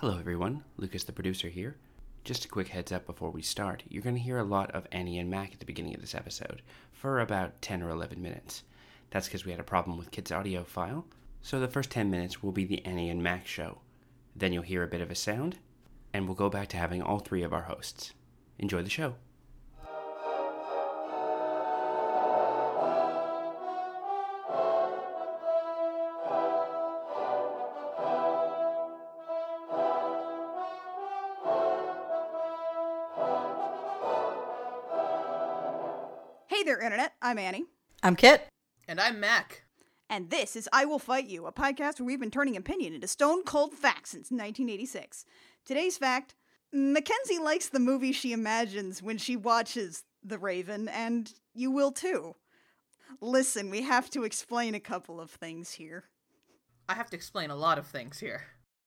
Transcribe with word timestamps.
Hello, 0.00 0.18
everyone. 0.18 0.64
Lucas, 0.78 1.04
the 1.04 1.12
producer, 1.12 1.50
here. 1.50 1.76
Just 2.24 2.46
a 2.46 2.48
quick 2.48 2.68
heads 2.68 2.90
up 2.90 3.04
before 3.04 3.28
we 3.28 3.42
start. 3.42 3.82
You're 3.86 4.02
going 4.02 4.14
to 4.14 4.22
hear 4.22 4.38
a 4.38 4.42
lot 4.42 4.70
of 4.70 4.86
Annie 4.90 5.18
and 5.18 5.28
Mac 5.28 5.52
at 5.52 5.60
the 5.60 5.66
beginning 5.66 5.94
of 5.94 6.00
this 6.00 6.14
episode, 6.14 6.62
for 6.90 7.20
about 7.20 7.60
10 7.60 7.82
or 7.82 7.90
11 7.90 8.22
minutes. 8.22 8.62
That's 9.10 9.28
because 9.28 9.44
we 9.44 9.50
had 9.50 9.60
a 9.60 9.62
problem 9.62 9.98
with 9.98 10.10
Kit's 10.10 10.32
audio 10.32 10.64
file, 10.64 11.04
so 11.42 11.60
the 11.60 11.68
first 11.68 11.90
10 11.90 12.10
minutes 12.10 12.42
will 12.42 12.50
be 12.50 12.64
the 12.64 12.82
Annie 12.86 13.10
and 13.10 13.22
Mac 13.22 13.46
show. 13.46 13.82
Then 14.34 14.54
you'll 14.54 14.62
hear 14.62 14.82
a 14.82 14.88
bit 14.88 15.02
of 15.02 15.10
a 15.10 15.14
sound, 15.14 15.58
and 16.14 16.24
we'll 16.24 16.34
go 16.34 16.48
back 16.48 16.68
to 16.68 16.78
having 16.78 17.02
all 17.02 17.18
three 17.18 17.42
of 17.42 17.52
our 17.52 17.64
hosts. 17.64 18.14
Enjoy 18.58 18.82
the 18.82 18.88
show. 18.88 19.16
I'm 37.30 37.38
Annie. 37.38 37.66
I'm 38.02 38.16
Kit. 38.16 38.48
And 38.88 39.00
I'm 39.00 39.20
Mac. 39.20 39.62
And 40.08 40.30
this 40.30 40.56
is 40.56 40.68
I 40.72 40.84
Will 40.84 40.98
Fight 40.98 41.28
You, 41.28 41.46
a 41.46 41.52
podcast 41.52 42.00
where 42.00 42.06
we've 42.08 42.18
been 42.18 42.32
turning 42.32 42.56
opinion 42.56 42.92
into 42.92 43.06
stone 43.06 43.44
cold 43.44 43.72
facts 43.72 44.10
since 44.10 44.32
1986. 44.32 45.24
Today's 45.64 45.96
fact 45.96 46.34
Mackenzie 46.72 47.38
likes 47.38 47.68
the 47.68 47.78
movie 47.78 48.10
she 48.10 48.32
imagines 48.32 49.00
when 49.00 49.16
she 49.16 49.36
watches 49.36 50.02
The 50.24 50.38
Raven, 50.38 50.88
and 50.88 51.32
you 51.54 51.70
will 51.70 51.92
too. 51.92 52.34
Listen, 53.20 53.70
we 53.70 53.82
have 53.82 54.10
to 54.10 54.24
explain 54.24 54.74
a 54.74 54.80
couple 54.80 55.20
of 55.20 55.30
things 55.30 55.70
here. 55.70 56.06
I 56.88 56.94
have 56.94 57.10
to 57.10 57.16
explain 57.16 57.50
a 57.50 57.56
lot 57.56 57.78
of 57.78 57.86
things 57.86 58.18
here. 58.18 58.42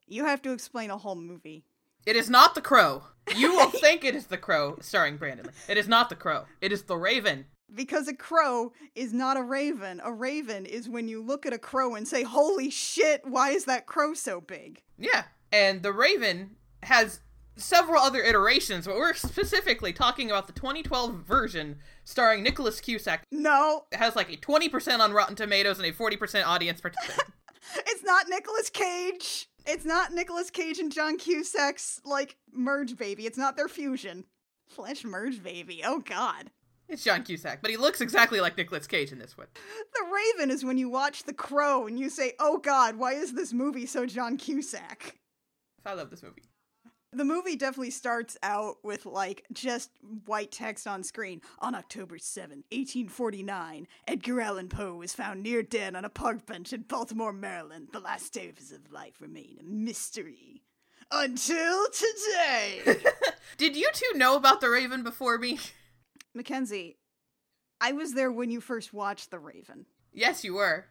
You 0.05 0.25
have 0.25 0.41
to 0.41 0.51
explain 0.51 0.91
a 0.91 0.97
whole 0.97 1.15
movie. 1.15 1.63
It 2.05 2.17
is 2.17 2.29
not 2.29 2.55
The 2.55 2.61
Crow. 2.61 3.03
You 3.37 3.53
will 3.55 3.69
think 3.69 4.03
it 4.03 4.15
is 4.15 4.27
The 4.27 4.37
Crow, 4.37 4.79
starring 4.81 5.15
Brandon. 5.15 5.49
It 5.69 5.77
is 5.77 5.87
not 5.87 6.09
The 6.09 6.17
Crow. 6.17 6.43
It 6.59 6.73
is 6.73 6.83
The 6.83 6.97
Raven. 6.97 7.45
Because 7.73 8.07
a 8.07 8.13
crow 8.13 8.71
is 8.95 9.13
not 9.13 9.37
a 9.37 9.41
raven. 9.41 10.01
A 10.03 10.11
raven 10.13 10.65
is 10.65 10.87
when 10.89 11.07
you 11.07 11.21
look 11.21 11.45
at 11.45 11.53
a 11.53 11.57
crow 11.57 11.95
and 11.95 12.07
say, 12.07 12.23
Holy 12.23 12.69
shit, 12.69 13.21
why 13.25 13.49
is 13.51 13.65
that 13.65 13.85
crow 13.85 14.13
so 14.13 14.41
big? 14.41 14.81
Yeah. 14.97 15.23
And 15.51 15.83
The 15.83 15.91
Raven 15.93 16.55
has 16.83 17.19
several 17.55 18.01
other 18.01 18.21
iterations, 18.21 18.85
but 18.87 18.95
we're 18.95 19.13
specifically 19.13 19.93
talking 19.93 20.29
about 20.31 20.47
the 20.47 20.53
2012 20.53 21.13
version 21.25 21.77
starring 22.03 22.41
Nicholas 22.43 22.79
Cusack. 22.81 23.23
No, 23.31 23.85
It 23.91 23.97
has 23.97 24.15
like 24.15 24.31
a 24.31 24.37
20% 24.37 24.99
on 24.99 25.13
Rotten 25.13 25.35
Tomatoes 25.35 25.77
and 25.79 25.87
a 25.87 25.91
40% 25.91 26.45
audience 26.45 26.81
participation. 26.81 27.23
it's 27.87 28.03
not 28.03 28.27
Nicolas 28.29 28.69
Cage. 28.69 29.47
It's 29.65 29.85
not 29.85 30.11
Nicolas 30.11 30.49
Cage 30.49 30.79
and 30.79 30.91
John 30.91 31.17
Cusack's 31.17 32.01
like 32.03 32.35
merge 32.51 32.97
baby. 32.97 33.25
It's 33.25 33.37
not 33.37 33.55
their 33.55 33.69
fusion. 33.69 34.25
Flesh 34.67 35.03
merge 35.05 35.41
baby. 35.43 35.81
Oh 35.85 35.99
god. 35.99 36.49
It's 36.89 37.03
John 37.03 37.23
Cusack, 37.23 37.61
but 37.61 37.71
he 37.71 37.77
looks 37.77 38.01
exactly 38.01 38.39
like 38.41 38.57
Nicolas 38.57 38.87
Cage 38.87 39.11
in 39.11 39.19
this 39.19 39.37
one. 39.37 39.47
The 39.93 40.05
Raven 40.11 40.51
is 40.51 40.65
when 40.65 40.77
you 40.77 40.89
watch 40.89 41.23
The 41.23 41.33
Crow 41.33 41.87
and 41.87 41.99
you 41.99 42.09
say, 42.09 42.33
"Oh 42.39 42.57
god, 42.57 42.95
why 42.95 43.13
is 43.13 43.33
this 43.33 43.53
movie 43.53 43.85
so 43.85 44.05
John 44.05 44.37
Cusack?" 44.37 45.19
I 45.85 45.93
love 45.93 46.09
this 46.09 46.23
movie. 46.23 46.43
The 47.15 47.25
movie 47.25 47.55
definitely 47.55 47.91
starts 47.91 48.37
out 48.41 48.77
with 48.83 49.05
like 49.05 49.45
just 49.53 49.91
white 50.25 50.51
text 50.51 50.87
on 50.87 51.03
screen. 51.03 51.41
On 51.59 51.75
October 51.75 52.17
7, 52.17 52.63
1849, 52.71 53.87
Edgar 54.07 54.41
Allan 54.41 54.67
Poe 54.67 54.95
was 54.95 55.13
found 55.13 55.43
near 55.43 55.61
dead 55.61 55.95
on 55.95 56.05
a 56.05 56.09
park 56.09 56.45
bench 56.47 56.73
in 56.73 56.81
Baltimore, 56.81 57.33
Maryland. 57.33 57.89
The 57.93 57.99
last 57.99 58.33
days 58.33 58.49
of 58.49 58.57
his 58.57 58.79
life 58.91 59.21
remain 59.21 59.57
a 59.59 59.63
mystery. 59.63 60.63
Until 61.11 61.85
today. 61.91 62.97
Did 63.57 63.75
you 63.75 63.89
two 63.93 64.17
know 64.17 64.35
about 64.35 64.61
The 64.61 64.69
Raven 64.69 65.03
before 65.03 65.37
me? 65.37 65.59
Mackenzie, 66.33 66.97
I 67.81 67.91
was 67.91 68.13
there 68.13 68.31
when 68.31 68.49
you 68.49 68.61
first 68.61 68.93
watched 68.93 69.31
The 69.31 69.39
Raven. 69.39 69.85
yes, 70.11 70.43
you 70.43 70.55
were. 70.55 70.85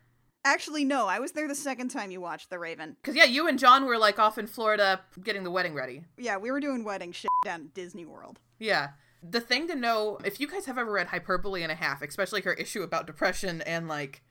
Actually, 0.44 0.84
no, 0.84 1.06
I 1.06 1.20
was 1.20 1.32
there 1.32 1.46
the 1.46 1.54
second 1.54 1.88
time 1.90 2.10
you 2.10 2.20
watched 2.20 2.50
The 2.50 2.58
Raven. 2.58 2.96
Because, 3.00 3.14
yeah, 3.14 3.24
you 3.24 3.46
and 3.46 3.58
John 3.58 3.84
were 3.86 3.96
like 3.96 4.18
off 4.18 4.38
in 4.38 4.48
Florida 4.48 5.00
getting 5.22 5.44
the 5.44 5.52
wedding 5.52 5.72
ready. 5.74 6.04
Yeah, 6.18 6.36
we 6.36 6.50
were 6.50 6.58
doing 6.58 6.82
wedding 6.82 7.12
shit 7.12 7.30
down 7.44 7.60
at 7.62 7.74
Disney 7.74 8.04
World. 8.04 8.40
Yeah. 8.58 8.88
The 9.22 9.40
thing 9.40 9.68
to 9.68 9.76
know, 9.76 10.18
if 10.24 10.40
you 10.40 10.48
guys 10.48 10.66
have 10.66 10.78
ever 10.78 10.90
read 10.90 11.06
Hyperbole 11.08 11.62
and 11.62 11.70
a 11.70 11.76
Half, 11.76 12.02
especially 12.02 12.40
her 12.40 12.54
issue 12.54 12.82
about 12.82 13.06
depression 13.06 13.62
and 13.62 13.86
like 13.86 14.22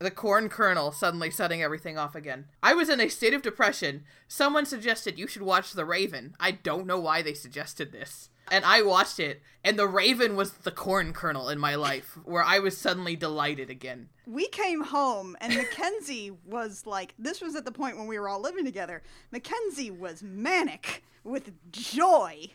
the 0.00 0.10
corn 0.10 0.48
kernel 0.48 0.90
suddenly 0.90 1.30
setting 1.30 1.62
everything 1.62 1.96
off 1.96 2.16
again. 2.16 2.46
I 2.62 2.74
was 2.74 2.88
in 2.88 3.00
a 3.00 3.08
state 3.08 3.34
of 3.34 3.42
depression. 3.42 4.02
Someone 4.26 4.66
suggested 4.66 5.18
you 5.20 5.28
should 5.28 5.42
watch 5.42 5.72
The 5.72 5.84
Raven. 5.84 6.34
I 6.40 6.50
don't 6.50 6.86
know 6.86 6.98
why 6.98 7.22
they 7.22 7.34
suggested 7.34 7.92
this. 7.92 8.28
And 8.50 8.64
I 8.64 8.82
watched 8.82 9.20
it, 9.20 9.42
and 9.64 9.78
The 9.78 9.86
Raven 9.86 10.34
was 10.34 10.52
the 10.52 10.70
corn 10.70 11.12
kernel 11.12 11.48
in 11.48 11.58
my 11.58 11.76
life, 11.76 12.18
where 12.24 12.42
I 12.42 12.58
was 12.58 12.76
suddenly 12.76 13.14
delighted 13.14 13.70
again. 13.70 14.08
We 14.26 14.48
came 14.48 14.82
home 14.82 15.36
and 15.40 15.54
Mackenzie 15.54 16.32
was 16.44 16.86
like, 16.86 17.14
this 17.18 17.40
was 17.40 17.54
at 17.54 17.64
the 17.64 17.72
point 17.72 17.96
when 17.96 18.06
we 18.06 18.18
were 18.18 18.28
all 18.28 18.40
living 18.40 18.64
together. 18.64 19.02
Mackenzie 19.30 19.90
was 19.90 20.22
manic 20.22 21.04
with 21.24 21.52
joy. 21.72 22.48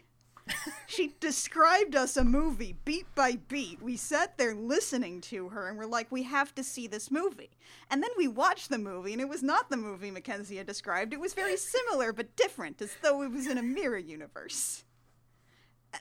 she 0.87 1.15
described 1.19 1.95
us 1.95 2.17
a 2.17 2.23
movie 2.23 2.77
beat 2.85 3.07
by 3.15 3.37
beat. 3.47 3.81
We 3.81 3.97
sat 3.97 4.37
there 4.37 4.53
listening 4.53 5.21
to 5.21 5.49
her 5.49 5.67
and 5.67 5.77
we're 5.77 5.85
like, 5.85 6.11
we 6.11 6.23
have 6.23 6.53
to 6.55 6.63
see 6.63 6.87
this 6.87 7.09
movie. 7.09 7.51
And 7.89 8.01
then 8.01 8.11
we 8.17 8.27
watched 8.27 8.69
the 8.69 8.77
movie 8.77 9.11
and 9.11 9.21
it 9.21 9.29
was 9.29 9.43
not 9.43 9.69
the 9.69 9.77
movie 9.77 10.11
Mackenzie 10.11 10.57
had 10.57 10.67
described. 10.67 11.13
It 11.13 11.19
was 11.19 11.33
very 11.33 11.57
similar 11.57 12.13
but 12.13 12.35
different, 12.35 12.81
as 12.81 12.95
though 13.01 13.21
it 13.23 13.31
was 13.31 13.47
in 13.47 13.57
a 13.57 13.63
mirror 13.63 13.97
universe. 13.97 14.83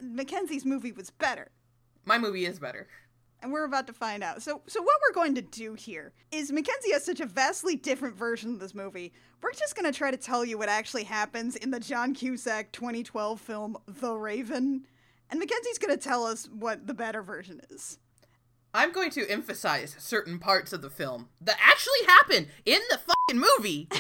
Mackenzie's 0.02 0.64
movie 0.64 0.92
was 0.92 1.10
better 1.10 1.50
My 2.04 2.18
movie 2.18 2.44
is 2.46 2.58
better. 2.58 2.88
and 3.42 3.52
we're 3.52 3.64
about 3.64 3.86
to 3.88 3.92
find 3.92 4.22
out. 4.24 4.42
So, 4.42 4.62
so 4.66 4.80
what 4.82 4.96
we're 5.06 5.14
going 5.14 5.34
to 5.34 5.42
do 5.42 5.74
here 5.74 6.12
is 6.32 6.50
Mackenzie 6.52 6.92
has 6.92 7.04
such 7.04 7.20
a 7.20 7.26
vastly 7.26 7.76
different 7.76 8.16
version 8.16 8.54
of 8.54 8.60
this 8.60 8.74
movie. 8.74 9.12
We're 9.42 9.52
just 9.52 9.76
going 9.76 9.90
to 9.90 9.96
try 9.96 10.10
to 10.10 10.16
tell 10.16 10.44
you 10.44 10.56
what 10.56 10.68
actually 10.70 11.04
happens 11.04 11.54
in 11.56 11.70
the 11.70 11.80
John 11.80 12.14
Cusack 12.14 12.72
2012 12.72 13.38
film 13.40 13.76
The 13.86 14.14
Raven, 14.14 14.86
and 15.30 15.40
Mackenzie's 15.40 15.78
going 15.78 15.94
to 15.96 16.02
tell 16.02 16.24
us 16.24 16.46
what 16.46 16.86
the 16.86 16.94
better 16.94 17.22
version 17.22 17.60
is. 17.70 17.98
I'm 18.72 18.92
going 18.92 19.10
to 19.10 19.28
emphasize 19.30 19.94
certain 19.98 20.38
parts 20.38 20.72
of 20.72 20.82
the 20.82 20.90
film 20.90 21.28
that 21.40 21.56
actually 21.60 22.06
happen 22.06 22.48
in 22.64 22.80
the 22.90 22.98
fucking 22.98 23.40
movie. 23.58 23.88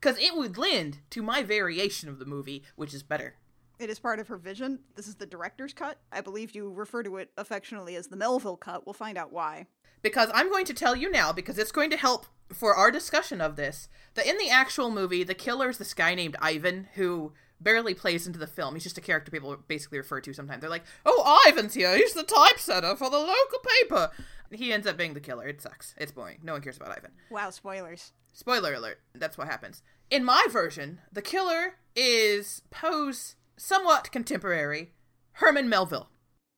Because 0.00 0.16
it 0.18 0.34
would 0.34 0.56
lend 0.56 1.00
to 1.10 1.20
my 1.22 1.42
variation 1.42 2.08
of 2.08 2.18
the 2.18 2.24
movie, 2.24 2.62
which 2.74 2.94
is 2.94 3.02
better. 3.02 3.34
It 3.80 3.88
is 3.88 3.98
part 3.98 4.20
of 4.20 4.28
her 4.28 4.36
vision. 4.36 4.80
This 4.94 5.08
is 5.08 5.14
the 5.14 5.24
director's 5.24 5.72
cut. 5.72 5.96
I 6.12 6.20
believe 6.20 6.54
you 6.54 6.70
refer 6.70 7.02
to 7.02 7.16
it 7.16 7.30
affectionately 7.38 7.96
as 7.96 8.08
the 8.08 8.16
Melville 8.16 8.58
cut. 8.58 8.86
We'll 8.86 8.92
find 8.92 9.16
out 9.16 9.32
why. 9.32 9.68
Because 10.02 10.28
I'm 10.34 10.50
going 10.50 10.66
to 10.66 10.74
tell 10.74 10.94
you 10.94 11.10
now, 11.10 11.32
because 11.32 11.58
it's 11.58 11.72
going 11.72 11.88
to 11.88 11.96
help 11.96 12.26
for 12.52 12.74
our 12.74 12.90
discussion 12.90 13.40
of 13.40 13.56
this, 13.56 13.88
that 14.14 14.26
in 14.26 14.36
the 14.36 14.50
actual 14.50 14.90
movie, 14.90 15.24
the 15.24 15.34
killer 15.34 15.70
is 15.70 15.78
this 15.78 15.94
guy 15.94 16.14
named 16.14 16.36
Ivan 16.42 16.88
who 16.94 17.32
barely 17.58 17.94
plays 17.94 18.26
into 18.26 18.38
the 18.38 18.46
film. 18.46 18.74
He's 18.74 18.84
just 18.84 18.98
a 18.98 19.02
character 19.02 19.30
people 19.30 19.56
basically 19.66 19.96
refer 19.96 20.20
to 20.20 20.34
sometimes. 20.34 20.60
They're 20.60 20.68
like, 20.68 20.84
oh, 21.06 21.42
Ivan's 21.48 21.72
here. 21.72 21.96
He's 21.96 22.12
the 22.12 22.22
typesetter 22.22 22.96
for 22.96 23.08
the 23.08 23.18
local 23.18 23.58
paper. 23.80 24.10
He 24.52 24.74
ends 24.74 24.86
up 24.86 24.98
being 24.98 25.14
the 25.14 25.20
killer. 25.20 25.46
It 25.46 25.62
sucks. 25.62 25.94
It's 25.96 26.12
boring. 26.12 26.40
No 26.42 26.52
one 26.52 26.60
cares 26.60 26.76
about 26.76 26.90
Ivan. 26.90 27.12
Wow, 27.30 27.48
spoilers. 27.48 28.12
Spoiler 28.32 28.74
alert. 28.74 29.00
That's 29.14 29.38
what 29.38 29.48
happens. 29.48 29.82
In 30.10 30.24
my 30.24 30.46
version, 30.50 31.00
the 31.10 31.22
killer 31.22 31.76
is 31.94 32.62
Poe's 32.70 33.36
somewhat 33.64 34.10
contemporary, 34.10 34.90
Herman 35.32 35.68
Melville. 35.68 36.08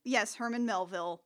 Yes, 0.05 0.35
Herman 0.35 0.65
Melville, 0.65 1.21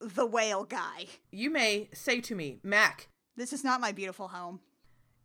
the 0.00 0.26
whale 0.26 0.64
guy. 0.64 1.06
You 1.32 1.50
may 1.50 1.88
say 1.94 2.20
to 2.20 2.34
me, 2.34 2.58
Mac, 2.62 3.08
This 3.36 3.52
is 3.52 3.64
not 3.64 3.80
my 3.80 3.90
beautiful 3.92 4.28
home. 4.28 4.60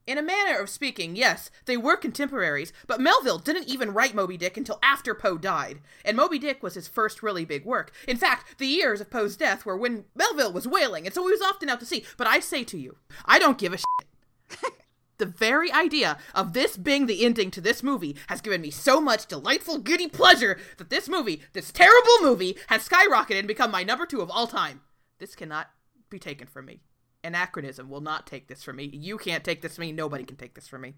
in 0.07 0.17
a 0.17 0.21
manner 0.21 0.59
of 0.59 0.69
speaking, 0.69 1.15
yes, 1.15 1.49
they 1.65 1.77
were 1.77 1.95
contemporaries, 1.97 2.71
but 2.87 2.99
Melville 3.01 3.37
didn't 3.39 3.67
even 3.69 3.93
write 3.93 4.15
Moby 4.15 4.37
Dick 4.37 4.55
until 4.57 4.79
after 4.83 5.13
Poe 5.13 5.37
died, 5.37 5.79
and 6.05 6.15
Moby 6.17 6.39
Dick 6.39 6.61
was 6.63 6.73
his 6.75 6.87
first 6.87 7.21
really 7.23 7.45
big 7.45 7.65
work. 7.65 7.91
In 8.07 8.17
fact, 8.17 8.57
the 8.59 8.67
years 8.67 8.99
of 9.01 9.09
Poe's 9.09 9.35
death 9.37 9.65
were 9.65 9.77
when 9.77 10.05
Melville 10.15 10.51
was 10.53 10.67
whaling, 10.67 11.05
and 11.05 11.13
so 11.13 11.25
he 11.25 11.31
was 11.31 11.41
often 11.41 11.69
out 11.69 11.79
to 11.81 11.85
sea. 11.85 12.05
But 12.17 12.27
I 12.27 12.39
say 12.39 12.63
to 12.65 12.77
you, 12.77 12.97
I 13.25 13.37
don't 13.39 13.57
give 13.57 13.73
a 13.73 13.77
shit. 13.77 14.73
the 15.23 15.29
very 15.29 15.71
idea 15.71 16.17
of 16.35 16.51
this 16.51 16.75
being 16.75 17.05
the 17.05 17.23
ending 17.23 17.49
to 17.51 17.61
this 17.61 17.81
movie 17.81 18.17
has 18.27 18.41
given 18.41 18.59
me 18.59 18.69
so 18.69 18.99
much 18.99 19.25
delightful, 19.25 19.77
giddy 19.77 20.09
pleasure 20.09 20.59
that 20.75 20.89
this 20.89 21.07
movie, 21.07 21.41
this 21.53 21.71
terrible 21.71 22.17
movie, 22.21 22.57
has 22.67 22.85
skyrocketed 22.85 23.39
and 23.39 23.47
become 23.47 23.71
my 23.71 23.83
number 23.83 24.05
two 24.05 24.19
of 24.19 24.29
all 24.29 24.47
time. 24.47 24.81
This 25.19 25.33
cannot 25.33 25.69
be 26.09 26.19
taken 26.19 26.45
from 26.45 26.65
me. 26.65 26.81
Anachronism 27.23 27.89
will 27.89 28.01
not 28.01 28.27
take 28.27 28.49
this 28.49 28.63
from 28.63 28.75
me. 28.75 28.83
You 28.83 29.17
can't 29.17 29.45
take 29.45 29.61
this 29.61 29.77
from 29.77 29.83
me. 29.83 29.93
Nobody 29.93 30.25
can 30.25 30.35
take 30.35 30.55
this 30.55 30.67
from 30.67 30.81
me. 30.81 30.95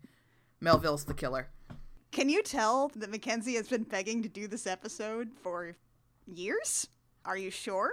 Melville's 0.60 1.06
the 1.06 1.14
killer. 1.14 1.50
Can 2.12 2.28
you 2.28 2.42
tell 2.42 2.90
that 2.96 3.12
Mackenzie 3.12 3.58
has 3.58 3.68
been 3.68 3.84
begging 3.84 4.24
to 4.24 4.30
do 4.30 4.48
this 4.48 4.66
episode 4.66 5.30
for 5.44 5.78
years? 6.26 6.88
Are 7.26 7.38
you 7.38 7.52
sure? 7.52 7.92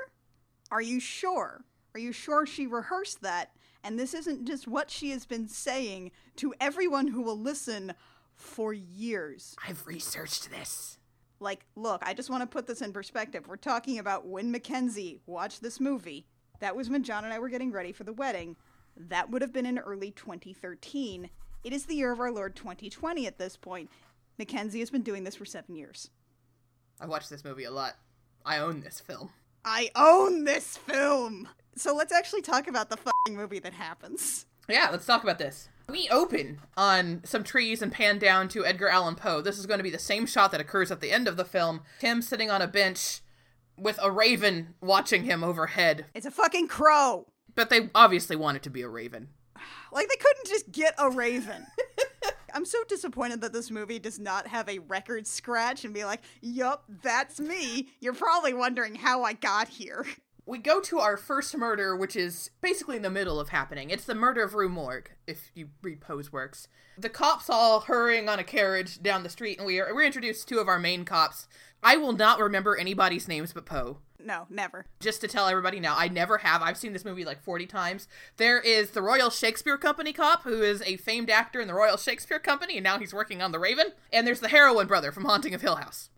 Are 0.70 0.80
you 0.80 0.98
sure? 0.98 1.66
Are 1.94 2.00
you 2.00 2.12
sure 2.12 2.46
she 2.46 2.66
rehearsed 2.66 3.20
that? 3.20 3.50
And 3.84 3.98
this 3.98 4.14
isn't 4.14 4.46
just 4.46 4.68
what 4.68 4.90
she 4.90 5.10
has 5.10 5.26
been 5.26 5.48
saying 5.48 6.12
to 6.36 6.54
everyone 6.60 7.08
who 7.08 7.22
will 7.22 7.38
listen 7.38 7.94
for 8.34 8.72
years. 8.72 9.56
I've 9.66 9.86
researched 9.86 10.50
this. 10.50 10.98
Like, 11.40 11.66
look, 11.74 12.02
I 12.04 12.14
just 12.14 12.30
want 12.30 12.42
to 12.42 12.46
put 12.46 12.66
this 12.66 12.82
in 12.82 12.92
perspective. 12.92 13.48
We're 13.48 13.56
talking 13.56 13.98
about 13.98 14.26
when 14.26 14.52
Mackenzie 14.52 15.20
watched 15.26 15.60
this 15.60 15.80
movie. 15.80 16.26
That 16.60 16.76
was 16.76 16.88
when 16.88 17.02
John 17.02 17.24
and 17.24 17.32
I 17.32 17.40
were 17.40 17.48
getting 17.48 17.72
ready 17.72 17.90
for 17.90 18.04
the 18.04 18.12
wedding. 18.12 18.56
That 18.96 19.30
would 19.30 19.42
have 19.42 19.52
been 19.52 19.66
in 19.66 19.78
early 19.78 20.12
2013. 20.12 21.28
It 21.64 21.72
is 21.72 21.86
the 21.86 21.96
year 21.96 22.12
of 22.12 22.20
our 22.20 22.30
Lord 22.30 22.54
2020 22.54 23.26
at 23.26 23.38
this 23.38 23.56
point. 23.56 23.90
Mackenzie 24.38 24.80
has 24.80 24.90
been 24.90 25.02
doing 25.02 25.24
this 25.24 25.36
for 25.36 25.44
seven 25.44 25.74
years. 25.74 26.10
I 27.00 27.06
watched 27.06 27.30
this 27.30 27.44
movie 27.44 27.64
a 27.64 27.70
lot. 27.70 27.94
I 28.44 28.58
own 28.58 28.80
this 28.80 29.00
film. 29.00 29.30
I 29.64 29.90
own 29.94 30.44
this 30.44 30.76
film! 30.76 31.48
So 31.76 31.94
let's 31.94 32.12
actually 32.12 32.42
talk 32.42 32.68
about 32.68 32.90
the 32.90 32.96
fucking 32.96 33.36
movie 33.36 33.58
that 33.60 33.72
happens. 33.72 34.46
Yeah, 34.68 34.88
let's 34.90 35.06
talk 35.06 35.22
about 35.22 35.38
this. 35.38 35.68
We 35.88 36.08
open 36.10 36.60
on 36.76 37.22
some 37.24 37.42
trees 37.44 37.82
and 37.82 37.90
pan 37.90 38.18
down 38.18 38.48
to 38.48 38.64
Edgar 38.64 38.88
Allan 38.88 39.16
Poe. 39.16 39.40
This 39.40 39.58
is 39.58 39.66
going 39.66 39.78
to 39.78 39.84
be 39.84 39.90
the 39.90 39.98
same 39.98 40.26
shot 40.26 40.52
that 40.52 40.60
occurs 40.60 40.90
at 40.90 41.00
the 41.00 41.10
end 41.10 41.26
of 41.26 41.36
the 41.36 41.44
film. 41.44 41.82
Him 42.00 42.22
sitting 42.22 42.50
on 42.50 42.62
a 42.62 42.68
bench 42.68 43.20
with 43.76 43.98
a 44.02 44.10
raven 44.10 44.74
watching 44.80 45.24
him 45.24 45.42
overhead. 45.42 46.06
It's 46.14 46.26
a 46.26 46.30
fucking 46.30 46.68
crow! 46.68 47.26
But 47.54 47.68
they 47.68 47.90
obviously 47.94 48.36
want 48.36 48.56
it 48.56 48.62
to 48.64 48.70
be 48.70 48.82
a 48.82 48.88
raven. 48.88 49.28
Like, 49.92 50.08
they 50.08 50.16
couldn't 50.16 50.46
just 50.46 50.72
get 50.72 50.94
a 50.96 51.10
raven. 51.10 51.66
I'm 52.54 52.64
so 52.64 52.78
disappointed 52.88 53.42
that 53.42 53.52
this 53.52 53.70
movie 53.70 53.98
does 53.98 54.18
not 54.18 54.46
have 54.46 54.66
a 54.68 54.78
record 54.78 55.26
scratch 55.26 55.84
and 55.84 55.92
be 55.92 56.04
like, 56.04 56.22
yup, 56.40 56.84
that's 57.02 57.38
me. 57.38 57.88
You're 58.00 58.14
probably 58.14 58.54
wondering 58.54 58.94
how 58.94 59.22
I 59.22 59.34
got 59.34 59.68
here. 59.68 60.06
We 60.44 60.58
go 60.58 60.80
to 60.80 60.98
our 60.98 61.16
first 61.16 61.56
murder, 61.56 61.96
which 61.96 62.16
is 62.16 62.50
basically 62.60 62.96
in 62.96 63.02
the 63.02 63.10
middle 63.10 63.38
of 63.38 63.50
happening. 63.50 63.90
It's 63.90 64.04
the 64.04 64.14
murder 64.14 64.42
of 64.42 64.54
Rue 64.54 64.68
Morgue, 64.68 65.10
if 65.26 65.52
you 65.54 65.68
read 65.82 66.00
Poe's 66.00 66.32
works. 66.32 66.66
The 66.98 67.08
cops 67.08 67.48
all 67.48 67.80
hurrying 67.80 68.28
on 68.28 68.40
a 68.40 68.44
carriage 68.44 69.00
down 69.02 69.22
the 69.22 69.28
street, 69.28 69.58
and 69.58 69.66
we 69.66 69.78
are 69.78 69.94
we're 69.94 70.04
introduced 70.04 70.48
to 70.48 70.54
two 70.54 70.60
of 70.60 70.66
our 70.68 70.80
main 70.80 71.04
cops. 71.04 71.46
I 71.82 71.96
will 71.96 72.12
not 72.12 72.40
remember 72.40 72.76
anybody's 72.76 73.28
names 73.28 73.52
but 73.52 73.66
Poe. 73.66 73.98
No, 74.24 74.46
never. 74.50 74.86
Just 75.00 75.20
to 75.22 75.28
tell 75.28 75.48
everybody 75.48 75.80
now, 75.80 75.94
I 75.96 76.08
never 76.08 76.38
have. 76.38 76.62
I've 76.62 76.76
seen 76.76 76.92
this 76.92 77.04
movie 77.04 77.24
like 77.24 77.42
40 77.42 77.66
times. 77.66 78.06
There 78.36 78.60
is 78.60 78.90
the 78.90 79.02
Royal 79.02 79.30
Shakespeare 79.30 79.78
Company 79.78 80.12
cop, 80.12 80.42
who 80.44 80.62
is 80.62 80.82
a 80.82 80.96
famed 80.96 81.30
actor 81.30 81.60
in 81.60 81.66
the 81.66 81.74
Royal 81.74 81.96
Shakespeare 81.96 82.38
Company, 82.38 82.76
and 82.76 82.84
now 82.84 82.98
he's 82.98 83.14
working 83.14 83.42
on 83.42 83.52
The 83.52 83.58
Raven. 83.58 83.86
And 84.12 84.26
there's 84.26 84.40
the 84.40 84.48
heroin 84.48 84.86
brother 84.86 85.10
from 85.12 85.24
Haunting 85.24 85.54
of 85.54 85.60
Hill 85.62 85.76
House. 85.76 86.10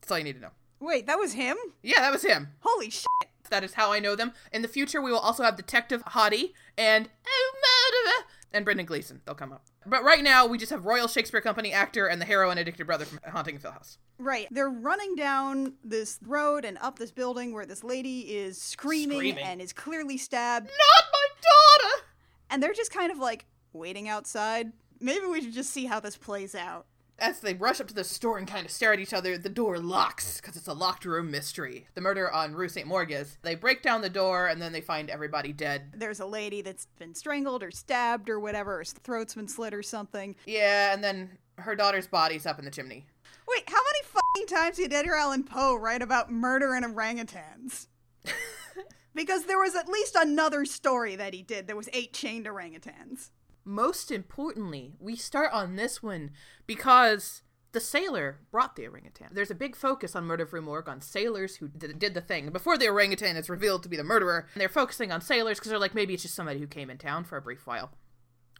That's 0.00 0.10
all 0.10 0.18
you 0.18 0.24
need 0.24 0.36
to 0.36 0.40
know. 0.40 0.50
Wait, 0.80 1.06
that 1.06 1.18
was 1.18 1.34
him? 1.34 1.56
Yeah, 1.82 2.00
that 2.00 2.12
was 2.12 2.24
him. 2.24 2.48
Holy 2.60 2.90
shit. 2.90 3.06
That 3.52 3.64
is 3.64 3.74
how 3.74 3.92
I 3.92 3.98
know 3.98 4.16
them. 4.16 4.32
In 4.50 4.62
the 4.62 4.68
future, 4.68 5.02
we 5.02 5.12
will 5.12 5.18
also 5.18 5.42
have 5.42 5.56
Detective 5.56 6.02
Hottie 6.06 6.54
and 6.78 7.10
oh, 7.26 7.52
murderer, 7.54 8.26
and 8.54 8.64
Brendan 8.64 8.86
Gleeson. 8.86 9.20
They'll 9.26 9.34
come 9.34 9.52
up. 9.52 9.66
But 9.84 10.02
right 10.02 10.22
now, 10.24 10.46
we 10.46 10.56
just 10.56 10.72
have 10.72 10.86
Royal 10.86 11.06
Shakespeare 11.06 11.42
Company 11.42 11.70
actor 11.70 12.06
and 12.06 12.18
the 12.18 12.24
heroin 12.24 12.56
addicted 12.56 12.86
brother 12.86 13.04
from 13.04 13.18
Haunting 13.30 13.56
of 13.56 13.62
Hill 13.62 13.72
House. 13.72 13.98
Right. 14.18 14.48
They're 14.50 14.70
running 14.70 15.16
down 15.16 15.74
this 15.84 16.18
road 16.26 16.64
and 16.64 16.78
up 16.78 16.98
this 16.98 17.10
building 17.10 17.52
where 17.52 17.66
this 17.66 17.84
lady 17.84 18.20
is 18.20 18.58
screaming, 18.58 19.18
Screaming. 19.18 19.44
and 19.44 19.60
is 19.60 19.74
clearly 19.74 20.16
stabbed. 20.16 20.66
Not 20.66 21.04
my 21.12 21.26
daughter! 21.42 22.04
And 22.48 22.62
they're 22.62 22.72
just 22.72 22.90
kind 22.90 23.12
of 23.12 23.18
like 23.18 23.44
waiting 23.74 24.08
outside. 24.08 24.72
Maybe 24.98 25.26
we 25.26 25.42
should 25.42 25.52
just 25.52 25.72
see 25.72 25.84
how 25.84 26.00
this 26.00 26.16
plays 26.16 26.54
out. 26.54 26.86
As 27.22 27.38
they 27.38 27.54
rush 27.54 27.80
up 27.80 27.86
to 27.86 27.94
the 27.94 28.02
store 28.02 28.36
and 28.36 28.48
kind 28.48 28.66
of 28.66 28.72
stare 28.72 28.92
at 28.92 28.98
each 28.98 29.12
other, 29.12 29.38
the 29.38 29.48
door 29.48 29.78
locks 29.78 30.40
because 30.40 30.56
it's 30.56 30.66
a 30.66 30.72
locked 30.72 31.04
room 31.04 31.30
mystery. 31.30 31.86
The 31.94 32.00
murder 32.00 32.28
on 32.28 32.52
Rue 32.52 32.68
St. 32.68 32.86
Morgues. 32.86 33.36
They 33.42 33.54
break 33.54 33.80
down 33.80 34.02
the 34.02 34.10
door 34.10 34.48
and 34.48 34.60
then 34.60 34.72
they 34.72 34.80
find 34.80 35.08
everybody 35.08 35.52
dead. 35.52 35.92
There's 35.94 36.18
a 36.18 36.26
lady 36.26 36.62
that's 36.62 36.88
been 36.98 37.14
strangled 37.14 37.62
or 37.62 37.70
stabbed 37.70 38.28
or 38.28 38.40
whatever, 38.40 38.78
her 38.78 38.84
throat's 38.84 39.36
been 39.36 39.46
slit 39.46 39.72
or 39.72 39.84
something. 39.84 40.34
Yeah, 40.46 40.92
and 40.92 41.02
then 41.02 41.38
her 41.58 41.76
daughter's 41.76 42.08
body's 42.08 42.44
up 42.44 42.58
in 42.58 42.64
the 42.64 42.72
chimney. 42.72 43.06
Wait, 43.46 43.62
how 43.68 43.80
many 43.80 44.02
fucking 44.02 44.56
times 44.56 44.76
did 44.78 44.92
Edgar 44.92 45.14
Allan 45.14 45.44
Poe 45.44 45.76
write 45.76 46.02
about 46.02 46.32
murder 46.32 46.74
and 46.74 46.84
orangutans? 46.84 47.86
because 49.14 49.44
there 49.44 49.60
was 49.60 49.76
at 49.76 49.88
least 49.88 50.16
another 50.16 50.64
story 50.64 51.14
that 51.14 51.34
he 51.34 51.42
did. 51.42 51.68
There 51.68 51.76
was 51.76 51.88
eight 51.92 52.12
chained 52.12 52.46
orangutans. 52.46 53.30
Most 53.64 54.10
importantly, 54.10 54.94
we 54.98 55.16
start 55.16 55.52
on 55.52 55.76
this 55.76 56.02
one 56.02 56.30
because 56.66 57.42
the 57.72 57.80
sailor 57.80 58.40
brought 58.50 58.76
the 58.76 58.86
orangutan. 58.86 59.28
There's 59.32 59.50
a 59.50 59.54
big 59.54 59.74
focus 59.74 60.14
on 60.14 60.24
Murder 60.24 60.44
of 60.44 60.52
Rue 60.52 60.62
Morgue 60.62 60.88
on 60.88 61.00
sailors 61.00 61.56
who 61.56 61.68
did, 61.68 61.98
did 61.98 62.14
the 62.14 62.20
thing. 62.20 62.50
Before 62.50 62.76
the 62.76 62.88
orangutan 62.88 63.36
is 63.36 63.48
revealed 63.48 63.82
to 63.82 63.88
be 63.88 63.96
the 63.96 64.04
murderer, 64.04 64.46
and 64.52 64.60
they're 64.60 64.68
focusing 64.68 65.10
on 65.10 65.20
sailors 65.20 65.58
because 65.58 65.70
they're 65.70 65.78
like, 65.78 65.94
maybe 65.94 66.14
it's 66.14 66.22
just 66.22 66.34
somebody 66.34 66.60
who 66.60 66.66
came 66.66 66.90
in 66.90 66.98
town 66.98 67.24
for 67.24 67.36
a 67.36 67.42
brief 67.42 67.66
while. 67.66 67.92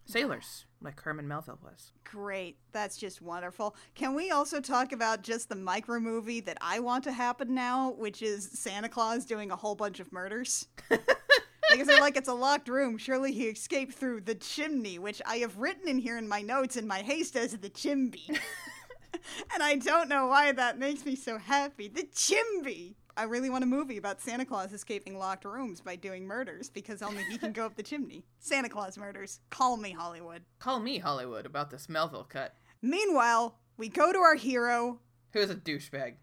Sailors, 0.05 0.65
like 0.81 1.01
Herman 1.01 1.29
Melville 1.29 1.61
was. 1.63 1.93
Great. 2.05 2.59
That's 2.73 2.97
just 2.97 3.23
wonderful. 3.23 3.77
Can 3.95 4.15
we 4.15 4.31
also 4.31 4.61
talk 4.61 4.93
about 4.93 5.23
just 5.23 5.49
the 5.49 5.55
micro 5.55 6.01
movie 6.01 6.41
that 6.41 6.59
I 6.61 6.81
want 6.81 7.05
to 7.05 7.13
happen 7.13 7.55
now, 7.55 7.93
which 7.93 8.21
is 8.21 8.51
Santa 8.59 8.89
Claus 8.89 9.25
doing 9.25 9.51
a 9.51 9.57
whole 9.57 9.75
bunch 9.75 10.01
of 10.01 10.13
murders? 10.13 10.67
because 11.73 11.87
they're 11.89 12.01
like, 12.01 12.17
it's 12.17 12.29
a 12.29 12.35
locked 12.35 12.69
room. 12.69 12.99
Surely 12.99 13.33
he 13.33 13.45
escaped 13.47 13.95
through 13.95 14.21
the 14.23 14.35
chimney, 14.35 14.99
which 14.99 15.21
I 15.27 15.37
have 15.39 15.59
written 15.59 15.89
in 15.89 15.99
here 15.99 16.19
in 16.19 16.29
my 16.29 16.43
notes 16.43 16.77
in 16.77 16.87
my 16.87 17.01
haste 17.01 17.37
as 17.37 17.57
the 17.57 17.69
chimney. 17.69 18.25
and 19.55 19.63
I 19.63 19.77
don't 19.77 20.09
know 20.09 20.27
why 20.27 20.53
that 20.53 20.79
makes 20.79 21.05
me 21.05 21.17
so 21.17 21.39
happy. 21.39 21.89
The 21.89 22.07
chimney! 22.15 22.97
I 23.15 23.25
really 23.25 23.51
want 23.51 23.63
a 23.63 23.67
movie 23.67 23.99
about 23.99 24.23
Santa 24.23 24.47
Claus 24.47 24.73
escaping 24.73 25.19
locked 25.19 25.45
rooms 25.45 25.83
by 25.83 25.97
doing 25.97 26.27
murders 26.27 26.71
because 26.71 27.03
only 27.03 27.23
he 27.25 27.37
can 27.37 27.53
go 27.53 27.67
up 27.67 27.77
the 27.77 27.83
chimney. 27.83 28.25
Santa 28.39 28.71
Claus 28.71 28.97
murders. 28.97 29.41
Call 29.51 29.77
me 29.77 29.91
Hollywood. 29.91 30.43
Call 30.61 30.81
me 30.81 30.97
Hollywood 30.99 31.45
about 31.45 31.71
this 31.71 31.91
Melville 31.91 32.25
cut. 32.25 32.55
Meanwhile, 32.81 33.59
we 33.77 33.89
go 33.91 34.13
to 34.13 34.19
our 34.19 34.35
hero 34.35 34.99
Who 35.35 35.41
is 35.41 35.51
a 35.51 35.55
douchebag. 35.55 36.15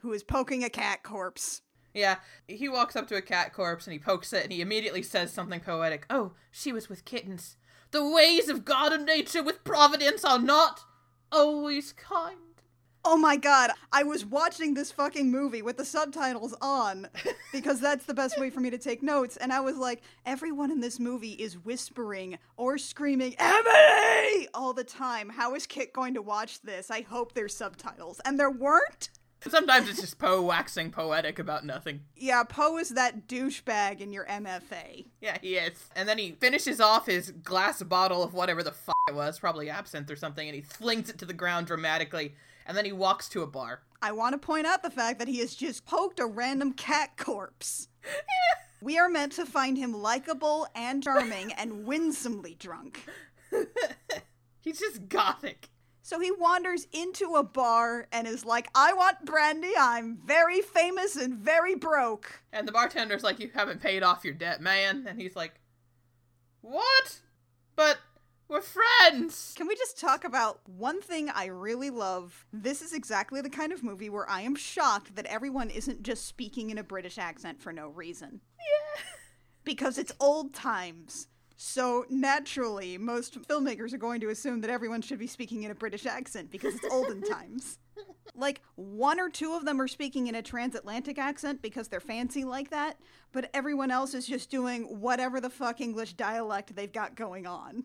who 0.00 0.12
is 0.12 0.22
poking 0.22 0.62
a 0.64 0.70
cat 0.70 1.02
corpse. 1.02 1.62
Yeah, 1.94 2.16
he 2.46 2.68
walks 2.68 2.96
up 2.96 3.08
to 3.08 3.16
a 3.16 3.22
cat 3.22 3.52
corpse 3.52 3.86
and 3.86 3.92
he 3.92 3.98
pokes 3.98 4.32
it 4.32 4.44
and 4.44 4.52
he 4.52 4.60
immediately 4.60 5.02
says 5.02 5.32
something 5.32 5.60
poetic. 5.60 6.06
Oh, 6.10 6.32
she 6.50 6.72
was 6.72 6.88
with 6.88 7.04
kittens. 7.04 7.56
The 7.90 8.06
ways 8.06 8.48
of 8.48 8.64
God 8.64 8.92
and 8.92 9.06
nature 9.06 9.42
with 9.42 9.64
providence 9.64 10.24
are 10.24 10.38
not 10.38 10.84
always 11.32 11.92
kind. 11.92 12.36
Oh 13.04 13.16
my 13.16 13.36
god, 13.36 13.70
I 13.92 14.02
was 14.02 14.26
watching 14.26 14.74
this 14.74 14.92
fucking 14.92 15.30
movie 15.30 15.62
with 15.62 15.78
the 15.78 15.84
subtitles 15.84 16.54
on 16.60 17.08
because 17.52 17.80
that's 17.80 18.04
the 18.04 18.12
best 18.12 18.38
way 18.38 18.50
for 18.50 18.60
me 18.60 18.68
to 18.70 18.76
take 18.76 19.02
notes. 19.02 19.38
And 19.38 19.52
I 19.52 19.60
was 19.60 19.76
like, 19.76 20.02
everyone 20.26 20.70
in 20.70 20.80
this 20.80 21.00
movie 21.00 21.32
is 21.32 21.56
whispering 21.64 22.38
or 22.56 22.76
screaming, 22.76 23.34
Emily! 23.38 24.48
all 24.52 24.74
the 24.74 24.84
time. 24.84 25.30
How 25.30 25.54
is 25.54 25.66
Kit 25.66 25.92
going 25.92 26.14
to 26.14 26.22
watch 26.22 26.60
this? 26.60 26.90
I 26.90 27.00
hope 27.00 27.32
there's 27.32 27.56
subtitles. 27.56 28.20
And 28.26 28.38
there 28.38 28.50
weren't? 28.50 29.10
Sometimes 29.46 29.88
it's 29.88 30.00
just 30.00 30.18
Poe 30.18 30.42
waxing 30.42 30.90
poetic 30.90 31.38
about 31.38 31.64
nothing. 31.64 32.00
Yeah, 32.16 32.42
Poe 32.42 32.76
is 32.78 32.90
that 32.90 33.28
douchebag 33.28 34.00
in 34.00 34.12
your 34.12 34.26
MFA. 34.26 35.06
Yeah, 35.20 35.38
he 35.40 35.54
is. 35.56 35.88
And 35.94 36.08
then 36.08 36.18
he 36.18 36.32
finishes 36.32 36.80
off 36.80 37.06
his 37.06 37.30
glass 37.30 37.82
bottle 37.82 38.22
of 38.22 38.34
whatever 38.34 38.62
the 38.62 38.72
fuck 38.72 38.96
it 39.08 39.14
was, 39.14 39.38
probably 39.38 39.70
absinthe 39.70 40.10
or 40.10 40.16
something, 40.16 40.48
and 40.48 40.56
he 40.56 40.60
flings 40.60 41.08
it 41.08 41.18
to 41.18 41.24
the 41.24 41.32
ground 41.32 41.68
dramatically. 41.68 42.34
And 42.66 42.76
then 42.76 42.84
he 42.84 42.92
walks 42.92 43.28
to 43.30 43.42
a 43.42 43.46
bar. 43.46 43.82
I 44.02 44.12
want 44.12 44.34
to 44.34 44.38
point 44.38 44.66
out 44.66 44.82
the 44.82 44.90
fact 44.90 45.18
that 45.18 45.28
he 45.28 45.38
has 45.38 45.54
just 45.54 45.86
poked 45.86 46.20
a 46.20 46.26
random 46.26 46.72
cat 46.72 47.16
corpse. 47.16 47.88
we 48.82 48.98
are 48.98 49.08
meant 49.08 49.32
to 49.32 49.46
find 49.46 49.78
him 49.78 49.92
likable 49.92 50.66
and 50.74 51.02
charming 51.02 51.52
and 51.52 51.84
winsomely 51.84 52.56
drunk. 52.58 53.04
He's 54.60 54.80
just 54.80 55.08
gothic. 55.08 55.70
So 56.08 56.18
he 56.20 56.32
wanders 56.32 56.86
into 56.90 57.34
a 57.34 57.42
bar 57.42 58.08
and 58.12 58.26
is 58.26 58.42
like, 58.42 58.70
I 58.74 58.94
want 58.94 59.26
brandy. 59.26 59.74
I'm 59.78 60.16
very 60.24 60.62
famous 60.62 61.16
and 61.16 61.34
very 61.34 61.74
broke. 61.74 62.40
And 62.50 62.66
the 62.66 62.72
bartender's 62.72 63.22
like, 63.22 63.38
You 63.38 63.50
haven't 63.52 63.82
paid 63.82 64.02
off 64.02 64.24
your 64.24 64.32
debt, 64.32 64.62
man. 64.62 65.04
And 65.06 65.20
he's 65.20 65.36
like, 65.36 65.60
What? 66.62 67.20
But 67.76 67.98
we're 68.48 68.62
friends. 68.62 69.52
Can 69.54 69.66
we 69.66 69.76
just 69.76 70.00
talk 70.00 70.24
about 70.24 70.66
one 70.66 71.02
thing 71.02 71.28
I 71.28 71.44
really 71.48 71.90
love? 71.90 72.46
This 72.54 72.80
is 72.80 72.94
exactly 72.94 73.42
the 73.42 73.50
kind 73.50 73.70
of 73.70 73.84
movie 73.84 74.08
where 74.08 74.30
I 74.30 74.40
am 74.40 74.56
shocked 74.56 75.14
that 75.16 75.26
everyone 75.26 75.68
isn't 75.68 76.04
just 76.04 76.24
speaking 76.24 76.70
in 76.70 76.78
a 76.78 76.82
British 76.82 77.18
accent 77.18 77.60
for 77.60 77.70
no 77.70 77.88
reason. 77.88 78.40
Yeah. 78.58 79.02
Because 79.62 79.98
it's 79.98 80.12
old 80.18 80.54
times. 80.54 81.28
So 81.60 82.06
naturally, 82.08 82.98
most 82.98 83.42
filmmakers 83.42 83.92
are 83.92 83.98
going 83.98 84.20
to 84.20 84.28
assume 84.28 84.60
that 84.60 84.70
everyone 84.70 85.02
should 85.02 85.18
be 85.18 85.26
speaking 85.26 85.64
in 85.64 85.72
a 85.72 85.74
British 85.74 86.06
accent 86.06 86.52
because 86.52 86.76
it's 86.76 86.86
olden 86.88 87.20
times. 87.28 87.80
Like, 88.36 88.60
one 88.76 89.18
or 89.18 89.28
two 89.28 89.54
of 89.54 89.64
them 89.64 89.80
are 89.80 89.88
speaking 89.88 90.28
in 90.28 90.36
a 90.36 90.42
transatlantic 90.42 91.18
accent 91.18 91.60
because 91.60 91.88
they're 91.88 91.98
fancy 91.98 92.44
like 92.44 92.70
that, 92.70 93.00
but 93.32 93.50
everyone 93.52 93.90
else 93.90 94.14
is 94.14 94.24
just 94.24 94.50
doing 94.50 94.84
whatever 95.00 95.40
the 95.40 95.50
fuck 95.50 95.80
English 95.80 96.12
dialect 96.12 96.76
they've 96.76 96.92
got 96.92 97.16
going 97.16 97.44
on. 97.44 97.82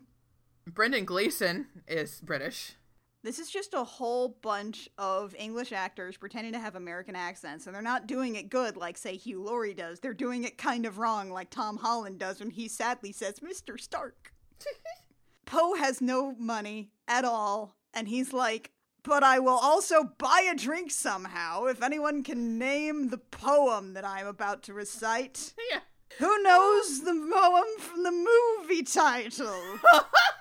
Brendan 0.68 1.04
Gleeson 1.04 1.66
is 1.88 2.20
British. 2.20 2.76
This 3.24 3.38
is 3.38 3.50
just 3.50 3.72
a 3.72 3.82
whole 3.82 4.36
bunch 4.42 4.86
of 4.98 5.34
English 5.38 5.72
actors 5.72 6.18
pretending 6.18 6.52
to 6.52 6.58
have 6.58 6.76
American 6.76 7.16
accents, 7.16 7.66
and 7.66 7.74
they're 7.74 7.80
not 7.80 8.06
doing 8.06 8.36
it 8.36 8.50
good 8.50 8.76
like, 8.76 8.98
say, 8.98 9.16
Hugh 9.16 9.42
Laurie 9.42 9.72
does. 9.72 9.98
They're 9.98 10.12
doing 10.12 10.44
it 10.44 10.58
kind 10.58 10.84
of 10.84 10.98
wrong 10.98 11.30
like 11.30 11.48
Tom 11.48 11.78
Holland 11.78 12.18
does 12.18 12.40
when 12.40 12.50
he 12.50 12.68
sadly 12.68 13.12
says, 13.12 13.40
Mr. 13.40 13.80
Stark. 13.80 14.34
Poe 15.46 15.72
has 15.74 16.02
no 16.02 16.34
money 16.38 16.90
at 17.08 17.24
all, 17.24 17.74
And 17.94 18.08
he's 18.08 18.34
like, 18.34 18.72
but 19.02 19.22
I 19.22 19.38
will 19.38 19.58
also 19.62 20.04
buy 20.18 20.46
a 20.50 20.54
drink 20.54 20.90
somehow 20.90 21.64
if 21.64 21.82
anyone 21.82 22.22
can 22.24 22.58
name 22.58 23.08
the 23.08 23.18
poem 23.18 23.94
that 23.94 24.04
I'm 24.04 24.26
about 24.26 24.62
to 24.64 24.74
recite. 24.74 25.54
Yeah. 25.70 25.80
Who 26.18 26.42
knows 26.42 27.00
the 27.00 27.12
poem 27.12 27.64
from 27.78 28.04
the 28.04 28.12
movie 28.12 28.84
title? 28.84 29.78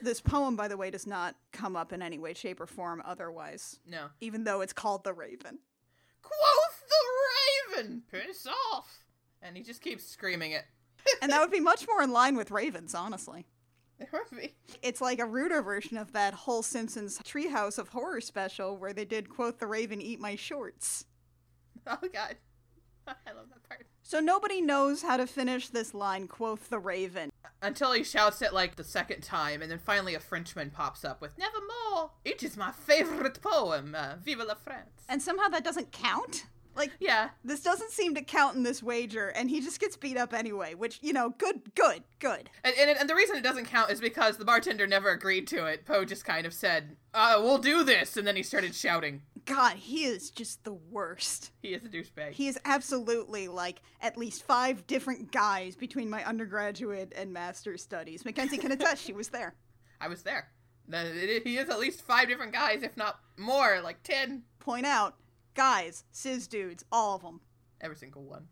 this 0.00 0.20
poem, 0.20 0.56
by 0.56 0.68
the 0.68 0.76
way, 0.76 0.90
does 0.90 1.06
not 1.06 1.34
come 1.52 1.76
up 1.76 1.92
in 1.92 2.02
any 2.02 2.18
way, 2.18 2.34
shape, 2.34 2.60
or 2.60 2.66
form 2.66 3.02
otherwise, 3.04 3.78
No. 3.86 4.06
even 4.20 4.44
though 4.44 4.60
it's 4.60 4.72
called 4.72 5.04
The 5.04 5.12
Raven. 5.12 5.58
Quoth 6.22 6.84
the 6.88 7.76
raven, 7.76 8.02
piss 8.10 8.46
off. 8.46 9.04
And 9.40 9.56
he 9.56 9.62
just 9.62 9.80
keeps 9.80 10.04
screaming 10.04 10.52
it. 10.52 10.64
And 11.22 11.30
that 11.32 11.40
would 11.40 11.50
be 11.52 11.60
much 11.60 11.86
more 11.88 12.02
in 12.02 12.10
line 12.12 12.36
with 12.36 12.50
ravens, 12.50 12.94
honestly. 12.94 13.46
It 13.98 14.08
would 14.12 14.30
be. 14.38 14.54
It's 14.82 15.00
like 15.00 15.18
a 15.20 15.24
ruder 15.26 15.62
version 15.62 15.96
of 15.96 16.12
that 16.12 16.34
whole 16.34 16.62
Simpsons 16.62 17.18
Treehouse 17.20 17.78
of 17.78 17.88
Horror 17.88 18.20
special 18.20 18.76
where 18.76 18.92
they 18.92 19.04
did, 19.04 19.28
quote, 19.28 19.58
The 19.58 19.66
Raven, 19.66 20.00
eat 20.02 20.20
my 20.20 20.36
shorts. 20.36 21.04
Oh 21.86 21.96
god. 22.12 22.36
I 23.26 23.32
love 23.32 23.46
that 23.50 23.68
part. 23.68 23.86
So 24.02 24.20
nobody 24.20 24.60
knows 24.60 25.02
how 25.02 25.16
to 25.16 25.26
finish 25.26 25.68
this 25.68 25.94
line, 25.94 26.28
quoth 26.28 26.70
the 26.70 26.78
Raven. 26.78 27.30
Until 27.60 27.92
he 27.92 28.04
shouts 28.04 28.40
it 28.40 28.52
like 28.52 28.76
the 28.76 28.84
second 28.84 29.22
time, 29.22 29.62
and 29.62 29.70
then 29.70 29.78
finally 29.78 30.14
a 30.14 30.20
Frenchman 30.20 30.70
pops 30.70 31.04
up 31.04 31.20
with 31.20 31.36
Nevermore! 31.38 32.10
It 32.24 32.42
is 32.42 32.56
my 32.56 32.70
favorite 32.72 33.40
poem. 33.42 33.94
Uh, 33.94 34.14
Vive 34.22 34.38
la 34.46 34.54
France. 34.54 35.04
And 35.08 35.20
somehow 35.20 35.48
that 35.48 35.64
doesn't 35.64 35.90
count? 35.92 36.46
Like, 36.76 36.92
yeah, 37.00 37.30
this 37.44 37.60
doesn't 37.60 37.90
seem 37.90 38.14
to 38.14 38.22
count 38.22 38.54
in 38.54 38.62
this 38.62 38.84
wager, 38.84 39.28
and 39.30 39.50
he 39.50 39.60
just 39.60 39.80
gets 39.80 39.96
beat 39.96 40.16
up 40.16 40.32
anyway, 40.32 40.74
which, 40.74 41.00
you 41.02 41.12
know, 41.12 41.30
good, 41.30 41.74
good, 41.74 42.04
good. 42.20 42.48
and, 42.62 42.72
and, 42.78 42.96
and 42.96 43.10
the 43.10 43.16
reason 43.16 43.36
it 43.36 43.42
doesn't 43.42 43.64
count 43.64 43.90
is 43.90 44.00
because 44.00 44.36
the 44.36 44.44
bartender 44.44 44.86
never 44.86 45.10
agreed 45.10 45.48
to 45.48 45.66
it. 45.66 45.84
Poe 45.84 46.04
just 46.04 46.24
kind 46.24 46.46
of 46.46 46.54
said, 46.54 46.96
uh, 47.12 47.40
we'll 47.42 47.58
do 47.58 47.82
this, 47.82 48.16
and 48.16 48.24
then 48.24 48.36
he 48.36 48.44
started 48.44 48.76
shouting. 48.76 49.22
God, 49.48 49.76
he 49.76 50.04
is 50.04 50.30
just 50.30 50.62
the 50.64 50.74
worst. 50.74 51.52
He 51.62 51.68
is 51.68 51.82
a 51.82 51.88
douchebag. 51.88 52.32
He 52.32 52.48
is 52.48 52.58
absolutely 52.66 53.48
like 53.48 53.80
at 54.02 54.18
least 54.18 54.42
five 54.42 54.86
different 54.86 55.32
guys 55.32 55.74
between 55.74 56.10
my 56.10 56.22
undergraduate 56.22 57.14
and 57.16 57.32
master's 57.32 57.82
studies. 57.82 58.26
Mackenzie 58.26 58.58
can 58.58 58.72
attest, 58.72 59.02
she 59.02 59.14
was 59.14 59.28
there. 59.28 59.54
I 60.02 60.08
was 60.08 60.22
there. 60.22 60.50
He 60.90 61.56
is 61.56 61.70
at 61.70 61.78
least 61.78 62.02
five 62.02 62.28
different 62.28 62.52
guys, 62.52 62.82
if 62.82 62.94
not 62.96 63.20
more, 63.38 63.80
like 63.82 64.02
ten. 64.02 64.42
Point 64.58 64.84
out, 64.84 65.16
guys, 65.54 66.04
cis 66.12 66.46
dudes, 66.46 66.84
all 66.92 67.16
of 67.16 67.22
them. 67.22 67.40
Every 67.80 67.96
single 67.96 68.24
one. 68.24 68.48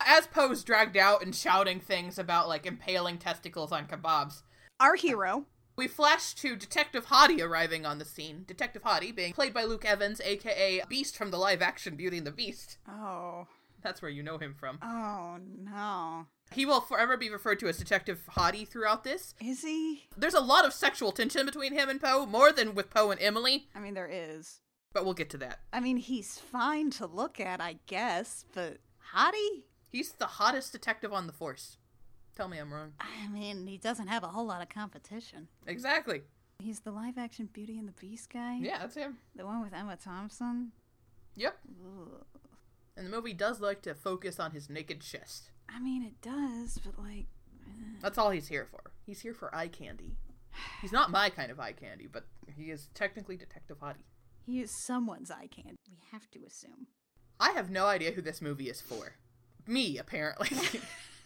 As 0.00 0.28
Poe's 0.28 0.62
dragged 0.62 0.96
out 0.96 1.22
and 1.24 1.34
shouting 1.34 1.80
things 1.80 2.16
about 2.16 2.48
like 2.48 2.64
impaling 2.64 3.18
testicles 3.18 3.72
on 3.72 3.86
kebabs, 3.86 4.42
Our 4.78 4.94
hero, 4.94 5.46
we 5.78 5.86
flash 5.88 6.34
to 6.34 6.56
Detective 6.56 7.06
Hottie 7.06 7.40
arriving 7.40 7.86
on 7.86 7.98
the 7.98 8.04
scene. 8.04 8.44
Detective 8.46 8.82
Hottie 8.82 9.14
being 9.14 9.32
played 9.32 9.54
by 9.54 9.62
Luke 9.64 9.84
Evans, 9.86 10.20
aka 10.22 10.82
Beast 10.88 11.16
from 11.16 11.30
the 11.30 11.38
live 11.38 11.62
action 11.62 11.94
Beauty 11.96 12.18
and 12.18 12.26
the 12.26 12.32
Beast. 12.32 12.76
oh, 12.88 13.46
That's 13.80 14.02
where 14.02 14.10
you 14.10 14.22
know 14.22 14.38
him 14.38 14.54
from. 14.58 14.78
oh 14.82 15.38
no. 15.56 16.26
He 16.52 16.66
will 16.66 16.80
forever 16.80 17.16
be 17.16 17.30
referred 17.30 17.60
to 17.60 17.68
as 17.68 17.78
Detective 17.78 18.20
Hottie 18.36 18.66
throughout 18.66 19.04
this. 19.04 19.34
Is 19.40 19.62
he? 19.62 20.04
There's 20.16 20.34
a 20.34 20.40
lot 20.40 20.64
of 20.66 20.72
sexual 20.72 21.12
tension 21.12 21.46
between 21.46 21.72
him 21.74 21.88
and 21.88 22.00
Poe, 22.00 22.26
more 22.26 22.50
than 22.52 22.74
with 22.74 22.90
Poe 22.90 23.10
and 23.10 23.20
Emily, 23.20 23.68
I 23.74 23.78
mean, 23.80 23.94
there 23.94 24.10
is. 24.10 24.60
but 24.92 25.04
we'll 25.04 25.14
get 25.14 25.30
to 25.30 25.38
that. 25.38 25.60
I 25.72 25.78
mean, 25.80 25.98
he's 25.98 26.38
fine 26.38 26.90
to 26.92 27.06
look 27.06 27.38
at, 27.38 27.60
I 27.60 27.76
guess, 27.86 28.44
but 28.54 28.78
Hottie? 29.14 29.62
He's 29.90 30.12
the 30.12 30.26
hottest 30.26 30.72
detective 30.72 31.12
on 31.14 31.26
the 31.26 31.32
force. 31.32 31.77
Tell 32.38 32.46
me 32.46 32.58
I'm 32.58 32.72
wrong. 32.72 32.92
I 33.00 33.26
mean, 33.26 33.66
he 33.66 33.78
doesn't 33.78 34.06
have 34.06 34.22
a 34.22 34.28
whole 34.28 34.46
lot 34.46 34.62
of 34.62 34.68
competition. 34.68 35.48
Exactly. 35.66 36.22
He's 36.60 36.78
the 36.78 36.92
live 36.92 37.18
action 37.18 37.48
Beauty 37.52 37.76
and 37.76 37.88
the 37.88 38.00
Beast 38.00 38.32
guy? 38.32 38.58
Yeah, 38.62 38.78
that's 38.78 38.94
him. 38.94 39.16
The 39.34 39.44
one 39.44 39.60
with 39.60 39.74
Emma 39.74 39.96
Thompson? 39.96 40.70
Yep. 41.34 41.58
Ugh. 41.84 42.24
And 42.96 43.04
the 43.04 43.10
movie 43.10 43.32
does 43.32 43.60
like 43.60 43.82
to 43.82 43.92
focus 43.92 44.38
on 44.38 44.52
his 44.52 44.70
naked 44.70 45.00
chest. 45.00 45.50
I 45.68 45.80
mean, 45.80 46.04
it 46.04 46.20
does, 46.22 46.78
but 46.78 46.96
like. 46.96 47.26
Eh. 47.66 47.96
That's 48.02 48.18
all 48.18 48.30
he's 48.30 48.46
here 48.46 48.68
for. 48.70 48.92
He's 49.04 49.22
here 49.22 49.34
for 49.34 49.52
eye 49.52 49.66
candy. 49.66 50.14
He's 50.80 50.92
not 50.92 51.10
my 51.10 51.30
kind 51.30 51.50
of 51.50 51.58
eye 51.58 51.72
candy, 51.72 52.06
but 52.06 52.28
he 52.56 52.70
is 52.70 52.88
technically 52.94 53.36
Detective 53.36 53.80
Hottie. 53.80 54.06
He 54.46 54.60
is 54.60 54.70
someone's 54.86 55.32
eye 55.32 55.48
candy. 55.50 55.74
We 55.90 55.98
have 56.12 56.30
to 56.30 56.38
assume. 56.46 56.86
I 57.40 57.50
have 57.50 57.68
no 57.68 57.86
idea 57.86 58.12
who 58.12 58.22
this 58.22 58.40
movie 58.40 58.70
is 58.70 58.80
for. 58.80 59.14
Me, 59.66 59.98
apparently. 59.98 60.50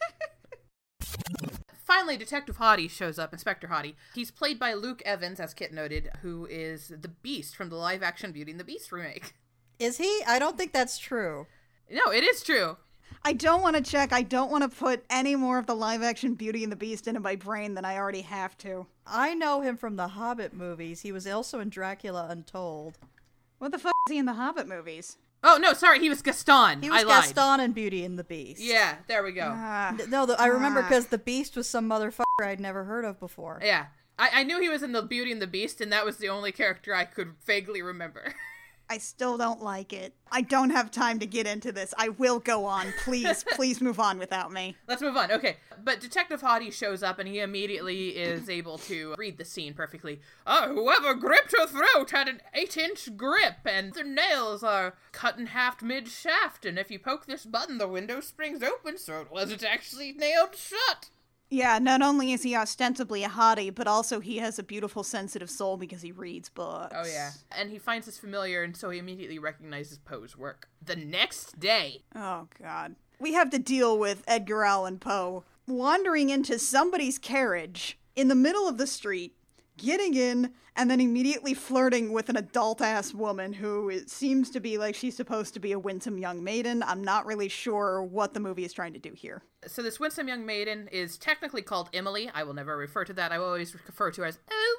Finally, 1.84 2.16
Detective 2.16 2.58
Hottie 2.58 2.90
shows 2.90 3.18
up, 3.18 3.32
Inspector 3.32 3.66
Hottie. 3.68 3.94
He's 4.14 4.30
played 4.30 4.58
by 4.58 4.72
Luke 4.72 5.02
Evans, 5.04 5.38
as 5.38 5.52
Kit 5.52 5.72
noted, 5.72 6.10
who 6.22 6.46
is 6.46 6.88
the 6.88 7.08
Beast 7.08 7.54
from 7.54 7.68
the 7.68 7.76
live 7.76 8.02
action 8.02 8.32
Beauty 8.32 8.50
and 8.50 8.60
the 8.60 8.64
Beast 8.64 8.90
remake. 8.90 9.34
Is 9.78 9.98
he? 9.98 10.22
I 10.26 10.38
don't 10.38 10.56
think 10.56 10.72
that's 10.72 10.96
true. 10.98 11.46
No, 11.90 12.10
it 12.10 12.24
is 12.24 12.42
true. 12.42 12.76
I 13.24 13.34
don't 13.34 13.62
want 13.62 13.76
to 13.76 13.82
check. 13.82 14.12
I 14.12 14.22
don't 14.22 14.50
want 14.50 14.62
to 14.62 14.76
put 14.76 15.04
any 15.10 15.36
more 15.36 15.58
of 15.58 15.66
the 15.66 15.76
live 15.76 16.02
action 16.02 16.34
Beauty 16.34 16.62
and 16.62 16.72
the 16.72 16.76
Beast 16.76 17.06
into 17.06 17.20
my 17.20 17.36
brain 17.36 17.74
than 17.74 17.84
I 17.84 17.96
already 17.96 18.22
have 18.22 18.56
to. 18.58 18.86
I 19.06 19.34
know 19.34 19.60
him 19.60 19.76
from 19.76 19.96
the 19.96 20.08
Hobbit 20.08 20.54
movies. 20.54 21.02
He 21.02 21.12
was 21.12 21.26
also 21.26 21.60
in 21.60 21.68
Dracula 21.68 22.26
Untold. 22.30 22.98
What 23.58 23.70
the 23.70 23.78
fuck 23.78 23.92
is 24.08 24.12
he 24.12 24.18
in 24.18 24.26
the 24.26 24.32
Hobbit 24.32 24.66
movies? 24.66 25.18
Oh, 25.44 25.58
no, 25.60 25.72
sorry, 25.72 25.98
he 25.98 26.08
was 26.08 26.22
Gaston. 26.22 26.82
He 26.82 26.88
was 26.90 27.00
I 27.00 27.02
lied. 27.04 27.22
Gaston 27.34 27.60
in 27.60 27.72
Beauty 27.72 28.04
and 28.04 28.18
the 28.18 28.24
Beast. 28.24 28.60
Yeah, 28.62 28.96
there 29.08 29.24
we 29.24 29.32
go. 29.32 29.50
Ah, 29.54 29.96
No, 30.08 30.24
the, 30.26 30.40
I 30.40 30.46
remember 30.46 30.80
Ah. 30.80 30.88
because 30.88 31.06
the 31.08 31.18
Beast 31.18 31.56
was 31.56 31.68
some 31.68 31.88
motherfucker 31.88 32.24
I'd 32.44 32.60
never 32.60 32.84
heard 32.84 33.04
of 33.04 33.18
before. 33.18 33.60
Yeah. 33.62 33.86
I, 34.18 34.30
I 34.40 34.42
knew 34.44 34.60
he 34.60 34.68
was 34.68 34.82
in 34.84 34.92
the 34.92 35.02
Beauty 35.02 35.32
and 35.32 35.42
the 35.42 35.46
Beast, 35.48 35.80
and 35.80 35.90
that 35.92 36.04
was 36.04 36.18
the 36.18 36.28
only 36.28 36.52
character 36.52 36.94
I 36.94 37.04
could 37.04 37.32
vaguely 37.44 37.82
remember. 37.82 38.34
I 38.92 38.98
still 38.98 39.38
don't 39.38 39.62
like 39.62 39.94
it. 39.94 40.12
I 40.30 40.42
don't 40.42 40.68
have 40.68 40.90
time 40.90 41.18
to 41.20 41.26
get 41.26 41.46
into 41.46 41.72
this. 41.72 41.94
I 41.96 42.10
will 42.10 42.38
go 42.38 42.66
on. 42.66 42.92
Please, 43.04 43.42
please 43.52 43.80
move 43.80 43.98
on 43.98 44.18
without 44.18 44.52
me. 44.52 44.76
Let's 44.86 45.00
move 45.00 45.16
on. 45.16 45.32
Okay. 45.32 45.56
But 45.82 45.98
Detective 45.98 46.42
Hottie 46.42 46.70
shows 46.70 47.02
up 47.02 47.18
and 47.18 47.26
he 47.26 47.40
immediately 47.40 48.10
is 48.10 48.50
able 48.50 48.76
to 48.80 49.14
read 49.16 49.38
the 49.38 49.46
scene 49.46 49.72
perfectly. 49.72 50.20
Oh, 50.46 50.74
whoever 50.74 51.14
gripped 51.14 51.54
her 51.58 51.66
throat 51.66 52.10
had 52.10 52.28
an 52.28 52.42
eight 52.52 52.76
inch 52.76 53.16
grip 53.16 53.64
and 53.64 53.94
the 53.94 54.04
nails 54.04 54.62
are 54.62 54.92
cut 55.10 55.38
in 55.38 55.46
half 55.46 55.80
mid 55.80 56.08
shaft. 56.08 56.66
And 56.66 56.78
if 56.78 56.90
you 56.90 56.98
poke 56.98 57.24
this 57.24 57.46
button, 57.46 57.78
the 57.78 57.88
window 57.88 58.20
springs 58.20 58.62
open 58.62 58.98
so 58.98 59.22
it 59.22 59.30
wasn't 59.30 59.64
actually 59.64 60.12
nailed 60.12 60.54
shut. 60.54 61.08
Yeah, 61.52 61.78
not 61.78 62.00
only 62.00 62.32
is 62.32 62.44
he 62.44 62.56
ostensibly 62.56 63.24
a 63.24 63.28
hottie, 63.28 63.74
but 63.74 63.86
also 63.86 64.20
he 64.20 64.38
has 64.38 64.58
a 64.58 64.62
beautiful, 64.62 65.02
sensitive 65.02 65.50
soul 65.50 65.76
because 65.76 66.00
he 66.00 66.10
reads 66.10 66.48
books. 66.48 66.96
Oh, 66.96 67.06
yeah. 67.06 67.32
And 67.50 67.70
he 67.70 67.78
finds 67.78 68.06
this 68.06 68.18
familiar 68.18 68.62
and 68.62 68.74
so 68.74 68.88
he 68.88 68.98
immediately 68.98 69.38
recognizes 69.38 69.98
Poe's 69.98 70.34
work. 70.34 70.70
The 70.82 70.96
next 70.96 71.60
day. 71.60 72.04
Oh, 72.16 72.48
God. 72.58 72.96
We 73.20 73.34
have 73.34 73.50
to 73.50 73.58
deal 73.58 73.98
with 73.98 74.24
Edgar 74.26 74.64
Allan 74.64 74.98
Poe 74.98 75.44
wandering 75.66 76.30
into 76.30 76.58
somebody's 76.58 77.18
carriage 77.18 77.98
in 78.16 78.28
the 78.28 78.34
middle 78.34 78.66
of 78.66 78.78
the 78.78 78.86
street, 78.86 79.36
getting 79.76 80.14
in, 80.14 80.52
and 80.76 80.90
then 80.90 81.00
immediately 81.00 81.54
flirting 81.54 82.12
with 82.12 82.28
an 82.28 82.36
adult 82.36 82.80
ass 82.80 83.12
woman 83.12 83.52
who 83.52 83.88
it 83.90 84.08
seems 84.10 84.50
to 84.50 84.60
be 84.60 84.78
like 84.78 84.94
she's 84.94 85.16
supposed 85.16 85.54
to 85.54 85.60
be 85.60 85.72
a 85.72 85.78
winsome 85.78 86.18
young 86.18 86.42
maiden. 86.42 86.82
I'm 86.82 87.02
not 87.02 87.26
really 87.26 87.48
sure 87.48 88.02
what 88.02 88.34
the 88.34 88.40
movie 88.40 88.64
is 88.64 88.72
trying 88.72 88.92
to 88.94 88.98
do 88.98 89.12
here. 89.12 89.42
So 89.66 89.82
this 89.82 90.00
winsome 90.00 90.28
young 90.28 90.46
maiden 90.46 90.88
is 90.90 91.18
technically 91.18 91.62
called 91.62 91.90
Emily. 91.92 92.30
I 92.34 92.42
will 92.44 92.54
never 92.54 92.76
refer 92.76 93.04
to 93.04 93.12
that. 93.14 93.32
I 93.32 93.38
will 93.38 93.46
always 93.46 93.74
refer 93.74 94.10
to 94.12 94.22
her 94.22 94.26
as 94.26 94.38
Oh. 94.50 94.78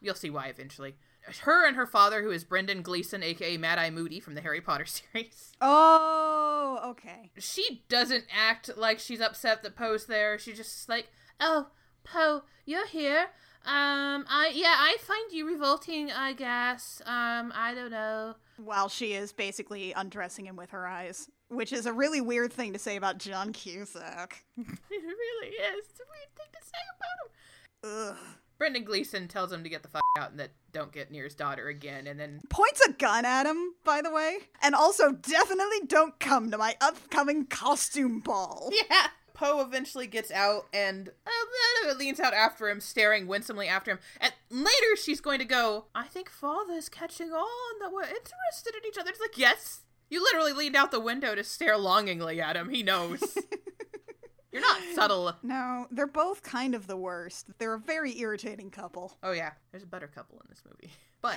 You'll 0.00 0.14
see 0.14 0.30
why 0.30 0.46
eventually. 0.46 0.94
Her 1.42 1.66
and 1.66 1.76
her 1.76 1.86
father, 1.86 2.22
who 2.22 2.30
is 2.30 2.44
Brendan 2.44 2.82
Gleeson, 2.82 3.22
aka 3.22 3.56
Mad 3.56 3.78
Eye 3.78 3.90
Moody 3.90 4.20
from 4.20 4.34
the 4.34 4.40
Harry 4.40 4.60
Potter 4.60 4.86
series. 4.86 5.52
Oh, 5.60 6.80
okay. 6.90 7.30
She 7.38 7.84
doesn't 7.88 8.24
act 8.34 8.70
like 8.76 8.98
she's 8.98 9.20
upset 9.20 9.62
that 9.62 9.76
Poe's 9.76 10.06
there. 10.06 10.38
She's 10.38 10.56
just 10.56 10.88
like, 10.88 11.08
"Oh, 11.40 11.68
Poe, 12.04 12.42
you're 12.64 12.86
here. 12.86 13.26
Um, 13.68 14.24
I 14.30 14.50
yeah, 14.54 14.74
I 14.78 14.96
find 15.00 15.30
you 15.30 15.46
revolting. 15.46 16.10
I 16.10 16.32
guess. 16.32 17.02
Um, 17.04 17.52
I 17.54 17.74
don't 17.74 17.90
know. 17.90 18.34
While 18.56 18.88
she 18.88 19.12
is 19.12 19.30
basically 19.32 19.92
undressing 19.92 20.46
him 20.46 20.56
with 20.56 20.70
her 20.70 20.86
eyes, 20.86 21.28
which 21.48 21.72
is 21.74 21.84
a 21.84 21.92
really 21.92 22.22
weird 22.22 22.50
thing 22.50 22.72
to 22.72 22.78
say 22.78 22.96
about 22.96 23.18
John 23.18 23.52
Cusack. 23.52 24.42
it 24.56 24.66
really 24.90 25.48
is. 25.48 25.84
It's 25.90 26.00
a 26.00 26.08
weird 26.08 26.34
thing 26.34 26.46
to 26.52 26.64
say 26.64 26.78
about 26.96 28.08
him." 28.08 28.16
Ugh. 28.16 28.34
Brendan 28.58 28.84
Gleeson 28.84 29.28
tells 29.28 29.52
him 29.52 29.62
to 29.62 29.68
get 29.68 29.82
the 29.82 29.88
fuck 29.88 30.02
out 30.18 30.30
and 30.32 30.40
that 30.40 30.50
don't 30.72 30.90
get 30.90 31.10
near 31.10 31.24
his 31.24 31.34
daughter 31.34 31.68
again, 31.68 32.06
and 32.06 32.18
then 32.18 32.40
points 32.48 32.80
a 32.86 32.92
gun 32.92 33.24
at 33.24 33.46
him, 33.46 33.74
by 33.84 34.02
the 34.02 34.10
way. 34.10 34.38
And 34.62 34.74
also, 34.74 35.12
definitely 35.12 35.80
don't 35.86 36.18
come 36.18 36.50
to 36.50 36.58
my 36.58 36.74
upcoming 36.80 37.46
costume 37.46 38.20
ball. 38.20 38.72
Yeah. 38.90 39.08
Poe 39.38 39.60
eventually 39.60 40.08
gets 40.08 40.32
out 40.32 40.66
and 40.74 41.10
uh, 41.24 41.94
leans 41.94 42.18
out 42.18 42.34
after 42.34 42.68
him, 42.68 42.80
staring 42.80 43.28
winsomely 43.28 43.68
after 43.68 43.92
him. 43.92 44.00
And 44.20 44.32
later 44.50 44.96
she's 45.00 45.20
going 45.20 45.38
to 45.38 45.44
go, 45.44 45.84
I 45.94 46.08
think 46.08 46.28
father's 46.28 46.88
catching 46.88 47.30
on 47.30 47.78
that 47.80 47.92
we're 47.92 48.02
interested 48.02 48.74
in 48.74 48.84
each 48.88 48.98
other. 48.98 49.10
It's 49.10 49.20
like, 49.20 49.38
yes. 49.38 49.82
You 50.10 50.24
literally 50.24 50.52
leaned 50.52 50.74
out 50.74 50.90
the 50.90 50.98
window 50.98 51.36
to 51.36 51.44
stare 51.44 51.78
longingly 51.78 52.40
at 52.40 52.56
him. 52.56 52.70
He 52.70 52.82
knows. 52.82 53.22
You're 54.52 54.62
not 54.62 54.80
subtle. 54.94 55.32
No, 55.44 55.86
they're 55.92 56.08
both 56.08 56.42
kind 56.42 56.74
of 56.74 56.88
the 56.88 56.96
worst. 56.96 57.46
They're 57.58 57.74
a 57.74 57.78
very 57.78 58.18
irritating 58.18 58.70
couple. 58.70 59.18
Oh 59.22 59.32
yeah, 59.32 59.52
there's 59.70 59.84
a 59.84 59.86
better 59.86 60.08
couple 60.08 60.40
in 60.40 60.46
this 60.48 60.62
movie, 60.64 60.92
but 61.20 61.36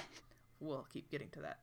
we'll 0.60 0.88
keep 0.91 1.12
getting 1.12 1.29
to 1.31 1.41
that. 1.41 1.60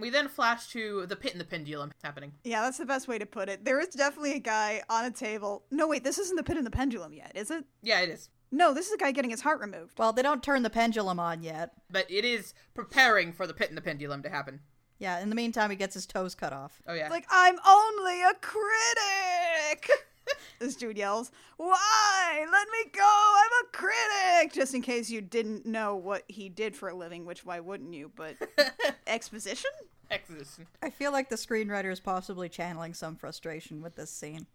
We 0.00 0.10
then 0.10 0.28
flash 0.28 0.68
to 0.68 1.06
the 1.06 1.16
pit 1.16 1.32
and 1.32 1.40
the 1.40 1.44
pendulum 1.44 1.92
happening. 2.04 2.32
Yeah, 2.44 2.62
that's 2.62 2.78
the 2.78 2.86
best 2.86 3.08
way 3.08 3.18
to 3.18 3.26
put 3.26 3.48
it. 3.48 3.64
There 3.64 3.80
is 3.80 3.88
definitely 3.88 4.34
a 4.34 4.38
guy 4.40 4.82
on 4.88 5.04
a 5.04 5.10
table. 5.10 5.64
No, 5.70 5.86
wait, 5.88 6.04
this 6.04 6.18
isn't 6.18 6.36
the 6.36 6.42
pit 6.44 6.56
and 6.56 6.66
the 6.66 6.70
pendulum 6.70 7.12
yet, 7.12 7.32
is 7.34 7.50
it? 7.50 7.64
Yeah, 7.82 8.00
it 8.00 8.08
is, 8.08 8.28
No, 8.50 8.72
this 8.74 8.86
is 8.86 8.92
a 8.94 8.98
guy 8.98 9.12
getting 9.12 9.30
his 9.30 9.40
heart 9.42 9.60
removed. 9.60 9.98
Well, 9.98 10.12
they 10.12 10.22
don't 10.22 10.42
turn 10.42 10.62
the 10.62 10.70
pendulum 10.70 11.18
on 11.20 11.42
yet. 11.42 11.72
but 11.90 12.10
it 12.10 12.24
is 12.24 12.54
preparing 12.74 13.32
for 13.32 13.46
the 13.46 13.54
pit 13.54 13.68
and 13.68 13.76
the 13.76 13.82
pendulum 13.82 14.22
to 14.22 14.28
happen. 14.30 14.60
Yeah, 15.00 15.20
in 15.20 15.28
the 15.30 15.36
meantime, 15.36 15.70
he 15.70 15.76
gets 15.76 15.94
his 15.94 16.06
toes 16.06 16.34
cut 16.34 16.52
off. 16.52 16.82
Oh 16.86 16.94
yeah, 16.94 17.08
Like, 17.08 17.26
I'm 17.30 17.56
only 17.66 18.20
a 18.22 18.34
critic! 18.40 19.88
this 20.58 20.76
dude 20.76 20.98
yells, 20.98 21.30
Why? 21.56 22.46
Let 22.50 22.68
me 22.68 22.90
go! 22.92 23.02
I'm 23.02 23.64
a 23.64 23.68
critic! 23.76 24.52
Just 24.52 24.74
in 24.74 24.82
case 24.82 25.10
you 25.10 25.20
didn't 25.20 25.66
know 25.66 25.96
what 25.96 26.24
he 26.28 26.48
did 26.48 26.76
for 26.76 26.88
a 26.88 26.94
living, 26.94 27.24
which 27.24 27.44
why 27.44 27.60
wouldn't 27.60 27.94
you? 27.94 28.10
But 28.14 28.36
exposition? 29.06 29.70
exposition. 30.10 30.66
I 30.82 30.90
feel 30.90 31.12
like 31.12 31.28
the 31.28 31.36
screenwriter 31.36 31.92
is 31.92 32.00
possibly 32.00 32.48
channeling 32.48 32.94
some 32.94 33.14
frustration 33.16 33.82
with 33.82 33.94
this 33.94 34.10
scene. 34.10 34.46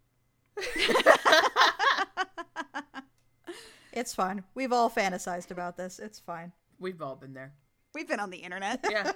it's 3.94 4.13
fine. 4.15 4.44
We've 4.56 4.74
all 4.74 4.89
fantasized 4.89 5.51
about 5.51 5.77
this. 5.77 6.00
It's 6.00 6.20
fine. 6.20 6.51
We've 6.80 7.01
all 7.01 7.15
been 7.15 7.34
there. 7.34 7.53
We've 7.94 8.08
been 8.08 8.20
on 8.20 8.32
the 8.32 8.38
internet. 8.38 8.84
Yeah. 8.89 9.12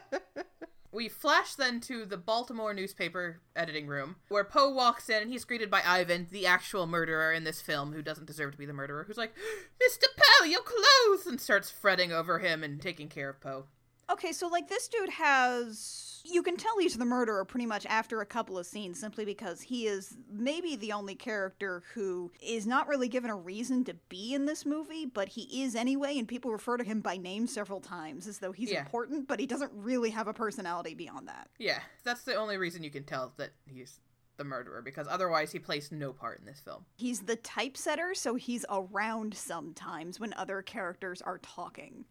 We 0.98 1.10
flash 1.10 1.54
then 1.54 1.80
to 1.82 2.06
the 2.06 2.18
Baltimore 2.18 2.74
newspaper 2.74 3.40
editing 3.56 3.86
room, 3.86 4.16
where 4.30 4.44
Poe 4.44 4.72
walks 4.72 5.10
in 5.10 5.22
and 5.22 5.32
he's 5.32 5.46
greeted 5.46 5.70
by 5.70 5.84
Ivan, 5.86 6.26
the 6.32 6.48
actual 6.48 6.88
murderer 6.88 7.32
in 7.32 7.44
this 7.44 7.62
film, 7.62 7.94
who 7.94 8.02
doesn't 8.02 8.26
deserve 8.26 8.54
to 8.54 8.58
be 8.58 8.66
the 8.66 8.74
murderer, 8.74 9.04
who's 9.04 9.16
like, 9.16 9.36
Mr. 9.80 10.06
Poe, 10.18 10.46
your 10.46 10.64
clothes! 10.64 11.28
and 11.28 11.40
starts 11.40 11.70
fretting 11.70 12.12
over 12.12 12.40
him 12.40 12.64
and 12.64 12.82
taking 12.82 13.10
care 13.10 13.30
of 13.30 13.40
Poe. 13.40 13.66
Okay, 14.10 14.32
so 14.32 14.48
like 14.48 14.68
this 14.68 14.88
dude 14.88 15.10
has. 15.10 16.04
You 16.30 16.44
can 16.44 16.58
tell 16.58 16.78
he's 16.78 16.98
the 16.98 17.06
murderer 17.06 17.46
pretty 17.46 17.66
much 17.66 17.86
after 17.86 18.20
a 18.20 18.26
couple 18.26 18.58
of 18.58 18.66
scenes 18.66 19.00
simply 19.00 19.24
because 19.24 19.62
he 19.62 19.88
is 19.88 20.18
maybe 20.30 20.76
the 20.76 20.92
only 20.92 21.16
character 21.16 21.84
who 21.94 22.32
is 22.42 22.68
not 22.68 22.90
really 22.90 23.08
given 23.08 23.30
a 23.30 23.36
reason 23.36 23.86
to 23.86 23.94
be 24.10 24.34
in 24.34 24.46
this 24.46 24.66
movie, 24.66 25.06
but 25.06 25.30
he 25.30 25.64
is 25.64 25.74
anyway, 25.74 26.18
and 26.18 26.28
people 26.28 26.52
refer 26.52 26.76
to 26.76 26.84
him 26.84 27.00
by 27.00 27.16
name 27.16 27.48
several 27.48 27.80
times 27.80 28.28
as 28.28 28.40
though 28.40 28.52
he's 28.52 28.72
Yeah. 28.72 28.82
important, 28.82 29.26
but 29.28 29.40
he 29.40 29.46
doesn't 29.46 29.72
really 29.74 30.10
have 30.10 30.28
a 30.28 30.34
personality 30.34 30.96
beyond 30.96 31.30
that. 31.30 31.50
Yeah, 31.60 31.82
that's 32.04 32.24
the 32.24 32.36
only 32.36 32.58
reason 32.58 32.84
you 32.84 32.92
can 32.92 33.06
tell 33.06 33.32
that 33.38 33.52
he's 33.66 34.02
the 34.36 34.44
murderer, 34.44 34.82
because 34.82 35.08
otherwise 35.10 35.54
he 35.54 35.60
plays 35.60 35.94
no 35.94 36.12
part 36.12 36.40
in 36.40 36.46
this 36.46 36.60
film. 36.60 36.84
He's 36.98 37.22
the 37.22 37.38
typesetter, 37.38 38.14
so 38.14 38.36
he's 38.36 38.66
around 38.70 39.34
sometimes 39.34 40.20
when 40.20 40.34
other 40.34 40.62
characters 40.62 41.22
are 41.22 41.38
talking. 41.38 42.04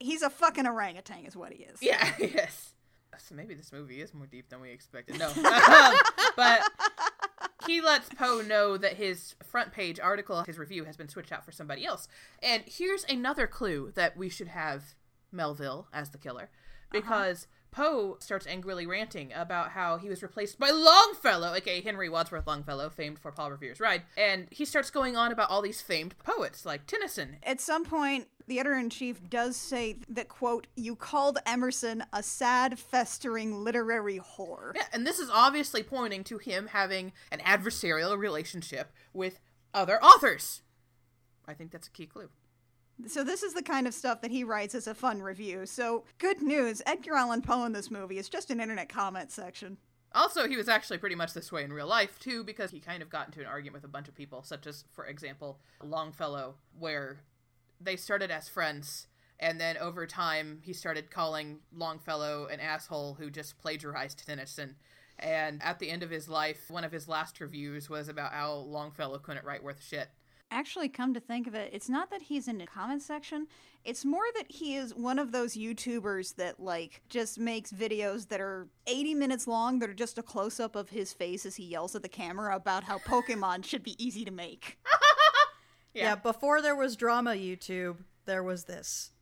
He's 0.00 0.22
a 0.22 0.30
fucking 0.30 0.66
orangutan, 0.66 1.26
is 1.26 1.36
what 1.36 1.52
he 1.52 1.62
is. 1.64 1.78
Yeah, 1.80 2.12
yes. 2.18 2.72
So 3.18 3.34
maybe 3.34 3.54
this 3.54 3.72
movie 3.72 4.00
is 4.00 4.14
more 4.14 4.26
deep 4.26 4.48
than 4.48 4.60
we 4.60 4.70
expected. 4.70 5.18
No. 5.18 5.30
Um, 5.36 5.94
but 6.36 6.62
he 7.66 7.80
lets 7.80 8.08
Poe 8.08 8.40
know 8.40 8.76
that 8.76 8.94
his 8.94 9.34
front 9.42 9.72
page 9.72 10.00
article, 10.00 10.42
his 10.42 10.58
review, 10.58 10.84
has 10.84 10.96
been 10.96 11.08
switched 11.08 11.32
out 11.32 11.44
for 11.44 11.52
somebody 11.52 11.84
else. 11.84 12.08
And 12.42 12.62
here's 12.66 13.04
another 13.04 13.46
clue 13.46 13.92
that 13.94 14.16
we 14.16 14.28
should 14.28 14.48
have 14.48 14.94
Melville 15.30 15.88
as 15.92 16.10
the 16.10 16.18
killer. 16.18 16.50
Because 16.90 17.46
Poe 17.70 18.16
starts 18.20 18.46
angrily 18.46 18.86
ranting 18.86 19.32
about 19.32 19.70
how 19.70 19.96
he 19.96 20.08
was 20.08 20.22
replaced 20.22 20.58
by 20.58 20.70
Longfellow, 20.70 21.54
aka 21.54 21.80
Henry 21.80 22.08
Wadsworth 22.08 22.46
Longfellow, 22.46 22.90
famed 22.90 23.18
for 23.18 23.30
Paul 23.30 23.52
Revere's 23.52 23.80
Ride. 23.80 24.02
And 24.16 24.48
he 24.50 24.64
starts 24.64 24.90
going 24.90 25.16
on 25.16 25.30
about 25.30 25.50
all 25.50 25.62
these 25.62 25.80
famed 25.80 26.16
poets 26.18 26.66
like 26.66 26.86
Tennyson 26.86 27.36
At 27.42 27.60
some 27.60 27.84
point, 27.84 28.26
the 28.50 28.58
editor 28.58 28.76
in 28.76 28.90
chief 28.90 29.20
does 29.30 29.56
say 29.56 29.96
that, 30.08 30.28
quote, 30.28 30.66
you 30.74 30.96
called 30.96 31.38
Emerson 31.46 32.02
a 32.12 32.20
sad, 32.20 32.80
festering 32.80 33.62
literary 33.62 34.18
whore. 34.18 34.72
Yeah, 34.74 34.86
and 34.92 35.06
this 35.06 35.20
is 35.20 35.30
obviously 35.32 35.84
pointing 35.84 36.24
to 36.24 36.38
him 36.38 36.66
having 36.66 37.12
an 37.30 37.38
adversarial 37.38 38.18
relationship 38.18 38.92
with 39.14 39.38
other 39.72 40.02
authors. 40.02 40.62
I 41.46 41.54
think 41.54 41.70
that's 41.70 41.86
a 41.86 41.92
key 41.92 42.06
clue. 42.06 42.28
So, 43.06 43.22
this 43.22 43.44
is 43.44 43.54
the 43.54 43.62
kind 43.62 43.86
of 43.86 43.94
stuff 43.94 44.20
that 44.20 44.32
he 44.32 44.42
writes 44.42 44.74
as 44.74 44.88
a 44.88 44.94
fun 44.96 45.22
review. 45.22 45.64
So, 45.64 46.04
good 46.18 46.42
news 46.42 46.82
Edgar 46.84 47.14
Allan 47.14 47.42
Poe 47.42 47.64
in 47.64 47.72
this 47.72 47.90
movie 47.90 48.18
is 48.18 48.28
just 48.28 48.50
an 48.50 48.60
internet 48.60 48.88
comment 48.88 49.30
section. 49.30 49.78
Also, 50.12 50.48
he 50.48 50.56
was 50.56 50.68
actually 50.68 50.98
pretty 50.98 51.14
much 51.14 51.34
this 51.34 51.52
way 51.52 51.62
in 51.62 51.72
real 51.72 51.86
life, 51.86 52.18
too, 52.18 52.42
because 52.42 52.72
he 52.72 52.80
kind 52.80 53.00
of 53.00 53.10
got 53.10 53.26
into 53.26 53.40
an 53.40 53.46
argument 53.46 53.74
with 53.74 53.88
a 53.88 53.92
bunch 53.92 54.08
of 54.08 54.14
people, 54.16 54.42
such 54.42 54.66
as, 54.66 54.84
for 54.92 55.06
example, 55.06 55.60
Longfellow, 55.84 56.56
where 56.78 57.20
they 57.80 57.96
started 57.96 58.30
as 58.30 58.48
friends, 58.48 59.06
and 59.38 59.60
then 59.60 59.76
over 59.78 60.06
time, 60.06 60.60
he 60.62 60.72
started 60.72 61.10
calling 61.10 61.60
Longfellow 61.74 62.46
an 62.46 62.60
asshole 62.60 63.14
who 63.14 63.30
just 63.30 63.58
plagiarized 63.58 64.26
Tennyson. 64.26 64.76
And 65.18 65.62
at 65.62 65.78
the 65.78 65.90
end 65.90 66.02
of 66.02 66.10
his 66.10 66.28
life, 66.28 66.70
one 66.70 66.84
of 66.84 66.92
his 66.92 67.08
last 67.08 67.40
reviews 67.40 67.88
was 67.88 68.08
about 68.08 68.32
how 68.32 68.52
Longfellow 68.54 69.18
couldn't 69.18 69.44
write 69.44 69.62
worth 69.62 69.82
shit. 69.82 70.08
Actually, 70.52 70.88
come 70.88 71.14
to 71.14 71.20
think 71.20 71.46
of 71.46 71.54
it, 71.54 71.70
it's 71.72 71.88
not 71.88 72.10
that 72.10 72.22
he's 72.22 72.48
in 72.48 72.58
the 72.58 72.66
comment 72.66 73.00
section. 73.02 73.46
It's 73.84 74.04
more 74.04 74.24
that 74.34 74.50
he 74.50 74.74
is 74.74 74.94
one 74.94 75.20
of 75.20 75.30
those 75.30 75.54
YouTubers 75.54 76.34
that, 76.36 76.58
like, 76.58 77.02
just 77.08 77.38
makes 77.38 77.70
videos 77.70 78.28
that 78.28 78.40
are 78.40 78.66
80 78.88 79.14
minutes 79.14 79.46
long 79.46 79.78
that 79.78 79.88
are 79.88 79.94
just 79.94 80.18
a 80.18 80.22
close 80.22 80.58
up 80.58 80.74
of 80.74 80.90
his 80.90 81.12
face 81.12 81.46
as 81.46 81.54
he 81.54 81.64
yells 81.64 81.94
at 81.94 82.02
the 82.02 82.08
camera 82.08 82.56
about 82.56 82.82
how 82.82 82.98
Pokemon 82.98 83.64
should 83.64 83.84
be 83.84 84.02
easy 84.04 84.24
to 84.24 84.32
make. 84.32 84.76
Yeah. 85.94 86.02
Yeah. 86.04 86.14
before 86.16 86.62
there 86.62 86.76
was 86.76 86.96
drama 86.96 87.32
YouTube, 87.32 87.98
there 88.26 88.42
was 88.42 88.64
this. 88.64 89.12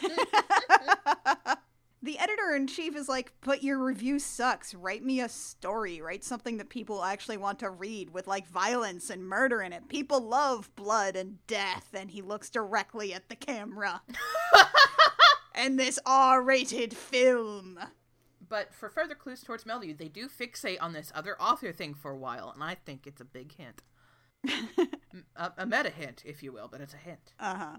The 2.00 2.18
editor 2.20 2.54
in 2.54 2.68
chief 2.68 2.94
is 2.94 3.08
like, 3.08 3.32
but 3.40 3.64
your 3.64 3.82
review 3.84 4.20
sucks. 4.20 4.72
Write 4.72 5.04
me 5.04 5.20
a 5.20 5.28
story. 5.28 6.00
Write 6.00 6.22
something 6.22 6.56
that 6.58 6.68
people 6.68 7.02
actually 7.02 7.36
want 7.38 7.58
to 7.58 7.70
read 7.70 8.10
with 8.10 8.28
like 8.28 8.46
violence 8.46 9.10
and 9.10 9.28
murder 9.28 9.62
in 9.62 9.72
it. 9.72 9.88
People 9.88 10.20
love 10.20 10.74
blood 10.76 11.16
and 11.16 11.44
death. 11.48 11.88
And 11.92 12.10
he 12.10 12.22
looks 12.22 12.50
directly 12.50 13.12
at 13.12 13.28
the 13.28 13.34
camera. 13.34 14.02
and 15.54 15.78
this 15.78 15.98
R 16.06 16.40
rated 16.40 16.96
film. 16.96 17.80
But 18.48 18.72
for 18.72 18.88
further 18.88 19.16
clues 19.16 19.42
towards 19.42 19.66
Melville, 19.66 19.96
they 19.98 20.08
do 20.08 20.28
fixate 20.28 20.78
on 20.80 20.92
this 20.92 21.10
other 21.14 21.40
author 21.42 21.72
thing 21.72 21.94
for 21.94 22.12
a 22.12 22.16
while, 22.16 22.50
and 22.54 22.64
I 22.64 22.76
think 22.76 23.06
it's 23.06 23.20
a 23.20 23.26
big 23.26 23.54
hint. 23.54 23.82
A, 25.36 25.52
a 25.58 25.66
meta 25.66 25.90
hint, 25.90 26.22
if 26.24 26.42
you 26.42 26.52
will, 26.52 26.68
but 26.68 26.80
it's 26.80 26.94
a 26.94 26.98
hint. 26.98 27.32
Uh 27.40 27.54
huh. 27.54 27.76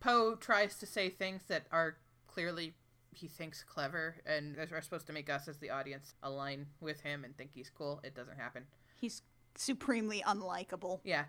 Poe 0.00 0.34
tries 0.36 0.78
to 0.78 0.86
say 0.86 1.08
things 1.08 1.42
that 1.48 1.66
are 1.70 1.96
clearly 2.26 2.74
he 3.14 3.28
thinks 3.28 3.62
clever 3.62 4.16
and 4.24 4.56
are 4.58 4.80
supposed 4.80 5.06
to 5.06 5.12
make 5.12 5.28
us 5.28 5.46
as 5.48 5.58
the 5.58 5.70
audience 5.70 6.14
align 6.22 6.66
with 6.80 7.00
him 7.02 7.24
and 7.24 7.36
think 7.36 7.50
he's 7.54 7.70
cool. 7.70 8.00
It 8.02 8.14
doesn't 8.14 8.38
happen. 8.38 8.64
He's 8.98 9.22
supremely 9.56 10.22
unlikable. 10.26 11.00
Yeah, 11.04 11.24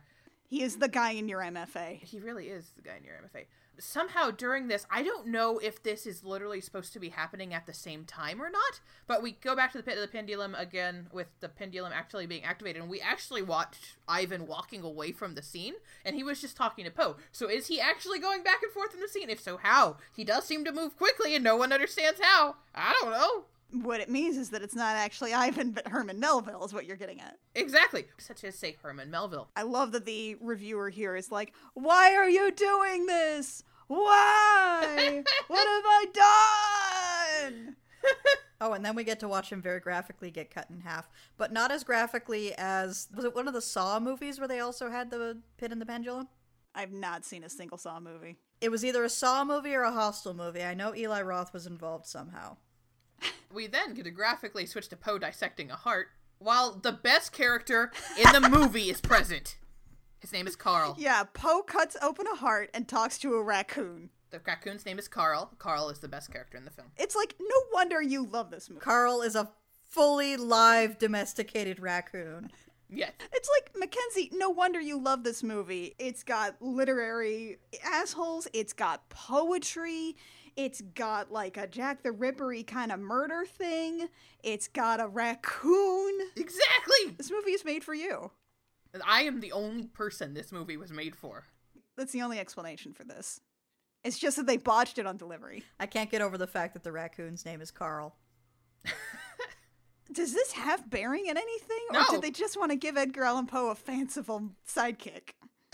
He 0.54 0.62
is 0.62 0.76
the 0.76 0.88
guy 0.88 1.14
in 1.14 1.28
your 1.28 1.40
MFA. 1.40 2.04
he 2.04 2.20
really 2.20 2.50
is 2.50 2.74
the 2.76 2.84
guy 2.84 2.98
in 2.98 3.04
your 3.04 3.16
MFA. 3.16 3.46
Somehow 3.80 4.30
during 4.30 4.68
this, 4.68 4.86
I 4.92 5.02
don't 5.02 5.26
know 5.26 5.58
if 5.58 5.82
this 5.82 6.06
is 6.06 6.24
literally 6.24 6.62
supposed 6.62 6.94
to 6.94 7.00
be 7.00 7.10
happening 7.10 7.56
at 7.56 7.66
the 7.66 7.74
same 7.74 8.06
time 8.06 8.40
or 8.40 8.52
not, 8.52 8.80
but 9.08 9.24
we 9.24 9.32
go 9.32 9.56
back 9.56 9.72
to 9.72 9.80
the 9.80 9.84
pit 9.84 9.96
of 9.96 10.02
the 10.02 10.08
pendulum 10.08 10.54
again 10.54 11.08
with 11.12 11.26
the 11.40 11.50
pendulum 11.50 11.92
actually 11.92 12.28
being 12.28 12.44
activated, 12.44 12.84
and 12.84 12.92
we 12.92 13.02
actually 13.02 13.42
watched 13.42 13.98
Ivan 14.08 14.46
walking 14.46 14.84
away 14.84 15.12
from 15.12 15.34
the 15.34 15.42
scene, 15.42 15.74
and 16.06 16.16
he 16.16 16.24
was 16.24 16.40
just 16.40 16.56
talking 16.56 16.86
to 16.86 16.92
Poe. 16.92 17.16
So 17.32 17.50
is 17.50 17.66
he 17.66 17.82
actually 17.82 18.20
going 18.20 18.44
back 18.44 18.62
and 18.62 18.72
forth 18.72 18.94
in 18.94 19.00
the 19.00 19.08
scene? 19.08 19.32
If 19.32 19.42
so, 19.42 19.58
how? 19.58 19.98
He 20.16 20.24
does 20.24 20.46
seem 20.46 20.66
to 20.66 20.72
move 20.72 20.98
quickly, 20.98 21.34
and 21.34 21.44
no 21.44 21.56
one 21.56 21.74
understands 21.74 22.20
how. 22.22 22.58
I 22.76 22.96
don't 23.02 23.12
know. 23.12 23.46
What 23.72 24.02
it 24.02 24.10
means 24.10 24.38
is 24.38 24.50
that 24.52 24.62
it's 24.62 24.76
not 24.76 24.96
actually 24.96 25.34
Ivan, 25.34 25.72
but 25.72 25.88
Herman 25.88 26.20
Melville, 26.20 26.64
is 26.66 26.74
what 26.74 26.86
you're 26.86 26.98
getting 26.98 27.20
at. 27.22 27.38
Exactly. 27.56 28.06
Such 28.18 28.44
as, 28.44 28.56
say, 28.56 28.78
Herman 28.82 29.10
Melville. 29.10 29.50
I 29.56 29.64
love 29.64 29.92
that 29.94 30.06
the 30.06 30.36
reviewer 30.42 30.90
here 30.90 31.16
is 31.16 31.32
like, 31.32 31.54
Why 31.74 32.16
are 32.16 32.30
you 32.30 32.52
doing 32.52 33.06
this? 33.06 33.64
Why? 33.88 35.24
what 35.48 35.68
have 35.68 35.84
I 35.86 37.50
done? 37.52 37.76
Oh, 38.62 38.72
and 38.72 38.86
then 38.86 38.96
we 38.96 39.04
get 39.04 39.20
to 39.20 39.28
watch 39.28 39.52
him 39.52 39.62
very 39.62 39.82
graphically 39.82 40.32
get 40.32 40.50
cut 40.50 40.70
in 40.70 40.80
half, 40.80 41.10
but 41.36 41.52
not 41.52 41.70
as 41.70 41.84
graphically 41.84 42.54
as 42.58 43.10
was 43.14 43.26
it 43.26 43.36
one 43.36 43.46
of 43.50 43.54
the 43.54 43.62
Saw 43.62 44.00
movies 44.00 44.40
where 44.40 44.48
they 44.48 44.62
also 44.62 44.90
had 44.90 45.12
the 45.12 45.40
pit 45.58 45.74
and 45.74 45.82
the 45.82 45.86
pendulum? 45.86 46.30
I've 46.74 46.94
not 46.94 47.26
seen 47.26 47.44
a 47.44 47.50
single 47.50 47.78
Saw 47.78 48.00
movie. 48.00 48.38
It 48.62 48.72
was 48.72 48.86
either 48.86 49.04
a 49.04 49.10
Saw 49.10 49.44
movie 49.44 49.76
or 49.76 49.82
a 49.82 49.92
Hostel 49.92 50.34
movie. 50.34 50.64
I 50.64 50.76
know 50.76 50.96
Eli 50.96 51.22
Roth 51.24 51.52
was 51.52 51.68
involved 51.68 52.06
somehow. 52.06 52.56
We 53.54 53.68
then 53.68 53.94
get 53.94 54.06
to 54.06 54.12
graphically 54.12 54.66
switch 54.66 54.88
to 54.90 54.96
Poe 54.96 55.20
dissecting 55.20 55.70
a 55.70 55.76
heart, 55.76 56.08
while 56.40 56.74
the 56.74 56.92
best 56.92 57.32
character 57.32 57.92
in 58.18 58.42
the 58.42 58.50
movie 58.50 58.90
is 58.90 59.00
present. 59.00 59.58
His 60.20 60.34
name 60.34 60.48
is 60.48 60.56
Carl. 60.56 60.96
Yeah, 60.98 61.24
Poe 61.34 61.62
cuts 61.62 61.96
open 62.02 62.26
a 62.26 62.36
heart 62.36 62.72
and 62.74 62.88
talks 62.88 63.20
to 63.20 63.36
a 63.36 63.44
raccoon. 63.44 64.10
The 64.32 64.40
raccoon's 64.40 64.88
name 64.88 64.98
is 64.98 65.08
Carl. 65.08 65.52
Carl 65.60 65.90
is 65.90 66.00
the 66.00 66.08
best 66.08 66.32
character 66.32 66.58
in 66.58 66.66
the 66.66 66.72
film. 66.72 66.88
It's 66.98 67.16
like, 67.16 67.36
no 67.40 67.56
wonder 67.72 68.02
you 68.02 68.26
love 68.26 68.50
this 68.50 68.70
movie. 68.72 68.82
Carl 68.82 69.22
is 69.22 69.36
a 69.36 69.52
fully 69.86 70.36
live 70.36 70.98
domesticated 70.98 71.80
raccoon. 71.80 72.50
Yes. 72.90 73.12
It's 73.32 73.50
like 73.58 73.72
Mackenzie, 73.78 74.32
no 74.34 74.50
wonder 74.50 74.80
you 74.80 75.00
love 75.00 75.24
this 75.24 75.44
movie. 75.44 75.96
It's 76.00 76.24
got 76.24 76.62
literary 76.62 77.58
assholes, 77.84 78.48
it's 78.54 78.74
got 78.74 79.08
poetry, 79.10 80.16
it's 80.56 80.82
got 80.82 81.32
like 81.32 81.58
a 81.58 81.68
Jack 81.68 82.04
the 82.04 82.12
Rippery 82.12 82.64
kind 82.64 82.92
of 82.92 83.00
murder 83.00 83.46
thing, 83.46 84.08
it's 84.44 84.68
got 84.68 85.00
a 85.00 85.08
raccoon. 85.08 86.14
Exactly. 86.36 87.16
This 87.18 87.32
movie 87.32 87.52
is 87.52 87.66
made 87.66 87.84
for 87.84 87.94
you. 87.94 88.32
I 89.08 89.24
am 89.24 89.40
the 89.40 89.52
only 89.52 89.88
person 89.88 90.34
this 90.34 90.52
movie 90.52 90.78
was 90.78 90.92
made 90.92 91.16
for. 91.16 91.46
That's 91.98 92.12
the 92.12 92.22
only 92.22 92.40
explanation 92.40 92.94
for 92.94 93.04
this. 93.04 93.40
It's 94.04 94.20
just 94.20 94.38
that 94.38 94.48
they 94.48 94.58
botched 94.58 94.98
it 95.00 95.08
on 95.08 95.18
delivery. 95.18 95.64
I 95.80 95.86
can't 95.86 96.12
get 96.12 96.22
over 96.22 96.38
the 96.38 96.48
fact 96.48 96.74
that 96.74 96.84
the 96.84 96.92
raccoon's 96.92 97.46
name 97.46 97.62
is 97.62 97.72
Carl. 97.72 98.16
Does 100.12 100.34
this 100.34 100.52
have 100.52 100.90
bearing 100.90 101.26
in 101.28 101.38
anything? 101.38 101.80
Or 101.90 101.94
No. 101.94 102.06
did 102.12 102.22
they 102.22 102.30
just 102.30 102.58
want 102.60 102.72
to 102.72 102.76
give 102.76 102.98
Edgar 102.98 103.24
Allan 103.24 103.48
Poe 103.48 103.70
a 103.70 103.76
fanciful 103.76 104.52
sidekick? 104.68 105.32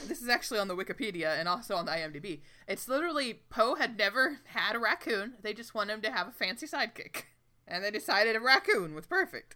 This 0.08 0.22
is 0.22 0.30
actually 0.30 0.60
on 0.60 0.68
the 0.68 0.76
Wikipedia 0.76 1.38
and 1.40 1.48
also 1.48 1.76
on 1.76 1.86
the 1.86 1.92
IMDb. 1.92 2.42
It's 2.68 2.88
literally 2.88 3.42
Poe 3.50 3.76
had 3.76 3.98
never 3.98 4.40
had 4.46 4.76
a 4.76 4.80
raccoon. 4.80 5.34
They 5.42 5.54
just 5.54 5.76
wanted 5.76 5.94
him 5.94 6.02
to 6.02 6.12
have 6.12 6.28
a 6.28 6.32
fancy 6.32 6.68
sidekick. 6.68 7.24
And 7.68 7.84
they 7.84 7.92
decided 7.92 8.36
a 8.36 8.40
raccoon 8.40 8.96
was 8.96 9.06
perfect. 9.06 9.56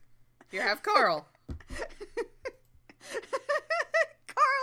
Here, 0.52 0.62
have 0.64 0.84
Carl. 0.84 1.28
Carl 1.50 1.58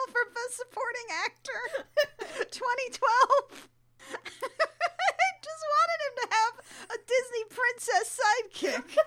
for 0.08 0.24
Best 0.34 0.56
Supporting 0.56 1.08
Actor 1.24 1.60
2012. 2.50 3.68
Just 5.42 5.64
wanted 5.74 6.00
him 6.06 6.14
to 6.16 6.26
have 6.30 6.54
a 6.90 6.98
Disney 7.06 7.44
princess 7.50 8.18
sidekick 8.20 8.98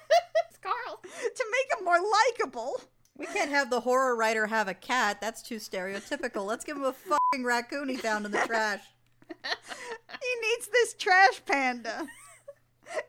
it's 0.50 0.58
Carl. 0.58 1.02
to 1.04 1.46
make 1.52 1.80
him 1.80 1.86
more 1.86 2.00
likable. 2.00 2.82
We 3.18 3.26
can't 3.28 3.52
have 3.52 3.70
the 3.70 3.82
horror 3.82 4.16
writer 4.16 4.48
have 4.48 4.68
a 4.68 4.74
cat. 4.74 5.22
That's 5.22 5.42
too 5.42 5.58
stereotypical. 5.58 6.46
Let's 6.46 6.66
give 6.66 6.78
him 6.78 6.84
a 6.84 6.94
fucking 6.94 7.46
raccoon 7.46 7.90
he 7.90 7.98
found 7.98 8.26
in 8.26 8.32
the 8.32 8.40
trash. 8.40 8.82
He 10.22 10.50
needs 10.50 10.68
this 10.68 10.94
trash 10.94 11.42
panda. 11.46 12.08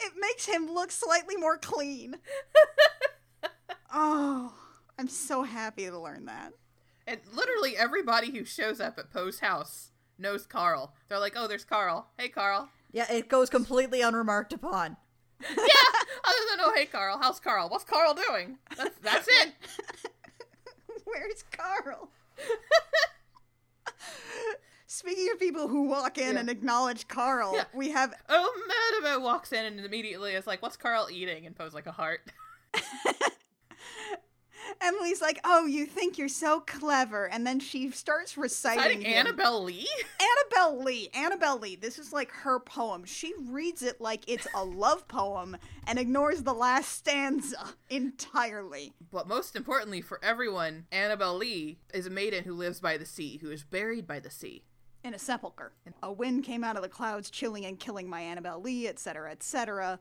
It 0.00 0.12
makes 0.18 0.46
him 0.46 0.72
look 0.72 0.90
slightly 0.90 1.36
more 1.36 1.58
clean. 1.58 2.16
Oh, 3.96 4.52
I'm 4.98 5.06
so 5.06 5.44
happy 5.44 5.84
to 5.84 5.96
learn 5.96 6.24
that. 6.26 6.52
And 7.06 7.20
literally 7.32 7.76
everybody 7.76 8.32
who 8.32 8.44
shows 8.44 8.80
up 8.80 8.98
at 8.98 9.12
Poe's 9.12 9.38
house 9.38 9.92
knows 10.18 10.46
Carl. 10.46 10.94
They're 11.08 11.20
like, 11.20 11.34
oh, 11.36 11.46
there's 11.46 11.64
Carl. 11.64 12.08
Hey, 12.18 12.28
Carl. 12.28 12.68
Yeah, 12.90 13.06
it 13.12 13.28
goes 13.28 13.50
completely 13.50 14.00
unremarked 14.00 14.52
upon. 14.52 14.96
yeah. 15.50 15.56
Other 15.56 16.38
than, 16.50 16.60
oh, 16.60 16.72
hey, 16.74 16.86
Carl. 16.86 17.18
How's 17.20 17.40
Carl? 17.40 17.68
What's 17.68 17.84
Carl 17.84 18.14
doing? 18.14 18.58
That's, 18.76 18.96
that's 19.02 19.28
it. 19.28 19.52
Where's 21.04 21.44
Carl? 21.50 22.10
Speaking 24.86 25.28
of 25.32 25.38
people 25.40 25.68
who 25.68 25.82
walk 25.88 26.18
in 26.18 26.34
Yeah. 26.34 26.40
and 26.40 26.48
acknowledge 26.50 27.08
Carl, 27.08 27.54
Yeah. 27.56 27.64
we 27.74 27.90
have 27.90 28.14
Oh, 28.28 29.02
Madame 29.02 29.22
walks 29.22 29.52
in 29.52 29.64
and 29.64 29.80
immediately 29.80 30.32
is 30.34 30.46
like, 30.46 30.62
what's 30.62 30.76
Carl 30.76 31.08
eating? 31.10 31.46
And 31.46 31.56
Poe's 31.56 31.74
like, 31.74 31.86
a 31.86 31.92
heart. 31.92 32.20
Emily's 34.81 35.20
like, 35.22 35.40
"Oh, 35.44 35.66
you 35.66 35.87
think 35.87 36.18
you're 36.18 36.29
so 36.29 36.61
clever," 36.61 37.27
and 37.29 37.46
then 37.46 37.61
she 37.61 37.90
starts 37.90 38.37
reciting 38.37 38.83
Citing 38.83 39.00
him. 39.03 39.27
Annabel 39.27 39.64
Lee? 39.64 39.88
Annabel 40.20 40.83
Lee. 40.85 41.09
Annabel 41.14 41.59
Lee. 41.59 41.77
This 41.77 41.98
is 41.98 42.12
like 42.12 42.31
her 42.31 42.59
poem. 42.61 43.05
She 43.05 43.33
reads 43.48 43.83
it 43.83 44.00
like 44.00 44.24
it's 44.29 44.46
a 44.55 44.64
love 44.64 45.07
poem 45.09 45.57
and 45.87 45.98
ignores 45.98 46.42
the 46.42 46.55
last 46.55 46.88
stanza 46.90 47.74
entirely. 47.90 48.92
But 49.11 49.29
most 49.29 49.57
importantly 49.57 50.00
for 50.00 50.18
everyone, 50.22 50.87
Annabel 50.92 51.37
Lee 51.37 51.79
is 51.92 52.07
a 52.07 52.11
maiden 52.11 52.44
who 52.44 52.55
lives 52.55 52.81
by 52.81 52.96
the 52.96 53.07
sea, 53.07 53.38
who 53.42 53.50
is 53.50 53.64
buried 53.64 54.07
by 54.07 54.20
the 54.20 54.31
sea. 54.31 54.64
in 55.03 55.12
a 55.12 55.18
sepulcher. 55.18 55.72
A 56.03 56.11
wind 56.11 56.44
came 56.44 56.64
out 56.64 56.77
of 56.77 56.83
the 56.83 56.88
clouds, 56.88 57.29
chilling 57.29 57.66
and 57.66 57.79
killing 57.79 58.09
my 58.09 58.22
Annabel 58.22 58.59
Lee, 58.62 58.88
etc., 58.88 59.31
etc. 59.33 60.00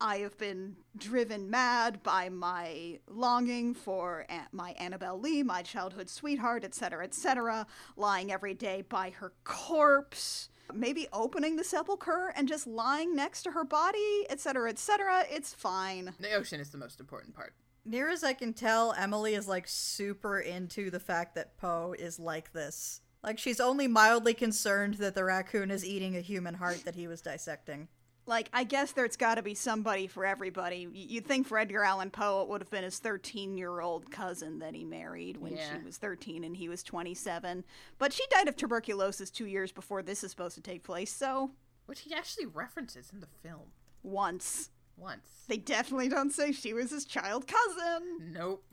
I 0.00 0.18
have 0.18 0.38
been 0.38 0.76
driven 0.96 1.50
mad 1.50 2.02
by 2.02 2.30
my 2.30 3.00
longing 3.06 3.74
for 3.74 4.24
a- 4.30 4.48
my 4.50 4.70
Annabel 4.72 5.20
Lee, 5.20 5.42
my 5.42 5.62
childhood 5.62 6.08
sweetheart, 6.08 6.64
etc., 6.64 7.04
etc., 7.04 7.66
lying 7.96 8.32
every 8.32 8.54
day 8.54 8.82
by 8.82 9.10
her 9.10 9.32
corpse. 9.44 10.48
Maybe 10.72 11.06
opening 11.12 11.56
the 11.56 11.64
sepulcher 11.64 12.32
and 12.34 12.48
just 12.48 12.66
lying 12.66 13.14
next 13.14 13.42
to 13.42 13.50
her 13.50 13.64
body, 13.64 14.24
etc., 14.30 14.70
etc. 14.70 15.24
It's 15.30 15.52
fine. 15.52 16.14
The 16.18 16.32
ocean 16.32 16.60
is 16.60 16.70
the 16.70 16.78
most 16.78 17.00
important 17.00 17.34
part. 17.34 17.54
Near 17.84 18.08
as 18.08 18.22
I 18.24 18.32
can 18.34 18.52
tell, 18.54 18.92
Emily 18.92 19.34
is 19.34 19.48
like 19.48 19.66
super 19.66 20.38
into 20.38 20.90
the 20.90 21.00
fact 21.00 21.34
that 21.34 21.56
Poe 21.58 21.94
is 21.98 22.18
like 22.18 22.52
this. 22.52 23.00
Like 23.22 23.38
she's 23.38 23.60
only 23.60 23.86
mildly 23.88 24.32
concerned 24.32 24.94
that 24.94 25.14
the 25.14 25.24
raccoon 25.24 25.70
is 25.70 25.84
eating 25.84 26.16
a 26.16 26.20
human 26.20 26.54
heart 26.54 26.84
that 26.84 26.94
he 26.94 27.06
was 27.06 27.20
dissecting. 27.20 27.88
Like, 28.26 28.48
I 28.52 28.64
guess 28.64 28.92
there's 28.92 29.16
got 29.16 29.36
to 29.36 29.42
be 29.42 29.54
somebody 29.54 30.06
for 30.06 30.24
everybody. 30.24 30.86
You'd 30.92 31.26
think 31.26 31.46
for 31.48 31.58
Edgar 31.58 31.82
Allan 31.82 32.10
Poe, 32.10 32.42
it 32.42 32.48
would 32.48 32.60
have 32.60 32.70
been 32.70 32.84
his 32.84 32.98
13 32.98 33.56
year 33.58 33.80
old 33.80 34.10
cousin 34.10 34.58
that 34.60 34.74
he 34.74 34.84
married 34.84 35.36
when 35.38 35.56
Yeah. 35.56 35.78
she 35.78 35.84
was 35.84 35.96
13 35.96 36.44
and 36.44 36.56
he 36.56 36.68
was 36.68 36.82
27. 36.84 37.64
But 37.98 38.12
she 38.12 38.24
died 38.30 38.46
of 38.46 38.56
tuberculosis 38.56 39.30
two 39.30 39.46
years 39.46 39.72
before 39.72 40.02
this 40.02 40.22
is 40.22 40.30
supposed 40.30 40.54
to 40.56 40.60
take 40.60 40.84
place, 40.84 41.12
so 41.12 41.50
Which 41.86 42.00
he 42.00 42.14
actually 42.14 42.46
references 42.46 43.10
in 43.12 43.20
the 43.20 43.26
film 43.42 43.72
once. 44.02 44.70
once. 44.96 45.44
They 45.48 45.56
definitely 45.56 46.08
don't 46.08 46.30
say 46.30 46.52
she 46.52 46.72
was 46.72 46.90
his 46.90 47.04
child 47.06 47.46
cousin. 47.48 48.32
Nope. 48.32 48.64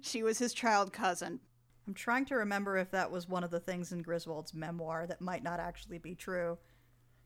She 0.00 0.22
was 0.22 0.38
his 0.38 0.54
child 0.54 0.92
cousin. 0.92 1.40
I'm 1.86 1.94
trying 1.94 2.24
to 2.26 2.36
remember 2.36 2.78
if 2.78 2.90
that 2.92 3.10
was 3.10 3.28
one 3.28 3.44
of 3.44 3.50
the 3.50 3.60
things 3.60 3.92
in 3.92 4.02
Griswold's 4.02 4.54
memoir 4.54 5.06
that 5.06 5.20
might 5.20 5.42
not 5.42 5.60
actually 5.60 5.98
be 5.98 6.14
true. 6.14 6.58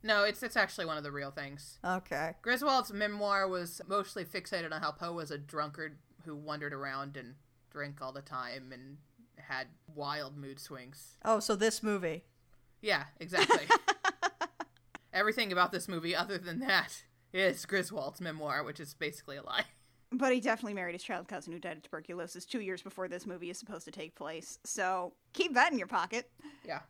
No, 0.03 0.25
it's 0.25 0.43
it's 0.43 0.57
actually 0.57 0.87
one 0.87 0.97
of 0.97 1.05
the 1.05 1.13
real 1.13 1.31
things. 1.31 1.79
Okay. 1.85 2.35
Griswold's 2.43 2.93
memoir 2.93 3.47
was 3.49 3.81
mostly 3.87 4.25
fixated 4.25 4.73
on 4.73 4.81
how 4.81 4.93
Poe 4.93 5.13
was 5.13 5.31
a 5.31 5.39
drunkard 5.39 5.99
who 6.25 6.35
wandered 6.35 6.73
around 6.73 7.17
and 7.17 7.35
drank 7.71 8.01
all 8.01 8.13
the 8.13 8.23
time 8.23 8.73
and 8.73 8.97
had 9.37 9.69
wild 9.95 10.37
mood 10.37 10.59
swings. 10.59 11.17
Oh, 11.25 11.41
so 11.41 11.57
this 11.57 11.83
movie. 11.83 12.25
Yeah, 12.81 13.05
exactly. 13.19 13.67
Everything 15.13 15.53
about 15.53 15.73
this 15.73 15.89
movie, 15.89 16.15
other 16.15 16.39
than 16.39 16.61
that, 16.61 17.03
is 17.33 17.67
Griswold's 17.67 18.21
memoir, 18.21 18.65
which 18.65 18.81
is 18.81 18.95
basically 18.95 19.37
a 19.37 19.43
lie. 19.43 19.65
But 20.13 20.33
he 20.33 20.41
definitely 20.41 20.75
married 20.75 20.95
his 20.95 21.03
child 21.03 21.29
cousin 21.29 21.53
who 21.53 21.59
died 21.59 21.77
of 21.77 21.83
tuberculosis 21.83 22.45
two 22.45 22.61
years 22.61 22.83
before 22.83 23.07
this 23.07 23.27
movie 23.27 23.51
is 23.51 23.59
supposed 23.59 23.85
to 23.85 23.93
take 23.93 24.17
place. 24.17 24.59
So 24.65 25.13
keep 25.33 25.55
that 25.55 25.71
in 25.73 25.79
your 25.79 25.87
pocket. 25.87 26.31
Yeah. 26.67 26.81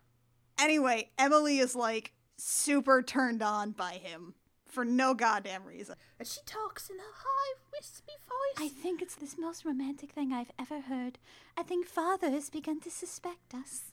Anyway, 0.58 1.10
Emily 1.18 1.58
is 1.58 1.74
like 1.74 2.12
super 2.40 3.02
turned 3.02 3.42
on 3.42 3.72
by 3.72 3.92
him 3.92 4.34
for 4.66 4.84
no 4.84 5.14
goddamn 5.14 5.64
reason. 5.64 5.96
And 6.18 6.26
she 6.26 6.40
talks 6.46 6.88
in 6.88 6.96
a 6.96 7.02
high, 7.02 7.58
wispy 7.72 8.12
voice. 8.26 8.66
I 8.66 8.68
think 8.68 9.02
it's 9.02 9.16
the 9.16 9.28
most 9.40 9.64
romantic 9.64 10.12
thing 10.12 10.32
I've 10.32 10.52
ever 10.58 10.80
heard. 10.80 11.18
I 11.56 11.62
think 11.62 11.86
Father 11.86 12.30
has 12.30 12.50
begun 12.50 12.80
to 12.80 12.90
suspect 12.90 13.54
us. 13.54 13.92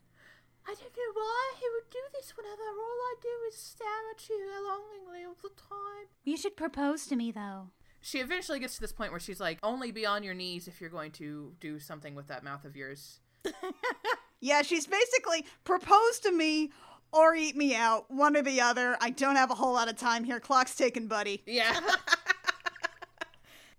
I 0.66 0.74
don't 0.74 0.82
know 0.82 1.14
why 1.14 1.54
he 1.60 1.66
would 1.74 1.90
do 1.90 2.00
this 2.14 2.36
whenever 2.36 2.62
all 2.62 3.00
I 3.02 3.16
do 3.22 3.30
is 3.50 3.56
stare 3.56 3.88
at 4.14 4.28
you 4.30 4.38
longingly 4.68 5.26
all 5.26 5.38
the 5.42 5.50
time. 5.50 6.08
You 6.26 6.36
should 6.38 6.58
propose 6.58 7.06
to 7.08 7.16
me, 7.16 7.32
though. 7.32 7.70
She 8.02 8.20
eventually 8.20 8.60
gets 8.60 8.76
to 8.76 8.82
this 8.82 8.92
point 8.92 9.12
where 9.12 9.20
she's 9.20 9.40
like, 9.40 9.60
only 9.64 9.92
be 9.92 10.06
on 10.06 10.24
your 10.24 10.34
knees 10.34 10.68
if 10.68 10.80
you're 10.80 10.90
going 10.90 11.12
to 11.14 11.54
do 11.60 11.80
something 11.80 12.16
with 12.16 12.28
that 12.28 12.44
mouth 12.44 12.66
of 12.66 12.76
yours. 12.76 13.20
Yeah, 14.40 14.62
she's 14.62 14.86
basically 14.86 15.46
propose 15.64 16.20
to 16.20 16.32
me 16.32 16.72
or 17.12 17.36
eat 17.36 17.56
me 17.56 17.76
out, 17.76 18.10
one 18.10 18.36
or 18.36 18.42
the 18.42 18.62
other. 18.62 18.98
I 19.02 19.10
don't 19.10 19.36
have 19.36 19.52
a 19.52 19.56
whole 19.56 19.74
lot 19.74 19.90
of 19.90 19.98
time 19.98 20.24
here. 20.24 20.40
Clock's 20.40 20.76
ticking, 20.76 21.08
buddy. 21.08 21.44
Yeah. 21.46 21.80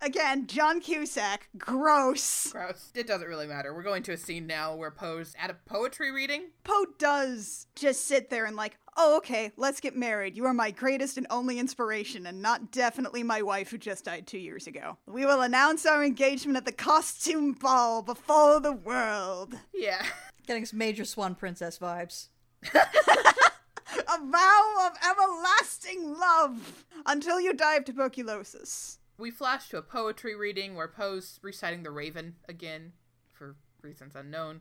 Again, 0.00 0.46
John 0.46 0.80
Cusack, 0.80 1.48
gross. 1.58 2.52
Gross. 2.52 2.92
It 2.94 3.08
doesn't 3.08 3.26
really 3.26 3.48
matter. 3.48 3.74
We're 3.74 3.82
going 3.82 4.04
to 4.04 4.12
a 4.12 4.16
scene 4.16 4.46
now 4.46 4.76
where 4.76 4.92
Poe's 4.92 5.34
at 5.36 5.50
a 5.50 5.54
poetry 5.66 6.12
reading. 6.12 6.50
Poe 6.62 6.86
does 6.98 7.66
just 7.74 8.06
sit 8.06 8.30
there 8.30 8.44
and 8.44 8.54
like, 8.54 8.78
oh, 8.96 9.16
okay, 9.16 9.50
let's 9.56 9.80
get 9.80 9.96
married. 9.96 10.36
You 10.36 10.44
are 10.44 10.54
my 10.54 10.70
greatest 10.70 11.16
and 11.18 11.26
only 11.30 11.58
inspiration, 11.58 12.26
and 12.26 12.40
not 12.40 12.70
definitely 12.70 13.24
my 13.24 13.42
wife 13.42 13.70
who 13.70 13.78
just 13.78 14.04
died 14.04 14.28
two 14.28 14.38
years 14.38 14.68
ago. 14.68 14.98
We 15.06 15.26
will 15.26 15.42
announce 15.42 15.84
our 15.84 16.04
engagement 16.04 16.56
at 16.56 16.64
the 16.64 16.72
costume 16.72 17.52
ball 17.52 18.02
before 18.02 18.60
the 18.60 18.72
world. 18.72 19.54
Yeah. 19.74 20.04
Getting 20.46 20.64
some 20.64 20.78
major 20.78 21.04
Swan 21.04 21.34
Princess 21.34 21.76
vibes. 21.78 22.28
A 22.72 24.18
vow 24.30 24.86
of 24.86 24.92
everlasting 25.10 26.18
love 26.18 26.84
until 27.06 27.40
you 27.40 27.52
die 27.52 27.76
of 27.76 27.84
tuberculosis. 27.84 28.98
We 29.18 29.30
flash 29.30 29.68
to 29.70 29.78
a 29.78 29.82
poetry 29.82 30.34
reading 30.34 30.74
where 30.74 30.88
Poe's 30.88 31.38
reciting 31.42 31.82
The 31.82 31.90
Raven 31.90 32.36
again, 32.48 32.92
for 33.32 33.56
reasons 33.82 34.14
unknown. 34.14 34.60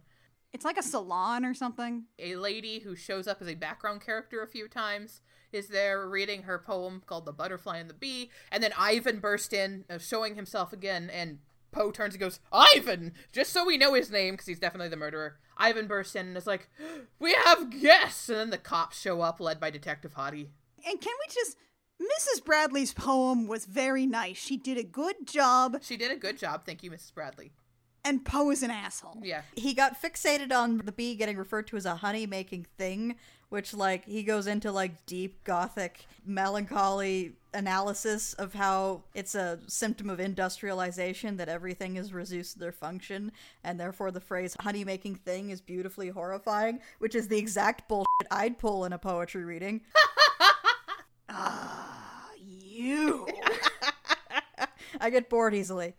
It's 0.53 0.65
like 0.65 0.77
a 0.77 0.83
salon 0.83 1.45
or 1.45 1.53
something. 1.53 2.05
A 2.19 2.35
lady 2.35 2.79
who 2.79 2.95
shows 2.95 3.27
up 3.27 3.41
as 3.41 3.47
a 3.47 3.55
background 3.55 4.01
character 4.01 4.41
a 4.41 4.47
few 4.47 4.67
times 4.67 5.21
is 5.51 5.67
there 5.67 6.07
reading 6.07 6.43
her 6.43 6.59
poem 6.59 7.01
called 7.05 7.25
The 7.25 7.33
Butterfly 7.33 7.77
and 7.77 7.89
the 7.89 7.93
Bee, 7.93 8.31
and 8.51 8.61
then 8.61 8.73
Ivan 8.77 9.19
burst 9.19 9.53
in, 9.53 9.85
uh, 9.89 9.97
showing 9.97 10.35
himself 10.35 10.73
again, 10.73 11.09
and 11.09 11.39
Poe 11.77 11.91
turns 11.91 12.13
and 12.15 12.21
goes, 12.21 12.39
Ivan! 12.51 13.13
Just 13.31 13.51
so 13.53 13.65
we 13.65 13.77
know 13.77 13.93
his 13.93 14.09
name, 14.11 14.33
because 14.33 14.47
he's 14.47 14.59
definitely 14.59 14.89
the 14.89 14.95
murderer. 14.97 15.37
Ivan 15.57 15.87
bursts 15.87 16.15
in 16.15 16.27
and 16.27 16.37
is 16.37 16.47
like, 16.47 16.69
We 17.19 17.33
have 17.45 17.69
guests! 17.81 18.29
And 18.29 18.37
then 18.37 18.49
the 18.49 18.57
cops 18.57 18.99
show 18.99 19.21
up, 19.21 19.39
led 19.39 19.59
by 19.59 19.69
Detective 19.69 20.15
Hottie. 20.15 20.47
And 20.87 20.99
can 21.01 21.13
we 21.27 21.33
just. 21.33 21.57
Mrs. 21.99 22.45
Bradley's 22.45 22.93
poem 22.93 23.47
was 23.47 23.65
very 23.65 24.05
nice. 24.05 24.37
She 24.37 24.55
did 24.55 24.77
a 24.77 24.83
good 24.83 25.15
job, 25.25 25.77
She 25.81 25.97
did 25.97 26.11
a 26.11 26.15
good 26.15 26.37
job. 26.37 26.63
Thank 26.65 26.83
you, 26.83 26.91
Mrs. 26.91 27.11
Bradley. 27.13 27.51
and 28.05 28.23
Poe 28.23 28.51
is 28.51 28.61
an 28.63 28.69
asshole. 28.71 29.19
Yeah. 29.23 29.41
he 29.55 29.73
got 29.73 29.99
fixated 30.01 30.51
on 30.53 30.77
the 30.77 30.91
bee 30.91 31.15
getting 31.15 31.37
referred 31.37 31.65
to 31.67 31.75
as 31.77 31.85
a 31.87 31.95
honey 31.95 32.27
making 32.27 32.67
thing, 32.77 33.15
which 33.49 33.73
like 33.73 34.05
he 34.05 34.21
goes 34.21 34.45
into 34.45 34.71
like 34.71 35.05
deep 35.07 35.43
gothic 35.43 36.05
melancholy 36.23 37.33
analysis 37.57 38.33
of 38.33 38.53
how 38.53 39.03
it's 39.15 39.33
a 39.33 39.59
symptom 39.67 40.09
of 40.11 40.19
industrialization 40.19 41.37
that 41.37 41.49
everything 41.49 41.95
is 41.97 42.13
reduced 42.13 42.53
to 42.53 42.59
their 42.59 42.71
function 42.71 43.31
and 43.63 43.79
therefore 43.79 44.11
the 44.11 44.21
phrase 44.21 44.55
honey 44.59 44.83
making 44.83 45.15
thing 45.15 45.49
is 45.49 45.59
beautifully 45.59 46.09
horrifying, 46.09 46.79
which 46.99 47.15
is 47.15 47.27
the 47.27 47.37
exact 47.37 47.89
bullshit 47.89 48.07
I'd 48.29 48.59
pull 48.59 48.85
in 48.85 48.93
a 48.93 48.97
poetry 48.99 49.43
reading. 49.43 49.81
Ah, 51.29 52.29
you. 52.39 53.27
I 55.01 55.09
get 55.09 55.29
bored 55.29 55.53
easily. 55.53 55.93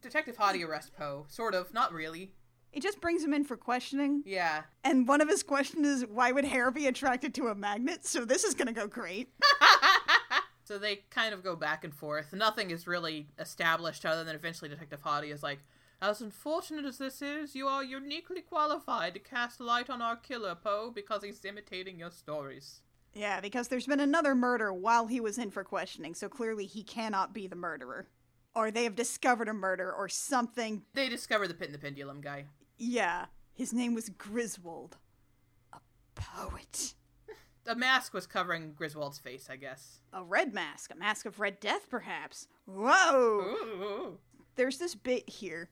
Detective 0.00 0.38
Hottie 0.38 0.66
arrests 0.66 0.90
Poe. 0.96 1.26
Sort 1.28 1.54
of. 1.54 1.74
Not 1.74 1.92
really. 1.92 2.32
It 2.72 2.82
just 2.82 3.00
brings 3.00 3.22
him 3.24 3.34
in 3.34 3.44
for 3.44 3.56
questioning. 3.56 4.22
Yeah. 4.24 4.62
And 4.84 5.08
one 5.08 5.20
of 5.20 5.28
his 5.28 5.42
questions 5.42 5.86
is 5.86 6.06
why 6.06 6.30
would 6.32 6.44
hair 6.44 6.70
be 6.70 6.86
attracted 6.86 7.34
to 7.34 7.48
a 7.48 7.54
magnet? 7.54 8.06
So 8.06 8.24
this 8.24 8.44
is 8.44 8.54
going 8.54 8.68
to 8.68 8.72
go 8.72 8.86
great. 8.86 9.32
So 10.70 10.78
they 10.78 11.00
kind 11.10 11.34
of 11.34 11.42
go 11.42 11.56
back 11.56 11.82
and 11.82 11.92
forth. 11.92 12.32
Nothing 12.32 12.70
is 12.70 12.86
really 12.86 13.26
established 13.40 14.06
other 14.06 14.22
than 14.22 14.36
eventually 14.36 14.68
Detective 14.68 15.02
Hottie 15.02 15.32
is 15.32 15.42
like, 15.42 15.58
As 16.00 16.20
unfortunate 16.20 16.84
as 16.84 16.96
this 16.96 17.20
is, 17.20 17.56
you 17.56 17.66
are 17.66 17.82
uniquely 17.82 18.40
qualified 18.40 19.14
to 19.14 19.18
cast 19.18 19.60
light 19.60 19.90
on 19.90 20.00
our 20.00 20.14
killer, 20.14 20.54
Poe, 20.54 20.92
because 20.94 21.24
he's 21.24 21.44
imitating 21.44 21.98
your 21.98 22.12
stories. 22.12 22.82
Yeah, 23.14 23.40
because 23.40 23.66
there's 23.66 23.88
been 23.88 23.98
another 23.98 24.36
murder 24.36 24.72
while 24.72 25.08
he 25.08 25.18
was 25.18 25.38
in 25.38 25.50
for 25.50 25.64
questioning, 25.64 26.14
so 26.14 26.28
clearly 26.28 26.66
he 26.66 26.84
cannot 26.84 27.34
be 27.34 27.48
the 27.48 27.56
murderer. 27.56 28.06
Or 28.54 28.70
they 28.70 28.84
have 28.84 28.94
discovered 28.94 29.48
a 29.48 29.52
murder 29.52 29.92
or 29.92 30.08
something. 30.08 30.82
They 30.94 31.08
discover 31.08 31.48
the 31.48 31.54
Pit 31.54 31.66
and 31.66 31.74
the 31.74 31.80
Pendulum 31.80 32.20
guy. 32.20 32.44
Yeah, 32.82 33.26
his 33.52 33.74
name 33.74 33.94
was 33.94 34.08
Griswold. 34.08 34.96
A 35.74 35.78
poet. 36.14 36.94
A 37.66 37.74
mask 37.74 38.14
was 38.14 38.26
covering 38.26 38.72
Griswold's 38.72 39.18
face, 39.18 39.48
I 39.50 39.56
guess. 39.56 40.00
A 40.14 40.24
red 40.24 40.54
mask, 40.54 40.90
a 40.90 40.96
mask 40.96 41.26
of 41.26 41.40
red 41.40 41.60
death, 41.60 41.90
perhaps. 41.90 42.48
Whoa! 42.64 43.40
Ooh. 43.42 44.18
There's 44.56 44.78
this 44.78 44.94
bit 44.94 45.28
here 45.28 45.68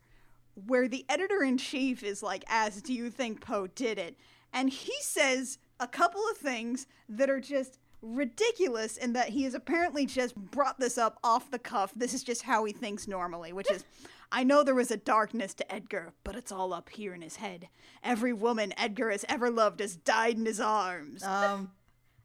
where 0.66 0.86
the 0.86 1.06
editor 1.08 1.42
in 1.42 1.56
chief 1.56 2.02
is 2.02 2.22
like, 2.22 2.44
As 2.46 2.82
Do 2.82 2.92
you 2.92 3.10
think 3.10 3.40
Poe 3.40 3.68
did 3.68 3.98
it? 3.98 4.18
And 4.52 4.68
he 4.68 4.92
says 5.00 5.58
a 5.80 5.88
couple 5.88 6.22
of 6.30 6.36
things 6.36 6.86
that 7.08 7.30
are 7.30 7.40
just 7.40 7.78
ridiculous 8.02 8.98
in 8.98 9.14
that 9.14 9.30
he 9.30 9.44
has 9.44 9.54
apparently 9.54 10.04
just 10.04 10.36
brought 10.36 10.78
this 10.78 10.98
up 10.98 11.18
off 11.24 11.50
the 11.50 11.58
cuff. 11.58 11.90
This 11.96 12.12
is 12.12 12.22
just 12.22 12.42
how 12.42 12.66
he 12.66 12.72
thinks 12.74 13.08
normally, 13.08 13.54
which 13.54 13.70
is. 13.70 13.82
I 14.30 14.44
know 14.44 14.62
there 14.62 14.74
was 14.74 14.90
a 14.90 14.96
darkness 14.96 15.54
to 15.54 15.72
Edgar, 15.72 16.12
but 16.22 16.36
it's 16.36 16.52
all 16.52 16.74
up 16.74 16.90
here 16.90 17.14
in 17.14 17.22
his 17.22 17.36
head. 17.36 17.68
Every 18.02 18.32
woman 18.32 18.74
Edgar 18.76 19.10
has 19.10 19.24
ever 19.28 19.50
loved 19.50 19.80
has 19.80 19.96
died 19.96 20.36
in 20.36 20.46
his 20.46 20.60
arms. 20.60 21.22
Um 21.22 21.72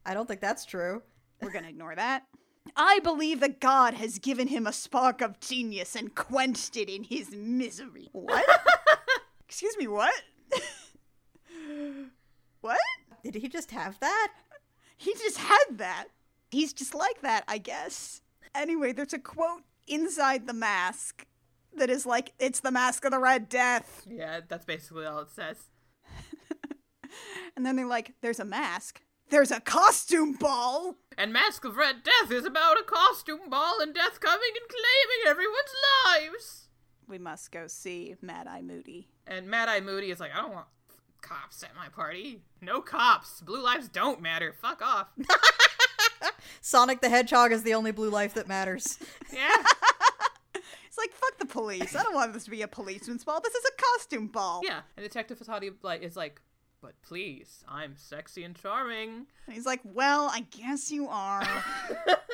I 0.04 0.14
don't 0.14 0.28
think 0.28 0.40
that's 0.40 0.64
true. 0.64 1.02
We're 1.40 1.52
gonna 1.52 1.68
ignore 1.68 1.94
that. 1.94 2.24
I 2.76 3.00
believe 3.00 3.40
that 3.40 3.60
God 3.60 3.94
has 3.94 4.18
given 4.18 4.48
him 4.48 4.66
a 4.66 4.72
spark 4.72 5.20
of 5.20 5.40
genius 5.40 5.94
and 5.94 6.14
quenched 6.14 6.76
it 6.76 6.88
in 6.88 7.04
his 7.04 7.30
misery. 7.34 8.08
What? 8.12 8.44
Excuse 9.48 9.76
me, 9.76 9.86
what? 9.86 10.14
what? 12.60 12.78
Did 13.22 13.34
he 13.36 13.48
just 13.48 13.70
have 13.70 14.00
that? 14.00 14.32
He 14.96 15.12
just 15.14 15.38
had 15.38 15.64
that. 15.72 16.06
He's 16.50 16.72
just 16.72 16.94
like 16.94 17.20
that, 17.22 17.44
I 17.48 17.58
guess. 17.58 18.22
Anyway, 18.54 18.92
there's 18.92 19.12
a 19.12 19.18
quote 19.18 19.62
inside 19.86 20.46
the 20.46 20.52
mask 20.52 21.26
that 21.78 21.90
is 21.90 22.06
like, 22.06 22.32
it's 22.38 22.60
the 22.60 22.70
mask 22.70 23.04
of 23.04 23.10
the 23.10 23.18
Red 23.18 23.48
Death. 23.48 24.06
Yeah, 24.08 24.40
that's 24.46 24.64
basically 24.64 25.06
all 25.06 25.20
it 25.20 25.30
says. 25.30 25.56
And 27.56 27.64
then 27.64 27.76
they're 27.76 27.86
like, 27.86 28.14
there's 28.20 28.40
a 28.40 28.44
mask. 28.44 29.00
There's 29.30 29.50
a 29.50 29.60
costume 29.60 30.32
ball. 30.32 30.96
And 31.16 31.32
Mask 31.32 31.64
of 31.64 31.76
Red 31.76 32.02
Death 32.02 32.30
is 32.32 32.44
about 32.44 32.78
a 32.78 32.82
costume 32.82 33.48
ball 33.48 33.80
and 33.80 33.94
death 33.94 34.20
coming 34.20 34.50
and 34.54 34.68
claiming 34.68 35.28
everyone's 35.28 35.74
lives. 36.04 36.68
We 37.08 37.18
must 37.18 37.52
go 37.52 37.66
see 37.66 38.16
Mad 38.20 38.46
Eye 38.46 38.62
Moody. 38.62 39.08
And 39.26 39.48
Mad 39.48 39.68
Eye 39.68 39.80
Moody 39.80 40.10
is 40.10 40.20
like, 40.20 40.32
I 40.34 40.40
don't 40.40 40.52
want 40.54 40.66
cops 41.20 41.62
at 41.62 41.74
my 41.76 41.88
party. 41.88 42.42
No 42.60 42.80
cops. 42.80 43.40
Blue 43.40 43.62
lives 43.62 43.88
don't 43.88 44.20
matter. 44.20 44.52
Fuck 44.60 44.82
off. 44.82 45.08
Sonic 46.60 47.00
the 47.00 47.08
Hedgehog 47.08 47.52
is 47.52 47.62
the 47.62 47.74
only 47.74 47.92
blue 47.92 48.10
life 48.10 48.34
that 48.34 48.48
matters. 48.48 48.98
Yeah. 49.32 49.64
It's 50.94 50.98
like, 50.98 51.12
fuck 51.12 51.38
the 51.38 51.46
police. 51.46 51.96
I 51.96 52.04
don't 52.04 52.14
want 52.14 52.32
this 52.34 52.44
to 52.44 52.50
be 52.52 52.62
a 52.62 52.68
policeman's 52.68 53.24
ball. 53.24 53.40
This 53.42 53.54
is 53.54 53.64
a 53.64 53.82
costume 53.82 54.28
ball. 54.28 54.60
yeah. 54.62 54.82
And 54.96 55.02
Detective 55.04 55.40
Fatati 55.40 55.72
like 55.82 56.02
is 56.04 56.16
like, 56.16 56.40
but 56.80 56.92
please, 57.02 57.64
I'm 57.68 57.96
sexy 57.96 58.44
and 58.44 58.54
charming. 58.54 59.26
And 59.46 59.54
he's 59.54 59.66
like, 59.66 59.80
well, 59.82 60.28
I 60.32 60.46
guess 60.50 60.92
you 60.92 61.08
are. 61.08 61.46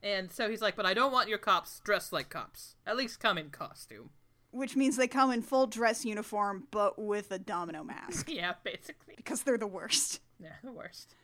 And 0.00 0.30
so 0.30 0.48
he's 0.48 0.62
like, 0.62 0.76
but 0.76 0.86
I 0.86 0.94
don't 0.94 1.10
want 1.10 1.28
your 1.28 1.38
cops 1.38 1.80
dressed 1.80 2.12
like 2.12 2.28
cops. 2.28 2.76
At 2.86 2.96
least 2.96 3.18
come 3.18 3.36
in 3.36 3.50
costume. 3.50 4.10
Which 4.52 4.76
means 4.76 4.96
they 4.96 5.08
come 5.08 5.32
in 5.32 5.42
full 5.42 5.66
dress 5.66 6.04
uniform, 6.04 6.68
but 6.70 7.00
with 7.00 7.32
a 7.32 7.38
domino 7.38 7.82
mask. 7.82 8.30
Yeah, 8.32 8.54
basically. 8.62 9.14
Because 9.16 9.42
they're 9.42 9.58
the 9.58 9.66
worst. 9.66 10.20
Yeah, 10.40 10.52
the 10.62 10.70
worst. 10.70 11.16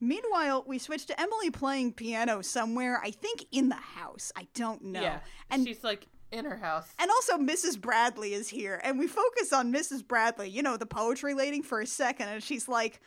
Meanwhile, 0.00 0.64
we 0.66 0.78
switch 0.78 1.06
to 1.06 1.20
Emily 1.20 1.50
playing 1.50 1.92
piano 1.92 2.40
somewhere, 2.42 3.00
I 3.04 3.10
think 3.10 3.44
in 3.52 3.68
the 3.68 3.74
house. 3.74 4.32
I 4.34 4.46
don't 4.54 4.82
know. 4.84 5.02
Yeah. 5.02 5.20
And 5.50 5.66
she's 5.66 5.84
like 5.84 6.06
in 6.32 6.44
her 6.44 6.56
house. 6.56 6.88
and 6.98 7.10
also 7.10 7.36
Mrs. 7.36 7.80
Bradley 7.80 8.32
is 8.32 8.48
here, 8.48 8.80
and 8.82 8.98
we 8.98 9.06
focus 9.06 9.52
on 9.52 9.72
Mrs. 9.72 10.06
Bradley, 10.06 10.48
you 10.48 10.62
know, 10.62 10.76
the 10.76 10.86
poetry 10.86 11.34
lady 11.34 11.60
for 11.60 11.80
a 11.80 11.86
second, 11.86 12.28
and 12.28 12.42
she's 12.42 12.68
like 12.68 13.00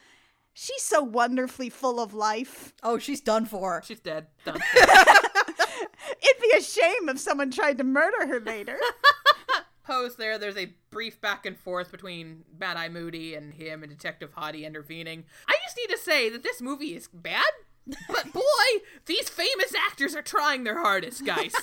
she's 0.53 0.84
so 0.84 1.01
wonderfully 1.01 1.69
full 1.69 1.99
of 1.99 2.13
life. 2.13 2.73
Oh, 2.84 2.97
she's 2.99 3.21
done 3.21 3.45
for. 3.45 3.82
She's 3.86 3.99
dead. 3.99 4.27
Done. 4.45 4.60
It'd 4.75 6.41
be 6.41 6.53
a 6.58 6.62
shame 6.62 7.10
if 7.10 7.19
someone 7.19 7.49
tried 7.51 7.77
to 7.79 7.84
murder 7.84 8.27
her 8.27 8.39
later. 8.39 8.77
Poe's 9.84 10.15
there. 10.15 10.38
There's 10.38 10.58
a 10.58 10.74
brief 10.89 11.19
back 11.19 11.46
and 11.46 11.58
forth 11.58 11.91
between 11.91 12.43
Bad 12.52 12.78
Eye 12.78 12.89
Moody 12.89 13.36
and 13.36 13.54
him 13.54 13.84
and 13.84 13.91
Detective 13.91 14.34
Hottie 14.36 14.65
intervening. 14.65 15.26
I 15.48 15.56
just 15.63 15.78
need 15.78 15.89
to 15.93 15.98
say 15.98 16.30
that 16.30 16.43
this 16.43 16.62
movie 16.62 16.96
is 16.96 17.10
bad, 17.13 17.52
but 18.08 18.32
boy, 18.34 18.41
these 19.06 19.30
famous 19.30 19.74
actors 19.88 20.15
are 20.15 20.22
trying 20.22 20.63
their 20.63 20.80
hardest, 20.80 21.26
guys. 21.26 21.54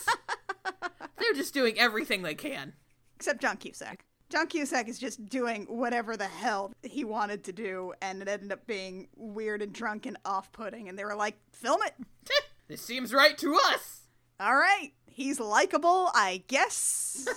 They're 1.18 1.35
just 1.35 1.54
doing 1.54 1.78
everything 1.78 2.22
they 2.22 2.35
can. 2.35 2.74
Except 3.16 3.40
John 3.40 3.56
Cusack. 3.56 4.04
John 4.30 4.46
Cusack 4.46 4.88
is 4.88 4.98
just 4.98 5.28
doing 5.28 5.66
whatever 5.68 6.16
the 6.16 6.26
hell 6.26 6.72
he 6.83 7.04
wanted 7.04 7.44
to 7.44 7.52
do, 7.52 7.92
and 8.00 8.22
it 8.22 8.28
ended 8.28 8.52
up 8.52 8.66
being 8.66 9.09
weird 9.16 9.61
and 9.61 9.72
drunk 9.72 10.06
and 10.06 10.16
off 10.24 10.52
putting. 10.52 10.88
And 10.88 10.98
they 10.98 11.04
were 11.04 11.16
like, 11.16 11.37
film 11.52 11.80
it. 11.85 11.94
this 12.68 12.80
seems 12.80 13.12
right 13.12 13.37
to 13.38 13.54
us. 13.72 14.02
All 14.38 14.54
right. 14.54 14.92
He's 15.06 15.40
likable, 15.40 16.11
I 16.14 16.44
guess. 16.46 17.28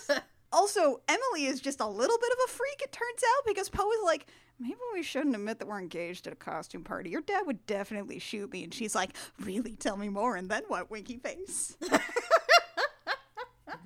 Also, 0.54 1.02
Emily 1.08 1.46
is 1.46 1.60
just 1.60 1.80
a 1.80 1.88
little 1.88 2.18
bit 2.18 2.32
of 2.32 2.38
a 2.46 2.48
freak, 2.50 2.82
it 2.82 2.92
turns 2.92 3.22
out, 3.24 3.46
because 3.46 3.70
Poe 3.70 3.92
is 3.92 4.00
like, 4.06 4.28
maybe 4.60 4.78
we 4.94 5.04
shouldn't 5.04 5.36
admit 5.36 5.60
that 5.60 5.68
we're 5.68 5.80
engaged 5.80 6.28
at 6.28 6.34
a 6.34 6.38
costume 6.38 6.84
party. 6.84 7.10
Your 7.10 7.22
dad 7.22 7.46
would 7.46 7.66
definitely 7.66 8.20
shoot 8.20 8.52
me. 8.52 8.64
And 8.64 8.74
she's 8.74 8.96
like, 8.96 9.12
really? 9.40 9.76
Tell 9.76 9.98
me 9.98 10.10
more. 10.10 10.36
And 10.36 10.50
then 10.50 10.64
what, 10.68 10.90
winky 10.90 11.18
face? 11.18 11.76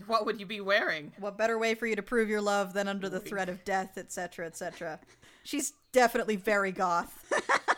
What 0.08 0.26
would 0.26 0.40
you 0.40 0.46
be 0.46 0.62
wearing? 0.62 1.12
What 1.20 1.38
better 1.38 1.60
way 1.60 1.76
for 1.76 1.86
you 1.86 1.96
to 1.96 2.02
prove 2.02 2.30
your 2.30 2.42
love 2.42 2.74
than 2.74 2.88
under 2.88 3.10
the 3.10 3.20
threat 3.20 3.50
of 3.50 3.64
death, 3.66 3.98
etc., 3.98 4.46
etc. 4.46 5.00
She's 5.44 5.74
definitely 5.92 6.38
very 6.38 6.72
goth. 6.72 7.32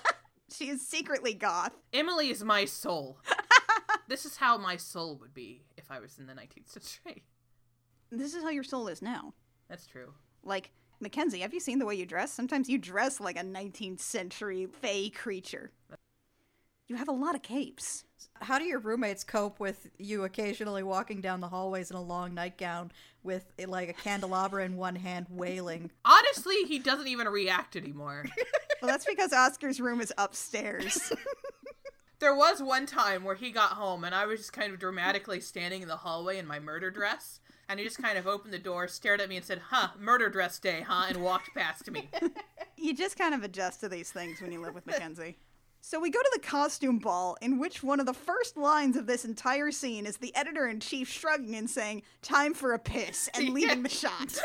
she 0.51 0.69
is 0.69 0.85
secretly 0.85 1.33
goth. 1.33 1.73
Emily 1.91 2.29
is 2.29 2.43
my 2.43 2.65
soul. 2.65 3.17
this 4.07 4.25
is 4.25 4.37
how 4.37 4.57
my 4.57 4.77
soul 4.77 5.17
would 5.17 5.33
be 5.33 5.63
if 5.75 5.89
I 5.89 5.99
was 5.99 6.19
in 6.19 6.27
the 6.27 6.33
19th 6.33 6.69
century. 6.69 7.23
This 8.11 8.33
is 8.33 8.43
how 8.43 8.49
your 8.49 8.63
soul 8.63 8.87
is 8.87 9.01
now. 9.01 9.33
That's 9.69 9.85
true. 9.85 10.13
Like, 10.43 10.71
Mackenzie, 10.99 11.39
have 11.39 11.53
you 11.53 11.59
seen 11.59 11.79
the 11.79 11.85
way 11.85 11.95
you 11.95 12.05
dress? 12.05 12.31
Sometimes 12.31 12.69
you 12.69 12.77
dress 12.77 13.19
like 13.19 13.37
a 13.37 13.43
19th 13.43 13.99
century 13.99 14.67
fey 14.81 15.09
creature. 15.09 15.71
You 16.87 16.95
have 16.95 17.07
a 17.07 17.13
lot 17.13 17.35
of 17.35 17.43
capes. 17.43 18.03
How 18.41 18.57
do 18.57 18.65
your 18.65 18.79
roommates 18.79 19.23
cope 19.23 19.59
with 19.59 19.89
you 19.99 20.23
occasionally 20.23 20.81
walking 20.81 21.21
down 21.21 21.39
the 21.39 21.47
hallways 21.47 21.91
in 21.91 21.97
a 21.97 22.01
long 22.01 22.33
nightgown 22.33 22.91
with 23.21 23.45
like 23.67 23.89
a 23.89 23.93
candelabra 23.93 24.65
in 24.65 24.75
one 24.75 24.95
hand, 24.95 25.27
wailing? 25.29 25.91
Honestly, 26.05 26.63
he 26.67 26.79
doesn't 26.79 27.07
even 27.07 27.27
react 27.27 27.75
anymore. 27.75 28.25
Well, 28.81 28.89
that's 28.89 29.03
because 29.03 29.33
Oscar's 29.33 29.81
room 29.81 29.99
is 29.99 30.13
upstairs. 30.17 31.11
There 32.19 32.35
was 32.35 32.61
one 32.61 32.85
time 32.85 33.23
where 33.23 33.35
he 33.35 33.49
got 33.49 33.71
home 33.71 34.03
and 34.03 34.13
I 34.13 34.25
was 34.25 34.41
just 34.41 34.53
kind 34.53 34.73
of 34.73 34.79
dramatically 34.79 35.39
standing 35.39 35.81
in 35.81 35.87
the 35.87 35.95
hallway 35.95 36.37
in 36.37 36.45
my 36.45 36.59
murder 36.59 36.91
dress. 36.91 37.39
And 37.69 37.79
he 37.79 37.85
just 37.85 38.01
kind 38.01 38.17
of 38.17 38.25
opened 38.25 38.51
the 38.51 38.59
door, 38.59 38.87
stared 38.87 39.21
at 39.21 39.29
me, 39.29 39.37
and 39.37 39.45
said, 39.45 39.61
Huh, 39.69 39.89
murder 39.97 40.27
dress 40.27 40.57
day, 40.57 40.83
huh? 40.85 41.05
And 41.09 41.23
walked 41.23 41.53
past 41.55 41.89
me. 41.89 42.09
You 42.81 42.95
just 42.95 43.17
kind 43.17 43.33
of 43.33 43.43
adjust 43.43 43.81
to 43.81 43.89
these 43.89 44.09
things 44.09 44.39
when 44.39 44.53
you 44.53 44.61
live 44.61 44.73
with 44.73 44.85
Mackenzie. 44.85 45.37
So 45.81 45.99
we 45.99 46.09
go 46.09 46.21
to 46.21 46.31
the 46.33 46.39
costume 46.39 46.97
ball, 46.97 47.35
in 47.41 47.59
which 47.59 47.83
one 47.83 47.99
of 47.99 48.05
the 48.05 48.13
first 48.13 48.55
lines 48.55 48.95
of 48.95 49.05
this 49.05 49.25
entire 49.25 49.69
scene 49.69 50.05
is 50.05 50.15
the 50.15 50.33
editor 50.33 50.65
in 50.65 50.79
chief 50.79 51.09
shrugging 51.09 51.55
and 51.55 51.69
saying, 51.69 52.03
Time 52.21 52.53
for 52.53 52.71
a 52.73 52.79
piss, 52.79 53.29
and 53.33 53.49
leaving 53.53 53.83
the 53.83 53.89
shot. 53.89 54.39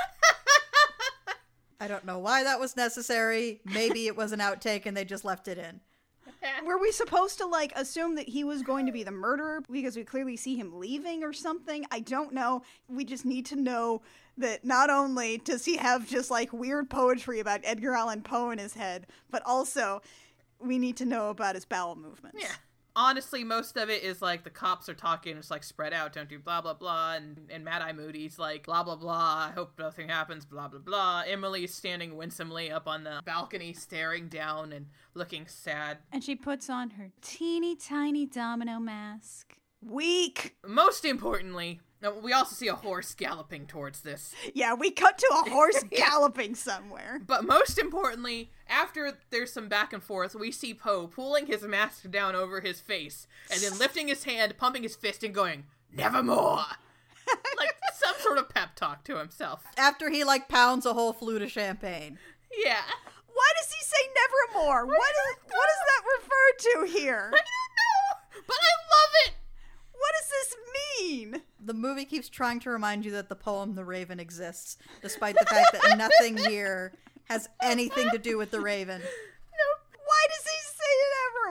I 1.80 1.86
don't 1.86 2.04
know 2.04 2.18
why 2.18 2.42
that 2.42 2.58
was 2.58 2.76
necessary. 2.76 3.60
Maybe 3.64 4.08
it 4.08 4.16
was 4.16 4.32
an 4.32 4.40
outtake 4.40 4.86
and 4.86 4.96
they 4.96 5.04
just 5.04 5.24
left 5.24 5.46
it 5.46 5.58
in. 5.58 5.80
Were 6.66 6.78
we 6.78 6.92
supposed 6.92 7.38
to 7.38 7.46
like 7.46 7.72
assume 7.76 8.14
that 8.16 8.28
he 8.28 8.44
was 8.44 8.62
going 8.62 8.86
to 8.86 8.92
be 8.92 9.02
the 9.02 9.10
murderer 9.10 9.62
because 9.70 9.96
we 9.96 10.04
clearly 10.04 10.36
see 10.36 10.56
him 10.56 10.78
leaving 10.78 11.22
or 11.22 11.32
something? 11.32 11.84
I 11.90 12.00
don't 12.00 12.32
know. 12.32 12.62
We 12.88 13.04
just 13.04 13.24
need 13.24 13.46
to 13.46 13.56
know 13.56 14.02
that 14.36 14.64
not 14.64 14.90
only 14.90 15.38
does 15.38 15.64
he 15.64 15.76
have 15.76 16.08
just 16.08 16.30
like 16.30 16.52
weird 16.52 16.90
poetry 16.90 17.40
about 17.40 17.60
Edgar 17.64 17.94
Allan 17.94 18.22
Poe 18.22 18.50
in 18.50 18.58
his 18.58 18.74
head, 18.74 19.06
but 19.30 19.42
also 19.46 20.02
we 20.60 20.78
need 20.78 20.96
to 20.96 21.04
know 21.04 21.30
about 21.30 21.54
his 21.54 21.64
bowel 21.64 21.96
movements. 21.96 22.38
Yeah. 22.40 22.54
Honestly, 22.96 23.42
most 23.42 23.76
of 23.76 23.90
it 23.90 24.02
is 24.02 24.22
like 24.22 24.44
the 24.44 24.50
cops 24.50 24.88
are 24.88 24.94
talking, 24.94 25.36
it's 25.36 25.50
like 25.50 25.64
spread 25.64 25.92
out, 25.92 26.12
don't 26.12 26.28
do 26.28 26.38
blah 26.38 26.60
blah 26.60 26.74
blah, 26.74 27.14
and 27.14 27.38
and 27.50 27.64
Mad 27.64 27.82
Eye 27.82 27.92
Moody's 27.92 28.38
like 28.38 28.66
blah 28.66 28.82
blah 28.82 28.96
blah. 28.96 29.48
I 29.48 29.52
hope 29.54 29.78
nothing 29.78 30.08
happens, 30.08 30.44
blah 30.44 30.68
blah 30.68 30.80
blah. 30.80 31.22
Emily's 31.26 31.74
standing 31.74 32.16
winsomely 32.16 32.70
up 32.70 32.86
on 32.86 33.04
the 33.04 33.20
balcony, 33.24 33.72
staring 33.72 34.28
down 34.28 34.72
and 34.72 34.86
looking 35.14 35.46
sad. 35.46 35.98
And 36.12 36.22
she 36.22 36.36
puts 36.36 36.70
on 36.70 36.90
her 36.90 37.10
teeny 37.20 37.74
tiny 37.74 38.26
domino 38.26 38.78
mask. 38.78 39.56
Weak. 39.82 40.56
Most 40.66 41.04
importantly, 41.04 41.80
no, 42.04 42.12
we 42.12 42.34
also 42.34 42.54
see 42.54 42.68
a 42.68 42.74
horse 42.74 43.14
galloping 43.14 43.66
towards 43.66 44.02
this. 44.02 44.34
Yeah, 44.52 44.74
we 44.74 44.90
cut 44.90 45.16
to 45.16 45.42
a 45.46 45.50
horse 45.50 45.82
galloping 45.90 46.54
somewhere. 46.54 47.18
But 47.26 47.46
most 47.46 47.78
importantly, 47.78 48.50
after 48.68 49.16
there's 49.30 49.52
some 49.52 49.68
back 49.68 49.94
and 49.94 50.02
forth, 50.02 50.34
we 50.34 50.50
see 50.50 50.74
Poe 50.74 51.06
pulling 51.06 51.46
his 51.46 51.62
mask 51.62 52.10
down 52.10 52.34
over 52.34 52.60
his 52.60 52.78
face 52.78 53.26
and 53.50 53.58
then 53.62 53.78
lifting 53.78 54.08
his 54.08 54.24
hand, 54.24 54.54
pumping 54.58 54.82
his 54.82 54.94
fist, 54.94 55.24
and 55.24 55.34
going, 55.34 55.64
Nevermore! 55.90 56.66
like 57.56 57.74
some 57.94 58.14
sort 58.18 58.36
of 58.36 58.50
pep 58.50 58.74
talk 58.76 59.02
to 59.04 59.16
himself. 59.16 59.64
After 59.78 60.10
he 60.10 60.24
like 60.24 60.46
pounds 60.46 60.84
a 60.84 60.92
whole 60.92 61.14
flute 61.14 61.40
of 61.40 61.50
champagne. 61.50 62.18
Yeah. 62.52 62.82
Why 63.32 63.50
does 63.56 63.72
he 63.72 63.82
say 63.82 63.96
nevermore? 64.52 64.86
What 64.86 65.10
is 65.10 65.36
what 65.42 65.66
does 65.70 65.82
that 65.88 66.02
refer 66.18 66.86
to 66.86 66.98
here? 66.98 67.32
I 67.32 67.38
don't 67.38 67.72
know, 67.80 68.42
but 68.46 68.56
I 68.60 68.74
love 68.92 69.10
it! 69.26 69.34
What 70.04 70.12
does 70.20 70.28
this 70.28 70.56
mean? 71.00 71.42
The 71.64 71.72
movie 71.72 72.04
keeps 72.04 72.28
trying 72.28 72.60
to 72.60 72.70
remind 72.70 73.06
you 73.06 73.12
that 73.12 73.30
the 73.30 73.34
poem 73.36 73.74
The 73.74 73.86
Raven 73.86 74.20
exists, 74.20 74.76
despite 75.00 75.34
the 75.38 75.46
fact 75.46 75.72
that 75.72 75.96
nothing 75.96 76.36
here 76.36 76.92
has 77.30 77.48
anything 77.62 78.10
to 78.10 78.18
do 78.18 78.36
with 78.36 78.50
the 78.50 78.60
Raven. 78.60 79.00
No, 79.00 79.66
Why 80.04 80.26
does 80.28 80.44
he 80.44 80.60
say 80.76 80.92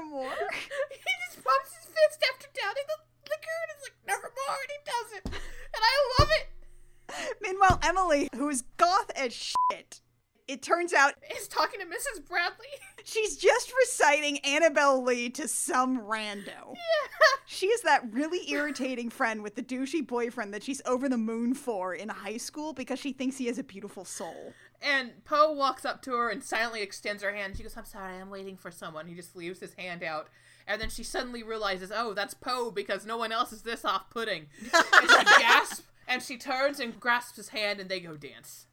nevermore? 0.05 0.49
he 0.91 1.11
just 1.25 1.43
pumps 1.43 1.75
his 1.75 1.85
fist 1.85 2.23
after 2.31 2.47
downing 2.53 2.83
the 2.87 2.97
liquor 3.31 3.57
and 3.63 3.71
is 3.75 3.83
like, 3.89 3.97
Nevermore, 4.07 4.61
and 4.61 4.69
he 4.69 4.79
does 4.85 5.17
it. 5.17 5.41
And 5.75 5.81
I 5.81 6.19
love 6.19 6.29
it. 6.31 7.37
Meanwhile, 7.41 7.79
Emily, 7.81 8.29
who 8.35 8.49
is 8.49 8.61
goth 8.77 9.09
as 9.15 9.33
shit, 9.33 10.01
it 10.47 10.61
turns 10.61 10.93
out 10.93 11.15
is 11.39 11.47
talking 11.47 11.79
to 11.79 11.87
Mrs. 11.87 12.23
Bradley. 12.27 12.67
she's 13.03 13.37
just 13.37 13.71
reciting 13.81 14.39
Annabel 14.39 15.03
Lee 15.03 15.29
to 15.31 15.47
some 15.47 16.01
rando. 16.01 16.73
Yeah. 16.73 17.09
She 17.45 17.67
is 17.67 17.81
that 17.81 18.11
really 18.11 18.49
irritating 18.51 19.09
friend 19.09 19.43
with 19.43 19.55
the 19.55 19.61
douchey 19.61 20.05
boyfriend 20.05 20.53
that 20.53 20.63
she's 20.63 20.81
over 20.85 21.07
the 21.09 21.17
moon 21.17 21.53
for 21.53 21.93
in 21.93 22.09
high 22.09 22.37
school 22.37 22.73
because 22.73 22.99
she 22.99 23.13
thinks 23.13 23.37
he 23.37 23.47
has 23.47 23.59
a 23.59 23.63
beautiful 23.63 24.05
soul. 24.05 24.53
And 24.81 25.23
Poe 25.25 25.51
walks 25.51 25.85
up 25.85 26.01
to 26.03 26.11
her 26.11 26.29
and 26.29 26.43
silently 26.43 26.81
extends 26.81 27.21
her 27.23 27.33
hand. 27.33 27.55
She 27.55 27.63
goes, 27.63 27.77
I'm 27.77 27.85
sorry, 27.85 28.17
I'm 28.17 28.29
waiting 28.29 28.57
for 28.57 28.71
someone. 28.71 29.07
He 29.07 29.15
just 29.15 29.35
leaves 29.35 29.59
his 29.59 29.73
hand 29.75 30.03
out. 30.03 30.29
And 30.67 30.81
then 30.81 30.89
she 30.89 31.03
suddenly 31.03 31.43
realizes, 31.43 31.91
oh, 31.93 32.13
that's 32.13 32.33
Poe 32.33 32.71
because 32.71 33.05
no 33.05 33.17
one 33.17 33.31
else 33.31 33.51
is 33.51 33.61
this 33.61 33.85
off 33.85 34.09
putting. 34.09 34.47
and 34.73 35.09
she 35.09 35.23
gasps 35.39 35.83
and 36.07 36.21
she 36.21 36.37
turns 36.37 36.79
and 36.79 36.99
grasps 36.99 37.37
his 37.37 37.49
hand 37.49 37.79
and 37.79 37.89
they 37.89 37.99
go 37.99 38.15
dance. 38.15 38.67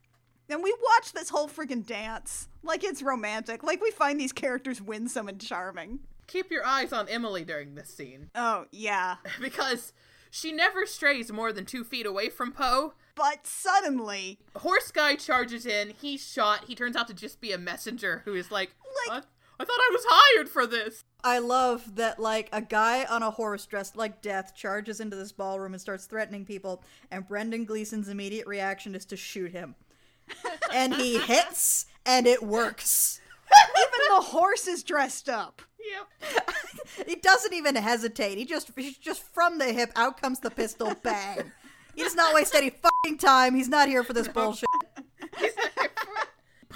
And 0.51 0.61
we 0.61 0.75
watch 0.83 1.13
this 1.13 1.29
whole 1.29 1.47
freaking 1.47 1.85
dance 1.85 2.47
like 2.63 2.83
it's 2.83 3.01
romantic, 3.01 3.63
like 3.63 3.81
we 3.81 3.89
find 3.89 4.19
these 4.19 4.33
characters 4.33 4.81
winsome 4.81 5.27
and 5.27 5.39
charming. 5.41 5.99
Keep 6.27 6.51
your 6.51 6.65
eyes 6.65 6.93
on 6.93 7.09
Emily 7.09 7.43
during 7.43 7.75
this 7.75 7.89
scene 7.89 8.29
Oh, 8.35 8.65
yeah. 8.71 9.15
because 9.41 9.93
she 10.29 10.51
never 10.51 10.85
strays 10.85 11.31
more 11.31 11.51
than 11.51 11.65
two 11.65 11.83
feet 11.83 12.05
away 12.05 12.29
from 12.29 12.51
Poe. 12.51 12.93
But 13.15 13.45
suddenly, 13.47 14.39
Horse 14.55 14.91
guy 14.91 15.15
charges 15.15 15.65
in. 15.65 15.93
He's 16.01 16.25
shot. 16.25 16.65
He 16.67 16.75
turns 16.75 16.95
out 16.95 17.07
to 17.07 17.13
just 17.13 17.41
be 17.41 17.51
a 17.51 17.57
messenger 17.57 18.21
who 18.25 18.33
is 18.35 18.51
like, 18.51 18.71
Like- 19.07 19.23
I, 19.23 19.27
I 19.59 19.65
thought 19.65 19.79
I 19.79 19.89
was 19.91 20.05
hired 20.07 20.49
for 20.49 20.65
this. 20.67 21.03
I 21.23 21.39
love 21.39 21.95
that 21.95 22.19
like 22.19 22.49
a 22.51 22.61
guy 22.61 23.05
on 23.05 23.21
a 23.23 23.31
horse 23.31 23.65
dressed 23.65 23.95
like 23.95 24.21
death 24.21 24.55
charges 24.55 24.99
into 24.99 25.15
this 25.15 25.31
ballroom 25.31 25.73
and 25.73 25.81
starts 25.81 26.05
threatening 26.05 26.45
people, 26.45 26.83
and 27.11 27.27
Brendan 27.27 27.65
Gleeson's 27.65 28.09
immediate 28.09 28.47
reaction 28.47 28.95
is 28.95 29.05
to 29.05 29.15
shoot 29.17 29.51
him. 29.51 29.75
And 30.73 30.93
he 30.95 31.17
hits, 31.19 31.85
and 32.05 32.27
it 32.27 32.43
works. 32.43 33.21
even 33.77 34.15
the 34.15 34.21
horse 34.21 34.67
is 34.67 34.83
dressed 34.83 35.29
up. 35.29 35.61
Yep. 36.23 36.51
He 37.07 37.15
doesn't 37.15 37.53
even 37.53 37.75
hesitate. 37.75 38.37
He 38.37 38.45
just 38.45 38.71
he's 38.75 38.97
just 38.97 39.23
from 39.33 39.57
the 39.57 39.71
hip 39.73 39.91
out 39.95 40.21
comes 40.21 40.39
the 40.39 40.51
pistol 40.51 40.93
bang. 41.03 41.51
He 41.95 42.03
does 42.03 42.15
not 42.15 42.33
waste 42.33 42.53
any 42.53 42.69
fucking 42.69 43.17
time. 43.17 43.55
He's 43.55 43.69
not 43.69 43.87
here 43.87 44.03
for 44.03 44.13
this 44.13 44.27
bullshit. 44.27 44.67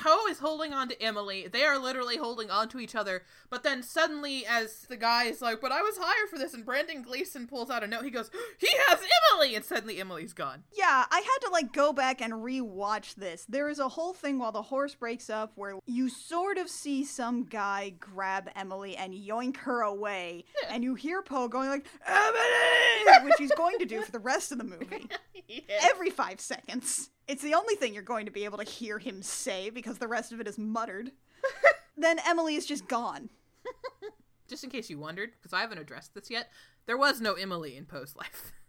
Poe 0.05 0.27
is 0.27 0.39
holding 0.39 0.71
on 0.73 0.87
to 0.89 1.01
Emily. 1.01 1.47
They 1.47 1.63
are 1.63 1.79
literally 1.79 2.17
holding 2.17 2.51
on 2.51 2.69
to 2.69 2.79
each 2.79 2.93
other. 2.93 3.23
But 3.49 3.63
then 3.63 3.81
suddenly, 3.81 4.45
as 4.45 4.81
the 4.81 4.97
guy 4.97 5.23
is 5.25 5.41
like, 5.41 5.59
"But 5.61 5.71
I 5.71 5.81
was 5.81 5.97
hired 5.99 6.29
for 6.29 6.37
this," 6.37 6.53
and 6.53 6.63
Brendan 6.63 7.01
Gleeson 7.01 7.47
pulls 7.47 7.71
out 7.71 7.83
a 7.83 7.87
note, 7.87 8.03
he 8.03 8.11
goes, 8.11 8.29
"He 8.59 8.67
has 8.87 8.99
Emily!" 9.33 9.55
And 9.55 9.65
suddenly, 9.65 9.97
Emily's 9.99 10.33
gone. 10.33 10.63
Yeah, 10.71 11.05
I 11.09 11.19
had 11.21 11.47
to 11.47 11.51
like 11.51 11.73
go 11.73 11.91
back 11.91 12.21
and 12.21 12.43
re-watch 12.43 13.15
this. 13.15 13.45
There 13.49 13.67
is 13.69 13.79
a 13.79 13.89
whole 13.89 14.13
thing 14.13 14.37
while 14.37 14.51
the 14.51 14.61
horse 14.61 14.93
breaks 14.93 15.29
up 15.29 15.53
where 15.55 15.79
you 15.87 16.09
sort 16.09 16.57
of 16.57 16.69
see 16.69 17.03
some 17.03 17.43
guy 17.45 17.95
grab 17.99 18.49
Emily 18.55 18.95
and 18.95 19.13
yoink 19.13 19.57
her 19.57 19.81
away, 19.81 20.45
and 20.69 20.83
you 20.83 20.93
hear 20.95 21.23
Poe 21.23 21.47
going 21.47 21.69
like 21.69 21.87
Emily, 22.05 23.23
which 23.23 23.35
he's 23.39 23.51
going 23.53 23.79
to 23.79 23.85
do 23.85 24.01
for 24.03 24.11
the 24.11 24.19
rest 24.19 24.51
of 24.51 24.57
the 24.59 24.63
movie 24.65 25.09
Yeah. 25.47 25.61
every 25.81 26.09
five 26.09 26.39
seconds. 26.39 27.09
It's 27.27 27.41
the 27.41 27.53
only 27.55 27.75
thing 27.75 27.93
you're 27.93 28.03
going 28.03 28.25
to 28.25 28.31
be 28.31 28.45
able 28.45 28.57
to 28.59 28.63
hear 28.63 28.99
him 28.99 29.21
say 29.21 29.69
because 29.69 29.97
the 29.97 30.07
rest 30.07 30.31
of 30.31 30.39
it 30.39 30.47
is 30.47 30.57
muttered. 30.57 31.11
then 31.97 32.19
Emily 32.25 32.55
is 32.55 32.65
just 32.65 32.87
gone. 32.87 33.29
Just 34.47 34.63
in 34.63 34.69
case 34.69 34.91
you 34.91 34.99
wondered, 34.99 35.31
because 35.41 35.53
I 35.53 35.61
haven't 35.61 35.79
addressed 35.79 36.13
this 36.13 36.29
yet, 36.29 36.51
there 36.85 36.97
was 36.97 37.19
no 37.19 37.33
Emily 37.33 37.75
in 37.75 37.85
Poe's 37.85 38.15
life. 38.15 38.53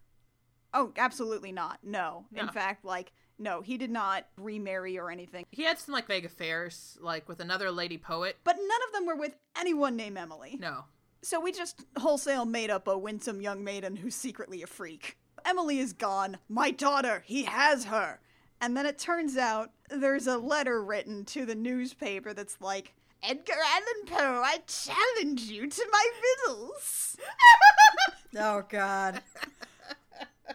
Oh, 0.74 0.92
absolutely 0.98 1.52
not. 1.52 1.78
No. 1.82 2.26
In 2.34 2.48
fact, 2.48 2.84
like, 2.84 3.12
no, 3.38 3.62
he 3.62 3.78
did 3.78 3.88
not 3.88 4.26
remarry 4.36 4.98
or 4.98 5.10
anything. 5.10 5.46
He 5.50 5.62
had 5.62 5.78
some 5.78 5.94
like 5.94 6.06
vague 6.06 6.26
affairs, 6.26 6.98
like 7.00 7.26
with 7.30 7.40
another 7.40 7.70
lady 7.70 7.96
poet. 7.96 8.36
But 8.44 8.56
none 8.56 8.80
of 8.86 8.92
them 8.92 9.06
were 9.06 9.16
with 9.16 9.34
anyone 9.58 9.96
named 9.96 10.18
Emily. 10.18 10.58
No. 10.60 10.84
So 11.22 11.40
we 11.40 11.50
just 11.50 11.86
wholesale 11.96 12.44
made 12.44 12.68
up 12.68 12.88
a 12.88 12.98
winsome 12.98 13.40
young 13.40 13.64
maiden 13.64 13.96
who's 13.96 14.14
secretly 14.14 14.62
a 14.62 14.66
freak. 14.66 15.16
Emily 15.46 15.78
is 15.78 15.94
gone. 15.94 16.36
My 16.46 16.70
daughter, 16.72 17.22
he 17.24 17.44
has 17.44 17.86
her. 17.86 18.20
And 18.60 18.76
then 18.76 18.86
it 18.86 18.98
turns 18.98 19.36
out 19.36 19.70
there's 19.90 20.26
a 20.26 20.38
letter 20.38 20.82
written 20.82 21.24
to 21.26 21.44
the 21.44 21.54
newspaper 21.54 22.32
that's 22.32 22.60
like, 22.60 22.94
Edgar 23.22 23.54
Allan 23.54 24.06
Poe, 24.06 24.42
I 24.44 24.58
challenge 24.66 25.42
you 25.42 25.68
to 25.68 25.86
my 25.90 26.06
riddles. 26.46 27.16
Oh 28.38 28.62
god. 28.68 29.22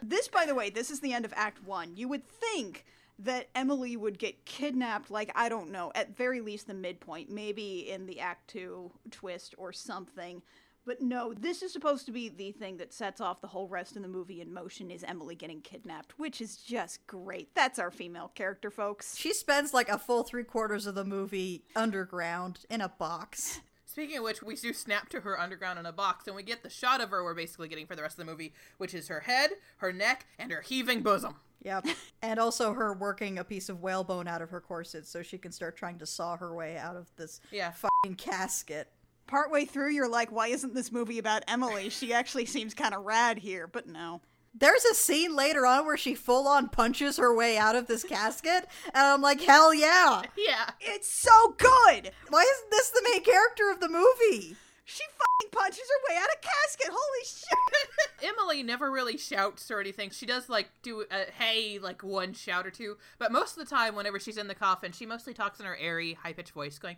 This, 0.03 0.27
by 0.27 0.45
the 0.45 0.53
way, 0.53 0.69
this 0.69 0.91
is 0.91 0.99
the 0.99 1.13
end 1.13 1.25
of 1.25 1.33
Act 1.35 1.63
One. 1.65 1.95
You 1.95 2.07
would 2.09 2.27
think 2.27 2.85
that 3.17 3.49
Emily 3.55 3.97
would 3.97 4.19
get 4.19 4.45
kidnapped, 4.45 5.09
like, 5.09 5.31
I 5.35 5.49
don't 5.49 5.71
know, 5.71 5.91
at 5.95 6.15
very 6.15 6.41
least 6.41 6.67
the 6.67 6.73
midpoint, 6.75 7.31
maybe 7.31 7.89
in 7.89 8.05
the 8.05 8.19
Act 8.19 8.47
Two 8.49 8.91
twist 9.09 9.55
or 9.57 9.73
something. 9.73 10.43
But 10.85 11.01
no, 11.01 11.33
this 11.33 11.61
is 11.61 11.71
supposed 11.71 12.07
to 12.07 12.11
be 12.11 12.27
the 12.27 12.51
thing 12.51 12.77
that 12.77 12.91
sets 12.93 13.21
off 13.21 13.39
the 13.41 13.47
whole 13.47 13.67
rest 13.67 13.95
of 13.95 14.01
the 14.01 14.07
movie 14.07 14.41
in 14.41 14.51
motion 14.51 14.89
is 14.89 15.03
Emily 15.03 15.35
getting 15.35 15.61
kidnapped, 15.61 16.17
which 16.17 16.41
is 16.41 16.57
just 16.57 17.05
great. 17.05 17.53
That's 17.53 17.77
our 17.77 17.91
female 17.91 18.31
character, 18.33 18.71
folks. 18.71 19.15
She 19.15 19.31
spends 19.33 19.73
like 19.75 19.89
a 19.89 19.99
full 19.99 20.23
three 20.23 20.43
quarters 20.43 20.87
of 20.87 20.95
the 20.95 21.05
movie 21.05 21.65
underground 21.75 22.65
in 22.69 22.81
a 22.81 22.89
box. 22.89 23.61
Speaking 23.85 24.17
of 24.17 24.23
which, 24.23 24.41
we 24.41 24.55
do 24.55 24.71
snap 24.73 25.09
to 25.09 25.19
her 25.21 25.37
underground 25.39 25.77
in 25.77 25.85
a 25.85 25.91
box, 25.91 26.25
and 26.25 26.35
we 26.35 26.43
get 26.43 26.63
the 26.63 26.69
shot 26.69 27.01
of 27.01 27.09
her 27.09 27.23
we're 27.23 27.33
basically 27.35 27.67
getting 27.67 27.85
for 27.85 27.95
the 27.95 28.01
rest 28.01 28.17
of 28.17 28.25
the 28.25 28.31
movie, 28.31 28.53
which 28.77 28.93
is 28.93 29.09
her 29.09 29.19
head, 29.19 29.51
her 29.77 29.91
neck, 29.91 30.25
and 30.39 30.49
her 30.51 30.61
heaving 30.61 31.01
bosom. 31.03 31.35
Yep. 31.63 31.85
And 32.23 32.39
also 32.39 32.73
her 32.73 32.93
working 32.93 33.37
a 33.39 33.43
piece 33.43 33.67
of 33.67 33.81
whalebone 33.81 34.27
out 34.27 34.41
of 34.43 34.51
her 34.51 34.61
corset 34.61 35.05
so 35.07 35.21
she 35.23 35.37
can 35.39 35.51
start 35.51 35.75
trying 35.75 35.97
to 35.99 36.05
saw 36.05 36.37
her 36.37 36.55
way 36.55 36.77
out 36.77 36.95
of 36.95 37.07
this 37.17 37.41
Yeah. 37.51 37.71
fucking 37.71 38.15
casket. 38.15 38.91
Partway 39.27 39.65
through, 39.65 39.91
you're 39.91 40.09
like, 40.09 40.31
why 40.31 40.47
isn't 40.47 40.73
this 40.73 40.91
movie 40.91 41.19
about 41.19 41.43
Emily? 41.47 41.89
She 41.89 42.13
actually 42.13 42.45
seems 42.45 42.73
kind 42.73 42.93
of 42.93 43.05
rad 43.05 43.37
here, 43.39 43.67
but 43.67 43.87
no. 43.87 44.21
There's 44.53 44.83
a 44.83 44.93
scene 44.93 45.33
later 45.33 45.65
on 45.65 45.85
where 45.85 45.95
she 45.95 46.13
full 46.13 46.45
on 46.47 46.67
punches 46.67 47.15
her 47.17 47.33
way 47.33 47.57
out 47.57 47.75
of 47.77 47.87
this 47.87 48.03
casket, 48.03 48.67
and 48.93 49.03
I'm 49.07 49.21
like, 49.21 49.41
hell 49.41 49.73
yeah! 49.73 50.23
Yeah. 50.37 50.71
It's 50.81 51.09
so 51.09 51.55
good! 51.57 52.11
Why 52.29 52.41
isn't 52.41 52.71
this 52.71 52.89
the 52.89 53.07
main 53.09 53.23
character 53.23 53.71
of 53.71 53.79
the 53.79 53.87
movie? 53.87 54.57
She 54.93 55.03
fucking 55.17 55.51
punches 55.57 55.79
her 55.87 56.13
way 56.13 56.19
out 56.21 56.27
of 56.29 56.41
casket. 56.41 56.87
Holy 56.91 57.25
shit! 57.25 58.29
Emily 58.37 58.61
never 58.63 58.91
really 58.91 59.17
shouts 59.17 59.71
or 59.71 59.79
anything. 59.79 60.09
She 60.09 60.25
does 60.25 60.49
like 60.49 60.69
do 60.83 61.05
a 61.09 61.31
hey 61.37 61.79
like 61.79 62.03
one 62.03 62.33
shout 62.33 62.67
or 62.67 62.71
two, 62.71 62.97
but 63.17 63.31
most 63.31 63.57
of 63.57 63.63
the 63.63 63.73
time, 63.73 63.95
whenever 63.95 64.19
she's 64.19 64.37
in 64.37 64.47
the 64.47 64.55
coffin, 64.55 64.91
she 64.91 65.05
mostly 65.05 65.33
talks 65.33 65.59
in 65.59 65.65
her 65.65 65.77
airy, 65.77 66.13
high 66.21 66.33
pitched 66.33 66.51
voice, 66.51 66.77
going. 66.77 66.97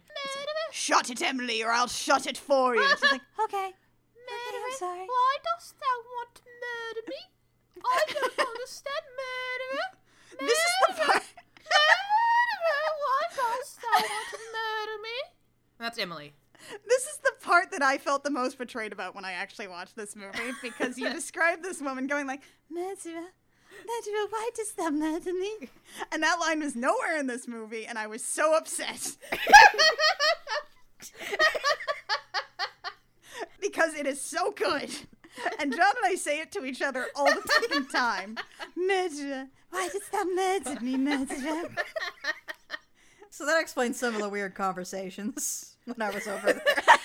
shut 0.72 1.10
it, 1.12 1.22
Emily, 1.22 1.64
or 1.64 1.70
I'll 1.70 1.88
shut 1.88 2.26
it 2.26 2.38
for 2.38 2.76
you. 2.76 2.84
She's 2.90 3.12
like, 3.12 3.22
Okay. 3.44 3.68
Okay, 3.68 4.58
I'm 4.66 4.78
sorry. 4.80 5.06
Why 5.06 5.36
dost 5.44 5.76
thou 5.80 5.98
want 6.16 6.36
to 6.36 6.42
murder 6.46 7.08
me? 7.10 7.16
I 7.86 8.04
don't 8.14 8.48
understand 8.50 9.06
murderer. 9.20 10.48
this 10.48 10.58
is 10.58 10.74
the 10.88 10.94
part. 11.04 11.24
Murderer, 11.62 12.90
why 13.04 13.22
dost 13.36 13.82
thou 13.82 14.00
want 14.00 14.28
to 14.32 14.38
murder 14.38 15.02
me? 15.04 15.18
That's 15.78 15.98
Emily. 16.00 16.34
This 16.88 17.04
is 17.04 17.18
the 17.24 17.32
part 17.42 17.72
that 17.72 17.82
I 17.82 17.98
felt 17.98 18.24
the 18.24 18.30
most 18.30 18.58
betrayed 18.58 18.94
about 18.94 19.16
when 19.16 19.26
I 19.26 19.34
actually 19.34 19.68
watched 19.68 19.96
this 19.96 20.16
movie 20.16 20.54
because 20.62 20.98
you 20.98 21.10
described 21.14 21.64
this 21.64 21.82
woman 21.82 22.08
going 22.08 22.28
like, 22.28 22.42
Murderer. 22.70 23.30
Murderer, 23.86 24.28
why 24.30 24.50
dost 24.56 24.78
thou 24.78 24.90
murder 24.90 25.34
me? 25.34 25.70
and 26.12 26.24
that 26.24 26.40
line 26.40 26.60
was 26.60 26.76
nowhere 26.76 27.18
in 27.18 27.28
this 27.28 27.48
movie, 27.48 27.86
and 27.86 27.98
I 27.98 28.08
was 28.08 28.24
so 28.24 28.56
upset. 28.56 29.18
because 33.60 33.94
it 33.96 34.06
is 34.06 34.22
so 34.22 34.52
good. 34.52 34.90
And 35.60 35.74
John 35.74 35.94
and 36.04 36.06
I 36.06 36.16
say 36.16 36.40
it 36.40 36.52
to 36.54 36.64
each 36.64 36.82
other 36.82 37.08
all 37.16 37.26
the 37.26 37.42
fucking 37.42 37.88
time. 37.88 38.38
Murderer. 38.76 39.48
Why 39.72 39.90
dost 39.92 40.12
thou 40.12 40.24
murder 40.24 40.80
me, 40.82 40.98
murderer? 40.98 41.70
So 43.30 43.48
that 43.48 43.60
explains 43.60 44.00
some 44.00 44.14
of 44.14 44.22
the 44.22 44.30
weird 44.30 44.54
conversations 44.54 45.73
when 45.86 46.02
I 46.02 46.10
was 46.10 46.28
over 46.28 46.54
there. 46.54 46.64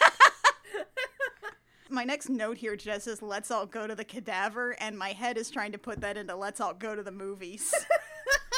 My 1.91 2.05
next 2.05 2.29
note 2.29 2.59
here 2.59 2.77
just 2.77 3.07
says, 3.07 3.23
let's 3.23 3.51
all 3.51 3.65
go 3.65 3.87
to 3.87 3.95
the 3.95 4.05
cadaver, 4.05 4.77
and 4.79 4.99
my 4.99 5.13
head 5.13 5.39
is 5.39 5.51
trying 5.51 5.73
to 5.73 5.79
put 5.79 6.03
that 6.03 6.19
into 6.19 6.37
let's 6.37 6.61
all 6.61 6.75
go 6.75 6.95
to 6.95 7.03
the 7.03 7.11
movies. 7.11 7.75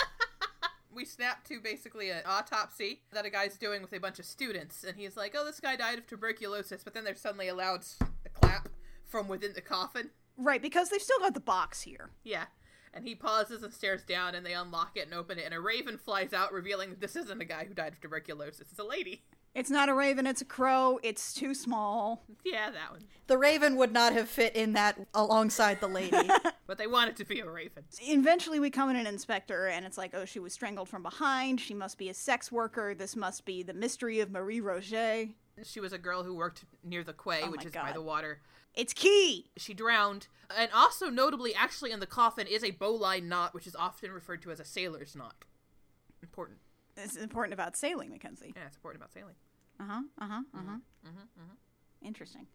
we 0.93 1.05
snap 1.05 1.45
to 1.45 1.61
basically 1.61 2.11
an 2.11 2.23
autopsy 2.27 3.03
that 3.13 3.25
a 3.25 3.31
guy's 3.31 3.57
doing 3.57 3.83
with 3.83 3.93
a 3.93 4.01
bunch 4.01 4.19
of 4.19 4.25
students, 4.25 4.83
and 4.83 4.97
he's 4.97 5.17
like, 5.17 5.37
"Oh, 5.39 5.45
this 5.45 5.61
guy 5.61 5.77
died 5.77 5.99
of 5.99 6.09
tuberculosis," 6.09 6.83
but 6.83 6.93
then 6.93 7.05
there's 7.05 7.21
suddenly 7.21 7.47
a 7.47 7.55
loud 7.55 7.85
clap 8.35 8.69
from 9.07 9.29
within 9.29 9.53
the 9.53 9.61
coffin. 9.61 10.11
right, 10.37 10.61
because 10.61 10.89
they've 10.91 11.01
still 11.01 11.21
got 11.21 11.35
the 11.35 11.41
box 11.41 11.83
here. 11.83 12.11
Yeah. 12.25 12.47
And 12.93 13.07
he 13.07 13.15
pauses 13.15 13.63
and 13.63 13.73
stares 13.73 14.03
down, 14.03 14.35
and 14.35 14.45
they 14.45 14.55
unlock 14.55 14.97
it 14.97 15.05
and 15.05 15.15
open 15.15 15.39
it, 15.39 15.45
and 15.45 15.55
a 15.55 15.61
raven 15.61 15.99
flies 15.99 16.33
out, 16.33 16.53
revealing 16.53 16.91
that 16.91 17.01
this 17.01 17.15
isn't 17.15 17.41
a 17.41 17.45
guy 17.45 17.65
who 17.65 17.75
died 17.75 17.93
of 17.93 18.01
tuberculosis. 18.01 18.67
It's 18.73 18.79
a 18.81 18.85
lady. 18.85 19.23
It's 19.55 19.71
not 19.71 19.89
a 19.89 19.95
raven, 19.95 20.27
it's 20.27 20.41
a 20.41 20.45
crow. 20.45 21.01
It's 21.03 21.35
too 21.35 21.55
small. 21.55 22.25
Yeah, 22.45 22.71
that 22.71 22.93
one. 22.93 23.03
The 23.27 23.37
raven 23.37 23.77
would 23.77 23.93
not 23.93 24.13
have 24.13 24.29
fit 24.29 24.55
in 24.55 24.75
that 24.75 24.99
alongside 25.15 25.81
the 25.81 25.89
lady. 25.89 26.17
But 26.67 26.79
they 26.79 26.87
want 26.87 27.11
it 27.11 27.17
to 27.17 27.25
be 27.25 27.41
a 27.41 27.51
raven. 27.51 27.83
Eventually, 28.01 28.61
we 28.61 28.71
come 28.71 28.91
in 28.91 28.95
an 28.95 29.05
inspector, 29.05 29.67
and 29.67 29.85
it's 29.85 29.99
like, 29.99 30.15
oh, 30.15 30.25
she 30.25 30.39
was 30.39 30.53
strangled 30.53 30.89
from 30.89 31.03
behind. 31.03 31.61
She 31.61 31.75
must 31.75 31.99
be 31.99 32.09
a 32.09 32.15
sex 32.15 32.53
worker. 32.53 32.95
This 32.95 33.17
must 33.17 33.45
be 33.45 33.65
the 33.65 33.75
mystery 33.75 34.21
of 34.21 34.31
Marie 34.31 34.61
Roget. 34.61 35.31
She 35.65 35.81
was 35.81 35.93
a 35.93 35.99
girl 35.99 36.23
who 36.23 36.33
worked 36.33 36.65
near 36.85 37.03
the 37.03 37.13
quay, 37.13 37.41
Oh 37.43 37.51
which 37.51 37.63
my 37.63 37.67
is 37.67 37.73
by 37.73 37.91
the 37.91 38.01
water. 38.01 38.41
It's 38.73 38.93
key. 38.93 39.51
She 39.57 39.75
drowned. 39.75 40.29
And 40.57 40.71
also, 40.73 41.11
notably, 41.11 41.57
actually, 41.57 41.91
in 41.91 41.99
the 41.99 42.07
coffin 42.07 42.47
is 42.47 42.63
a 42.63 42.71
bowline 42.71 43.29
knot, 43.29 43.53
which 43.53 43.67
is 43.67 43.75
often 43.75 44.13
referred 44.13 44.41
to 44.43 44.53
as 44.53 44.61
a 44.61 44.65
sailor's 44.65 45.17
knot. 45.17 45.45
Important. 46.23 46.59
It's 47.03 47.17
important 47.17 47.55
about 47.55 47.77
sailing, 47.77 48.11
Mackenzie. 48.11 48.53
Yeah, 48.57 48.63
it's 48.67 48.77
important 48.77 49.03
about 49.03 49.13
sailing. 49.13 49.35
Uh 49.79 49.85
huh. 49.87 50.03
Uh 50.21 50.27
huh. 50.27 50.43
Uh 50.55 50.61
huh. 50.67 51.55
Interesting. 52.03 52.47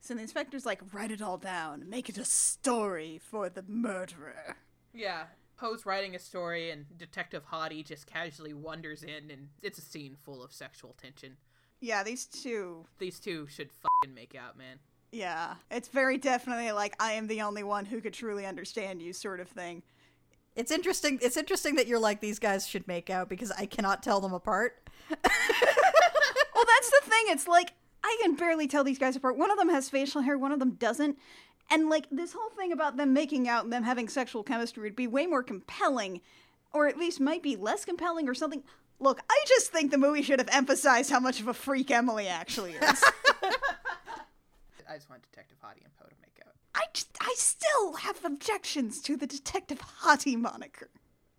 So 0.00 0.14
the 0.14 0.20
inspector's 0.20 0.66
like, 0.66 0.80
write 0.92 1.12
it 1.12 1.22
all 1.22 1.38
down, 1.38 1.88
make 1.88 2.08
it 2.08 2.18
a 2.18 2.24
story 2.24 3.20
for 3.22 3.48
the 3.48 3.62
murderer. 3.68 4.56
Yeah. 4.92 5.24
Poe's 5.56 5.86
writing 5.86 6.16
a 6.16 6.18
story, 6.18 6.70
and 6.72 6.86
Detective 6.98 7.44
Hottie 7.52 7.84
just 7.84 8.06
casually 8.06 8.52
wanders 8.52 9.04
in, 9.04 9.30
and 9.30 9.48
it's 9.62 9.78
a 9.78 9.82
scene 9.82 10.16
full 10.24 10.42
of 10.42 10.52
sexual 10.52 10.96
tension. 11.00 11.36
Yeah, 11.80 12.02
these 12.02 12.26
two. 12.26 12.84
These 12.98 13.20
two 13.20 13.46
should 13.46 13.70
fucking 13.72 14.12
make 14.12 14.34
out, 14.34 14.58
man. 14.58 14.80
Yeah, 15.12 15.54
it's 15.70 15.88
very 15.88 16.18
definitely 16.18 16.72
like 16.72 16.96
I 16.98 17.12
am 17.12 17.28
the 17.28 17.42
only 17.42 17.62
one 17.62 17.84
who 17.84 18.00
could 18.00 18.12
truly 18.12 18.44
understand 18.44 19.00
you, 19.02 19.12
sort 19.12 19.38
of 19.38 19.48
thing. 19.48 19.84
It's 20.54 20.70
interesting. 20.70 21.18
It's 21.22 21.36
interesting 21.36 21.76
that 21.76 21.86
you're 21.86 21.98
like 21.98 22.20
these 22.20 22.38
guys 22.38 22.66
should 22.66 22.86
make 22.86 23.08
out 23.10 23.28
because 23.28 23.50
I 23.52 23.66
cannot 23.66 24.02
tell 24.02 24.20
them 24.20 24.32
apart. 24.32 24.76
Well, 26.54 26.64
that's 26.76 26.90
the 26.90 27.10
thing. 27.10 27.24
It's 27.28 27.48
like 27.48 27.72
I 28.04 28.16
can 28.22 28.36
barely 28.36 28.68
tell 28.68 28.84
these 28.84 28.98
guys 28.98 29.16
apart. 29.16 29.36
One 29.36 29.50
of 29.50 29.58
them 29.58 29.68
has 29.68 29.88
facial 29.88 30.20
hair, 30.22 30.38
one 30.38 30.52
of 30.52 30.60
them 30.60 30.72
doesn't. 30.72 31.18
And 31.70 31.88
like 31.88 32.06
this 32.10 32.32
whole 32.32 32.50
thing 32.50 32.70
about 32.72 32.96
them 32.96 33.12
making 33.12 33.48
out 33.48 33.64
and 33.64 33.72
them 33.72 33.82
having 33.82 34.08
sexual 34.08 34.44
chemistry 34.44 34.84
would 34.84 34.94
be 34.94 35.08
way 35.08 35.26
more 35.26 35.42
compelling, 35.42 36.20
or 36.72 36.86
at 36.86 36.96
least 36.98 37.18
might 37.18 37.42
be 37.42 37.56
less 37.56 37.84
compelling 37.84 38.28
or 38.28 38.34
something. 38.34 38.62
Look, 39.00 39.20
I 39.28 39.44
just 39.48 39.72
think 39.72 39.90
the 39.90 39.98
movie 39.98 40.22
should 40.22 40.38
have 40.38 40.48
emphasized 40.52 41.10
how 41.10 41.18
much 41.18 41.40
of 41.40 41.48
a 41.48 41.54
freak 41.54 41.90
Emily 41.90 42.28
actually 42.28 42.74
is. 42.74 42.80
I 44.88 44.94
just 44.94 45.10
want 45.10 45.22
Detective 45.22 45.58
Hottie 45.64 45.82
and 45.82 45.96
Poe 45.98 46.06
to 46.06 46.14
make 46.20 46.46
out. 46.46 46.51
I, 46.74 46.84
just, 46.92 47.16
I 47.20 47.34
still 47.36 47.94
have 47.94 48.24
objections 48.24 49.00
to 49.02 49.16
the 49.16 49.26
Detective 49.26 49.80
Hottie 50.02 50.38
moniker. 50.38 50.90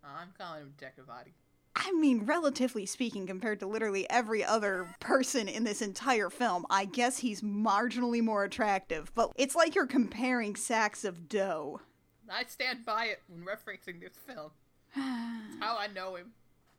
I'm 0.02 0.32
calling 0.38 0.62
him 0.62 0.74
Detective 0.76 1.06
Hottie. 1.06 1.32
I 1.76 1.90
mean, 1.92 2.24
relatively 2.24 2.86
speaking, 2.86 3.26
compared 3.26 3.58
to 3.60 3.66
literally 3.66 4.08
every 4.08 4.44
other 4.44 4.94
person 5.00 5.48
in 5.48 5.64
this 5.64 5.82
entire 5.82 6.30
film, 6.30 6.64
I 6.70 6.84
guess 6.84 7.18
he's 7.18 7.42
marginally 7.42 8.22
more 8.22 8.44
attractive, 8.44 9.10
but 9.14 9.32
it's 9.36 9.56
like 9.56 9.74
you're 9.74 9.86
comparing 9.86 10.54
sacks 10.54 11.04
of 11.04 11.28
dough. 11.28 11.80
I 12.30 12.44
stand 12.44 12.84
by 12.84 13.06
it 13.06 13.22
when 13.26 13.44
referencing 13.44 14.00
this 14.00 14.16
film. 14.26 14.52
It's 14.96 15.60
how 15.60 15.76
I 15.76 15.88
know 15.88 16.14
him. 16.14 16.32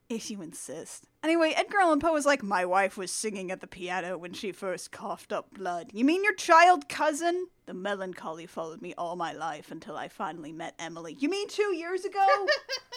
If 0.08 0.30
you 0.30 0.44
insist. 0.44 1.08
Anyway, 1.24 1.54
Edgar 1.56 1.80
Allan 1.80 2.00
Poe 2.00 2.14
was 2.14 2.28
like, 2.28 2.44
My 2.44 2.64
wife 2.64 2.96
was 2.96 3.10
singing 3.10 3.50
at 3.50 3.60
the 3.60 3.68
piano 3.68 4.20
when 4.20 4.34
she 4.34 4.52
first 4.52 4.92
coughed 4.92 5.34
up 5.34 5.52
blood. 5.52 5.90
You 5.94 6.06
mean 6.06 6.24
your 6.24 6.36
child 6.36 6.88
cousin? 6.88 7.48
The 7.66 7.74
melancholy 7.74 8.46
followed 8.46 8.84
me 8.84 8.94
all 8.96 9.16
my 9.16 9.34
life 9.34 9.72
until 9.72 9.98
I 9.98 10.08
finally 10.08 10.52
met 10.52 10.76
Emily. 10.78 11.16
You 11.18 11.28
mean 11.28 11.48
two 11.48 11.76
years 11.76 12.06
ago? 12.06 12.26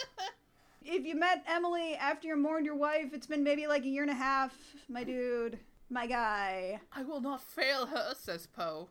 if 0.85 1.07
you 1.07 1.15
met 1.15 1.45
Emily 1.49 1.95
after 1.95 2.29
you 2.29 2.37
mourned 2.37 2.67
your 2.67 2.77
wife, 2.77 3.15
it's 3.15 3.27
been 3.27 3.43
maybe 3.43 3.67
like 3.67 3.85
a 3.85 3.89
year 3.89 4.03
and 4.03 4.11
a 4.11 4.15
half, 4.15 4.55
my 4.91 5.03
dude. 5.03 5.59
My 5.89 6.07
guy. 6.07 6.79
I 6.93 7.03
will 7.05 7.23
not 7.23 7.43
fail 7.43 7.87
her, 7.87 8.13
says 8.19 8.47
Poe. 8.47 8.91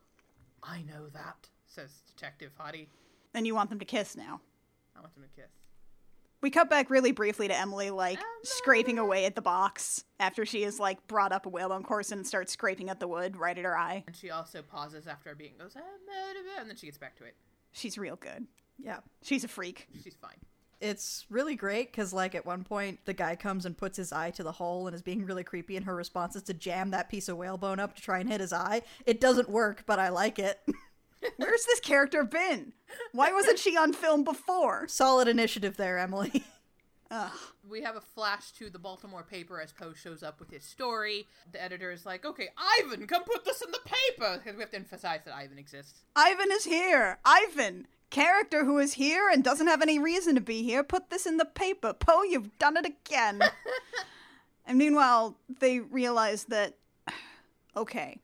I 0.64 0.82
know 0.82 1.10
that, 1.14 1.50
says 1.68 2.02
Detective 2.08 2.52
Hottie. 2.60 2.88
And 3.36 3.46
you 3.46 3.54
want 3.54 3.70
them 3.70 3.78
to 3.78 3.86
kiss 3.86 4.18
now. 4.18 4.42
I 4.96 5.02
want 5.02 5.14
them 5.14 5.24
to 5.24 5.42
kiss. 5.42 5.52
We 6.42 6.52
cut 6.52 6.70
back 6.70 6.90
really 6.90 7.12
briefly 7.12 7.48
to 7.48 7.58
Emily, 7.58 7.90
like, 7.90 8.20
scraping 8.44 9.00
away 9.00 9.26
at 9.26 9.36
the 9.36 9.42
box 9.42 10.04
after 10.20 10.46
she 10.46 10.62
has, 10.62 10.80
like, 10.80 11.08
brought 11.08 11.32
up 11.32 11.46
a 11.46 11.50
whalebone 11.50 11.84
course 11.84 12.12
and 12.12 12.26
starts 12.28 12.54
scraping 12.54 12.90
at 12.90 13.00
the 13.00 13.08
wood 13.08 13.36
right 13.36 13.58
at 13.58 13.66
her 13.66 13.78
eye. 13.78 14.04
And 14.06 14.16
she 14.16 14.30
also 14.30 14.62
pauses 14.62 15.08
after 15.08 15.34
being 15.34 15.54
goes, 15.58 15.76
and 15.76 16.70
then 16.70 16.76
she 16.76 16.86
gets 16.86 17.00
back 17.00 17.16
to 17.18 17.24
it. 17.24 17.36
She's 17.72 17.98
real 17.98 18.16
good. 18.16 18.46
Yeah. 18.78 19.00
She's 19.24 19.44
a 19.44 19.48
freak. 19.48 19.88
She's 20.04 20.16
fine. 20.16 20.38
It's 20.80 21.26
really 21.32 21.56
great 21.56 21.92
because, 21.92 22.14
like, 22.14 22.36
at 22.36 22.46
one 22.46 22.64
point, 22.64 23.00
the 23.06 23.14
guy 23.14 23.36
comes 23.36 23.66
and 23.66 23.76
puts 23.76 23.98
his 23.98 24.12
eye 24.12 24.30
to 24.32 24.44
the 24.44 24.52
hole 24.52 24.86
and 24.86 24.96
is 24.96 25.02
being 25.02 25.26
really 25.26 25.44
creepy, 25.44 25.76
and 25.76 25.86
her 25.88 25.96
response 25.96 26.36
is 26.36 26.44
to 26.44 26.54
jam 26.54 26.92
that 26.92 27.10
piece 27.10 27.30
of 27.30 27.38
whalebone 27.38 27.80
up 27.80 27.96
to 27.96 28.02
try 28.02 28.20
and 28.20 28.30
hit 28.30 28.42
his 28.42 28.54
eye. 28.54 28.84
It 29.08 29.20
doesn't 29.20 29.50
work, 29.50 29.86
but 29.88 29.98
I 29.98 30.10
like 30.10 30.38
it. 30.38 30.60
Where's 31.38 31.66
this 31.66 31.80
character 31.80 32.24
been? 32.24 32.74
Why 33.12 33.32
wasn't 33.32 33.60
she 33.60 33.78
on 33.78 33.94
film 33.94 34.24
before? 34.24 34.88
Solid 34.88 35.28
initiative 35.28 35.78
there, 35.78 35.98
Emily. 35.98 36.44
Ugh. 37.12 37.32
We 37.70 37.82
have 37.82 37.96
a 37.96 38.02
flash 38.02 38.52
to 38.54 38.70
the 38.70 38.80
Baltimore 38.80 39.24
paper 39.24 39.62
as 39.62 39.72
Poe 39.72 39.94
shows 39.94 40.24
up 40.24 40.40
with 40.40 40.52
his 40.52 40.64
story. 40.64 41.28
The 41.52 41.62
editor 41.62 41.92
is 41.92 42.06
like, 42.06 42.26
okay, 42.26 42.50
Ivan, 42.58 43.08
come 43.08 43.24
put 43.24 43.46
this 43.46 43.62
in 43.62 43.72
the 43.72 43.80
paper! 43.86 44.38
Because 44.38 44.56
we 44.56 44.62
have 44.62 44.72
to 44.72 44.78
emphasize 44.78 45.22
that 45.26 45.36
Ivan 45.36 45.58
exists. 45.58 46.02
Ivan 46.16 46.52
is 46.52 46.66
here. 46.66 47.20
Ivan, 47.26 47.88
character 48.10 48.66
who 48.66 48.78
is 48.78 48.94
here 48.94 49.30
and 49.30 49.44
doesn't 49.44 49.68
have 49.68 49.82
any 49.82 50.00
reason 50.00 50.36
to 50.36 50.42
be 50.42 50.64
here. 50.64 50.84
Put 50.84 51.10
this 51.10 51.26
in 51.26 51.38
the 51.38 51.46
paper. 51.46 51.94
Poe, 51.94 52.24
you've 52.24 52.58
done 52.58 52.78
it 52.78 52.86
again. 52.86 53.42
and 54.66 54.78
meanwhile, 54.78 55.38
they 55.60 55.80
realize 55.80 56.46
that. 56.46 56.76
Okay. 57.76 58.18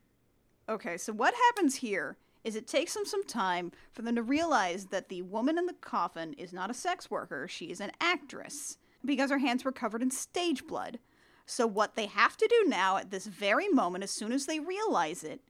Okay, 0.67 0.97
so 0.97 1.13
what 1.13 1.35
happens 1.35 1.75
here 1.75 2.17
is 2.43 2.55
it 2.55 2.67
takes 2.67 2.93
them 2.93 3.05
some 3.05 3.23
time 3.23 3.71
for 3.91 4.01
them 4.01 4.15
to 4.15 4.23
realize 4.23 4.87
that 4.87 5.09
the 5.09 5.21
woman 5.21 5.57
in 5.57 5.65
the 5.65 5.73
coffin 5.73 6.33
is 6.33 6.53
not 6.53 6.69
a 6.69 6.73
sex 6.73 7.09
worker, 7.09 7.47
she 7.47 7.65
is 7.65 7.79
an 7.79 7.91
actress. 8.01 8.77
Because 9.05 9.31
her 9.31 9.39
hands 9.39 9.65
were 9.65 9.71
covered 9.71 10.01
in 10.01 10.11
stage 10.11 10.65
blood. 10.65 10.99
So, 11.45 11.67
what 11.67 11.95
they 11.95 12.05
have 12.05 12.37
to 12.37 12.47
do 12.47 12.69
now 12.69 12.95
at 12.95 13.11
this 13.11 13.27
very 13.27 13.67
moment, 13.67 14.05
as 14.05 14.11
soon 14.11 14.31
as 14.31 14.45
they 14.45 14.61
realize 14.61 15.25
it, 15.25 15.41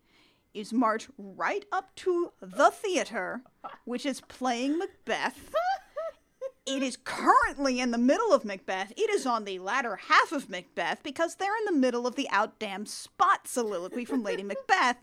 is 0.53 0.73
march 0.73 1.07
right 1.17 1.65
up 1.71 1.93
to 1.97 2.31
the 2.41 2.71
theater, 2.71 3.41
which 3.85 4.05
is 4.05 4.21
playing 4.21 4.79
Macbeth. 4.79 5.53
It 6.65 6.81
is 6.81 6.97
currently 7.03 7.81
in 7.81 7.91
the 7.91 7.97
middle 7.97 8.31
of 8.31 8.45
Macbeth. 8.45 8.93
It 8.95 9.09
is 9.09 9.25
on 9.25 9.43
the 9.43 9.59
latter 9.59 9.97
half 9.97 10.31
of 10.31 10.49
Macbeth 10.49 11.03
because 11.03 11.35
they're 11.35 11.57
in 11.57 11.65
the 11.65 11.79
middle 11.79 12.07
of 12.07 12.15
the 12.15 12.29
out 12.29 12.43
outdamn 12.59 12.87
spot 12.87 13.47
soliloquy 13.47 14.05
from 14.05 14.23
Lady 14.23 14.43
Macbeth. 14.43 14.97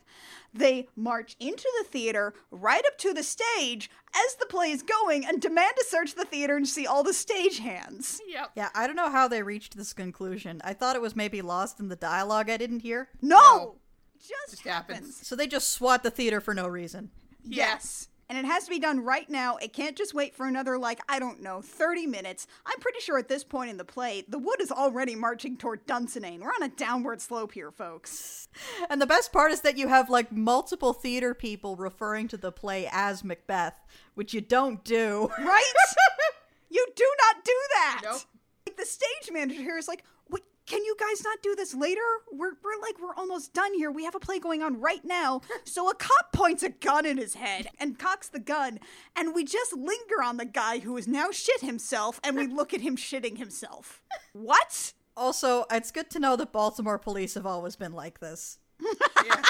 They 0.53 0.89
march 0.97 1.37
into 1.39 1.69
the 1.79 1.85
theater, 1.85 2.35
right 2.51 2.85
up 2.87 2.99
to 2.99 3.13
the 3.13 3.23
stage 3.23 3.91
as 4.15 4.35
the 4.37 4.47
play 4.47 4.71
is 4.71 4.83
going, 4.83 5.25
and 5.25 5.41
demand 5.41 5.73
to 5.79 5.85
search 5.89 6.15
the 6.15 6.25
theater 6.25 6.57
and 6.57 6.67
see 6.67 6.87
all 6.87 7.03
the 7.03 7.13
stage 7.13 7.59
hands. 7.59 8.21
Yep. 8.29 8.53
Yeah, 8.57 8.69
I 8.75 8.87
don't 8.87 8.97
know 8.97 9.11
how 9.11 9.29
they 9.29 9.43
reached 9.43 9.77
this 9.77 9.93
conclusion. 9.93 10.61
I 10.65 10.73
thought 10.73 10.97
it 10.97 11.03
was 11.03 11.15
maybe 11.15 11.43
lost 11.43 11.79
in 11.79 11.89
the 11.89 11.97
dialogue 11.97 12.51
I 12.51 12.57
didn't 12.57 12.81
hear. 12.81 13.09
No! 13.23 13.39
No. 13.39 13.77
Just, 14.19 14.51
Just 14.51 14.63
happens. 14.65 14.99
happens. 14.99 15.27
So 15.27 15.35
they 15.35 15.47
just 15.47 15.69
swat 15.73 16.03
the 16.03 16.11
theater 16.11 16.41
for 16.41 16.53
no 16.53 16.69
reason. 16.69 17.11
Yes. 17.43 18.09
And 18.31 18.39
it 18.39 18.45
has 18.45 18.63
to 18.63 18.71
be 18.71 18.79
done 18.79 19.01
right 19.01 19.29
now. 19.29 19.57
It 19.57 19.73
can't 19.73 19.97
just 19.97 20.15
wait 20.15 20.37
for 20.37 20.47
another, 20.47 20.79
like, 20.79 21.01
I 21.09 21.19
don't 21.19 21.43
know, 21.43 21.61
30 21.61 22.07
minutes. 22.07 22.47
I'm 22.65 22.79
pretty 22.79 23.01
sure 23.01 23.19
at 23.19 23.27
this 23.27 23.43
point 23.43 23.71
in 23.71 23.77
the 23.77 23.85
play, 23.85 24.25
the 24.29 24.39
wood 24.39 24.61
is 24.61 24.71
already 24.71 25.17
marching 25.17 25.57
toward 25.57 25.85
Dunsinane. 25.89 26.39
We're 26.39 26.51
on 26.51 26.63
a 26.63 26.69
downward 26.69 27.21
slope 27.21 27.51
here, 27.51 27.73
folks. 27.73 28.47
And 28.89 29.03
the 29.03 29.07
best 29.07 29.33
part 29.33 29.51
is 29.51 29.63
that 29.63 29.77
you 29.77 29.89
have 29.89 30.09
like 30.09 30.31
multiple 30.31 30.93
theater 30.93 31.35
people 31.35 31.75
referring 31.75 32.29
to 32.29 32.37
the 32.37 32.53
play 32.53 32.89
as 32.93 33.25
Macbeth, 33.25 33.81
which 34.15 34.33
you 34.33 34.41
don't 34.41 34.85
do. 34.85 35.29
Right? 35.37 35.73
you 36.71 36.87
do 36.95 37.11
not 37.27 37.45
do 37.45 37.57
that. 37.73 38.01
Nope. 38.05 38.21
Like, 38.65 38.77
the 38.77 38.87
stage 38.87 39.33
manager 39.33 39.61
here 39.61 39.77
is 39.77 39.89
like, 39.89 40.05
Wait, 40.31 40.45
can 40.71 40.85
you 40.85 40.95
guys 41.01 41.25
not 41.25 41.43
do 41.43 41.57
this 41.57 41.75
later? 41.75 42.01
We're, 42.31 42.53
we're 42.63 42.81
like, 42.81 43.01
we're 43.03 43.15
almost 43.17 43.53
done 43.53 43.75
here. 43.75 43.91
We 43.91 44.05
have 44.05 44.15
a 44.15 44.21
play 44.21 44.39
going 44.39 44.63
on 44.63 44.81
right 44.81 45.05
now. 45.05 45.41
So 45.65 45.89
a 45.89 45.95
cop 45.95 46.33
points 46.33 46.63
a 46.63 46.71
gun 46.71 47.07
in 47.07 47.17
his 47.17 47.35
head 47.35 47.69
and 47.79 47.99
cocks 47.99 48.29
the 48.29 48.41
gun. 48.41 48.81
And 49.15 49.35
we 49.35 49.45
just 49.45 49.73
linger 49.73 50.23
on 50.25 50.37
the 50.37 50.45
guy 50.45 50.79
who 50.79 50.97
is 50.97 51.07
now 51.07 51.31
shit 51.31 51.61
himself 51.61 52.21
and 52.25 52.37
we 52.37 52.47
look 52.47 52.75
at 52.75 52.81
him 52.81 52.97
shitting 52.97 53.39
himself. 53.39 54.03
What? 54.33 54.93
Also, 55.17 55.65
it's 55.71 55.91
good 55.91 56.09
to 56.11 56.19
know 56.19 56.35
that 56.37 56.53
Baltimore 56.53 56.99
police 56.99 57.35
have 57.35 57.47
always 57.47 57.77
been 57.77 57.93
like 57.93 58.21
this. 58.21 58.59
Yeah. 59.25 59.43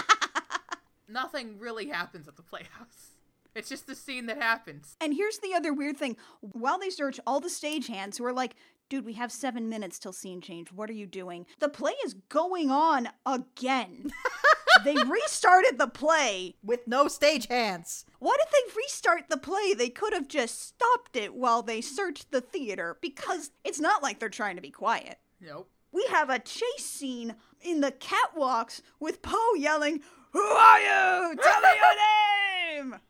Nothing 1.09 1.59
really 1.59 1.89
happens 1.89 2.29
at 2.29 2.37
the 2.37 2.43
playhouse. 2.43 3.11
It's 3.55 3.69
just 3.69 3.87
the 3.87 3.95
scene 3.95 4.27
that 4.27 4.41
happens. 4.41 4.97
And 5.01 5.15
here's 5.15 5.39
the 5.39 5.55
other 5.55 5.73
weird 5.73 5.97
thing. 5.97 6.17
While 6.41 6.79
they 6.79 6.91
search 6.91 7.19
all 7.27 7.41
the 7.41 7.49
stagehands 7.49 8.19
who 8.19 8.25
are 8.25 8.33
like, 8.33 8.55
dude, 8.91 9.07
we 9.07 9.15
have 9.15 9.33
seven 9.33 9.69
minutes 9.69 9.99
till 9.99 10.13
scene 10.13 10.43
change. 10.43 10.71
What 10.73 10.91
are 10.91 10.95
you 10.95 11.07
doing? 11.07 11.47
The 11.61 11.69
play 11.69 11.95
is 12.05 12.15
going 12.29 12.71
on 12.71 13.09
again. 13.25 14.11
they 14.85 14.97
restarted 14.97 15.79
the 15.79 15.87
play. 15.87 16.57
With 16.63 16.87
no 16.87 17.09
stage 17.09 17.47
hands. 17.47 18.05
What 18.19 18.41
if 18.43 18.51
they 18.51 18.77
restart 18.77 19.31
the 19.31 19.39
play? 19.39 19.73
They 19.73 19.89
could 19.89 20.13
have 20.13 20.29
just 20.29 20.61
stopped 20.61 21.17
it 21.17 21.35
while 21.35 21.63
they 21.63 21.81
searched 21.81 22.33
the 22.33 22.41
theater 22.41 22.99
because 23.01 23.53
it's 23.65 23.81
not 23.81 24.03
like 24.03 24.19
they're 24.19 24.29
trying 24.29 24.57
to 24.57 24.63
be 24.63 24.71
quiet. 24.71 25.19
Nope. 25.41 25.71
We 25.93 26.05
have 26.11 26.29
a 26.29 26.39
chase 26.39 26.85
scene 26.85 27.37
in 27.61 27.81
the 27.81 27.93
catwalks 27.93 28.83
with 28.99 29.23
Poe 29.23 29.55
yelling, 29.57 30.01
Who 30.33 30.41
are 30.41 30.81
you? 30.81 31.37
Tell 31.37 31.61
me 31.61 31.69
your 31.77 32.83
name! 32.91 33.01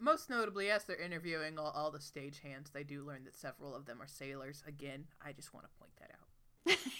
Most 0.00 0.30
notably, 0.30 0.70
as 0.70 0.84
they're 0.84 0.96
interviewing 0.96 1.58
all, 1.58 1.72
all 1.76 1.90
the 1.90 1.98
stagehands, 1.98 2.72
they 2.72 2.84
do 2.84 3.04
learn 3.04 3.24
that 3.24 3.36
several 3.36 3.74
of 3.74 3.84
them 3.86 4.00
are 4.00 4.06
sailors. 4.08 4.62
Again, 4.66 5.04
I 5.24 5.32
just 5.32 5.52
want 5.52 5.66
to 5.66 5.78
point 5.78 5.92
that 5.98 6.10
out. 6.12 6.78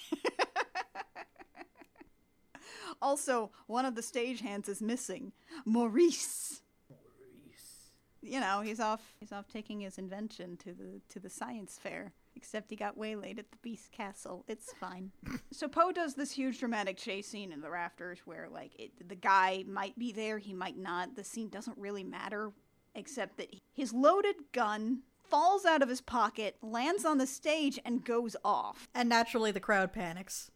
Also, 3.03 3.51
one 3.67 3.85
of 3.85 3.95
the 3.95 4.03
stagehands 4.03 4.69
is 4.69 4.83
missing. 4.83 5.33
Maurice. 5.65 6.63
Maurice. 6.91 7.93
You 8.21 8.41
know, 8.41 8.61
he's 8.61 8.81
off 8.81 9.01
he's 9.21 9.33
off 9.33 9.49
taking 9.49 9.81
his 9.81 9.99
invention 9.99 10.57
to 10.59 10.75
the 10.75 11.01
to 11.09 11.19
the 11.19 11.31
science 11.31 11.79
fair. 11.83 12.13
Except 12.37 12.71
he 12.71 12.77
got 12.77 12.97
waylaid 12.97 13.39
at 13.39 13.51
the 13.51 13.57
Beast 13.61 13.91
Castle. 13.91 14.45
It's 14.47 14.73
fine. 14.75 15.11
so 15.51 15.67
Poe 15.67 15.93
does 15.93 16.15
this 16.15 16.31
huge 16.31 16.61
dramatic 16.61 16.97
chase 16.97 17.27
scene 17.27 17.53
in 17.53 17.61
the 17.61 17.71
rafters 17.71 18.21
where 18.25 18.49
like 18.51 18.73
it, 18.79 19.09
the 19.09 19.17
guy 19.17 19.65
might 19.67 19.99
be 19.99 20.13
there, 20.13 20.39
he 20.39 20.55
might 20.55 20.79
not. 20.79 21.17
The 21.17 21.25
scene 21.25 21.49
doesn't 21.49 21.77
really 21.79 22.05
matter 22.05 22.53
except 22.95 23.37
that 23.39 23.55
his 23.73 23.93
loaded 23.93 24.37
gun 24.53 25.03
falls 25.19 25.65
out 25.65 25.83
of 25.83 25.89
his 25.89 26.01
pocket, 26.01 26.57
lands 26.63 27.05
on 27.05 27.19
the 27.19 27.27
stage 27.27 27.79
and 27.85 28.05
goes 28.05 28.35
off. 28.45 28.89
And 28.95 29.09
naturally, 29.09 29.51
the 29.53 29.61
crowd 29.61 29.93
panics. 29.93 30.51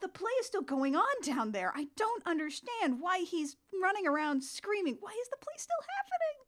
the 0.00 0.08
play 0.08 0.30
is 0.40 0.46
still 0.46 0.62
going 0.62 0.96
on 0.96 1.20
down 1.22 1.52
there. 1.52 1.72
I 1.74 1.88
don't 1.96 2.26
understand 2.26 3.00
why 3.00 3.20
he's 3.20 3.56
running 3.82 4.06
around 4.06 4.42
screaming. 4.44 4.96
Why 5.00 5.10
is 5.20 5.28
the 5.28 5.36
play 5.40 5.54
still 5.56 5.76
happening? 5.96 6.46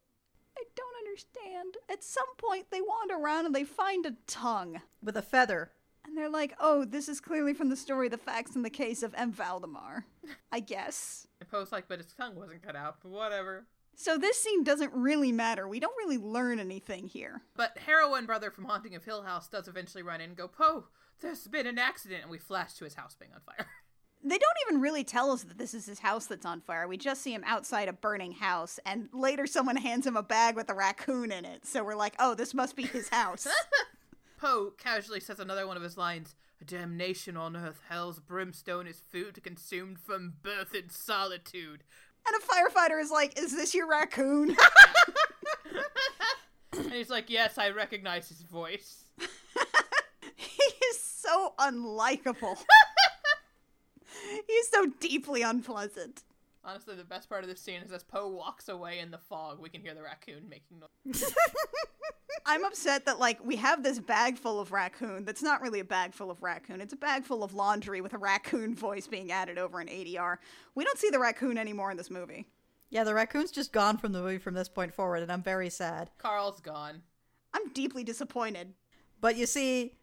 I 0.57 0.63
don't 0.75 0.95
understand. 1.07 1.77
At 1.89 2.03
some 2.03 2.35
point, 2.37 2.67
they 2.71 2.81
wander 2.81 3.15
around 3.15 3.45
and 3.47 3.55
they 3.55 3.63
find 3.63 4.05
a 4.05 4.15
tongue. 4.27 4.81
With 5.03 5.17
a 5.17 5.21
feather. 5.21 5.71
And 6.05 6.17
they're 6.17 6.29
like, 6.29 6.53
oh, 6.59 6.83
this 6.85 7.07
is 7.07 7.21
clearly 7.21 7.53
from 7.53 7.69
the 7.69 7.75
story 7.75 8.09
The 8.09 8.17
Facts 8.17 8.55
in 8.55 8.61
the 8.61 8.69
Case 8.69 9.03
of 9.03 9.13
M. 9.15 9.31
Valdemar. 9.31 10.05
I 10.51 10.59
guess. 10.59 11.27
And 11.39 11.49
Poe's 11.49 11.71
like, 11.71 11.87
but 11.87 11.99
his 11.99 12.13
tongue 12.13 12.35
wasn't 12.35 12.61
cut 12.61 12.75
out. 12.75 12.97
But 13.01 13.11
whatever. 13.11 13.65
So 13.95 14.17
this 14.17 14.41
scene 14.41 14.63
doesn't 14.63 14.93
really 14.93 15.31
matter. 15.31 15.67
We 15.67 15.79
don't 15.79 15.97
really 15.97 16.17
learn 16.17 16.59
anything 16.59 17.07
here. 17.07 17.41
But 17.55 17.77
heroin 17.77 18.25
brother 18.25 18.51
from 18.51 18.65
Haunting 18.65 18.95
of 18.95 19.03
Hill 19.03 19.23
House 19.23 19.47
does 19.47 19.67
eventually 19.67 20.03
run 20.03 20.21
in 20.21 20.29
and 20.29 20.37
go, 20.37 20.47
Poe, 20.47 20.85
there's 21.21 21.47
been 21.47 21.67
an 21.67 21.79
accident, 21.79 22.23
and 22.23 22.31
we 22.31 22.37
flash 22.37 22.73
to 22.73 22.85
his 22.85 22.95
house 22.95 23.15
being 23.15 23.31
on 23.33 23.41
fire. 23.41 23.67
They 24.25 24.37
don't 24.37 24.57
even 24.69 24.79
really 24.79 25.03
tell 25.03 25.31
us 25.31 25.43
that 25.43 25.57
this 25.57 25.73
is 25.73 25.85
his 25.85 25.99
house 25.99 26.27
that's 26.27 26.45
on 26.45 26.61
fire. 26.61 26.87
We 26.87 26.95
just 26.95 27.21
see 27.21 27.33
him 27.33 27.43
outside 27.45 27.89
a 27.89 27.93
burning 27.93 28.31
house, 28.31 28.79
and 28.85 29.09
later 29.11 29.45
someone 29.45 29.75
hands 29.75 30.07
him 30.07 30.15
a 30.15 30.23
bag 30.23 30.55
with 30.55 30.69
a 30.69 30.73
raccoon 30.73 31.29
in 31.29 31.43
it. 31.43 31.65
So 31.65 31.83
we're 31.83 31.95
like, 31.95 32.15
oh, 32.19 32.33
this 32.33 32.53
must 32.53 32.77
be 32.77 32.83
his 32.83 33.09
house. 33.09 33.49
Poe 34.37 34.71
casually 34.77 35.19
says 35.19 35.39
another 35.39 35.67
one 35.67 35.75
of 35.75 35.83
his 35.83 35.97
lines 35.97 36.35
A 36.61 36.65
damnation 36.65 37.35
on 37.35 37.57
earth, 37.57 37.81
hell's 37.89 38.19
brimstone 38.19 38.87
is 38.87 39.01
food 39.11 39.43
consumed 39.43 39.99
from 39.99 40.35
birth 40.41 40.73
in 40.73 40.89
solitude. 40.89 41.83
And 42.27 42.35
a 42.35 42.45
firefighter 42.45 43.01
is 43.01 43.11
like, 43.11 43.37
is 43.39 43.51
this 43.55 43.73
your 43.73 43.87
raccoon? 43.87 44.55
And 46.75 46.91
he's 46.91 47.09
like, 47.09 47.29
Yes, 47.29 47.57
I 47.57 47.69
recognize 47.69 48.29
his 48.29 48.41
voice. 48.41 49.05
he 50.35 50.63
is 50.89 50.99
so 51.01 51.53
unlikable. 51.59 52.57
He's 54.47 54.69
so 54.69 54.87
deeply 54.99 55.41
unpleasant. 55.41 56.23
Honestly, 56.65 56.95
the 56.95 57.03
best 57.03 57.27
part 57.27 57.43
of 57.43 57.49
this 57.49 57.59
scene 57.59 57.81
is 57.81 57.91
as 57.91 58.03
Poe 58.03 58.29
walks 58.29 58.69
away 58.69 58.99
in 58.99 59.11
the 59.11 59.17
fog, 59.17 59.59
we 59.59 59.69
can 59.69 59.81
hear 59.81 59.93
the 59.93 60.01
raccoon 60.01 60.47
making 60.49 60.79
noise. 60.79 61.23
I'm 62.45 62.63
upset 62.63 63.05
that 63.05 63.19
like 63.19 63.43
we 63.43 63.55
have 63.57 63.83
this 63.83 63.99
bag 63.99 64.37
full 64.37 64.59
of 64.59 64.71
raccoon 64.71 65.25
that's 65.25 65.43
not 65.43 65.61
really 65.61 65.79
a 65.79 65.85
bag 65.85 66.13
full 66.13 66.31
of 66.31 66.41
raccoon. 66.41 66.81
It's 66.81 66.93
a 66.93 66.97
bag 66.97 67.23
full 67.23 67.43
of 67.43 67.53
laundry 67.53 68.01
with 68.01 68.13
a 68.13 68.17
raccoon 68.17 68.75
voice 68.77 69.07
being 69.07 69.31
added 69.31 69.57
over 69.57 69.79
an 69.79 69.87
ADR. 69.87 70.37
We 70.75 70.83
don't 70.83 70.97
see 70.97 71.09
the 71.09 71.19
raccoon 71.19 71.57
anymore 71.57 71.91
in 71.91 71.97
this 71.97 72.09
movie. 72.09 72.47
Yeah, 72.89 73.03
the 73.03 73.13
raccoon's 73.13 73.51
just 73.51 73.73
gone 73.73 73.97
from 73.97 74.11
the 74.11 74.21
movie 74.21 74.37
from 74.37 74.53
this 74.53 74.69
point 74.69 74.93
forward, 74.93 75.23
and 75.23 75.31
I'm 75.31 75.41
very 75.41 75.69
sad. 75.69 76.11
Carl's 76.17 76.61
gone. 76.61 77.01
I'm 77.53 77.69
deeply 77.69 78.03
disappointed. 78.03 78.73
But 79.19 79.35
you 79.35 79.47
see, 79.47 79.97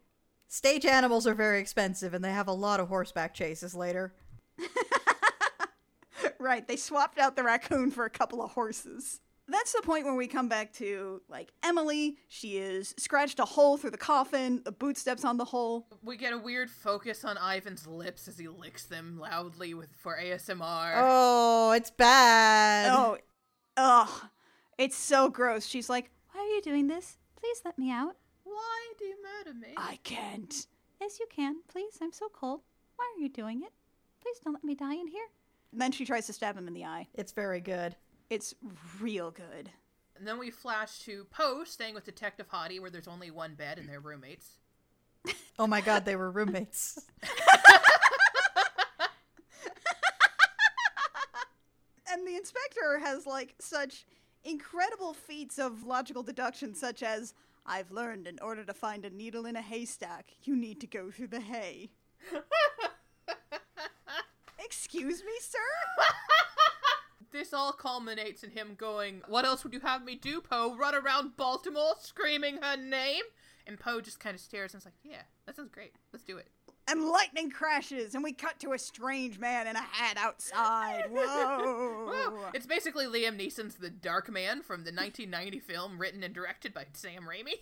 stage 0.48 0.84
animals 0.84 1.26
are 1.26 1.34
very 1.34 1.60
expensive, 1.60 2.14
and 2.14 2.24
they 2.24 2.32
have 2.32 2.48
a 2.48 2.52
lot 2.52 2.80
of 2.80 2.88
horseback 2.88 3.32
chases 3.32 3.74
later. 3.74 4.12
Right, 6.38 6.66
they 6.66 6.76
swapped 6.76 7.18
out 7.18 7.36
the 7.36 7.42
raccoon 7.44 7.90
for 7.90 8.04
a 8.04 8.10
couple 8.10 8.42
of 8.42 8.52
horses. 8.52 9.20
That's 9.46 9.72
the 9.72 9.82
point 9.82 10.04
where 10.04 10.14
we 10.14 10.28
come 10.28 10.48
back 10.48 10.72
to 10.74 11.20
like 11.28 11.50
Emily. 11.62 12.16
She 12.28 12.58
is 12.58 12.94
scratched 12.98 13.40
a 13.40 13.44
hole 13.44 13.76
through 13.76 13.90
the 13.90 13.98
coffin. 13.98 14.62
The 14.64 14.70
boot 14.72 14.96
steps 14.96 15.24
on 15.24 15.38
the 15.38 15.44
hole. 15.44 15.88
We 16.02 16.16
get 16.16 16.32
a 16.32 16.38
weird 16.38 16.70
focus 16.70 17.24
on 17.24 17.36
Ivan's 17.36 17.86
lips 17.86 18.28
as 18.28 18.38
he 18.38 18.46
licks 18.46 18.84
them 18.84 19.18
loudly 19.18 19.74
with 19.74 19.90
for 19.96 20.16
ASMR. 20.16 20.92
Oh, 20.96 21.72
it's 21.72 21.90
bad. 21.90 22.92
Oh, 22.92 23.18
ugh, 23.76 24.08
it's 24.78 24.96
so 24.96 25.28
gross. 25.28 25.66
She's 25.66 25.90
like, 25.90 26.10
Why 26.32 26.40
are 26.42 26.54
you 26.54 26.62
doing 26.62 26.86
this? 26.86 27.18
Please 27.36 27.60
let 27.64 27.76
me 27.76 27.90
out. 27.90 28.16
Why 28.44 28.92
do 28.98 29.04
you 29.04 29.16
murder 29.22 29.58
me? 29.58 29.74
I 29.76 29.98
can't. 30.04 30.66
Yes, 31.00 31.18
you 31.18 31.26
can. 31.34 31.56
Please, 31.66 31.98
I'm 32.00 32.12
so 32.12 32.28
cold. 32.32 32.60
Why 32.96 33.12
are 33.16 33.20
you 33.22 33.28
doing 33.28 33.62
it? 33.62 33.72
Please 34.22 34.38
don't 34.44 34.52
let 34.52 34.64
me 34.64 34.74
die 34.74 34.94
in 34.94 35.08
here. 35.08 35.26
And 35.72 35.80
then 35.80 35.92
she 35.92 36.04
tries 36.04 36.26
to 36.26 36.32
stab 36.32 36.56
him 36.56 36.68
in 36.68 36.74
the 36.74 36.84
eye. 36.84 37.06
It's 37.14 37.32
very 37.32 37.60
good. 37.60 37.96
It's 38.28 38.54
real 39.00 39.30
good. 39.30 39.70
And 40.16 40.26
then 40.26 40.38
we 40.38 40.50
flash 40.50 40.98
to 41.00 41.24
Poe 41.30 41.64
staying 41.64 41.94
with 41.94 42.04
Detective 42.04 42.48
Hottie, 42.50 42.80
where 42.80 42.90
there's 42.90 43.08
only 43.08 43.30
one 43.30 43.54
bed 43.54 43.78
and 43.78 43.88
they're 43.88 44.00
roommates. 44.00 44.58
Oh 45.58 45.66
my 45.66 45.80
god, 45.80 46.04
they 46.04 46.16
were 46.16 46.30
roommates. 46.30 46.98
And 52.12 52.26
the 52.26 52.36
inspector 52.36 52.98
has 52.98 53.26
like 53.26 53.54
such 53.60 54.04
incredible 54.44 55.14
feats 55.14 55.58
of 55.58 55.84
logical 55.84 56.22
deduction, 56.22 56.74
such 56.74 57.02
as 57.02 57.34
I've 57.64 57.92
learned 57.92 58.26
in 58.26 58.38
order 58.40 58.64
to 58.64 58.74
find 58.74 59.04
a 59.04 59.10
needle 59.10 59.46
in 59.46 59.56
a 59.56 59.62
haystack, 59.62 60.32
you 60.42 60.56
need 60.56 60.80
to 60.80 60.86
go 60.86 61.10
through 61.10 61.28
the 61.28 61.40
hay. 61.40 61.90
Excuse 64.92 65.22
me, 65.22 65.32
sir? 65.40 65.58
This 67.32 67.54
all 67.54 67.70
culminates 67.70 68.42
in 68.42 68.50
him 68.50 68.74
going, 68.76 69.22
What 69.28 69.44
else 69.44 69.62
would 69.62 69.72
you 69.72 69.78
have 69.78 70.04
me 70.04 70.16
do, 70.16 70.40
Poe? 70.40 70.74
Run 70.76 70.96
around 70.96 71.36
Baltimore 71.36 71.94
screaming 72.00 72.58
her 72.60 72.76
name? 72.76 73.22
And 73.68 73.78
Poe 73.78 74.00
just 74.00 74.18
kind 74.18 74.34
of 74.34 74.40
stares 74.40 74.74
and 74.74 74.80
is 74.80 74.84
like, 74.84 74.94
Yeah, 75.04 75.22
that 75.46 75.54
sounds 75.54 75.70
great. 75.70 75.92
Let's 76.12 76.24
do 76.24 76.38
it. 76.38 76.48
And 76.88 77.04
lightning 77.04 77.52
crashes, 77.52 78.16
and 78.16 78.24
we 78.24 78.32
cut 78.32 78.58
to 78.58 78.72
a 78.72 78.78
strange 78.80 79.38
man 79.38 79.68
in 79.68 79.76
a 79.76 79.80
hat 79.80 80.16
outside. 80.16 81.04
Whoa. 81.10 82.06
Woo! 82.08 82.40
It's 82.52 82.66
basically 82.66 83.06
Liam 83.06 83.38
Neeson's 83.38 83.76
The 83.76 83.90
Dark 83.90 84.28
Man 84.28 84.60
from 84.60 84.82
the 84.82 84.90
1990 84.90 85.60
film 85.60 86.00
written 86.00 86.24
and 86.24 86.34
directed 86.34 86.74
by 86.74 86.86
Sam 86.94 87.28
Raimi. 87.30 87.54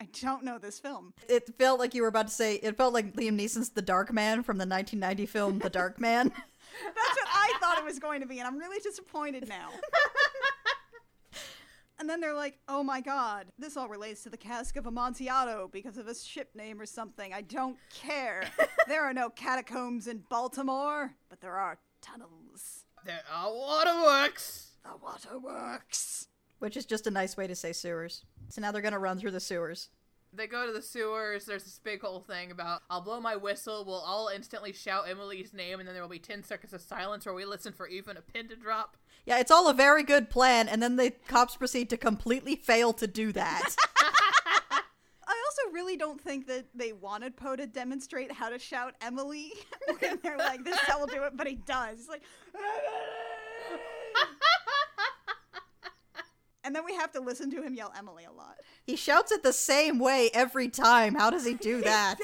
I 0.00 0.08
don't 0.20 0.42
know 0.42 0.58
this 0.58 0.78
film. 0.78 1.14
It 1.28 1.54
felt 1.58 1.78
like 1.78 1.94
you 1.94 2.02
were 2.02 2.08
about 2.08 2.26
to 2.26 2.34
say, 2.34 2.56
it 2.56 2.76
felt 2.76 2.92
like 2.92 3.14
Liam 3.14 3.40
Neeson's 3.40 3.70
The 3.70 3.82
Dark 3.82 4.12
Man 4.12 4.42
from 4.42 4.58
the 4.58 4.66
1990 4.66 5.26
film 5.26 5.58
The 5.60 5.70
Dark 5.70 6.00
Man. 6.00 6.32
That's 6.84 7.16
what 7.16 7.28
I 7.28 7.52
thought 7.60 7.78
it 7.78 7.84
was 7.84 7.98
going 7.98 8.20
to 8.20 8.26
be, 8.26 8.38
and 8.38 8.46
I'm 8.46 8.58
really 8.58 8.80
disappointed 8.80 9.48
now. 9.48 9.68
and 11.98 12.08
then 12.08 12.20
they're 12.20 12.34
like, 12.34 12.58
oh 12.68 12.82
my 12.82 13.00
god, 13.00 13.46
this 13.58 13.76
all 13.76 13.88
relates 13.88 14.22
to 14.24 14.30
the 14.30 14.36
cask 14.36 14.76
of 14.76 14.86
Amontillado 14.86 15.68
because 15.72 15.96
of 15.98 16.08
a 16.08 16.14
ship 16.14 16.50
name 16.54 16.80
or 16.80 16.86
something. 16.86 17.32
I 17.32 17.42
don't 17.42 17.76
care. 17.94 18.44
there 18.88 19.04
are 19.04 19.14
no 19.14 19.30
catacombs 19.30 20.06
in 20.06 20.22
Baltimore, 20.28 21.14
but 21.28 21.40
there 21.40 21.56
are 21.56 21.78
tunnels. 22.02 22.84
There 23.04 23.20
are 23.32 23.52
waterworks. 23.52 24.72
The 24.84 24.90
waterworks. 25.02 26.28
which 26.58 26.76
is 26.76 26.86
just 26.86 27.06
a 27.06 27.10
nice 27.10 27.36
way 27.36 27.46
to 27.46 27.54
say 27.54 27.72
sewers. 27.72 28.24
So 28.48 28.60
now 28.60 28.72
they're 28.72 28.82
gonna 28.82 28.98
run 28.98 29.18
through 29.18 29.32
the 29.32 29.40
sewers. 29.40 29.88
They 30.32 30.46
go 30.46 30.66
to 30.66 30.72
the 30.72 30.82
sewers. 30.82 31.46
There's 31.46 31.64
this 31.64 31.80
big 31.82 32.02
whole 32.02 32.20
thing 32.20 32.50
about 32.50 32.82
I'll 32.90 33.00
blow 33.00 33.20
my 33.20 33.36
whistle. 33.36 33.84
We'll 33.86 33.96
all 33.96 34.28
instantly 34.28 34.72
shout 34.72 35.08
Emily's 35.08 35.54
name, 35.54 35.78
and 35.78 35.88
then 35.88 35.94
there 35.94 36.02
will 36.02 36.10
be 36.10 36.18
10 36.18 36.42
seconds 36.44 36.72
of 36.72 36.82
silence 36.82 37.24
where 37.24 37.34
we 37.34 37.44
listen 37.44 37.72
for 37.72 37.86
even 37.88 38.16
a 38.16 38.20
pin 38.20 38.48
to 38.48 38.56
drop. 38.56 38.96
Yeah, 39.24 39.38
it's 39.40 39.50
all 39.50 39.68
a 39.68 39.74
very 39.74 40.02
good 40.02 40.30
plan, 40.30 40.68
and 40.68 40.82
then 40.82 40.96
the 40.96 41.12
cops 41.26 41.56
proceed 41.56 41.90
to 41.90 41.96
completely 41.96 42.54
fail 42.54 42.92
to 42.94 43.06
do 43.06 43.32
that. 43.32 43.74
I 45.28 45.34
also 45.44 45.72
really 45.72 45.96
don't 45.96 46.20
think 46.20 46.46
that 46.46 46.66
they 46.74 46.92
wanted 46.92 47.36
Poe 47.36 47.56
to 47.56 47.66
demonstrate 47.66 48.30
how 48.30 48.48
to 48.48 48.58
shout 48.58 48.94
Emily. 49.00 49.52
when 49.98 50.20
they're 50.22 50.38
like, 50.38 50.64
this 50.64 50.78
guy 50.86 50.96
will 50.96 51.08
do 51.08 51.24
it, 51.24 51.36
but 51.36 51.48
he 51.48 51.56
does. 51.56 51.98
He's 51.98 52.08
like, 52.08 52.22
and 56.64 56.74
then 56.74 56.84
we 56.84 56.94
have 56.94 57.10
to 57.12 57.20
listen 57.20 57.50
to 57.50 57.62
him 57.62 57.74
yell 57.74 57.92
Emily 57.98 58.24
a 58.24 58.32
lot. 58.32 58.56
He 58.86 58.96
shouts 58.96 59.32
it 59.32 59.42
the 59.42 59.52
same 59.52 59.98
way 59.98 60.30
every 60.32 60.68
time. 60.68 61.14
How 61.14 61.30
does 61.30 61.44
he 61.44 61.54
do 61.54 61.80
that? 61.82 62.16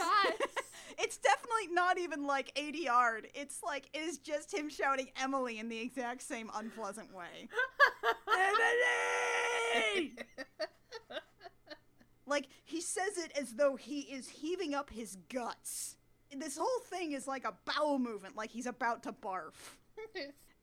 It's 0.98 1.16
definitely 1.16 1.68
not 1.72 1.98
even 1.98 2.26
like 2.26 2.52
80 2.56 2.78
yard. 2.78 3.26
It's 3.34 3.62
like 3.62 3.88
it 3.92 3.98
is 4.02 4.18
just 4.18 4.54
him 4.54 4.68
shouting 4.68 5.08
Emily 5.20 5.58
in 5.58 5.68
the 5.68 5.80
exact 5.80 6.22
same 6.22 6.50
unpleasant 6.54 7.12
way. 7.12 7.48
Emily! 9.74 10.12
like 12.26 12.48
he 12.64 12.80
says 12.80 13.18
it 13.18 13.32
as 13.38 13.54
though 13.54 13.74
he 13.76 14.00
is 14.02 14.28
heaving 14.28 14.74
up 14.74 14.90
his 14.90 15.16
guts. 15.32 15.96
This 16.34 16.56
whole 16.56 16.80
thing 16.86 17.12
is 17.12 17.26
like 17.26 17.44
a 17.44 17.54
bowel 17.64 17.98
movement, 17.98 18.36
like 18.36 18.50
he's 18.50 18.66
about 18.66 19.02
to 19.02 19.12
barf. 19.12 19.52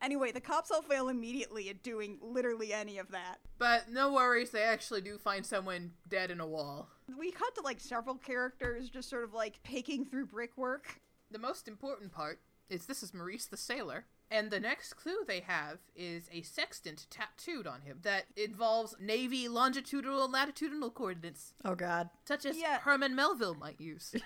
Anyway, 0.01 0.31
the 0.31 0.39
cops 0.41 0.71
all 0.71 0.81
fail 0.81 1.09
immediately 1.09 1.69
at 1.69 1.83
doing 1.83 2.17
literally 2.21 2.73
any 2.73 2.97
of 2.97 3.11
that. 3.11 3.39
but 3.57 3.89
no 3.89 4.13
worries, 4.13 4.51
they 4.51 4.63
actually 4.63 5.01
do 5.01 5.17
find 5.17 5.45
someone 5.45 5.91
dead 6.07 6.31
in 6.31 6.39
a 6.39 6.47
wall. 6.47 6.87
We 7.17 7.31
cut 7.31 7.53
to 7.55 7.61
like 7.61 7.79
several 7.81 8.15
characters 8.15 8.89
just 8.89 9.09
sort 9.09 9.23
of 9.25 9.33
like 9.33 9.61
picking 9.63 10.05
through 10.05 10.27
brickwork. 10.27 11.01
The 11.31 11.39
most 11.39 11.67
important 11.67 12.11
part 12.11 12.39
is 12.69 12.85
this 12.85 13.03
is 13.03 13.13
Maurice 13.13 13.45
the 13.47 13.57
Sailor. 13.57 14.05
And 14.31 14.51
the 14.51 14.59
next 14.59 14.93
clue 14.93 15.25
they 15.27 15.39
have 15.39 15.79
is 15.95 16.29
a 16.31 16.43
sextant 16.43 17.07
tattooed 17.09 17.65
on 17.65 17.81
him 17.81 17.97
that 18.03 18.25
involves 18.37 18.95
Navy 18.99 19.47
longitudinal 19.47 20.23
and 20.23 20.31
latitudinal 20.31 20.91
coordinates, 20.91 21.53
Oh 21.65 21.73
god. 21.73 22.11
such 22.25 22.45
as 22.45 22.55
Yeah. 22.55 22.79
Herman 22.79 23.15
Melville 23.15 23.55
might 23.55 23.81
use. 23.81 24.13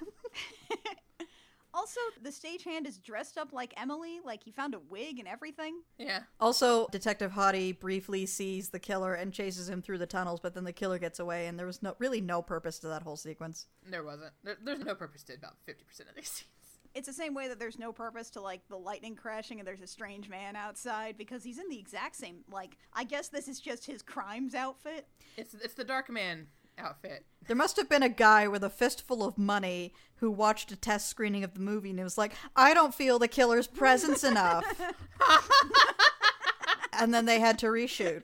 Also, 1.73 1.99
the 2.21 2.29
stagehand 2.29 2.87
is 2.87 2.97
dressed 2.97 3.37
up 3.37 3.51
like 3.51 3.73
Emily, 3.77 4.19
like 4.23 4.43
he 4.43 4.51
found 4.51 4.75
a 4.75 4.79
wig 4.89 5.19
and 5.19 5.27
everything. 5.27 5.81
yeah. 5.97 6.19
Also, 6.39 6.87
Detective 6.87 7.31
Hottie 7.31 7.77
briefly 7.79 8.25
sees 8.25 8.69
the 8.69 8.79
killer 8.79 9.13
and 9.13 9.33
chases 9.33 9.69
him 9.69 9.81
through 9.81 9.97
the 9.97 10.05
tunnels, 10.05 10.39
but 10.39 10.53
then 10.53 10.63
the 10.63 10.73
killer 10.73 10.99
gets 10.99 11.19
away, 11.19 11.47
and 11.47 11.57
there 11.57 11.65
was 11.65 11.81
no 11.81 11.95
really 11.99 12.21
no 12.21 12.41
purpose 12.41 12.79
to 12.79 12.87
that 12.87 13.01
whole 13.01 13.17
sequence. 13.17 13.67
There 13.89 14.03
wasn't. 14.03 14.33
There, 14.43 14.57
there's 14.63 14.85
no 14.85 14.95
purpose 14.95 15.23
to 15.23 15.33
about 15.33 15.55
50% 15.67 16.09
of 16.09 16.15
these 16.15 16.29
scenes. 16.29 16.47
It's 16.93 17.07
the 17.07 17.13
same 17.13 17.33
way 17.33 17.47
that 17.47 17.57
there's 17.57 17.79
no 17.79 17.91
purpose 17.91 18.29
to 18.31 18.41
like 18.41 18.67
the 18.69 18.77
lightning 18.77 19.15
crashing 19.15 19.57
and 19.59 19.67
there's 19.67 19.81
a 19.81 19.87
strange 19.87 20.29
man 20.29 20.55
outside 20.55 21.17
because 21.17 21.43
he's 21.43 21.57
in 21.57 21.67
the 21.67 21.79
exact 21.79 22.15
same 22.15 22.43
like 22.51 22.77
I 22.93 23.03
guess 23.03 23.29
this 23.29 23.47
is 23.47 23.59
just 23.59 23.87
his 23.87 24.03
crimes 24.03 24.53
outfit. 24.53 25.07
It's, 25.35 25.55
it's 25.55 25.73
the 25.73 25.83
Dark 25.83 26.11
Man 26.11 26.45
outfit. 26.77 27.25
There 27.47 27.55
must 27.55 27.77
have 27.77 27.89
been 27.89 28.03
a 28.03 28.09
guy 28.09 28.47
with 28.47 28.63
a 28.63 28.69
fistful 28.69 29.23
of 29.23 29.37
money 29.37 29.93
who 30.15 30.31
watched 30.31 30.71
a 30.71 30.75
test 30.75 31.09
screening 31.09 31.43
of 31.43 31.53
the 31.53 31.59
movie 31.59 31.89
and 31.89 31.99
was 31.99 32.17
like, 32.17 32.33
I 32.55 32.73
don't 32.73 32.93
feel 32.93 33.19
the 33.19 33.27
killer's 33.27 33.67
presence 33.67 34.23
enough. 34.23 34.65
and 36.93 37.13
then 37.13 37.25
they 37.25 37.39
had 37.39 37.59
to 37.59 37.67
reshoot. 37.67 38.23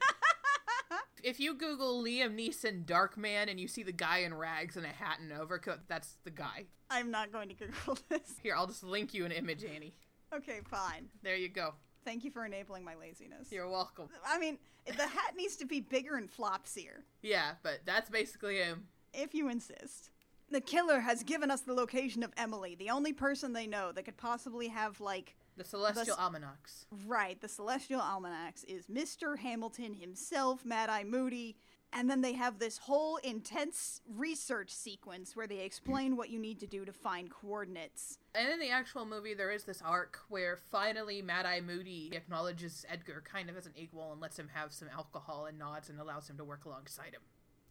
If 1.21 1.39
you 1.39 1.53
Google 1.53 2.01
Liam 2.01 2.39
Neeson 2.39 2.85
Dark 2.85 3.17
Man 3.17 3.49
and 3.49 3.59
you 3.59 3.67
see 3.67 3.83
the 3.83 3.91
guy 3.91 4.19
in 4.19 4.33
rags 4.33 4.77
and 4.77 4.85
a 4.85 4.89
hat 4.89 5.19
and 5.19 5.33
overcoat, 5.33 5.79
that's 5.87 6.15
the 6.23 6.31
guy. 6.31 6.67
I'm 6.89 7.11
not 7.11 7.31
going 7.31 7.49
to 7.49 7.55
Google 7.55 7.97
this. 8.09 8.35
Here, 8.41 8.55
I'll 8.55 8.67
just 8.67 8.83
link 8.83 9.13
you 9.13 9.25
an 9.25 9.31
image, 9.33 9.65
Annie. 9.65 9.95
Okay, 10.33 10.59
fine. 10.69 11.09
There 11.21 11.35
you 11.35 11.49
go. 11.49 11.73
Thank 12.05 12.23
you 12.23 12.31
for 12.31 12.45
enabling 12.45 12.83
my 12.83 12.95
laziness. 12.95 13.51
You're 13.51 13.69
welcome. 13.69 14.09
I 14.25 14.39
mean, 14.39 14.57
the 14.85 15.07
hat 15.07 15.33
needs 15.37 15.55
to 15.57 15.65
be 15.65 15.79
bigger 15.81 16.15
and 16.15 16.29
flopsier, 16.31 17.03
Yeah, 17.21 17.51
but 17.63 17.79
that's 17.85 18.09
basically 18.09 18.57
him. 18.57 18.87
if 19.13 19.33
you 19.33 19.49
insist. 19.49 20.09
The 20.51 20.61
killer 20.61 20.99
has 21.01 21.21
given 21.23 21.51
us 21.51 21.61
the 21.61 21.73
location 21.73 22.23
of 22.23 22.31
Emily, 22.35 22.73
the 22.75 22.89
only 22.89 23.13
person 23.13 23.53
they 23.53 23.67
know 23.67 23.91
that 23.91 24.05
could 24.05 24.17
possibly 24.17 24.67
have 24.69 24.99
like 24.99 25.35
The 25.57 25.63
Celestial 25.63 26.15
The 26.15 26.21
Almanacs. 26.23 26.85
Right, 27.05 27.39
the 27.39 27.47
Celestial 27.47 28.01
Almanacs 28.01 28.63
is 28.63 28.87
Mr. 28.87 29.37
Hamilton 29.37 29.93
himself, 29.93 30.65
Mad 30.65 30.89
Eye 30.89 31.03
Moody, 31.03 31.55
and 31.93 32.09
then 32.09 32.21
they 32.21 32.33
have 32.33 32.59
this 32.59 32.77
whole 32.77 33.17
intense 33.17 34.01
research 34.15 34.69
sequence 34.71 35.35
where 35.35 35.47
they 35.47 35.59
explain 35.59 36.15
what 36.15 36.29
you 36.29 36.39
need 36.39 36.59
to 36.59 36.67
do 36.67 36.85
to 36.85 36.93
find 36.93 37.29
coordinates. 37.31 38.19
And 38.35 38.49
in 38.49 38.59
the 38.59 38.69
actual 38.69 39.05
movie, 39.05 39.33
there 39.33 39.51
is 39.51 39.63
this 39.63 39.81
arc 39.83 40.19
where 40.29 40.57
finally 40.71 41.21
Mad 41.21 41.45
Eye 41.45 41.61
Moody 41.61 42.11
acknowledges 42.13 42.85
Edgar 42.89 43.23
kind 43.29 43.49
of 43.49 43.57
as 43.57 43.65
an 43.65 43.73
equal 43.75 44.11
and 44.11 44.21
lets 44.21 44.37
him 44.37 44.49
have 44.53 44.71
some 44.71 44.87
alcohol 44.93 45.45
and 45.47 45.57
nods 45.57 45.89
and 45.89 45.99
allows 45.99 46.29
him 46.29 46.37
to 46.37 46.43
work 46.43 46.65
alongside 46.65 47.13
him. 47.13 47.21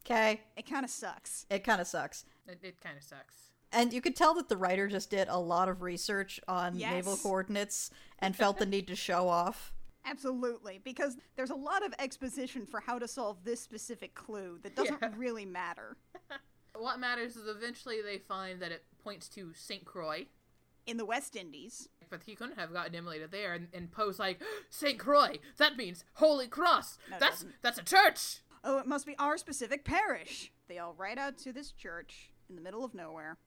Okay? 0.05 0.41
It 0.57 0.69
kind 0.69 0.85
of 0.85 0.91
sucks. 0.91 1.47
It 1.51 1.65
kind 1.65 1.81
of 1.81 1.87
sucks. 1.87 2.25
It, 2.47 2.59
it 2.63 2.81
kind 2.81 2.97
of 2.97 3.05
sucks. 3.05 3.35
And 3.71 3.93
you 3.93 4.01
could 4.01 4.17
tell 4.17 4.33
that 4.35 4.49
the 4.49 4.57
writer 4.57 4.89
just 4.89 5.11
did 5.11 5.29
a 5.29 5.39
lot 5.39 5.69
of 5.69 5.83
research 5.83 6.41
on 6.49 6.77
Yes. 6.77 6.91
naval 6.93 7.17
coordinates 7.17 7.91
and 8.19 8.35
felt 8.35 8.59
the 8.59 8.67
need 8.75 8.87
to 8.89 8.97
show 8.97 9.29
off. 9.29 9.75
Absolutely, 10.05 10.81
because 10.83 11.17
there's 11.37 11.51
a 11.51 11.55
lot 11.55 11.85
of 11.85 11.93
exposition 11.99 12.65
for 12.67 12.81
how 12.81 12.99
to 12.99 13.07
solve 13.09 13.45
this 13.45 13.61
specific 13.61 14.15
clue 14.15 14.59
that 14.63 14.75
doesn't 14.75 14.99
Yeah. 15.03 15.11
really 15.17 15.45
matter. 15.45 15.97
What 16.75 17.01
matters 17.01 17.35
is 17.35 17.49
eventually 17.49 18.01
they 18.03 18.19
find 18.19 18.61
that 18.63 18.71
it 18.71 18.85
points 19.03 19.29
to 19.31 19.53
St. 19.53 19.85
Croix, 19.85 20.27
In 20.87 20.97
the 20.97 21.05
West 21.05 21.35
Indies, 21.35 21.89
but 22.09 22.23
he 22.23 22.37
couldn't 22.37 22.57
have 22.59 22.73
gotten 22.73 22.93
to 23.05 23.27
there. 23.29 23.55
And, 23.55 23.69
and 23.73 23.91
Poe's 23.91 24.19
like, 24.21 24.41
St. 24.71 24.97
Croix, 24.99 25.39
that 25.57 25.77
means 25.77 26.05
Holy 26.15 26.47
Cross. 26.47 26.99
No, 27.11 27.17
that's 27.19 27.39
doesn't. 27.39 27.55
that's 27.63 27.79
a 27.79 27.83
church. 27.85 28.43
oh, 28.63 28.79
it 28.79 28.87
must 28.87 29.07
be 29.07 29.17
our 29.19 29.37
specific 29.39 29.85
parish. 29.85 30.53
They 30.69 30.79
all 30.79 30.95
ride 30.95 31.19
out 31.19 31.37
to 31.39 31.53
this 31.53 31.73
church 31.73 32.31
in 32.49 32.55
the 32.55 32.63
middle 32.63 32.85
of 32.85 32.95
nowhere 32.95 33.39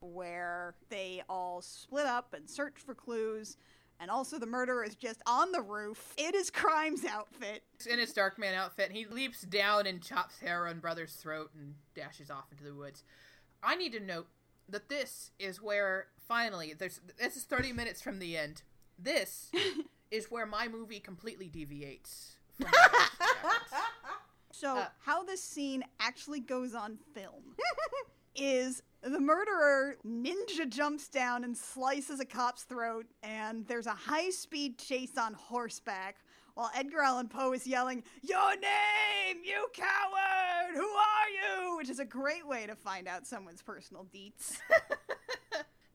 where 0.00 0.74
they 0.88 1.22
all 1.28 1.62
split 1.62 2.06
up 2.06 2.34
and 2.34 2.50
search 2.50 2.74
for 2.84 2.94
clues. 2.94 3.56
And 4.00 4.10
also, 4.10 4.38
the 4.38 4.46
murderer 4.46 4.82
is 4.84 4.96
just 4.96 5.22
on 5.26 5.52
the 5.52 5.62
roof 5.62 6.14
in 6.16 6.32
his 6.34 6.50
crimes 6.50 7.04
outfit. 7.04 7.62
in 7.88 7.98
his 8.00 8.12
Dark 8.12 8.38
Man 8.38 8.54
outfit, 8.54 8.88
and 8.88 8.96
he 8.96 9.06
leaps 9.06 9.42
down 9.42 9.86
and 9.86 10.02
chops 10.02 10.40
Harrow 10.40 10.74
brother's 10.74 11.12
throat 11.14 11.50
and 11.56 11.74
dashes 11.94 12.30
off 12.30 12.46
into 12.50 12.64
the 12.64 12.74
woods. 12.74 13.04
I 13.62 13.76
need 13.76 13.92
to 13.92 14.00
note 14.00 14.26
that 14.68 14.88
this 14.88 15.30
is 15.38 15.62
where 15.62 16.06
finally 16.26 16.72
there's 16.76 17.00
this 17.18 17.36
is 17.36 17.44
30 17.44 17.72
minutes 17.72 18.02
from 18.02 18.18
the 18.18 18.36
end. 18.36 18.62
This 18.98 19.52
is 20.10 20.30
where 20.32 20.46
my 20.46 20.66
movie 20.66 20.98
completely 21.00 21.46
deviates. 21.48 22.36
From 22.56 22.70
the 22.70 22.76
rest 22.76 23.12
of 23.12 23.18
the 23.18 23.24
evidence. 23.38 23.72
So, 24.52 24.76
Uh. 24.78 24.86
how 25.04 25.22
this 25.24 25.42
scene 25.42 25.84
actually 26.00 26.40
goes 26.40 26.74
on 26.74 26.98
film 27.14 27.56
is 28.36 28.82
the 29.02 29.20
murderer 29.20 29.96
ninja 30.06 30.68
jumps 30.68 31.08
down 31.08 31.44
and 31.44 31.56
slices 31.56 32.20
a 32.20 32.24
cop's 32.24 32.62
throat, 32.62 33.06
and 33.22 33.66
there's 33.66 33.86
a 33.86 33.94
high 33.94 34.30
speed 34.30 34.78
chase 34.78 35.18
on 35.18 35.34
horseback 35.34 36.16
while 36.54 36.70
Edgar 36.74 37.00
Allan 37.00 37.28
Poe 37.28 37.52
is 37.52 37.66
yelling, 37.66 38.02
Your 38.22 38.52
name, 38.52 39.42
you 39.44 39.66
coward! 39.74 40.74
Who 40.74 40.80
are 40.82 41.66
you? 41.68 41.76
Which 41.76 41.88
is 41.88 41.98
a 41.98 42.04
great 42.04 42.46
way 42.46 42.66
to 42.66 42.74
find 42.74 43.08
out 43.08 43.26
someone's 43.26 43.62
personal 43.62 44.06
deets. 44.14 44.58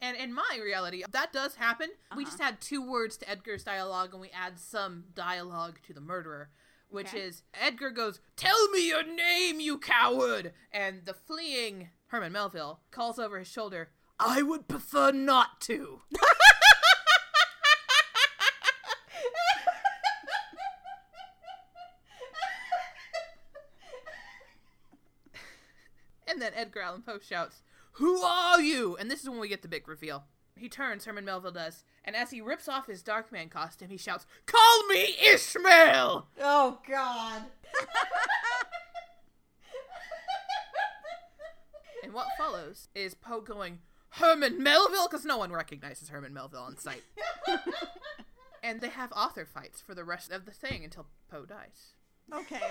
And 0.02 0.16
in 0.16 0.34
my 0.34 0.60
reality, 0.64 1.04
that 1.10 1.34
does 1.34 1.56
happen. 1.56 1.90
We 2.16 2.24
uh-huh. 2.24 2.32
just 2.32 2.42
add 2.42 2.62
two 2.62 2.88
words 2.88 3.18
to 3.18 3.30
Edgar's 3.30 3.64
dialogue 3.64 4.10
and 4.12 4.22
we 4.22 4.30
add 4.30 4.60
some 4.60 5.06
dialogue 5.16 5.80
to 5.88 5.94
the 5.94 6.02
murderer, 6.02 6.50
which 6.90 7.08
Okay. 7.08 7.22
is 7.22 7.44
Edgar 7.54 7.90
goes, 7.90 8.20
Tell 8.36 8.70
me 8.70 8.88
your 8.88 9.04
name, 9.04 9.60
you 9.60 9.78
coward! 9.80 10.54
And 10.72 11.06
the 11.06 11.14
fleeing 11.16 11.90
Herman 12.08 12.32
Melville 12.32 12.80
calls 12.90 13.20
over 13.20 13.38
his 13.38 13.48
shoulder, 13.48 13.90
I 14.20 14.42
would 14.42 14.68
prefer 14.68 15.12
not 15.12 15.60
to. 15.62 16.02
And 26.30 26.42
then 26.42 26.52
Edgar 26.56 26.82
Allan 26.82 27.02
Poe 27.02 27.20
shouts, 27.20 27.62
Who 27.94 28.22
are 28.22 28.62
you? 28.62 28.96
And 28.98 29.10
this 29.10 29.22
is 29.24 29.30
when 29.30 29.40
we 29.40 29.48
get 29.48 29.62
the 29.62 29.68
big 29.68 29.88
reveal. 29.88 30.26
He 30.56 30.70
turns, 30.70 31.06
Herman 31.06 31.26
Melville 31.26 31.52
does, 31.52 31.84
and 32.04 32.16
as 32.16 32.32
he 32.32 32.42
rips 32.42 32.68
off 32.68 32.88
his 32.88 33.04
Darkman 33.04 33.50
costume, 33.50 33.90
he 33.90 33.98
shouts, 33.98 34.26
Call 34.46 34.88
me 34.88 35.16
Ishmael! 35.22 36.28
Oh 36.40 36.80
God. 36.88 37.44
And 42.04 42.07
what 42.18 42.28
follows 42.36 42.88
is 42.96 43.14
Poe 43.14 43.42
going, 43.42 43.78
Herman 44.10 44.64
Melville? 44.64 45.08
Because 45.08 45.24
no 45.24 45.38
one 45.38 45.52
recognizes 45.52 46.10
Herman 46.10 46.34
Melville 46.34 46.64
on 46.64 46.76
sight. 46.76 47.04
and 48.64 48.82
they 48.82 48.90
have 48.90 49.12
author 49.12 49.46
fights 49.46 49.82
for 49.82 49.94
the 49.94 50.04
rest 50.04 50.32
of 50.32 50.46
the 50.46 50.52
thing 50.52 50.84
until 50.84 51.06
Poe 51.30 51.46
dies. 51.46 51.94
Okay. 52.34 52.60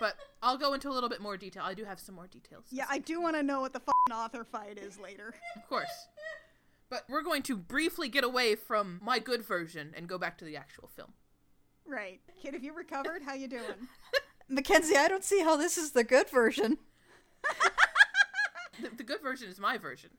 But 0.00 0.16
I'll 0.42 0.56
go 0.56 0.72
into 0.72 0.88
a 0.88 0.94
little 0.94 1.10
bit 1.10 1.20
more 1.20 1.36
detail. 1.36 1.62
I 1.62 1.74
do 1.74 1.84
have 1.84 2.00
some 2.00 2.14
more 2.14 2.26
details. 2.26 2.64
Yeah, 2.70 2.86
I 2.88 2.98
do 2.98 3.20
want 3.20 3.36
to 3.36 3.42
know 3.42 3.60
what 3.60 3.74
the 3.74 3.80
fucking 3.80 4.14
author 4.14 4.42
fight 4.42 4.78
is 4.78 4.98
later. 4.98 5.34
Of 5.56 5.68
course. 5.68 6.08
But 6.88 7.04
we're 7.06 7.22
going 7.22 7.42
to 7.42 7.56
briefly 7.56 8.08
get 8.08 8.24
away 8.24 8.54
from 8.54 8.98
my 9.04 9.18
good 9.18 9.44
version 9.44 9.92
and 9.94 10.08
go 10.08 10.16
back 10.16 10.38
to 10.38 10.46
the 10.46 10.56
actual 10.56 10.88
film. 10.96 11.12
Right. 11.86 12.22
Kid, 12.40 12.54
have 12.54 12.64
you 12.64 12.72
recovered? 12.72 13.22
How 13.24 13.34
you 13.34 13.46
doing? 13.46 13.88
Mackenzie, 14.48 14.96
I 14.96 15.06
don't 15.06 15.22
see 15.22 15.42
how 15.42 15.56
this 15.58 15.76
is 15.76 15.92
the 15.92 16.02
good 16.02 16.30
version. 16.30 16.78
The, 18.80 18.90
the 18.96 19.02
good 19.04 19.22
version 19.22 19.48
is 19.48 19.58
my 19.58 19.78
version. 19.78 20.10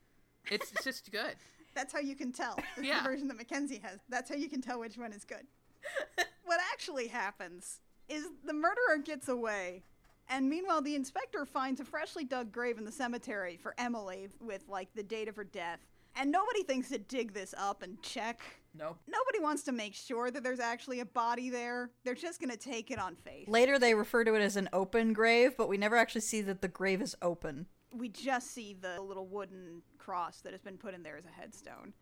It's, 0.49 0.71
it's 0.71 0.83
just 0.83 1.11
good. 1.11 1.35
That's 1.73 1.91
how 1.93 1.99
you 1.99 2.15
can 2.15 2.31
tell. 2.31 2.55
This 2.77 2.85
Yeah. 2.85 3.01
the 3.03 3.09
version 3.09 3.27
that 3.27 3.37
Mackenzie 3.37 3.81
has. 3.83 3.99
That's 4.09 4.29
how 4.29 4.35
you 4.35 4.49
can 4.49 4.61
tell 4.61 4.79
which 4.79 4.97
one 4.97 5.11
is 5.13 5.23
good. 5.25 5.45
what 6.45 6.59
actually 6.73 7.07
happens 7.07 7.79
is 8.07 8.25
the 8.45 8.53
murderer 8.53 8.97
gets 9.03 9.27
away, 9.27 9.83
and 10.29 10.49
meanwhile, 10.49 10.81
the 10.81 10.95
inspector 10.95 11.45
finds 11.45 11.79
a 11.79 11.85
freshly 11.85 12.23
dug 12.23 12.51
grave 12.51 12.77
in 12.77 12.85
the 12.85 12.91
cemetery 12.91 13.57
for 13.57 13.75
Emily 13.77 14.29
with, 14.41 14.63
like, 14.67 14.89
the 14.95 15.03
date 15.03 15.27
of 15.27 15.35
her 15.35 15.43
death. 15.43 15.79
And 16.15 16.31
nobody 16.31 16.63
thinks 16.63 16.89
to 16.89 16.97
dig 16.97 17.33
this 17.33 17.53
up 17.57 17.83
and 17.83 18.01
check. 18.01 18.39
Nope. 18.73 18.97
Nobody 19.07 19.39
wants 19.39 19.63
to 19.63 19.71
make 19.71 19.93
sure 19.93 20.31
that 20.31 20.43
there's 20.43 20.59
actually 20.61 21.01
a 21.01 21.05
body 21.05 21.49
there. 21.49 21.91
They're 22.03 22.15
just 22.15 22.39
going 22.39 22.49
to 22.51 22.57
take 22.57 22.89
it 22.89 22.97
on 22.99 23.15
faith. 23.15 23.47
Later, 23.49 23.77
they 23.77 23.93
refer 23.93 24.23
to 24.23 24.33
it 24.33 24.41
as 24.41 24.55
an 24.55 24.69
open 24.73 25.13
grave, 25.13 25.55
but 25.57 25.67
we 25.69 25.77
never 25.77 25.95
actually 25.97 26.21
see 26.21 26.41
that 26.41 26.61
the 26.61 26.67
grave 26.69 27.01
is 27.01 27.15
open. 27.21 27.65
We 27.97 28.09
just 28.09 28.51
see 28.53 28.75
the 28.79 29.01
little 29.01 29.27
wooden 29.27 29.81
cross 29.97 30.41
that 30.41 30.51
has 30.51 30.61
been 30.61 30.77
put 30.77 30.93
in 30.93 31.03
there 31.03 31.17
as 31.17 31.25
a 31.25 31.29
headstone. 31.29 31.93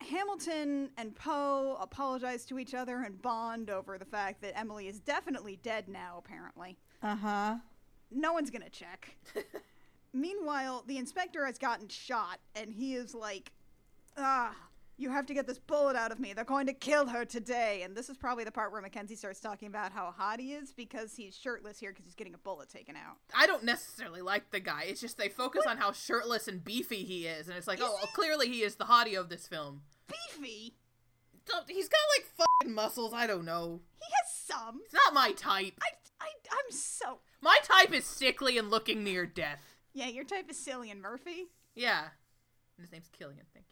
Hamilton 0.00 0.90
and 0.96 1.14
Poe 1.14 1.76
apologize 1.80 2.44
to 2.46 2.58
each 2.58 2.74
other 2.74 3.02
and 3.02 3.20
bond 3.22 3.70
over 3.70 3.98
the 3.98 4.04
fact 4.04 4.42
that 4.42 4.58
Emily 4.58 4.88
is 4.88 4.98
definitely 4.98 5.58
dead 5.62 5.88
now, 5.88 6.16
apparently. 6.18 6.76
Uh 7.02 7.16
huh. 7.16 7.56
No 8.10 8.32
one's 8.32 8.50
gonna 8.50 8.68
check. 8.68 9.16
Meanwhile, 10.12 10.84
the 10.86 10.98
inspector 10.98 11.46
has 11.46 11.56
gotten 11.56 11.88
shot, 11.88 12.38
and 12.54 12.72
he 12.72 12.94
is 12.94 13.14
like, 13.14 13.52
ah, 14.16 14.54
you 14.96 15.10
have 15.10 15.26
to 15.26 15.34
get 15.34 15.46
this 15.46 15.58
bullet 15.58 15.96
out 15.96 16.12
of 16.12 16.20
me. 16.20 16.32
They're 16.32 16.44
going 16.44 16.66
to 16.66 16.72
kill 16.72 17.06
her 17.06 17.24
today. 17.24 17.82
And 17.82 17.96
this 17.96 18.08
is 18.08 18.16
probably 18.16 18.44
the 18.44 18.52
part 18.52 18.72
where 18.72 18.82
Mackenzie 18.82 19.16
starts 19.16 19.40
talking 19.40 19.68
about 19.68 19.92
how 19.92 20.12
hot 20.16 20.38
he 20.38 20.52
is 20.52 20.72
because 20.72 21.14
he's 21.14 21.36
shirtless 21.36 21.78
here 21.78 21.90
because 21.90 22.04
he's 22.04 22.14
getting 22.14 22.34
a 22.34 22.38
bullet 22.38 22.68
taken 22.68 22.94
out. 22.96 23.16
I 23.34 23.46
don't 23.46 23.64
necessarily 23.64 24.20
like 24.20 24.50
the 24.50 24.60
guy. 24.60 24.84
It's 24.86 25.00
just 25.00 25.18
they 25.18 25.28
focus 25.28 25.62
on 25.66 25.78
how 25.78 25.92
shirtless 25.92 26.46
and 26.46 26.62
beefy 26.62 27.04
he 27.04 27.26
is, 27.26 27.48
and 27.48 27.56
it's 27.56 27.66
like, 27.66 27.80
oh, 27.82 27.94
well, 27.98 28.10
clearly 28.14 28.48
he 28.48 28.62
is 28.62 28.76
the 28.76 28.84
hottie 28.84 29.18
of 29.18 29.28
this 29.28 29.48
film. 29.48 29.82
Beefy! 30.06 30.74
He's 31.66 31.88
got 31.88 31.98
like 32.16 32.26
fucking 32.36 32.74
muscles. 32.74 33.12
I 33.12 33.26
don't 33.26 33.44
know. 33.44 33.80
He 34.00 34.06
has 34.22 34.32
some. 34.32 34.80
It's 34.84 34.94
not 34.94 35.14
my 35.14 35.32
type. 35.32 35.72
I, 35.82 35.88
I, 36.20 36.28
I'm 36.50 36.70
so. 36.70 37.18
My 37.40 37.58
type 37.64 37.92
is 37.92 38.04
sickly 38.04 38.58
and 38.58 38.70
looking 38.70 39.02
near 39.02 39.26
death. 39.26 39.60
Yeah, 39.92 40.06
your 40.06 40.24
type 40.24 40.48
is 40.48 40.56
Cillian 40.56 41.00
Murphy. 41.00 41.48
Yeah. 41.74 42.02
And 42.76 42.84
his 42.84 42.92
name's 42.92 43.08
Killian. 43.08 43.44
Thank 43.52 43.66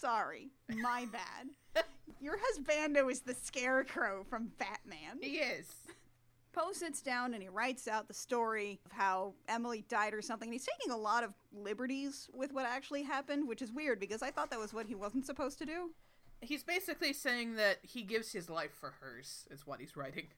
Sorry, 0.00 0.50
my 0.68 1.06
bad. 1.12 1.84
Your 2.20 2.36
husbando 2.36 3.10
is 3.10 3.20
the 3.20 3.34
scarecrow 3.34 4.24
from 4.28 4.52
Batman. 4.58 5.18
He 5.20 5.36
is. 5.36 5.74
Poe 6.52 6.72
sits 6.72 7.02
down 7.02 7.34
and 7.34 7.42
he 7.42 7.48
writes 7.48 7.86
out 7.86 8.08
the 8.08 8.14
story 8.14 8.80
of 8.86 8.92
how 8.92 9.34
Emily 9.48 9.84
died 9.88 10.14
or 10.14 10.22
something. 10.22 10.48
And 10.48 10.54
he's 10.54 10.66
taking 10.66 10.92
a 10.92 10.96
lot 10.96 11.22
of 11.22 11.34
liberties 11.52 12.28
with 12.34 12.52
what 12.52 12.64
actually 12.64 13.02
happened, 13.02 13.46
which 13.46 13.60
is 13.60 13.72
weird 13.72 14.00
because 14.00 14.22
I 14.22 14.30
thought 14.30 14.50
that 14.50 14.58
was 14.58 14.72
what 14.72 14.86
he 14.86 14.94
wasn't 14.94 15.26
supposed 15.26 15.58
to 15.58 15.66
do. 15.66 15.90
He's 16.40 16.62
basically 16.62 17.12
saying 17.12 17.56
that 17.56 17.78
he 17.82 18.02
gives 18.02 18.32
his 18.32 18.48
life 18.48 18.72
for 18.72 18.94
hers, 19.00 19.46
is 19.50 19.66
what 19.66 19.80
he's 19.80 19.96
writing. 19.96 20.28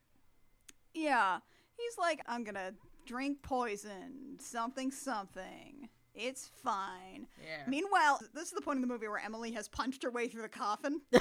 Yeah, 0.94 1.38
he's 1.76 1.98
like, 1.98 2.20
I'm 2.26 2.42
gonna 2.42 2.72
drink 3.06 3.42
poison, 3.42 4.38
something, 4.40 4.90
something. 4.90 5.88
It's 6.18 6.50
fine. 6.62 7.26
Yeah. 7.40 7.62
Meanwhile, 7.68 8.20
this 8.34 8.48
is 8.48 8.50
the 8.50 8.60
point 8.60 8.76
in 8.76 8.82
the 8.82 8.88
movie 8.88 9.08
where 9.08 9.22
Emily 9.24 9.52
has 9.52 9.68
punched 9.68 10.02
her 10.02 10.10
way 10.10 10.28
through 10.28 10.42
the 10.42 10.48
coffin. 10.48 11.00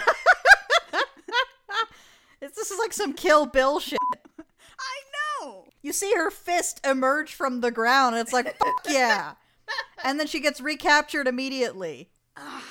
It's, 2.42 2.56
this 2.56 2.72
is 2.72 2.80
like 2.80 2.94
some 2.94 3.14
Kill 3.14 3.46
Bill 3.46 3.80
shit. 3.80 3.98
I 4.40 5.44
know! 5.44 5.66
You 5.82 5.92
see 5.94 6.14
her 6.16 6.30
fist 6.30 6.86
emerge 6.86 7.34
from 7.34 7.62
the 7.62 7.72
ground, 7.72 8.16
and 8.16 8.22
it's 8.22 8.34
like, 8.34 8.58
fuck 8.58 8.86
yeah. 8.90 9.34
And 10.04 10.20
then 10.20 10.28
she 10.28 10.40
gets 10.40 10.62
recaptured 10.62 11.28
immediately. 11.28 12.10
Ah. 12.36 12.64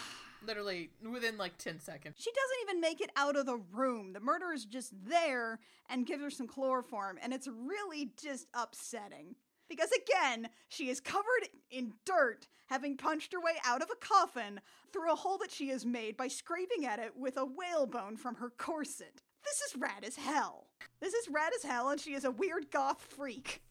Literally 0.47 0.91
within 1.03 1.37
like 1.37 1.59
10 1.59 1.81
seconds. 1.81 2.15
She 2.19 2.31
doesn't 2.31 2.69
even 2.69 2.81
make 2.81 3.01
it 3.01 3.11
out 3.17 3.35
of 3.35 3.47
the 3.47 3.61
room. 3.73 4.13
The 4.13 4.21
murderer's 4.21 4.65
just 4.65 4.93
there 5.05 5.59
and 5.91 6.07
gives 6.07 6.23
her 6.23 6.31
some 6.31 6.47
chloroform, 6.47 7.19
and 7.21 7.33
it's 7.33 7.49
really 7.49 8.13
just 8.23 8.47
upsetting. 8.55 9.35
Because 9.69 9.91
again, 9.93 10.49
she 10.69 10.89
is 10.89 11.01
covered 11.01 11.49
in 11.71 11.93
dirt, 12.05 12.47
having 12.67 12.97
punched 12.97 13.33
her 13.33 13.41
way 13.41 13.55
out 13.65 13.83
of 13.83 13.91
a 13.91 14.05
coffin 14.05 14.61
through 14.93 15.13
a 15.13 15.17
hole 15.17 15.39
that 15.39 15.51
she 15.51 15.69
has 15.69 15.85
made 15.85 16.17
by 16.17 16.29
scraping 16.29 16.87
at 16.87 16.99
it 16.99 17.17
with 17.17 17.37
a 17.37 17.45
whalebone 17.45 18.17
from 18.17 18.37
her 18.37 18.51
corset. 18.51 19.23
This 19.45 19.61
is 19.71 19.81
rad 19.81 20.05
as 20.05 20.17
hell. 20.17 20.67
This 21.01 21.15
is 21.15 21.29
rad 21.31 21.53
as 21.57 21.63
hell, 21.63 21.91
and 21.91 22.01
she 22.01 22.15
is 22.15 22.25
a 22.25 22.31
weird 22.31 22.71
goth 22.71 23.01
freak. 23.01 23.63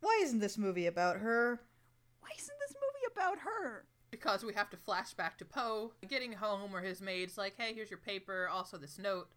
Why 0.00 0.20
isn't 0.22 0.40
this 0.40 0.58
movie 0.58 0.86
about 0.86 1.16
her? 1.16 1.60
Why 2.20 2.28
isn't 2.38 2.58
this 2.60 2.74
movie 2.74 3.12
about 3.12 3.38
her? 3.38 3.86
Because 4.10 4.44
we 4.44 4.54
have 4.54 4.70
to 4.70 4.76
flash 4.76 5.12
back 5.14 5.38
to 5.38 5.44
Poe 5.44 5.92
getting 6.08 6.32
home 6.32 6.70
where 6.70 6.82
his 6.82 7.00
maid's 7.00 7.36
like, 7.36 7.54
hey, 7.58 7.74
here's 7.74 7.90
your 7.90 7.98
paper, 7.98 8.48
also 8.52 8.76
this 8.76 8.98
note. 8.98 9.28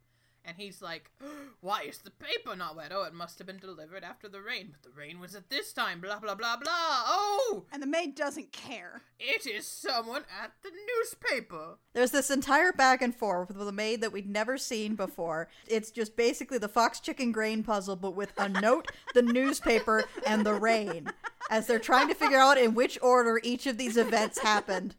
And 0.47 0.55
he's 0.55 0.81
like, 0.81 1.11
why 1.61 1.81
is 1.83 1.97
the 1.97 2.09
paper 2.09 2.55
not 2.55 2.77
wet? 2.77 2.93
Oh, 2.93 3.03
it 3.03 3.13
must 3.13 3.37
have 3.37 3.45
been 3.45 3.57
delivered 3.57 4.03
after 4.05 4.29
the 4.29 4.41
rain, 4.41 4.69
but 4.71 4.81
the 4.81 4.97
rain 4.97 5.19
was 5.19 5.35
at 5.35 5.49
this 5.49 5.73
time, 5.73 5.99
blah, 5.99 6.19
blah, 6.19 6.35
blah, 6.35 6.55
blah. 6.55 6.71
Oh, 6.71 7.65
And 7.73 7.83
the 7.83 7.87
maid 7.87 8.15
doesn't 8.15 8.53
care. 8.53 9.01
it 9.19 9.45
is 9.45 9.67
someone 9.67 10.23
at 10.41 10.53
the 10.63 10.69
newspaper. 10.97 11.79
There's 11.93 12.11
this 12.11 12.29
entire 12.29 12.71
back 12.71 13.01
and 13.01 13.13
forth 13.13 13.53
with 13.53 13.67
a 13.67 13.73
maid 13.73 13.99
that 14.01 14.13
we'd 14.13 14.29
never 14.29 14.57
seen 14.57 14.95
before. 14.95 15.49
It's 15.67 15.91
just 15.91 16.15
basically 16.15 16.59
the 16.59 16.69
fox 16.69 17.01
chicken 17.01 17.33
grain 17.33 17.61
puzzle, 17.61 17.97
but 17.97 18.15
with 18.15 18.31
a 18.37 18.47
note, 18.47 18.89
the 19.13 19.21
newspaper, 19.21 20.05
and 20.25 20.45
the 20.45 20.53
rain. 20.53 21.11
As 21.49 21.67
they're 21.67 21.79
trying 21.79 22.07
to 22.07 22.15
figure 22.15 22.39
out 22.39 22.57
in 22.57 22.73
which 22.73 22.97
order 23.01 23.39
each 23.43 23.67
of 23.67 23.77
these 23.77 23.97
events 23.97 24.39
happened. 24.39 24.95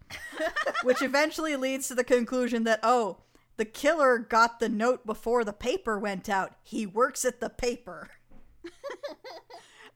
Which 0.83 1.01
eventually 1.03 1.57
leads 1.57 1.89
to 1.89 1.95
the 1.95 2.05
conclusion 2.05 2.65
that, 2.65 2.81
oh, 2.83 3.19
the 3.59 3.67
killer 3.67 4.19
got 4.19 4.59
the 4.59 4.69
note 4.71 5.05
before 5.05 5.45
the 5.45 5.53
paper 5.53 5.99
went 5.99 6.29
out. 6.29 6.55
He 6.63 6.87
works 6.87 7.25
at 7.27 7.41
the 7.41 7.51
paper. 7.51 8.09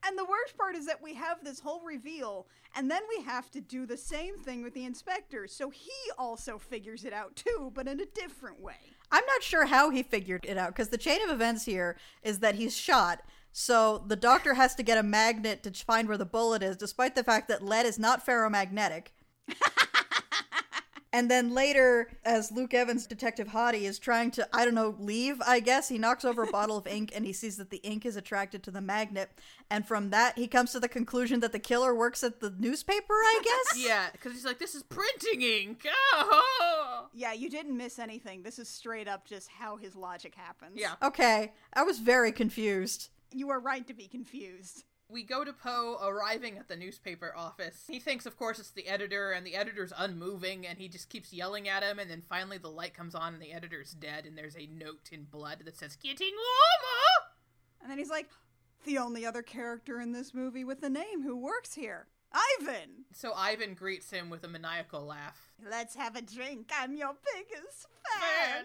And 0.04 0.18
the 0.18 0.24
worst 0.24 0.56
part 0.58 0.74
is 0.74 0.86
that 0.86 1.02
we 1.02 1.14
have 1.14 1.44
this 1.44 1.60
whole 1.60 1.80
reveal, 1.84 2.48
and 2.74 2.90
then 2.90 3.02
we 3.08 3.22
have 3.22 3.50
to 3.52 3.60
do 3.60 3.86
the 3.86 3.96
same 3.96 4.36
thing 4.38 4.62
with 4.62 4.74
the 4.74 4.84
inspector. 4.84 5.46
So 5.46 5.70
he 5.70 5.92
also 6.18 6.58
figures 6.58 7.04
it 7.04 7.12
out 7.12 7.36
too, 7.36 7.70
but 7.72 7.86
in 7.86 8.00
a 8.00 8.06
different 8.06 8.60
way. 8.60 8.74
I'm 9.12 9.24
not 9.26 9.42
sure 9.42 9.66
how 9.66 9.90
he 9.90 10.02
figured 10.02 10.44
it 10.44 10.58
out 10.58 10.70
because 10.70 10.88
the 10.88 10.98
chain 10.98 11.22
of 11.22 11.30
events 11.30 11.64
here 11.64 11.96
is 12.22 12.40
that 12.40 12.56
he's 12.56 12.76
shot. 12.76 13.22
So 13.52 14.02
the 14.06 14.16
doctor 14.16 14.54
has 14.54 14.74
to 14.76 14.82
get 14.82 14.98
a 14.98 15.02
magnet 15.02 15.62
to 15.62 15.70
find 15.70 16.08
where 16.08 16.18
the 16.18 16.24
bullet 16.24 16.62
is, 16.62 16.76
despite 16.76 17.14
the 17.14 17.22
fact 17.22 17.46
that 17.48 17.62
lead 17.62 17.86
is 17.86 17.98
not 17.98 18.26
ferromagnetic. 18.26 19.08
And 21.12 21.30
then 21.30 21.54
later, 21.54 22.08
as 22.24 22.50
Luke 22.50 22.72
Evans, 22.72 23.06
Detective 23.06 23.48
Hottie, 23.48 23.82
is 23.82 23.98
trying 23.98 24.30
to, 24.32 24.48
I 24.52 24.64
don't 24.64 24.74
know, 24.74 24.96
leave, 24.98 25.42
I 25.46 25.60
guess, 25.60 25.88
he 25.88 25.98
knocks 25.98 26.24
over 26.24 26.44
a 26.44 26.46
bottle 26.50 26.78
of 26.78 26.86
ink 26.86 27.12
and 27.14 27.26
he 27.26 27.34
sees 27.34 27.58
that 27.58 27.68
the 27.68 27.78
ink 27.78 28.06
is 28.06 28.16
attracted 28.16 28.62
to 28.62 28.70
the 28.70 28.80
magnet. 28.80 29.30
And 29.70 29.86
from 29.86 30.08
that, 30.10 30.38
he 30.38 30.48
comes 30.48 30.72
to 30.72 30.80
the 30.80 30.88
conclusion 30.88 31.40
that 31.40 31.52
the 31.52 31.58
killer 31.58 31.94
works 31.94 32.24
at 32.24 32.40
the 32.40 32.54
newspaper, 32.58 33.12
I 33.12 33.40
guess? 33.44 33.82
Yeah, 33.82 34.08
because 34.12 34.32
he's 34.32 34.44
like, 34.44 34.58
this 34.58 34.74
is 34.74 34.82
printing 34.82 35.42
ink. 35.42 35.86
Oh! 36.14 37.08
Yeah, 37.12 37.32
you 37.32 37.50
didn't 37.50 37.76
miss 37.76 37.98
anything. 37.98 38.42
This 38.42 38.58
is 38.58 38.68
straight 38.68 39.08
up 39.08 39.26
just 39.26 39.48
how 39.48 39.76
his 39.76 39.94
logic 39.94 40.34
happens. 40.34 40.72
Yeah. 40.76 40.94
Okay, 41.02 41.52
I 41.74 41.82
was 41.82 41.98
very 41.98 42.32
confused. 42.32 43.08
You 43.32 43.50
are 43.50 43.60
right 43.60 43.86
to 43.86 43.94
be 43.94 44.06
confused. 44.06 44.84
We 45.12 45.22
go 45.22 45.44
to 45.44 45.52
Poe 45.52 45.98
arriving 46.02 46.56
at 46.56 46.68
the 46.68 46.76
newspaper 46.76 47.34
office. 47.36 47.84
He 47.86 48.00
thinks, 48.00 48.24
of 48.24 48.38
course, 48.38 48.58
it's 48.58 48.70
the 48.70 48.88
editor, 48.88 49.32
and 49.32 49.46
the 49.46 49.54
editor's 49.54 49.92
unmoving, 49.96 50.66
and 50.66 50.78
he 50.78 50.88
just 50.88 51.10
keeps 51.10 51.34
yelling 51.34 51.68
at 51.68 51.82
him. 51.82 51.98
And 51.98 52.10
then 52.10 52.22
finally, 52.22 52.56
the 52.56 52.70
light 52.70 52.94
comes 52.94 53.14
on, 53.14 53.34
and 53.34 53.42
the 53.42 53.52
editor's 53.52 53.92
dead, 53.92 54.24
and 54.24 54.38
there's 54.38 54.56
a 54.56 54.66
note 54.66 55.10
in 55.12 55.24
blood 55.24 55.58
that 55.66 55.76
says, 55.76 55.96
Getting 55.96 56.32
warmer! 56.32 57.32
And 57.82 57.90
then 57.90 57.98
he's 57.98 58.08
like, 58.08 58.30
the 58.84 58.98
only 58.98 59.24
other 59.24 59.42
character 59.42 60.00
in 60.00 60.12
this 60.12 60.34
movie 60.34 60.64
with 60.64 60.82
a 60.82 60.90
name 60.90 61.22
who 61.22 61.36
works 61.36 61.74
here 61.74 62.06
Ivan! 62.32 63.04
So 63.12 63.34
Ivan 63.34 63.74
greets 63.74 64.10
him 64.10 64.30
with 64.30 64.42
a 64.42 64.48
maniacal 64.48 65.04
laugh. 65.04 65.52
Let's 65.70 65.94
have 65.96 66.16
a 66.16 66.22
drink. 66.22 66.70
I'm 66.74 66.96
your 66.96 67.14
biggest 67.34 67.88
Fan! 68.20 68.64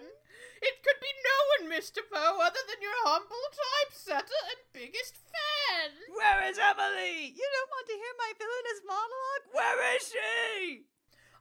It 0.62 0.82
could 0.82 0.98
be 1.00 1.12
no 1.22 1.38
one, 1.54 1.64
Mr. 1.70 2.02
Poe, 2.02 2.40
other 2.42 2.62
than 2.66 2.82
your 2.82 2.98
humble 3.06 3.46
typesetter 3.54 4.40
and 4.50 4.60
biggest 4.72 5.16
fan! 5.16 5.90
Where 6.10 6.48
is 6.50 6.58
Emily? 6.58 7.30
You 7.30 7.46
don't 7.46 7.70
want 7.70 7.86
to 7.86 7.96
hear 7.98 8.14
my 8.18 8.30
villainous 8.34 8.80
monologue? 8.86 9.44
Where 9.54 9.78
is 9.96 10.02
she? 10.10 10.84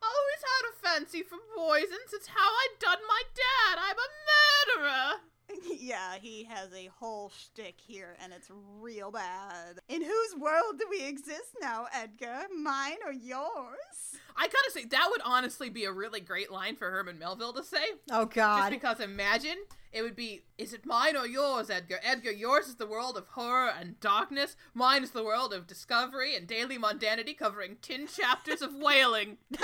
I 0.02 0.06
always 0.06 0.44
had 0.46 0.64
a 0.70 0.74
fancy 0.78 1.24
for 1.24 1.40
poisons. 1.56 2.14
It's 2.14 2.30
how 2.30 2.46
I 2.46 2.68
done 2.80 3.02
my 3.08 3.24
dad. 3.34 3.76
I'm 3.82 3.98
a 3.98 4.10
murderer. 4.30 5.22
yeah, 5.80 6.16
he 6.22 6.44
has 6.46 6.70
a 6.74 6.90
whole 7.00 7.30
shtick 7.30 7.76
here, 7.78 8.16
and 8.22 8.34
it's 8.34 8.50
real 8.80 9.12
bad. 9.12 9.80
In 9.88 10.02
whose 10.02 10.36
world 10.40 10.80
do 10.80 10.86
we 10.90 11.06
exist 11.06 11.56
now, 11.62 11.88
Edgar? 11.94 12.48
Mine 12.56 12.98
or 13.06 13.14
yours? 13.14 14.16
I 14.36 14.48
gotta 14.48 14.72
say, 14.72 14.86
that 14.86 15.08
would 15.10 15.22
honestly 15.24 15.70
be 15.70 15.86
a 15.86 15.92
really 15.92 16.20
great 16.20 16.52
line 16.52 16.76
for 16.76 16.92
Herman 16.92 17.18
Melville 17.18 17.54
to 17.54 17.64
say. 17.64 17.86
Oh, 18.12 18.26
God. 18.26 18.60
Just 18.60 18.72
because 18.72 19.00
imagine 19.00 19.58
it 19.92 20.02
would 20.04 20.16
be, 20.16 20.44
is 20.58 20.74
it 20.74 20.86
mine 20.86 21.16
or 21.16 21.26
yours, 21.26 21.70
Edgar? 21.70 22.00
Edgar, 22.04 22.32
yours 22.32 22.68
is 22.68 22.76
the 22.76 22.86
world 22.86 23.18
of 23.18 23.28
horror 23.30 23.72
and 23.80 24.00
darkness. 24.00 24.56
Mine 24.74 25.04
is 25.04 25.12
the 25.12 25.24
world 25.24 25.54
of 25.54 25.66
discovery 25.66 26.36
and 26.36 26.46
daily 26.46 26.78
mundanity, 26.78 27.38
covering 27.38 27.78
ten 27.82 28.08
chapters 28.08 28.62
of 28.62 28.76
whaling. 28.76 29.38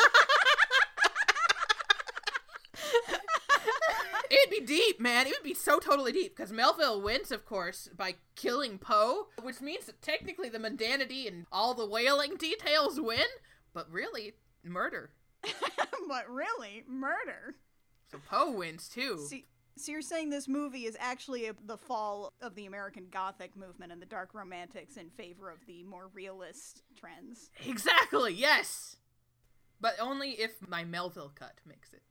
be 4.65 4.75
deep, 4.75 4.99
man. 4.99 5.27
It 5.27 5.33
would 5.37 5.47
be 5.47 5.53
so 5.53 5.79
totally 5.79 6.11
deep 6.11 6.35
because 6.35 6.51
Melville 6.51 7.01
wins, 7.01 7.31
of 7.31 7.45
course, 7.45 7.89
by 7.95 8.15
killing 8.35 8.77
Poe, 8.77 9.27
which 9.41 9.61
means 9.61 9.85
that 9.85 10.01
technically 10.01 10.49
the 10.49 10.59
mundanity 10.59 11.27
and 11.27 11.45
all 11.51 11.73
the 11.73 11.85
whaling 11.85 12.35
details 12.35 12.99
win, 12.99 13.25
but 13.73 13.91
really, 13.91 14.33
murder. 14.63 15.11
but 16.07 16.29
really, 16.29 16.83
murder. 16.87 17.55
So 18.11 18.19
Poe 18.29 18.51
wins 18.51 18.87
too. 18.87 19.25
See, 19.29 19.45
so 19.75 19.91
you're 19.91 20.01
saying 20.01 20.29
this 20.29 20.47
movie 20.47 20.85
is 20.85 20.95
actually 20.99 21.47
a, 21.47 21.53
the 21.65 21.77
fall 21.77 22.31
of 22.41 22.55
the 22.55 22.65
American 22.65 23.07
Gothic 23.09 23.55
movement 23.55 23.91
and 23.91 24.01
the 24.01 24.05
dark 24.05 24.33
romantics 24.33 24.97
in 24.97 25.09
favor 25.09 25.49
of 25.49 25.65
the 25.65 25.83
more 25.83 26.09
realist 26.13 26.83
trends. 26.95 27.49
Exactly, 27.65 28.33
yes. 28.33 28.97
But 29.81 29.95
only 29.99 30.31
if 30.31 30.51
my 30.67 30.83
Melville 30.83 31.31
cut 31.33 31.55
makes 31.65 31.91
it. 31.91 32.03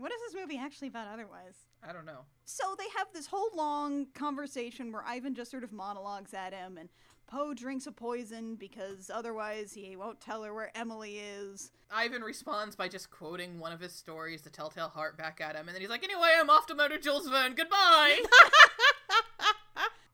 What 0.00 0.12
is 0.12 0.20
this 0.22 0.40
movie 0.40 0.56
actually 0.58 0.88
about 0.88 1.08
otherwise? 1.08 1.56
I 1.86 1.92
don't 1.92 2.06
know. 2.06 2.20
So 2.46 2.74
they 2.78 2.86
have 2.96 3.08
this 3.12 3.26
whole 3.26 3.50
long 3.54 4.06
conversation 4.14 4.92
where 4.92 5.04
Ivan 5.06 5.34
just 5.34 5.50
sort 5.50 5.62
of 5.62 5.72
monologues 5.72 6.32
at 6.32 6.54
him, 6.54 6.78
and 6.78 6.88
Poe 7.26 7.52
drinks 7.52 7.86
a 7.86 7.92
poison 7.92 8.54
because 8.56 9.10
otherwise 9.12 9.74
he 9.74 9.96
won't 9.96 10.18
tell 10.18 10.42
her 10.42 10.54
where 10.54 10.70
Emily 10.74 11.18
is. 11.18 11.70
Ivan 11.90 12.22
responds 12.22 12.74
by 12.74 12.88
just 12.88 13.10
quoting 13.10 13.58
one 13.58 13.72
of 13.72 13.80
his 13.80 13.92
stories, 13.92 14.40
The 14.40 14.48
Telltale 14.48 14.88
Heart, 14.88 15.18
back 15.18 15.38
at 15.42 15.54
him, 15.54 15.68
and 15.68 15.74
then 15.74 15.82
he's 15.82 15.90
like, 15.90 16.02
Anyway, 16.02 16.30
I'm 16.34 16.48
off 16.48 16.66
to 16.68 16.74
murder 16.74 16.98
Jules 16.98 17.28
Verne. 17.28 17.54
Goodbye. 17.54 18.22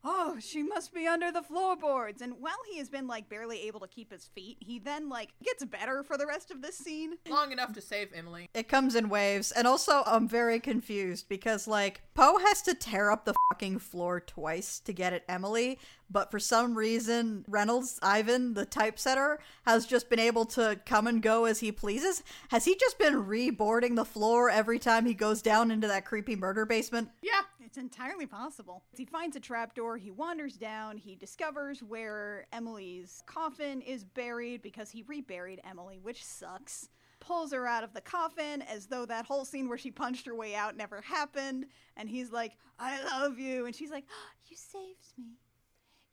Oh, 0.09 0.16
Oh, 0.29 0.39
she 0.41 0.65
must 0.65 0.93
be 0.93 1.07
under 1.07 1.31
the 1.31 1.43
floorboards. 1.43 2.21
And 2.21 2.35
while 2.41 2.57
he 2.69 2.79
has 2.79 2.89
been 2.89 3.07
like 3.07 3.29
barely 3.29 3.63
able 3.69 3.79
to 3.79 3.87
keep 3.87 4.11
his 4.11 4.27
feet, 4.27 4.57
he 4.59 4.81
then 4.81 5.09
like 5.09 5.33
gets 5.45 5.65
better 5.65 6.03
for 6.03 6.19
the 6.19 6.27
rest 6.27 6.51
of 6.51 6.63
this 6.63 6.77
scene. 6.77 7.15
Long 7.29 7.53
enough 7.53 7.73
to 7.75 7.81
save 7.81 8.09
Emily. 8.13 8.51
It 8.53 8.67
comes 8.67 8.97
in 8.97 9.09
waves. 9.09 9.53
And 9.53 9.69
also, 9.69 10.03
I'm 10.05 10.27
very 10.27 10.59
confused 10.59 11.29
because, 11.29 11.69
like, 11.69 12.03
Poe 12.15 12.39
has 12.39 12.61
to 12.63 12.75
tear 12.75 13.13
up 13.13 13.25
the 13.25 13.35
fucking 13.51 13.79
floor 13.79 14.19
twice 14.19 14.81
to 14.81 14.93
get 14.93 15.13
at 15.13 15.23
Emily, 15.29 15.79
but 16.11 16.33
for 16.33 16.41
some 16.41 16.77
reason, 16.77 17.45
Reynolds, 17.47 18.01
Ivan, 18.03 18.55
the 18.55 18.67
typesetter, 18.67 19.39
has 19.65 19.87
just 19.87 20.11
been 20.11 20.19
able 20.19 20.45
to 20.47 20.81
come 20.87 21.07
and 21.07 21.23
go 21.23 21.45
as 21.45 21.61
he 21.61 21.71
pleases. 21.71 22.25
Has 22.51 22.65
he 22.65 22.75
just 22.75 22.99
been 22.99 23.25
reboarding 23.27 23.95
the 23.95 24.05
floor 24.05 24.51
every 24.51 24.81
time 24.81 25.07
he 25.07 25.15
goes 25.15 25.41
down 25.41 25.71
into 25.71 25.87
that 25.87 26.05
creepy 26.05 26.35
murder 26.35 26.67
basement? 26.67 27.11
Yeah. 27.23 27.43
It's 27.61 27.79
entirely 27.79 28.27
possible. 28.27 28.85
He 28.97 29.05
finds 29.05 29.37
a 29.37 29.41
trapdoor, 29.41 29.97
he 29.97 30.13
wanders 30.17 30.57
down, 30.57 30.97
he 30.97 31.15
discovers 31.15 31.83
where 31.83 32.47
Emily's 32.53 33.23
coffin 33.27 33.81
is 33.83 34.05
buried 34.05 34.63
because 34.63 34.91
he 34.91 35.05
reburied 35.07 35.61
Emily, 35.69 35.99
which 36.03 36.25
sucks. 36.25 36.89
Pulls 37.21 37.53
her 37.53 37.67
out 37.67 37.83
of 37.85 37.93
the 37.95 38.01
coffin 38.01 38.63
as 38.63 38.87
though 38.87 39.07
that 39.07 39.27
whole 39.27 39.45
scene 39.45 39.69
where 39.69 39.79
she 39.79 39.91
punched 39.91 40.27
her 40.27 40.35
way 40.35 40.55
out 40.55 40.77
never 40.77 41.01
happened. 41.01 41.67
And 41.97 42.09
he's 42.09 42.31
like, 42.31 42.53
I 42.79 43.03
love 43.03 43.39
you. 43.39 43.67
And 43.67 43.75
she's 43.75 43.91
like, 43.91 44.05
ah, 44.11 44.33
You 44.49 44.57
saved 44.57 45.13
me. 45.19 45.39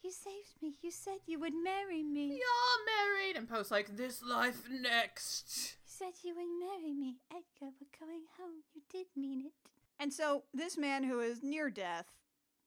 You 0.01 0.11
saved 0.11 0.61
me. 0.61 0.75
You 0.81 0.91
said 0.91 1.19
you 1.25 1.39
would 1.39 1.53
marry 1.63 2.03
me. 2.03 2.27
You're 2.27 2.85
married. 2.97 3.35
And 3.37 3.47
Poe's 3.49 3.71
like, 3.71 3.95
This 3.95 4.21
life 4.23 4.67
next. 4.69 5.77
You 5.85 5.91
said 6.07 6.13
you 6.23 6.35
would 6.35 6.59
marry 6.59 6.93
me. 6.93 7.17
Edgar, 7.31 7.71
we're 7.79 7.99
going 8.07 8.23
home. 8.39 8.63
You 8.73 8.81
did 8.89 9.07
mean 9.15 9.41
it. 9.45 9.53
And 9.99 10.11
so 10.11 10.43
this 10.53 10.77
man 10.77 11.03
who 11.03 11.19
is 11.19 11.43
near 11.43 11.69
death, 11.69 12.07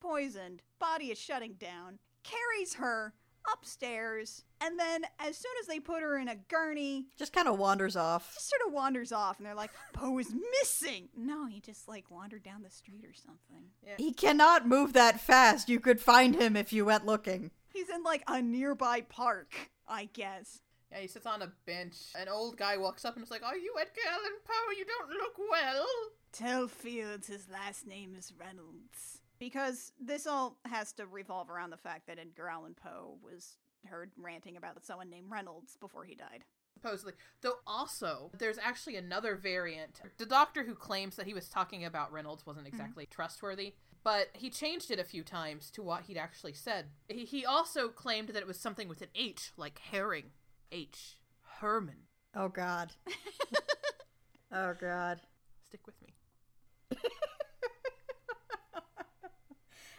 poisoned, 0.01 0.63
body 0.79 1.07
is 1.11 1.19
shutting 1.19 1.55
down, 1.55 1.99
carries 2.23 2.75
her 2.75 3.15
upstairs, 3.53 4.45
and 4.61 4.79
then 4.79 5.03
as 5.21 5.37
soon 5.37 5.53
as 5.61 5.67
they 5.67 5.79
put 5.81 6.03
her 6.03 6.19
in 6.19 6.29
a 6.29 6.35
gurney, 6.35 7.07
Just 7.17 7.33
kind 7.33 7.47
of 7.49 7.59
wanders 7.59 7.95
off. 7.97 8.33
just 8.35 8.49
sort 8.51 8.63
of 8.67 8.73
wanders 8.73 9.13
off 9.13 9.39
and 9.39 9.47
they're 9.47 9.55
like, 9.55 9.71
Poe 9.93 10.19
is 10.19 10.35
missing. 10.61 11.09
No, 11.17 11.47
he 11.47 11.61
just 11.61 11.89
like 11.89 12.11
wandered 12.11 12.43
down 12.43 12.63
the 12.63 12.71
street 12.71 13.05
or 13.05 13.15
something. 13.15 13.71
He 13.99 14.13
cannot 14.13 14.67
move 14.69 14.93
that 14.95 15.21
fast. 15.21 15.69
You 15.69 15.81
could 15.81 16.01
find 16.01 16.35
him 16.35 16.57
if 16.57 16.73
you 16.73 16.85
went 16.85 17.07
looking. 17.07 17.51
He's 17.73 17.89
in 17.89 18.03
like 18.03 18.25
a 18.27 18.43
nearby 18.43 19.03
park, 19.03 19.71
I 19.87 20.07
guess. 20.13 20.61
Yeah, 20.91 20.99
he 21.01 21.09
sits 21.09 21.27
on 21.27 21.43
a 21.43 21.53
bench. 21.67 21.97
An 22.19 22.29
old 22.29 22.57
guy 22.57 22.77
walks 22.79 23.05
up 23.05 23.17
and 23.17 23.25
is 23.25 23.31
like, 23.31 23.43
Are 23.45 23.57
you 23.57 23.75
Edgar 23.81 24.01
Allan 24.11 24.39
Poe? 24.45 24.73
You 24.77 24.85
don't 24.87 25.11
look 25.11 25.35
well. 25.51 25.87
Tell 26.33 26.69
Fields 26.69 27.27
his 27.29 27.49
last 27.49 27.87
name 27.87 28.15
is 28.17 28.33
Reynolds. 28.39 29.16
Because 29.39 29.93
this 30.01 30.27
all 30.27 30.59
has 30.65 30.93
to 30.95 31.07
revolve 31.07 31.51
around 31.51 31.71
the 31.71 31.77
fact 31.77 32.07
that 32.07 32.19
Edgar 32.19 32.49
Allan 32.49 32.75
Poe 32.75 33.19
was 33.23 33.59
heard 33.87 34.11
ranting 34.17 34.57
about 34.57 34.85
someone 34.85 35.11
named 35.11 35.31
Reynolds 35.31 35.77
before 35.81 36.05
he 36.05 36.15
died. 36.15 36.45
Supposedly. 36.75 37.15
Though 37.41 37.55
also, 37.67 38.31
there's 38.39 38.59
actually 38.59 38.97
another 38.97 39.35
variant. 39.35 40.01
The 40.19 40.27
doctor 40.27 40.65
who 40.65 40.75
claims 40.75 41.17
that 41.17 41.27
he 41.27 41.35
was 41.35 41.49
talking 41.49 41.85
about 41.85 42.13
Reynolds 42.13 42.45
wasn't 42.45 42.67
mm-hmm. 42.67 42.77
exactly 42.77 43.07
trustworthy, 43.07 43.75
but 44.05 44.29
he 44.35 44.51
changed 44.51 44.91
it 44.91 44.99
a 44.99 45.05
few 45.05 45.23
times 45.23 45.71
to 45.73 45.83
what 45.83 46.03
he'd 46.03 46.19
actually 46.19 46.53
said. 46.53 46.87
He, 47.09 47.25
he 47.25 47.47
also 47.47 47.89
claimed 47.89 48.29
that 48.29 48.37
it 48.37 48.47
was 48.47 48.59
something 48.59 48.89
with 48.89 49.01
an 49.01 49.09
H, 49.15 49.53
like 49.57 49.79
herring. 49.79 50.33
H. 50.71 51.19
Herman. 51.61 52.07
Oh, 52.35 52.49
God. 52.49 52.93
oh, 54.53 54.75
God. 54.79 55.21
Stick 55.67 55.87
with 55.87 56.01
me. 56.03 56.15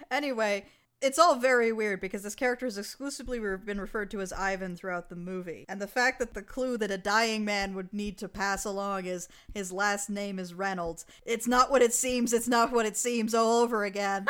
Anyway, 0.09 0.65
it's 1.01 1.19
all 1.19 1.35
very 1.35 1.71
weird 1.71 2.01
because 2.01 2.23
this 2.23 2.33
character 2.33 2.65
has 2.65 2.77
exclusively 2.77 3.39
been 3.39 3.79
referred 3.79 4.09
to 4.11 4.21
as 4.21 4.33
Ivan 4.33 4.75
throughout 4.75 5.09
the 5.09 5.15
movie. 5.15 5.65
And 5.69 5.79
the 5.79 5.87
fact 5.87 6.17
that 6.19 6.33
the 6.33 6.41
clue 6.41 6.77
that 6.77 6.89
a 6.89 6.97
dying 6.97 7.45
man 7.45 7.75
would 7.75 7.93
need 7.93 8.17
to 8.19 8.27
pass 8.27 8.65
along 8.65 9.05
is 9.05 9.27
his 9.53 9.71
last 9.71 10.09
name 10.09 10.39
is 10.39 10.55
Reynolds. 10.55 11.05
It's 11.25 11.47
not 11.47 11.69
what 11.69 11.83
it 11.83 11.93
seems, 11.93 12.33
it's 12.33 12.47
not 12.47 12.71
what 12.71 12.87
it 12.87 12.97
seems 12.97 13.35
all 13.35 13.61
over 13.61 13.85
again. 13.85 14.25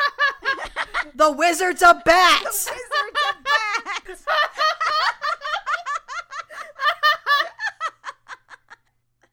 the 1.14 1.32
Wizards 1.32 1.82
of 1.82 2.04
Bats! 2.04 2.66
The 2.66 2.72
Wizards 2.72 3.18
of 3.30 3.36
Bats! 3.44 4.24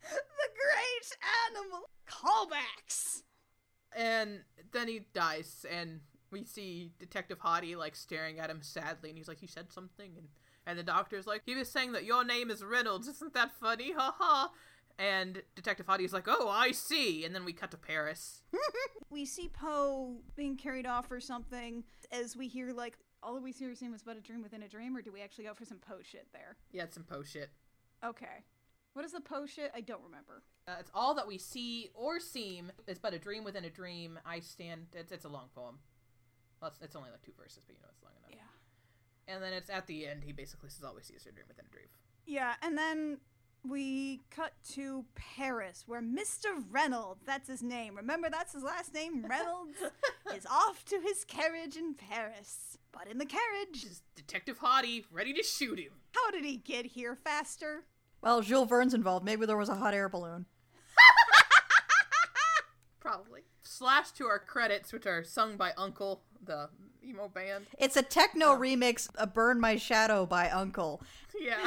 the 0.02 0.50
great 0.56 1.18
animal 1.50 1.90
callbacks. 2.10 3.24
And 3.98 4.44
then 4.72 4.88
he 4.88 5.02
dies, 5.14 5.66
and 5.70 6.00
we 6.32 6.44
see 6.44 6.92
Detective 7.00 7.40
Hottie 7.40 7.78
like 7.78 7.96
staring 7.96 8.40
at 8.40 8.50
him 8.50 8.62
sadly, 8.62 9.10
and 9.10 9.18
he's 9.18 9.28
like, 9.28 9.40
"He 9.40 9.48
said 9.48 9.72
something," 9.72 10.12
and 10.18 10.28
and 10.66 10.80
the 10.80 10.84
doctor's 10.84 11.28
like, 11.28 11.44
"He 11.46 11.56
was 11.56 11.70
saying 11.70 11.92
that 11.94 12.06
your 12.06 12.24
name 12.24 12.50
is 12.50 12.64
Reynolds. 12.64 13.08
Isn't 13.08 13.34
that 13.34 13.52
funny? 13.60 13.94
Ha 13.94 14.16
ha." 14.18 14.52
And 14.98 15.42
Detective 15.56 15.88
Hottie's 15.88 16.14
like, 16.14 16.28
oh, 16.28 16.48
I 16.48 16.72
see. 16.72 17.26
And 17.26 17.36
then 17.36 17.44
we 17.44 17.52
cut 17.52 17.72
to 17.72 17.78
Paris. 17.78 18.44
We 19.12 19.24
see 19.24 19.48
Poe 19.48 20.18
being 20.36 20.58
carried 20.58 20.86
off 20.86 21.10
or 21.10 21.22
something 21.22 21.86
as 22.12 22.36
we 22.36 22.50
hear 22.50 22.74
like 22.74 22.98
all 23.24 23.40
we 23.40 23.54
see 23.54 23.66
or 23.66 23.74
seem 23.74 23.94
was 23.94 24.04
but 24.04 24.18
a 24.18 24.20
dream 24.20 24.42
within 24.42 24.64
a 24.64 24.68
dream, 24.68 24.98
or 24.98 25.02
do 25.02 25.12
we 25.12 25.22
actually 25.22 25.46
go 25.46 25.54
for 25.54 25.64
some 25.64 25.78
Poe 25.78 26.00
shit 26.04 26.28
there? 26.34 26.58
Yeah, 26.74 26.84
it's 26.84 26.96
some 26.96 27.04
Poe 27.04 27.24
shit. 27.24 27.50
Okay. 28.04 28.44
What 28.92 29.06
is 29.06 29.14
the 29.14 29.22
Poe 29.22 29.46
shit? 29.46 29.72
I 29.74 29.80
don't 29.80 30.04
remember. 30.04 30.44
Uh, 30.68 30.74
it's 30.80 30.92
all 30.94 31.14
that 31.16 31.28
we 31.28 31.38
see 31.38 31.92
or 31.94 32.20
seem 32.20 32.74
is 32.88 33.00
but 33.00 33.14
a 33.14 33.20
dream 33.20 33.46
within 33.46 33.64
a 33.64 33.70
dream. 33.70 34.20
I 34.26 34.42
stand. 34.42 34.88
It's, 34.94 35.14
it's 35.14 35.24
a 35.26 35.30
long 35.30 35.48
poem. 35.56 35.78
Well, 36.66 36.72
it's, 36.74 36.82
it's 36.84 36.96
only 36.96 37.12
like 37.12 37.22
two 37.22 37.32
verses, 37.40 37.64
but 37.64 37.76
you 37.76 37.82
know 37.84 37.90
it's 37.92 38.02
long 38.02 38.14
enough. 38.18 38.32
Yeah. 38.42 39.32
And 39.32 39.44
then 39.44 39.54
it's 39.54 39.70
at 39.70 39.86
the 39.86 40.08
end. 40.08 40.24
He 40.24 40.32
basically 40.32 40.70
says, 40.70 40.84
"All 40.84 40.96
we 40.96 41.04
see 41.04 41.14
is 41.14 41.22
dream 41.22 41.46
within 41.48 41.66
a 41.70 41.72
dream." 41.72 41.86
Yeah, 42.26 42.56
and 42.64 42.76
then 42.76 43.20
we 43.64 44.22
cut 44.32 44.54
to 44.74 45.06
Paris, 45.14 45.84
where 45.86 46.02
Mr. 46.02 46.64
Reynolds, 46.72 47.22
that's 47.24 47.48
his 47.48 47.62
name, 47.62 47.96
remember 47.96 48.32
that's 48.32 48.54
his 48.54 48.64
last 48.64 48.96
name, 48.96 49.24
Reynolds, 49.30 49.78
is 50.36 50.48
off 50.48 50.84
to 50.86 51.00
his 51.00 51.24
carriage 51.24 51.78
in 51.78 51.94
Paris. 51.94 52.80
But 52.92 53.10
in 53.12 53.20
the 53.20 53.28
carriage, 53.28 53.84
Is 53.84 54.02
Detective 54.16 54.58
Hottie 54.60 55.04
ready 55.12 55.34
to 55.34 55.44
shoot 55.44 55.78
him? 55.78 55.92
how 56.16 56.32
did 56.32 56.46
he 56.46 56.58
get 56.58 56.88
here 56.88 57.16
faster? 57.16 57.84
Well, 58.24 58.42
Jules 58.42 58.70
Verne's 58.70 58.96
involved. 58.96 59.24
Maybe 59.24 59.46
there 59.46 59.56
was 59.58 59.70
a 59.70 59.76
hot 59.76 59.94
air 59.94 60.10
balloon. 60.10 60.48
Probably. 63.00 63.42
Slash 63.64 64.12
to 64.14 64.26
our 64.26 64.40
credits, 64.40 64.92
which 64.94 65.06
are 65.06 65.24
sung 65.24 65.58
by 65.58 65.74
Uncle, 65.78 66.24
the 66.46 66.70
emo 67.06 67.28
band. 67.28 67.66
It's 67.78 67.96
a 67.96 68.04
techno 68.04 68.54
um, 68.54 68.62
remix 68.62 69.14
of 69.16 69.34
Burn 69.34 69.60
My 69.60 69.78
Shadow 69.78 70.26
by 70.26 70.48
UNKLE. 70.48 71.02
Yeah. 71.40 71.66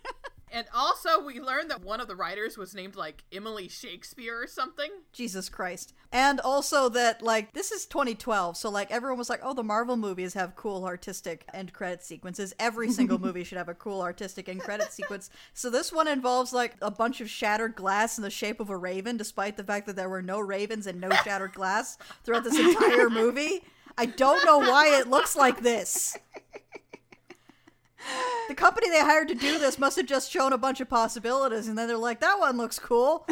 and 0.52 0.66
also, 0.74 1.22
we 1.24 1.40
learned 1.40 1.70
that 1.70 1.82
one 1.82 2.00
of 2.00 2.08
the 2.08 2.16
writers 2.16 2.56
was 2.56 2.74
named 2.74 2.96
like 2.96 3.24
Emily 3.32 3.68
Shakespeare 3.68 4.40
or 4.40 4.46
something. 4.46 4.90
Jesus 5.12 5.48
Christ. 5.48 5.94
And 6.10 6.40
also 6.40 6.88
that, 6.90 7.20
like, 7.20 7.52
this 7.52 7.70
is 7.70 7.84
2012, 7.86 8.56
so, 8.56 8.70
like, 8.70 8.90
everyone 8.90 9.18
was 9.18 9.28
like, 9.28 9.40
oh, 9.42 9.52
the 9.52 9.62
Marvel 9.62 9.96
movies 9.96 10.34
have 10.34 10.56
cool 10.56 10.84
artistic 10.84 11.44
end 11.52 11.72
credit 11.72 12.02
sequences. 12.02 12.54
Every 12.58 12.90
single 12.90 13.18
movie 13.20 13.44
should 13.44 13.58
have 13.58 13.68
a 13.68 13.74
cool 13.74 14.00
artistic 14.00 14.48
end 14.48 14.60
credit 14.60 14.92
sequence. 14.92 15.28
So 15.52 15.68
this 15.68 15.92
one 15.92 16.08
involves, 16.08 16.52
like, 16.52 16.76
a 16.80 16.90
bunch 16.90 17.20
of 17.20 17.28
shattered 17.28 17.74
glass 17.74 18.16
in 18.16 18.22
the 18.22 18.30
shape 18.30 18.60
of 18.60 18.70
a 18.70 18.76
raven, 18.76 19.16
despite 19.16 19.56
the 19.56 19.64
fact 19.64 19.86
that 19.86 19.96
there 19.96 20.08
were 20.08 20.22
no 20.22 20.40
ravens 20.40 20.86
and 20.86 21.00
no 21.00 21.10
shattered 21.10 21.52
glass 21.52 21.98
throughout 22.24 22.44
this 22.44 22.58
entire 22.58 23.10
movie. 23.10 23.62
I 23.98 24.06
don't 24.06 24.44
know 24.46 24.58
why 24.58 24.96
it 24.98 25.08
looks 25.08 25.34
like 25.34 25.60
this. 25.60 26.16
The 28.48 28.54
company 28.54 28.88
they 28.88 29.00
hired 29.00 29.28
to 29.28 29.34
do 29.34 29.58
this 29.58 29.78
must 29.78 29.96
have 29.96 30.06
just 30.06 30.30
shown 30.30 30.52
a 30.52 30.58
bunch 30.58 30.80
of 30.80 30.88
possibilities, 30.88 31.68
and 31.68 31.76
then 31.76 31.88
they're 31.88 31.98
like, 31.98 32.20
that 32.20 32.38
one 32.38 32.56
looks 32.56 32.78
cool. 32.78 33.26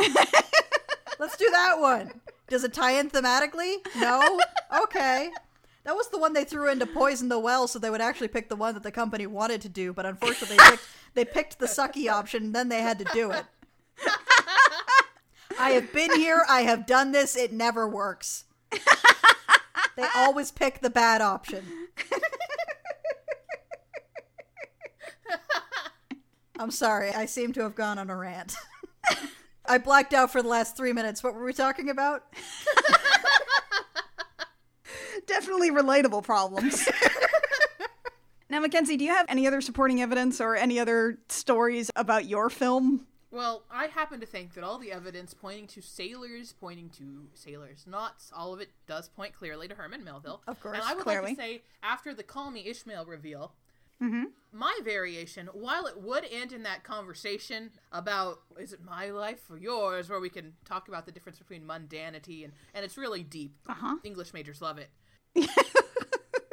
Let's 1.18 1.36
do 1.36 1.48
that 1.50 1.80
one. 1.80 2.20
Does 2.48 2.64
it 2.64 2.74
tie 2.74 2.98
in 2.98 3.08
thematically? 3.10 3.76
No? 3.96 4.40
Okay. 4.82 5.30
That 5.84 5.94
was 5.94 6.08
the 6.08 6.18
one 6.18 6.32
they 6.32 6.44
threw 6.44 6.68
in 6.68 6.80
to 6.80 6.86
Poison 6.86 7.28
the 7.28 7.38
Well, 7.38 7.68
so 7.68 7.78
they 7.78 7.90
would 7.90 8.00
actually 8.00 8.28
pick 8.28 8.48
the 8.48 8.56
one 8.56 8.74
that 8.74 8.82
the 8.82 8.90
company 8.90 9.26
wanted 9.26 9.62
to 9.62 9.68
do, 9.68 9.92
but 9.92 10.04
unfortunately 10.04 10.56
they 10.56 10.70
picked, 10.70 10.88
they 11.14 11.24
picked 11.24 11.58
the 11.60 11.66
sucky 11.66 12.10
option, 12.12 12.46
and 12.46 12.54
then 12.54 12.68
they 12.68 12.82
had 12.82 12.98
to 12.98 13.04
do 13.14 13.30
it. 13.30 13.44
I 15.58 15.70
have 15.70 15.92
been 15.92 16.14
here, 16.16 16.44
I 16.48 16.62
have 16.62 16.86
done 16.86 17.12
this, 17.12 17.36
it 17.36 17.52
never 17.52 17.88
works. 17.88 18.44
They 19.96 20.02
ah. 20.02 20.26
always 20.26 20.50
pick 20.50 20.80
the 20.80 20.90
bad 20.90 21.20
option. 21.22 21.64
I'm 26.58 26.70
sorry, 26.70 27.10
I 27.10 27.26
seem 27.26 27.52
to 27.54 27.62
have 27.62 27.74
gone 27.74 27.98
on 27.98 28.08
a 28.08 28.16
rant. 28.16 28.56
I 29.66 29.78
blacked 29.78 30.14
out 30.14 30.30
for 30.30 30.40
the 30.42 30.48
last 30.48 30.76
three 30.76 30.92
minutes. 30.92 31.22
What 31.22 31.34
were 31.34 31.44
we 31.44 31.52
talking 31.52 31.90
about? 31.90 32.24
Definitely 35.26 35.70
relatable 35.70 36.22
problems. 36.22 36.88
now, 38.48 38.60
Mackenzie, 38.60 38.96
do 38.96 39.04
you 39.04 39.10
have 39.10 39.26
any 39.28 39.46
other 39.46 39.60
supporting 39.60 40.00
evidence 40.00 40.40
or 40.40 40.56
any 40.56 40.78
other 40.78 41.18
stories 41.28 41.90
about 41.96 42.26
your 42.26 42.48
film? 42.48 43.06
Well, 43.30 43.64
I 43.70 43.86
happen 43.86 44.20
to 44.20 44.26
think 44.26 44.54
that 44.54 44.64
all 44.64 44.78
the 44.78 44.92
evidence 44.92 45.34
pointing 45.34 45.66
to 45.68 45.82
sailors, 45.82 46.54
pointing 46.58 46.90
to 46.90 47.28
sailors' 47.34 47.84
knots, 47.86 48.30
all 48.34 48.54
of 48.54 48.60
it 48.60 48.70
does 48.86 49.08
point 49.08 49.34
clearly 49.34 49.66
to 49.68 49.74
Herman 49.74 50.04
Melville. 50.04 50.42
Of 50.46 50.60
course, 50.60 50.76
And 50.76 50.84
I 50.86 50.94
would 50.94 51.02
clearly. 51.02 51.28
like 51.30 51.36
to 51.36 51.42
say, 51.42 51.62
after 51.82 52.14
the 52.14 52.22
Call 52.22 52.50
Me 52.50 52.66
Ishmael 52.66 53.04
reveal, 53.04 53.52
my 54.52 54.78
variation, 54.84 55.48
while 55.54 55.86
it 55.86 55.98
would 56.00 56.24
end 56.30 56.52
in 56.52 56.62
that 56.64 56.84
conversation 56.84 57.70
about 57.92 58.40
is 58.58 58.72
it 58.74 58.84
my 58.84 59.08
life 59.10 59.50
or 59.50 59.56
yours, 59.58 60.08
where 60.10 60.20
we 60.20 60.28
can 60.28 60.52
talk 60.64 60.86
about 60.88 61.06
the 61.06 61.12
difference 61.12 61.38
between 61.38 61.62
mundanity 61.66 62.44
and, 62.44 62.52
and 62.74 62.84
it's 62.84 62.96
really 62.98 63.22
deep. 63.22 63.56
Uh-huh. 63.66 63.96
English 64.04 64.32
majors 64.34 64.60
love 64.62 64.78
it. 64.78 64.90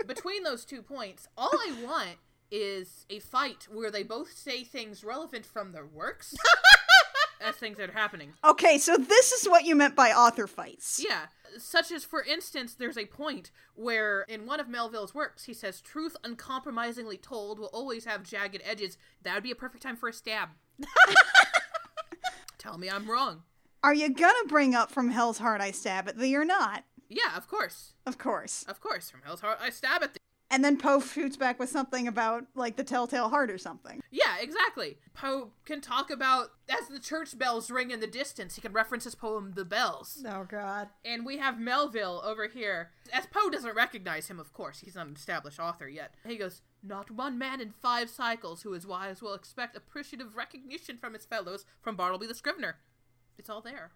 Between 0.08 0.44
those 0.44 0.66
two 0.66 0.82
points, 0.82 1.28
all 1.38 1.52
I 1.54 1.74
want 1.84 2.18
is 2.54 3.08
a 3.10 3.18
fight 3.20 3.68
where 3.72 3.90
they 3.90 4.04
both 4.04 4.38
say 4.38 4.64
things 4.64 5.04
relevant 5.04 5.44
from 5.44 5.72
their 5.72 5.88
works 5.88 6.36
as 7.42 7.56
things 7.56 7.78
that 7.78 7.90
are 7.90 7.94
happening. 7.94 8.34
Okay, 8.46 8.78
so 8.78 8.96
this 8.96 9.32
is 9.32 9.50
what 9.50 9.66
you 9.66 9.76
meant 9.76 9.96
by 9.96 10.12
author 10.12 10.46
fights. 10.46 11.04
Yeah, 11.04 11.26
such 11.58 11.92
as, 11.92 12.06
for 12.06 12.24
instance, 12.24 12.76
there's 12.76 12.98
a 12.98 13.08
point 13.08 13.50
where 13.74 14.22
in 14.22 14.46
one 14.46 14.60
of 14.60 14.70
Melville's 14.70 15.16
works 15.16 15.46
he 15.46 15.54
says, 15.54 15.82
Truth 15.82 16.16
uncompromisingly 16.24 17.18
told 17.18 17.58
will 17.58 17.72
always 17.74 18.06
have 18.06 18.22
jagged 18.22 18.62
edges. 18.64 19.00
That 19.24 19.34
would 19.34 19.44
be 19.44 19.52
a 19.52 19.56
perfect 19.56 19.82
time 19.82 19.98
for 19.98 20.08
a 20.08 20.14
stab. 20.14 20.50
Tell 22.60 22.78
me 22.78 22.88
I'm 22.88 23.10
wrong. 23.10 23.42
Are 23.84 23.96
you 23.96 24.10
gonna 24.10 24.48
bring 24.48 24.76
up 24.76 24.92
from 24.92 25.10
Hell's 25.10 25.40
Heart 25.40 25.60
I 25.60 25.72
Stab 25.72 26.08
at 26.08 26.18
thee 26.18 26.38
or 26.38 26.46
not? 26.46 26.86
Yeah, 27.10 27.36
of 27.36 27.48
course. 27.48 27.94
Of 28.06 28.18
course. 28.18 28.64
Of 28.68 28.80
course. 28.80 29.10
From 29.10 29.22
Hell's 29.26 29.42
Heart, 29.42 29.60
I 29.62 29.70
stab 29.70 30.04
at 30.04 30.14
the. 30.14 30.20
And 30.54 30.64
then 30.64 30.78
Poe 30.78 31.00
shoots 31.00 31.36
back 31.36 31.58
with 31.58 31.70
something 31.70 32.08
about, 32.08 32.46
like, 32.54 32.76
the 32.76 32.84
telltale 32.84 33.30
heart 33.30 33.50
or 33.50 33.58
something. 33.58 34.04
Yeah, 34.12 34.38
exactly. 34.40 34.98
Poe 35.16 35.50
can 35.66 35.82
talk 35.82 36.12
about, 36.12 36.50
as 36.70 36.88
the 36.90 37.00
church 37.00 37.36
bells 37.40 37.72
ring 37.72 37.90
in 37.90 38.02
the 38.02 38.06
distance, 38.06 38.54
he 38.54 38.62
can 38.62 38.72
reference 38.72 39.04
his 39.06 39.16
poem, 39.16 39.54
The 39.56 39.66
Bells. 39.66 40.24
Oh, 40.30 40.46
God. 40.48 40.90
And 41.04 41.26
we 41.26 41.40
have 41.40 41.60
Melville 41.60 42.22
over 42.24 42.48
here. 42.48 42.92
As 43.12 43.26
Poe 43.26 43.50
doesn't 43.50 43.76
recognize 43.76 44.28
him, 44.28 44.40
of 44.40 44.54
course, 44.54 44.82
he's 44.82 44.94
not 44.94 45.08
an 45.08 45.16
established 45.16 45.60
author 45.60 45.90
yet. 45.90 46.14
He 46.24 46.38
goes, 46.38 46.62
Not 46.84 47.10
one 47.10 47.40
man 47.40 47.60
in 47.60 47.72
five 47.72 48.12
cycles 48.12 48.62
who 48.62 48.76
is 48.76 48.86
wise 48.86 49.24
will 49.24 49.34
expect 49.34 49.76
appreciative 49.76 50.36
recognition 50.36 50.98
from 50.98 51.16
his 51.16 51.26
fellows 51.26 51.66
from 51.82 51.96
Bartleby 51.96 52.28
the 52.28 52.36
Scrivener. 52.36 52.78
It's 53.40 53.50
all 53.50 53.62
there. 53.62 53.90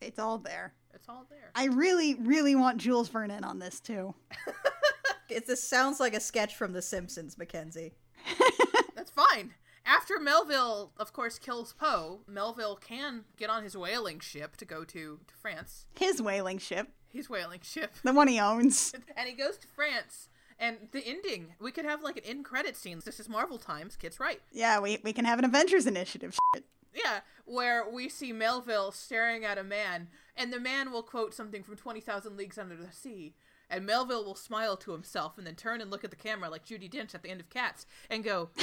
It's 0.00 0.20
all 0.20 0.38
there. 0.38 0.74
It's 0.94 1.08
all 1.08 1.26
there. 1.28 1.50
I 1.56 1.64
really, 1.64 2.14
really 2.14 2.54
want 2.54 2.78
Jules 2.78 3.08
Vernon 3.08 3.42
on 3.42 3.58
this, 3.58 3.80
too. 3.80 4.14
It, 5.28 5.46
this 5.46 5.62
sounds 5.62 6.00
like 6.00 6.14
a 6.14 6.20
sketch 6.20 6.56
from 6.56 6.72
The 6.72 6.82
Simpsons, 6.82 7.36
Mackenzie. 7.36 7.94
That's 8.96 9.10
fine. 9.10 9.54
After 9.84 10.18
Melville, 10.20 10.92
of 10.98 11.12
course, 11.12 11.38
kills 11.38 11.72
Poe, 11.72 12.20
Melville 12.26 12.76
can 12.76 13.24
get 13.36 13.48
on 13.50 13.62
his 13.62 13.76
whaling 13.76 14.20
ship 14.20 14.56
to 14.58 14.64
go 14.64 14.84
to, 14.84 15.20
to 15.26 15.34
France. 15.34 15.86
His 15.98 16.20
whaling 16.20 16.58
ship, 16.58 16.88
His 17.08 17.30
whaling 17.30 17.60
ship. 17.62 17.92
the 18.02 18.12
one 18.12 18.28
he 18.28 18.38
owns. 18.38 18.92
and 19.16 19.28
he 19.28 19.34
goes 19.34 19.56
to 19.58 19.66
France. 19.68 20.28
And 20.58 20.76
the 20.92 21.06
ending, 21.06 21.54
we 21.60 21.70
could 21.70 21.84
have 21.84 22.02
like 22.02 22.16
an 22.18 22.24
end 22.24 22.44
credit 22.44 22.76
scene. 22.76 23.00
This 23.04 23.20
is 23.20 23.28
Marvel 23.28 23.58
times. 23.58 23.96
Kids 23.96 24.18
right. 24.18 24.40
Yeah, 24.52 24.80
we, 24.80 24.98
we 25.04 25.12
can 25.12 25.24
have 25.24 25.38
an 25.38 25.44
Avengers 25.44 25.86
Initiative 25.86 26.36
shit. 26.54 26.64
Yeah, 26.92 27.20
where 27.44 27.88
we 27.88 28.08
see 28.08 28.32
Melville 28.32 28.90
staring 28.90 29.44
at 29.44 29.56
a 29.56 29.62
man, 29.62 30.08
and 30.36 30.52
the 30.52 30.58
man 30.58 30.90
will 30.90 31.02
quote 31.04 31.32
something 31.32 31.62
from 31.62 31.76
20,000 31.76 32.36
Leagues 32.36 32.58
Under 32.58 32.74
the 32.76 32.90
Sea. 32.90 33.34
And 33.70 33.84
Melville 33.84 34.24
will 34.24 34.34
smile 34.34 34.76
to 34.78 34.92
himself 34.92 35.36
and 35.36 35.46
then 35.46 35.54
turn 35.54 35.80
and 35.80 35.90
look 35.90 36.04
at 36.04 36.10
the 36.10 36.16
camera 36.16 36.48
like 36.48 36.64
Judi 36.64 36.90
Dench 36.90 37.14
at 37.14 37.22
the 37.22 37.30
end 37.30 37.40
of 37.40 37.50
Cats 37.50 37.86
and 38.08 38.24
go, 38.24 38.50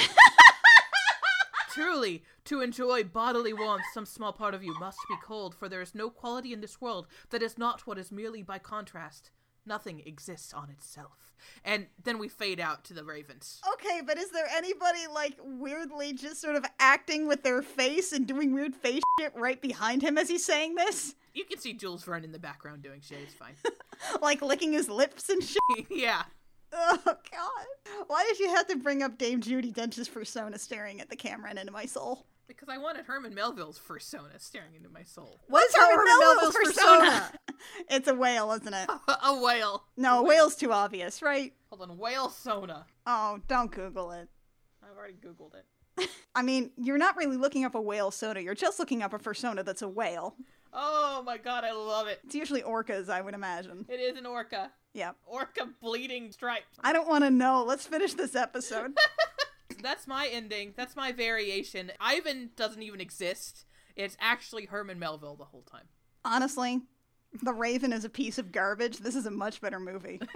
Truly, 1.72 2.24
to 2.46 2.62
enjoy 2.62 3.04
bodily 3.04 3.52
warmth, 3.52 3.84
some 3.92 4.06
small 4.06 4.32
part 4.32 4.54
of 4.54 4.64
you 4.64 4.74
must 4.80 4.98
be 5.10 5.16
cold, 5.22 5.54
for 5.54 5.68
there 5.68 5.82
is 5.82 5.94
no 5.94 6.08
quality 6.08 6.54
in 6.54 6.62
this 6.62 6.80
world 6.80 7.06
that 7.28 7.42
is 7.42 7.58
not 7.58 7.86
what 7.86 7.98
is 7.98 8.10
merely 8.10 8.42
by 8.42 8.58
contrast. 8.58 9.30
Nothing 9.66 10.02
exists 10.06 10.54
on 10.54 10.70
itself. 10.70 11.34
And 11.64 11.86
then 12.02 12.18
we 12.18 12.28
fade 12.28 12.60
out 12.60 12.84
to 12.84 12.94
the 12.94 13.04
ravens. 13.04 13.60
Okay, 13.74 14.00
but 14.04 14.16
is 14.18 14.30
there 14.30 14.46
anybody, 14.54 15.00
like, 15.12 15.36
weirdly 15.42 16.12
just 16.12 16.40
sort 16.40 16.56
of 16.56 16.64
acting 16.78 17.26
with 17.26 17.42
their 17.42 17.62
face 17.62 18.12
and 18.12 18.26
doing 18.26 18.54
weird 18.54 18.74
face 18.74 19.02
shit 19.20 19.32
right 19.34 19.60
behind 19.60 20.02
him 20.02 20.18
as 20.18 20.28
he's 20.28 20.44
saying 20.44 20.76
this? 20.76 21.14
You 21.34 21.44
can 21.44 21.58
see 21.58 21.72
Jules 21.72 22.04
Verne 22.04 22.24
in 22.24 22.32
the 22.32 22.38
background 22.38 22.82
doing 22.82 23.00
shit, 23.00 23.18
it's 23.22 23.34
fine. 23.34 23.54
Like, 24.20 24.42
licking 24.42 24.72
his 24.72 24.88
lips 24.90 25.30
and 25.30 25.42
shit? 25.42 25.58
yeah. 25.90 26.24
Oh, 26.72 26.98
God. 27.04 28.04
Why 28.08 28.24
did 28.28 28.38
you 28.38 28.48
have 28.54 28.66
to 28.68 28.76
bring 28.76 29.02
up 29.02 29.16
Dame 29.16 29.40
Judi 29.40 29.72
Dench's 29.72 30.08
persona 30.08 30.58
staring 30.58 31.00
at 31.00 31.08
the 31.08 31.16
camera 31.16 31.48
and 31.50 31.58
into 31.58 31.72
my 31.72 31.86
soul? 31.86 32.26
Because 32.48 32.68
I 32.68 32.78
wanted 32.78 33.06
Herman 33.06 33.34
Melville's 33.34 33.78
persona 33.78 34.38
staring 34.38 34.74
into 34.76 34.88
my 34.88 35.02
soul. 35.02 35.40
What's 35.48 35.74
Herman 35.76 35.90
Herman 35.90 36.04
Melville's 36.20 36.54
Melville's 36.54 36.74
persona? 36.76 37.00
persona? 37.00 37.32
It's 37.90 38.06
a 38.06 38.14
whale, 38.14 38.52
isn't 38.52 38.72
it? 38.74 38.88
a 39.24 39.40
whale. 39.42 39.84
No, 39.96 40.20
a 40.20 40.22
whale's 40.22 40.54
too 40.54 40.72
obvious, 40.72 41.22
right? 41.22 41.52
Hold 41.70 41.90
on, 41.90 41.98
whale 41.98 42.28
sona. 42.28 42.86
Oh, 43.06 43.40
don't 43.48 43.72
Google 43.72 44.12
it. 44.12 44.28
I've 44.82 44.96
already 44.96 45.14
Googled 45.14 45.52
it. 45.54 46.08
I 46.34 46.42
mean, 46.42 46.70
you're 46.76 46.98
not 46.98 47.16
really 47.16 47.36
looking 47.36 47.64
up 47.64 47.74
a 47.74 47.80
whale 47.80 48.10
soda. 48.10 48.42
You're 48.42 48.54
just 48.54 48.78
looking 48.78 49.02
up 49.02 49.14
a 49.14 49.18
persona 49.18 49.62
that's 49.64 49.82
a 49.82 49.88
whale. 49.88 50.36
Oh 50.72 51.22
my 51.24 51.38
god, 51.38 51.64
I 51.64 51.72
love 51.72 52.06
it. 52.06 52.20
It's 52.24 52.34
usually 52.34 52.62
orcas, 52.62 53.08
I 53.08 53.20
would 53.22 53.34
imagine. 53.34 53.86
It 53.88 54.00
is 54.00 54.16
an 54.18 54.26
orca. 54.26 54.70
Yeah. 54.92 55.12
Orca 55.24 55.68
bleeding 55.80 56.30
stripes. 56.32 56.78
I 56.80 56.92
don't 56.92 57.08
want 57.08 57.24
to 57.24 57.30
know. 57.30 57.64
Let's 57.66 57.86
finish 57.86 58.14
this 58.14 58.36
episode. 58.36 58.96
That's 59.82 60.06
my 60.06 60.28
ending. 60.30 60.74
That's 60.76 60.96
my 60.96 61.12
variation. 61.12 61.92
Ivan 62.00 62.50
doesn't 62.56 62.82
even 62.82 63.00
exist. 63.00 63.64
It's 63.94 64.16
actually 64.20 64.66
Herman 64.66 64.98
Melville 64.98 65.36
the 65.36 65.44
whole 65.44 65.62
time. 65.62 65.86
Honestly, 66.24 66.82
The 67.42 67.52
Raven 67.52 67.92
is 67.92 68.04
a 68.04 68.10
piece 68.10 68.38
of 68.38 68.52
garbage. 68.52 68.98
This 68.98 69.16
is 69.16 69.26
a 69.26 69.30
much 69.30 69.60
better 69.60 69.80
movie. 69.80 70.20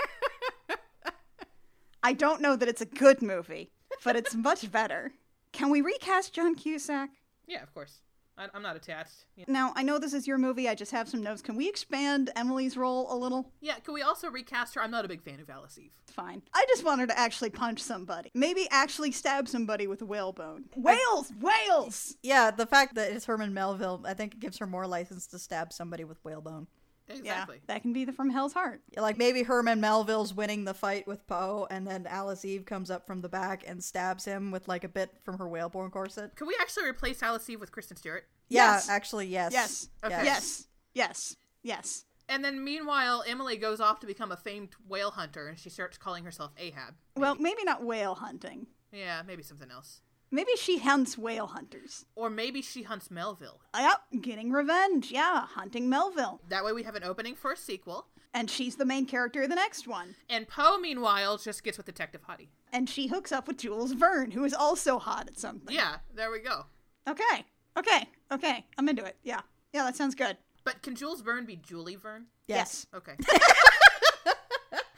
I 2.03 2.15
don't 2.15 2.41
know 2.41 2.57
that 2.57 2.69
it's 2.69 2.81
a 2.81 2.87
good 2.87 3.21
movie, 3.21 3.73
but 4.05 4.17
it's 4.17 4.35
much 4.35 4.71
better. 4.73 5.13
Can 5.53 5.69
we 5.71 5.83
recast 5.83 6.33
John 6.33 6.55
Cusack? 6.55 7.11
Yeah, 7.47 7.63
of 7.63 7.75
course. 7.75 8.01
I- 8.39 8.49
I'm 8.55 8.63
not 8.63 8.75
attached. 8.77 9.27
Yeah. 9.37 9.45
Now, 9.49 9.73
I 9.77 9.83
know 9.83 9.99
this 9.99 10.15
is 10.15 10.27
your 10.27 10.39
movie. 10.39 10.69
I 10.69 10.75
just 10.75 10.93
have 10.93 11.09
some 11.09 11.23
notes. 11.23 11.43
Can 11.43 11.57
we 11.57 11.69
expand 11.69 12.31
Emily's 12.37 12.77
role 12.77 13.13
a 13.13 13.17
little? 13.17 13.53
yeah, 13.61 13.75
can 13.81 13.93
we 13.95 14.03
also 14.03 14.31
recast 14.31 14.75
her? 14.75 14.83
I'm 14.83 14.91
not 14.91 15.05
a 15.05 15.09
big 15.09 15.23
fan 15.23 15.41
of 15.41 15.51
Alice 15.51 15.79
Eve. 15.79 15.93
Fine. 16.11 16.43
I 16.55 16.65
just 16.69 16.85
want 16.85 17.01
her 17.01 17.07
to 17.07 17.19
actually 17.19 17.51
punch 17.51 17.81
somebody. 17.81 18.31
Maybe 18.35 18.67
actually 18.71 19.13
stab 19.13 19.47
somebody 19.49 19.87
with 19.87 20.01
a 20.03 20.07
whalebone. 20.07 20.65
Whales! 20.77 21.33
Whales! 21.41 22.17
Yeah, 22.23 22.51
the 22.51 22.67
fact 22.67 22.95
that 22.95 23.13
it's 23.13 23.27
Herman 23.27 23.53
Melville, 23.55 24.03
I 24.07 24.15
think 24.15 24.35
it 24.35 24.41
gives 24.41 24.59
her 24.59 24.67
more 24.67 24.87
license 24.87 25.27
to 25.29 25.39
stab 25.39 25.73
somebody 25.73 26.05
with 26.05 26.19
whalebone. 26.25 26.67
Exactly. 27.11 27.57
Yeah, 27.57 27.75
that 27.75 27.83
can 27.83 27.93
be 27.93 28.05
the 28.05 28.13
From 28.13 28.31
Hell's 28.31 28.53
Heart. 28.53 28.83
Like 28.97 29.19
maybe 29.19 29.43
Herman 29.43 29.81
Melville's 29.81 30.33
winning 30.35 30.65
the 30.65 30.75
fight 30.75 31.07
with 31.07 31.27
Poe, 31.27 31.67
and 31.71 31.87
then 31.87 32.07
Alice 32.07 32.45
Eve 32.45 32.65
comes 32.65 32.91
up 32.91 33.07
from 33.07 33.21
the 33.21 33.29
back 33.29 33.65
and 33.67 33.83
stabs 33.83 34.25
him 34.25 34.51
with 34.51 34.69
like 34.69 34.85
a 34.85 34.89
bit 34.89 35.11
from 35.25 35.39
her 35.39 35.49
whalebone 35.49 35.91
corset. 35.91 36.35
Could 36.37 36.47
we 36.49 36.57
actually 36.61 36.87
replace 36.89 37.23
Alice 37.23 37.49
Eve 37.51 37.61
with 37.61 37.73
Kristen 37.73 37.97
Stewart? 37.97 38.25
Yeah, 38.49 38.75
Yes. 38.75 38.89
actually, 38.89 39.27
yes. 39.27 39.53
Yes. 39.53 39.89
Okay. 40.05 40.25
Yes. 40.25 40.67
Yes. 40.95 41.37
Yes. 41.63 42.05
And 42.29 42.45
then 42.45 42.63
meanwhile, 42.63 43.25
Emily 43.27 43.57
goes 43.57 43.81
off 43.81 44.01
to 44.01 44.07
become 44.07 44.31
a 44.31 44.37
famed 44.37 44.71
whale 44.89 45.11
hunter 45.11 45.49
and 45.49 45.59
she 45.59 45.69
starts 45.69 45.99
calling 45.99 46.25
herself 46.25 46.53
Ahab. 46.59 46.95
Well, 47.17 47.35
maybe 47.35 47.65
not 47.65 47.83
whale 47.85 48.15
hunting. 48.15 48.69
Yeah, 48.93 49.23
maybe 49.27 49.43
something 49.43 49.71
else. 49.71 50.01
Maybe 50.33 50.53
she 50.57 50.79
hunts 50.79 51.19
whale 51.19 51.49
hunters. 51.49 52.05
Or 52.15 52.31
maybe 52.31 52.63
she 52.63 52.83
hunts 52.83 53.11
Melville. 53.11 53.61
Yep, 53.77 54.23
getting 54.23 54.53
revenge. 54.53 55.11
Yeah, 55.11 55.47
hunting 55.47 55.89
Melville. 55.89 56.41
That 56.49 56.65
way 56.65 56.73
we 56.73 56.85
have 56.85 56.95
an 56.95 57.03
opening 57.03 57.35
for 57.35 57.53
a 57.53 57.57
sequel. 57.57 58.07
And 58.33 58.49
she's 58.49 58.77
the 58.77 58.85
main 58.85 59.07
character 59.07 59.43
of 59.43 59.49
the 59.49 59.57
next 59.57 59.89
one. 59.89 60.15
And 60.29 60.47
Poe, 60.47 60.79
meanwhile, 60.79 61.37
just 61.37 61.65
gets 61.65 61.77
with 61.77 61.87
Detective 61.87 62.21
Hottie. 62.29 62.49
And 62.73 62.89
she 62.89 63.09
hooks 63.09 63.33
up 63.33 63.49
with 63.49 63.57
Jules 63.57 63.91
Verne, 63.93 64.31
who 64.31 64.45
is 64.45 64.55
also 64.55 65.01
hot 65.01 65.27
at 65.27 65.39
something. 65.39 65.75
Yeah, 65.75 65.97
there 66.15 66.31
we 66.31 66.39
go. 66.39 66.67
Okay. 67.09 67.45
Okay. 67.77 68.09
Okay. 68.31 68.65
I'm 68.79 68.89
into 68.89 69.05
it. 69.05 69.17
Yeah. 69.25 69.41
Yeah, 69.73 69.83
that 69.83 69.97
sounds 69.97 70.15
good. 70.15 70.37
But 70.65 70.81
can 70.83 70.95
Jules 70.95 71.23
Verne 71.23 71.45
be 71.45 71.57
Julie 71.57 71.97
Verne? 71.97 72.27
Yes. 72.47 72.87
Okay. 72.95 73.15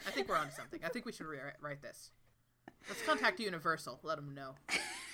I 0.05 0.11
think 0.11 0.29
we're 0.29 0.37
on 0.37 0.49
to 0.49 0.53
something. 0.53 0.81
I 0.85 0.89
think 0.89 1.05
we 1.05 1.11
should 1.11 1.25
rewrite 1.25 1.81
this. 1.81 2.11
Let's 2.87 3.01
contact 3.01 3.39
Universal. 3.39 3.99
Let 4.03 4.17
them 4.17 4.35
know. 4.35 4.55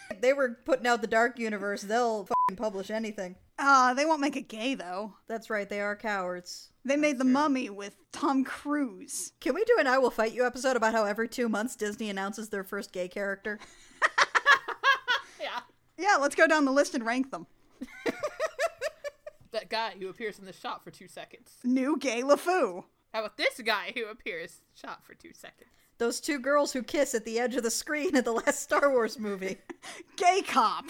They 0.21 0.33
were 0.33 0.57
putting 0.65 0.87
out 0.87 1.01
the 1.01 1.07
Dark 1.07 1.39
Universe. 1.39 1.83
They'll 1.83 2.25
fing 2.25 2.57
publish 2.57 2.89
anything. 2.89 3.35
Uh, 3.57 3.93
they 3.93 4.05
won't 4.05 4.21
make 4.21 4.35
it 4.35 4.49
gay, 4.49 4.73
though. 4.73 5.13
That's 5.27 5.49
right, 5.49 5.69
they 5.69 5.79
are 5.81 5.95
cowards. 5.95 6.69
They 6.83 6.97
made 6.97 7.19
The 7.19 7.25
Mummy 7.25 7.69
with 7.69 7.95
Tom 8.11 8.43
Cruise. 8.43 9.31
Can 9.39 9.53
we 9.53 9.63
do 9.65 9.77
an 9.79 9.87
I 9.87 9.97
Will 9.97 10.09
Fight 10.11 10.33
You 10.33 10.45
episode 10.45 10.75
about 10.75 10.93
how 10.93 11.05
every 11.05 11.29
two 11.29 11.47
months 11.47 11.75
Disney 11.75 12.09
announces 12.09 12.49
their 12.49 12.63
first 12.63 12.91
gay 12.91 13.07
character? 13.07 13.59
Yeah. 15.41 15.59
Yeah, 15.97 16.17
let's 16.19 16.35
go 16.35 16.47
down 16.47 16.65
the 16.65 16.71
list 16.71 16.95
and 16.95 17.05
rank 17.05 17.31
them. 17.31 17.47
That 19.51 19.69
guy 19.69 19.93
who 19.99 20.09
appears 20.09 20.37
in 20.37 20.45
the 20.45 20.53
shot 20.53 20.83
for 20.83 20.91
two 20.91 21.07
seconds. 21.07 21.53
New 21.63 21.97
gay 21.97 22.21
LeFou. 22.21 22.83
How 23.13 23.19
about 23.21 23.37
this 23.37 23.59
guy 23.65 23.93
who 23.95 24.05
appears 24.05 24.61
shot 24.75 25.05
for 25.05 25.13
two 25.15 25.31
seconds? 25.33 25.71
Those 25.99 26.21
two 26.21 26.39
girls 26.39 26.71
who 26.71 26.81
kiss 26.81 27.13
at 27.13 27.25
the 27.25 27.39
edge 27.39 27.57
of 27.57 27.63
the 27.63 27.69
screen 27.69 28.15
at 28.15 28.23
the 28.23 28.31
last 28.31 28.61
Star 28.61 28.89
Wars 28.89 29.19
movie. 29.19 29.57
Gay 30.15 30.41
cop. 30.47 30.85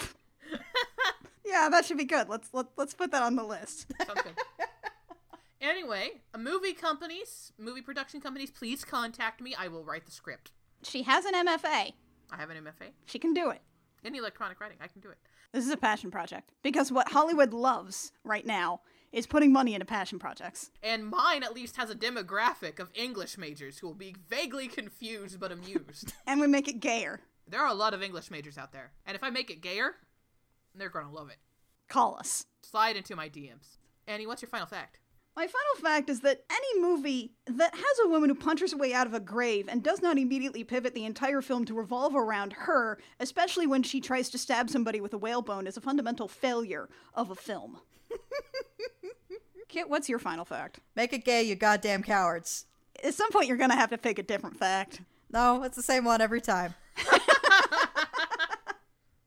yeah, 1.44 1.68
that 1.68 1.84
should 1.84 1.98
be 1.98 2.04
good. 2.04 2.28
Let's 2.28 2.48
let, 2.54 2.66
let's 2.76 2.94
put 2.94 3.10
that 3.10 3.22
on 3.22 3.34
the 3.34 3.42
list. 3.42 3.86
Sounds 4.06 4.22
good. 4.22 4.34
anyway, 5.60 6.12
movie 6.38 6.74
companies, 6.74 7.52
movie 7.58 7.82
production 7.82 8.20
companies, 8.20 8.52
please 8.52 8.84
contact 8.84 9.40
me. 9.40 9.52
I 9.58 9.66
will 9.66 9.84
write 9.84 10.06
the 10.06 10.12
script. 10.12 10.52
She 10.84 11.02
has 11.02 11.24
an 11.24 11.34
MFA. 11.34 11.92
I 12.30 12.36
have 12.36 12.50
an 12.50 12.58
MFA. 12.58 12.90
She 13.06 13.18
can 13.18 13.34
do 13.34 13.50
it. 13.50 13.60
Any 14.04 14.18
electronic 14.18 14.60
writing, 14.60 14.78
I 14.80 14.86
can 14.86 15.00
do 15.00 15.10
it. 15.10 15.18
This 15.52 15.66
is 15.66 15.72
a 15.72 15.76
passion 15.76 16.12
project 16.12 16.52
because 16.62 16.92
what 16.92 17.10
Hollywood 17.10 17.52
loves 17.52 18.12
right 18.22 18.46
now 18.46 18.80
is 19.12 19.26
putting 19.26 19.52
money 19.52 19.74
into 19.74 19.86
passion 19.86 20.18
projects. 20.18 20.70
And 20.82 21.06
mine 21.06 21.42
at 21.42 21.54
least 21.54 21.76
has 21.76 21.90
a 21.90 21.94
demographic 21.94 22.78
of 22.78 22.90
English 22.94 23.36
majors 23.38 23.78
who 23.78 23.86
will 23.88 23.94
be 23.94 24.14
vaguely 24.28 24.68
confused 24.68 25.40
but 25.40 25.52
amused. 25.52 26.12
And 26.26 26.40
we 26.40 26.46
make 26.46 26.68
it 26.68 26.80
gayer. 26.80 27.20
there 27.48 27.60
are 27.60 27.68
a 27.68 27.74
lot 27.74 27.94
of 27.94 28.02
English 28.02 28.30
majors 28.30 28.56
out 28.56 28.72
there. 28.72 28.92
And 29.04 29.16
if 29.16 29.24
I 29.24 29.30
make 29.30 29.50
it 29.50 29.60
gayer, 29.60 29.96
they're 30.74 30.88
going 30.88 31.06
to 31.06 31.12
love 31.12 31.28
it. 31.30 31.38
Call 31.88 32.16
us. 32.16 32.46
Slide 32.62 32.96
into 32.96 33.16
my 33.16 33.28
DMs. 33.28 33.78
Annie, 34.06 34.26
what's 34.26 34.42
your 34.42 34.48
final 34.48 34.66
fact? 34.68 34.98
My 35.36 35.46
final 35.46 35.82
fact 35.82 36.10
is 36.10 36.20
that 36.20 36.44
any 36.50 36.80
movie 36.80 37.32
that 37.46 37.74
has 37.74 37.98
a 38.04 38.08
woman 38.08 38.28
who 38.28 38.34
punches 38.34 38.72
her 38.72 38.78
way 38.78 38.92
out 38.92 39.06
of 39.06 39.14
a 39.14 39.20
grave 39.20 39.68
and 39.68 39.82
does 39.82 40.02
not 40.02 40.18
immediately 40.18 40.64
pivot 40.64 40.94
the 40.94 41.04
entire 41.04 41.40
film 41.40 41.64
to 41.66 41.74
revolve 41.74 42.14
around 42.14 42.52
her, 42.52 42.98
especially 43.20 43.66
when 43.66 43.82
she 43.82 44.00
tries 44.00 44.28
to 44.30 44.38
stab 44.38 44.68
somebody 44.70 45.00
with 45.00 45.14
a 45.14 45.18
whalebone, 45.18 45.66
is 45.66 45.76
a 45.76 45.80
fundamental 45.80 46.28
failure 46.28 46.88
of 47.14 47.30
a 47.30 47.34
film. 47.36 47.78
Kit, 49.70 49.88
what's 49.88 50.08
your 50.08 50.18
final 50.18 50.44
fact? 50.44 50.80
Make 50.96 51.12
it 51.12 51.24
gay, 51.24 51.44
you 51.44 51.54
goddamn 51.54 52.02
cowards. 52.02 52.66
At 53.04 53.14
some 53.14 53.30
point, 53.30 53.46
you're 53.46 53.56
gonna 53.56 53.76
have 53.76 53.90
to 53.90 53.98
pick 53.98 54.18
a 54.18 54.22
different 54.22 54.56
fact. 54.56 55.00
No, 55.32 55.62
it's 55.62 55.76
the 55.76 55.82
same 55.82 56.04
one 56.04 56.20
every 56.20 56.40
time. 56.40 56.74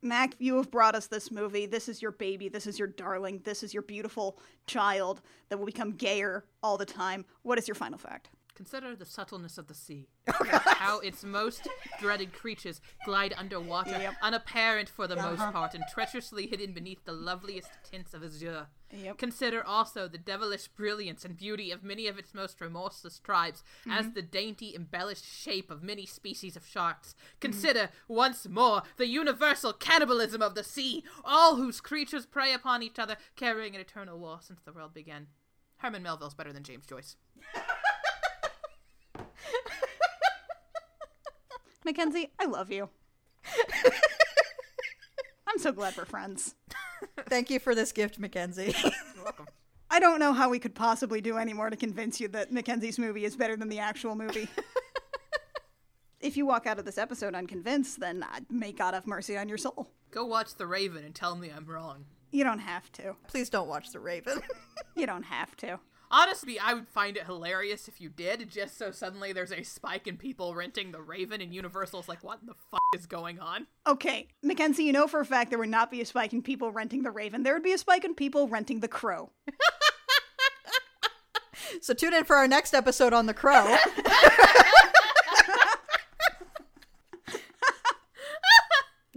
Mac, 0.02 0.36
you 0.40 0.58
have 0.58 0.70
brought 0.70 0.96
us 0.96 1.08
this 1.08 1.32
movie. 1.32 1.66
This 1.66 1.88
is 1.88 2.02
your 2.02 2.12
baby. 2.12 2.50
This 2.50 2.68
is 2.68 2.78
your 2.78 2.90
darling. 2.90 3.40
This 3.46 3.64
is 3.64 3.74
your 3.74 3.84
beautiful 3.84 4.38
child 4.68 5.22
that 5.48 5.58
will 5.58 5.66
become 5.66 5.94
gayer 5.94 6.44
all 6.62 6.78
the 6.78 6.86
time. 6.86 7.24
What 7.44 7.58
is 7.58 7.66
your 7.66 7.76
final 7.76 7.98
fact? 7.98 8.30
Consider 8.56 8.96
the 8.96 9.06
subtleness 9.06 9.58
of 9.58 9.68
the 9.68 9.74
sea. 9.74 10.08
Oh, 10.36 10.46
How 10.66 11.00
its 11.00 11.24
most 11.24 11.68
dreaded 12.00 12.34
creatures 12.34 12.82
glide 13.06 13.34
underwater, 13.38 14.14
unapparent 14.22 14.90
for 14.90 15.08
the 15.08 15.16
most 15.16 15.40
uh-huh. 15.40 15.52
part, 15.52 15.74
and 15.74 15.84
treacherously 15.94 16.48
hidden 16.48 16.74
beneath 16.74 17.06
the 17.06 17.14
loveliest 17.14 17.70
tints 17.90 18.14
of 18.14 18.24
azure. 18.24 18.68
Yep. 18.92 19.18
Consider 19.18 19.64
also 19.66 20.08
the 20.08 20.18
devilish 20.18 20.68
brilliance 20.68 21.24
and 21.26 21.38
beauty 21.38 21.72
of 21.72 21.84
many 21.84 22.08
of 22.08 22.18
its 22.18 22.34
most 22.34 22.60
remorseless 22.62 23.20
tribes, 23.20 23.64
as 23.90 24.06
mm-hmm. 24.06 24.14
the 24.14 24.22
dainty, 24.22 24.76
embellished 24.76 25.26
shape 25.26 25.72
of 25.72 25.84
many 25.84 26.06
species 26.06 26.56
of 26.56 26.66
sharks. 26.66 27.10
Mm-hmm. 27.14 27.40
Consider, 27.40 27.90
once 28.08 28.48
more, 28.48 28.84
the 28.98 29.08
universal 29.08 29.74
cannibalism 29.74 30.42
of 30.42 30.56
the 30.56 30.64
sea, 30.64 31.04
all 31.24 31.56
whose 31.56 31.82
creatures 31.82 32.26
prey 32.26 32.54
upon 32.54 32.84
each 32.84 33.00
other, 33.00 33.18
carrying 33.36 33.76
an 33.76 33.82
eternal 33.82 34.20
war 34.20 34.40
since 34.42 34.62
the 34.62 34.74
world 34.74 34.94
began. 34.94 35.28
Herman 35.78 36.04
Melville's 36.04 36.34
better 36.34 36.54
than 36.54 36.64
James 36.64 36.86
Joyce. 36.86 37.18
Mackenzie, 41.86 42.32
I 42.40 42.46
love 42.46 42.72
you. 42.72 42.90
I'm 45.48 45.60
so 45.60 45.72
glad 45.72 45.96
we're 45.98 46.06
friends. 46.06 46.56
Thank 47.28 47.50
you 47.50 47.60
for 47.60 47.76
this 47.76 47.92
gift, 47.92 48.20
Mackenzie. 48.20 48.74
You're 48.84 49.24
welcome. 49.24 49.48
I 49.90 50.00
don't 50.00 50.20
know 50.20 50.34
how 50.34 50.50
we 50.50 50.58
could 50.58 50.74
possibly 50.74 51.22
do 51.22 51.38
any 51.38 51.54
more 51.54 51.70
to 51.70 51.76
convince 51.76 52.20
you 52.20 52.28
that 52.30 52.52
Mackenzie's 52.52 52.98
movie 52.98 53.26
is 53.26 53.36
better 53.36 53.56
than 53.56 53.70
the 53.70 53.78
actual 53.80 54.16
movie. 54.16 54.48
if 56.20 56.36
you 56.36 56.48
walk 56.48 56.66
out 56.66 56.80
of 56.80 56.86
this 56.86 56.98
episode 56.98 57.36
unconvinced, 57.36 58.00
then 58.00 58.24
uh, 58.24 58.40
may 58.50 58.72
God 58.72 58.96
have 58.96 59.06
mercy 59.06 59.38
on 59.38 59.48
your 59.48 59.60
soul. 59.60 59.92
Go 60.10 60.26
watch 60.26 60.56
The 60.56 60.66
Raven 60.66 61.04
and 61.04 61.14
tell 61.14 61.36
me 61.36 61.52
I'm 61.56 61.66
wrong. 61.66 62.06
You 62.32 62.44
don't 62.44 62.60
have 62.60 62.92
to. 62.94 63.16
Please 63.28 63.50
don't 63.52 63.68
watch 63.68 63.92
The 63.92 64.00
Raven. 64.00 64.42
You 64.96 65.06
don't 65.06 65.24
have 65.24 65.56
to. 65.58 65.80
Honestly, 66.16 66.60
I 66.60 66.76
would 66.76 66.88
find 66.88 67.18
it 67.18 67.24
hilarious 67.24 67.88
if 67.88 68.00
you 68.00 68.08
did, 68.08 68.48
just 68.48 68.78
so 68.78 68.92
suddenly 68.92 69.34
there's 69.34 69.52
a 69.52 69.64
spike 69.64 70.06
in 70.06 70.16
people 70.16 70.54
renting 70.54 70.92
The 70.92 71.02
Raven 71.02 71.42
and 71.42 71.52
Universal's 71.52 72.08
like, 72.08 72.24
what 72.24 72.46
the 72.46 72.54
fuck 72.70 72.84
is 72.96 73.08
going 73.08 73.40
on? 73.40 73.66
Okay, 73.88 74.28
Mackenzie, 74.44 74.84
you 74.84 74.94
know 74.94 75.08
for 75.08 75.22
a 75.22 75.26
fact 75.26 75.50
there 75.50 75.58
would 75.58 75.70
not 75.70 75.90
be 75.90 76.02
a 76.02 76.06
spike 76.06 76.32
in 76.32 76.44
people 76.44 76.72
renting 76.72 77.02
The 77.02 77.10
Raven. 77.10 77.42
There 77.42 77.56
would 77.56 77.64
be 77.64 77.74
a 77.74 77.80
spike 77.80 78.06
in 78.06 78.14
people 78.14 78.48
renting 78.48 78.82
The 78.82 78.88
Crow. 78.88 79.32
so 81.82 81.96
tune 81.96 82.14
in 82.14 82.26
for 82.26 82.36
our 82.36 82.48
next 82.48 82.76
episode 82.76 83.14
on 83.14 83.26
The 83.26 83.34
Crow. 83.34 83.76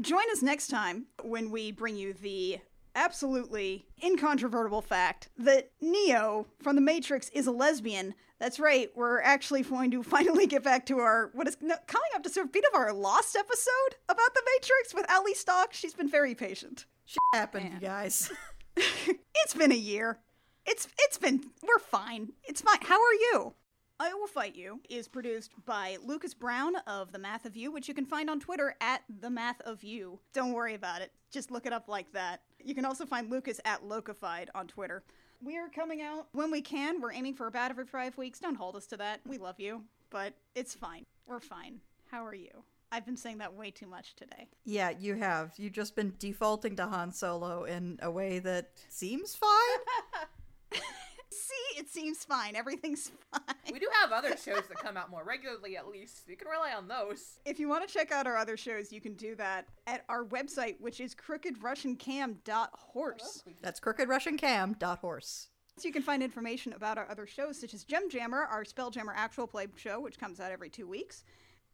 Join 0.00 0.24
us 0.32 0.40
next 0.40 0.68
time 0.68 1.08
when 1.22 1.50
we 1.50 1.72
bring 1.72 1.96
you 1.96 2.14
the 2.14 2.60
absolutely 2.96 3.86
incontrovertible 4.02 4.82
fact 4.82 5.28
that 5.38 5.70
Neo 5.80 6.46
from 6.60 6.74
The 6.74 6.82
Matrix 6.82 7.28
is 7.28 7.46
a 7.46 7.52
lesbian. 7.52 8.14
That's 8.40 8.58
right, 8.58 8.90
we're 8.96 9.20
actually 9.20 9.62
going 9.62 9.92
to 9.92 10.02
finally 10.02 10.46
get 10.46 10.64
back 10.64 10.86
to 10.86 10.98
our, 10.98 11.30
what 11.34 11.46
is 11.46 11.56
no, 11.60 11.76
coming 11.86 12.10
up 12.14 12.24
to 12.24 12.30
sort 12.30 12.46
of 12.46 12.52
beat 12.52 12.64
of 12.72 12.78
our 12.78 12.92
lost 12.92 13.36
episode 13.36 13.96
about 14.08 14.34
The 14.34 14.42
Matrix 14.54 14.94
with 14.94 15.06
Ali 15.10 15.34
Stock. 15.34 15.72
She's 15.72 15.94
been 15.94 16.08
very 16.08 16.34
patient. 16.34 16.86
Shit 17.04 17.18
happened, 17.32 17.70
you 17.74 17.80
guys. 17.80 18.32
it's 18.76 19.54
been 19.54 19.72
a 19.72 19.76
year. 19.76 20.18
It's 20.66 20.88
it's 20.98 21.18
been 21.18 21.42
we're 21.62 21.78
fine. 21.78 22.32
It's 22.44 22.60
fine. 22.60 22.80
How 22.82 22.96
are 22.96 23.14
you? 23.14 23.54
I 23.98 24.12
Will 24.12 24.26
Fight 24.26 24.54
You 24.56 24.80
is 24.90 25.08
produced 25.08 25.52
by 25.64 25.96
Lucas 26.04 26.34
Brown 26.34 26.76
of 26.86 27.12
The 27.12 27.18
Math 27.18 27.46
of 27.46 27.56
You, 27.56 27.72
which 27.72 27.88
you 27.88 27.94
can 27.94 28.04
find 28.04 28.28
on 28.28 28.38
Twitter 28.40 28.74
at 28.80 29.02
The 29.20 29.30
Math 29.30 29.60
of 29.62 29.82
You. 29.82 30.18
Don't 30.34 30.52
worry 30.52 30.74
about 30.74 31.00
it. 31.00 31.12
Just 31.30 31.50
look 31.50 31.64
it 31.64 31.72
up 31.72 31.88
like 31.88 32.12
that. 32.12 32.42
You 32.62 32.74
can 32.74 32.84
also 32.84 33.06
find 33.06 33.30
Lucas 33.30 33.58
at 33.64 33.82
Lokified 33.82 34.48
on 34.54 34.66
Twitter. 34.66 35.02
We 35.42 35.56
are 35.56 35.68
coming 35.68 36.02
out 36.02 36.28
when 36.32 36.50
we 36.50 36.60
can. 36.60 37.00
We're 37.00 37.12
aiming 37.12 37.34
for 37.34 37.46
about 37.46 37.70
every 37.70 37.86
five 37.86 38.18
weeks. 38.18 38.38
Don't 38.38 38.54
hold 38.54 38.76
us 38.76 38.86
to 38.88 38.98
that. 38.98 39.20
We 39.26 39.38
love 39.38 39.58
you, 39.58 39.82
but 40.10 40.34
it's 40.54 40.74
fine. 40.74 41.06
We're 41.26 41.40
fine. 41.40 41.80
How 42.10 42.24
are 42.24 42.34
you? 42.34 42.50
I've 42.92 43.06
been 43.06 43.16
saying 43.16 43.38
that 43.38 43.54
way 43.54 43.70
too 43.70 43.86
much 43.86 44.14
today. 44.14 44.48
yeah, 44.64 44.90
you 44.90 45.14
have. 45.14 45.52
You've 45.56 45.72
just 45.72 45.96
been 45.96 46.14
defaulting 46.18 46.76
to 46.76 46.86
Han 46.86 47.12
Solo 47.12 47.64
in 47.64 47.98
a 48.02 48.10
way 48.10 48.40
that 48.40 48.70
seems 48.90 49.34
fine. 49.34 50.80
See, 51.76 51.80
it 51.80 51.88
seems 51.88 52.24
fine. 52.24 52.56
Everything's 52.56 53.12
fine. 53.32 53.72
We 53.72 53.78
do 53.78 53.88
have 54.00 54.10
other 54.12 54.36
shows 54.36 54.62
that 54.68 54.78
come 54.82 54.96
out 54.96 55.10
more 55.10 55.24
regularly, 55.24 55.76
at 55.76 55.88
least. 55.88 56.22
You 56.28 56.36
can 56.36 56.48
rely 56.48 56.72
on 56.72 56.88
those. 56.88 57.38
If 57.44 57.60
you 57.60 57.68
want 57.68 57.86
to 57.86 57.92
check 57.92 58.10
out 58.12 58.26
our 58.26 58.36
other 58.36 58.56
shows, 58.56 58.92
you 58.92 59.00
can 59.00 59.14
do 59.14 59.34
that 59.36 59.66
at 59.86 60.04
our 60.08 60.24
website, 60.24 60.80
which 60.80 61.00
is 61.00 61.14
crookedrussiancam.horse. 61.14 63.42
Oh, 63.46 63.52
that's 63.62 63.80
crookedrussiancam.horse. 63.80 65.48
So 65.78 65.86
you 65.86 65.92
can 65.92 66.02
find 66.02 66.22
information 66.22 66.72
about 66.72 66.96
our 66.96 67.06
other 67.10 67.26
shows, 67.26 67.60
such 67.60 67.74
as 67.74 67.84
Gem 67.84 68.08
Jammer, 68.08 68.44
our 68.44 68.64
Spelljammer 68.64 69.12
actual 69.14 69.46
play 69.46 69.66
show, 69.76 70.00
which 70.00 70.18
comes 70.18 70.40
out 70.40 70.50
every 70.50 70.70
two 70.70 70.86
weeks. 70.86 71.22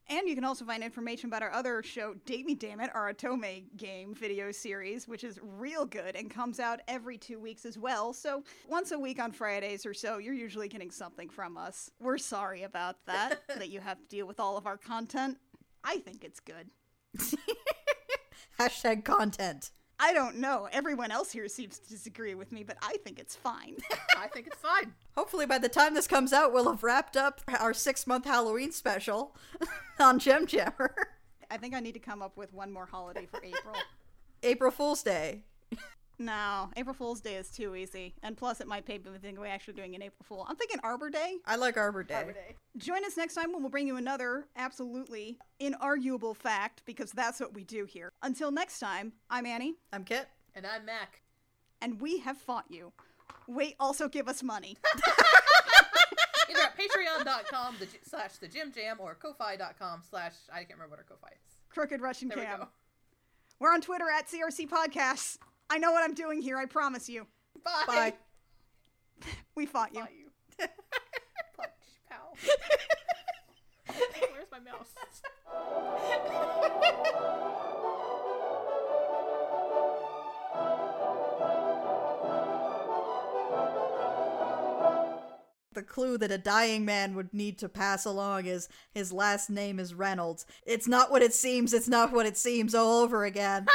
And 0.09 0.29
you 0.29 0.35
can 0.35 0.45
also 0.45 0.65
find 0.65 0.83
information 0.83 1.29
about 1.29 1.43
our 1.43 1.53
other 1.53 1.83
show, 1.83 2.15
Date 2.27 2.45
Me 2.45 2.55
Damn 2.55 2.81
It, 2.81 2.91
our 2.95 3.13
otome 3.13 3.65
game 3.77 4.15
video 4.15 4.53
series, 4.53 5.09
which 5.09 5.25
is 5.25 5.39
real 5.43 5.87
good 5.87 6.17
and 6.17 6.31
comes 6.31 6.61
out 6.61 6.81
every 6.89 7.17
two 7.17 7.39
weeks 7.39 7.65
as 7.65 7.79
well. 7.79 8.13
So 8.13 8.43
once 8.69 8.93
a 8.93 8.99
week 8.99 9.21
on 9.21 9.33
Fridays 9.33 9.87
or 9.87 9.95
so, 9.95 10.19
you're 10.19 10.35
usually 10.35 10.69
getting 10.69 10.91
something 10.91 11.29
from 11.29 11.57
us. 11.57 11.91
We're 12.01 12.19
sorry 12.19 12.65
about 12.65 12.97
that, 13.07 13.43
that 13.49 13.71
you 13.71 13.81
have 13.81 13.99
to 13.99 14.07
deal 14.09 14.27
with 14.27 14.41
all 14.41 14.57
of 14.57 14.67
our 14.67 14.77
content. 14.77 15.39
I 15.85 15.99
think 15.99 16.25
it's 16.25 16.41
good. 16.41 16.71
Hashtag 18.59 19.05
content. 19.05 19.71
I 20.05 20.13
don't 20.13 20.39
know. 20.39 20.69
Everyone 20.73 21.13
else 21.13 21.31
here 21.31 21.47
seems 21.47 21.79
to 21.79 21.89
disagree 21.89 22.35
with 22.35 22.51
me, 22.51 22.65
but 22.65 22.77
I 22.83 22.97
think 23.05 23.21
it's 23.21 23.37
fine. 23.37 23.77
I 24.19 24.27
think 24.27 24.49
it's 24.49 24.57
fine. 24.57 24.95
Hopefully, 25.17 25.47
by 25.47 25.59
the 25.59 25.69
time 25.69 25.95
this 25.95 26.09
comes 26.09 26.33
out, 26.33 26.53
we'll 26.53 26.69
have 26.69 26.83
wrapped 26.83 27.17
up 27.17 27.41
our 27.61 27.73
six 27.73 28.05
month 28.05 28.25
Halloween 28.25 28.73
special 28.73 29.37
on 30.01 30.19
Gem 30.19 30.49
Jammer. 30.49 30.93
I 31.53 31.57
think 31.57 31.73
I 31.73 31.79
need 31.79 31.93
to 31.93 32.01
come 32.01 32.21
up 32.21 32.37
with 32.37 32.53
one 32.53 32.73
more 32.73 32.87
holiday 32.87 33.27
for 33.27 33.41
April. 33.45 33.77
April 34.43 34.73
Fool's 34.73 35.05
Day. 35.05 35.45
No, 36.23 36.71
April 36.77 36.95
Fool's 36.95 37.21
Day 37.21 37.35
is 37.35 37.51
too 37.51 37.75
easy. 37.75 38.15
And 38.23 38.37
plus, 38.37 38.61
it 38.61 38.69
might 38.69 38.87
pay 38.87 38.99
me 38.99 39.05
to 39.13 39.19
think 39.19 39.41
we're 39.41 39.47
actually 39.47 39.75
doing 39.75 39.97
an 39.97 40.03
April 40.03 40.25
Fool. 40.25 40.47
I'm 40.49 40.55
thinking 40.55 40.79
Arbor 40.85 41.11
Day. 41.11 41.39
I 41.47 41.57
like 41.57 41.77
Arbor 41.77 42.05
Day. 42.05 42.15
Arbor 42.15 42.33
Day. 42.33 42.55
Join 42.77 43.05
us 43.05 43.17
next 43.17 43.35
time 43.35 43.53
when 43.53 43.61
we'll 43.61 43.71
bring 43.71 43.89
you 43.89 43.97
another 43.97 44.47
absolutely 44.57 45.37
inarguable 45.61 46.37
fact, 46.37 46.83
because 46.85 47.11
that's 47.11 47.41
what 47.41 47.55
we 47.55 47.65
do 47.65 47.87
here. 47.87 48.13
Until 48.23 48.53
next 48.53 48.79
time, 48.79 49.15
I'm 49.31 49.47
Annie, 49.47 49.75
I'm 49.93 50.05
Kit. 50.05 50.29
And 50.55 50.65
I'm 50.65 50.85
Mac. 50.85 51.23
and 51.81 52.01
we 52.01 52.19
have 52.19 52.37
fought 52.37 52.67
you. 52.69 52.93
Wait, 53.49 53.75
also 53.81 54.09
give 54.09 54.29
us 54.29 54.45
money. 54.45 54.77
Either 56.51 56.61
at 56.61 56.79
patreon.com 56.79 57.77
the, 57.81 57.89
slash 58.09 58.37
the 58.37 58.47
Jim 58.47 58.71
Jam 58.73 58.99
or 59.01 59.15
ko-fi.com 59.15 60.03
slash 60.09 60.35
I 60.53 60.59
can't 60.59 60.75
remember 60.75 60.91
what 60.91 60.99
our 61.01 61.05
Ko-fi 61.05 61.29
is. 61.29 61.57
Crooked 61.71 62.01
Russian 62.01 62.29
There 62.29 62.39
we 62.39 62.45
go. 62.45 62.69
We're 63.59 63.73
on 63.73 63.81
Twitter 63.81 64.07
at 64.17 64.29
CRC 64.29 64.69
Podcasts. 64.69 65.39
I 65.73 65.79
know 65.79 65.91
what 65.91 66.05
I'm 66.05 66.13
doing 66.13 66.43
here, 66.43 66.59
I 66.59 66.67
promise 66.67 67.09
you. 67.09 67.27
Bye. 67.65 67.85
Bye. 67.87 68.13
We 69.55 69.65
fought 69.65 69.95
you. 69.95 70.01
Bye, 70.01 70.09
you. 70.19 70.27
Punch, 71.57 71.71
pow. 72.11 72.35
Where's 74.33 74.51
my 74.51 74.59
mouse? 74.59 74.89
The 85.73 85.83
clue 85.83 86.19
that 86.19 86.31
a 86.31 86.37
dying 86.39 86.85
man 86.85 87.15
would 87.15 87.33
need 87.33 87.59
to 87.59 87.69
pass 87.69 88.05
along 88.05 88.45
is 88.47 88.69
his 88.93 89.11
last 89.13 89.49
name 89.49 89.79
is 89.79 89.95
Reynolds. 89.95 90.45
It's 90.67 90.89
not 90.89 91.11
what 91.11 91.23
it 91.23 91.33
seems, 91.33 91.73
it's 91.73 91.89
not 91.89 92.13
what 92.13 92.27
it 92.27 92.37
seems 92.37 92.75
all 92.75 93.03
over 93.03 93.25
again. 93.25 93.67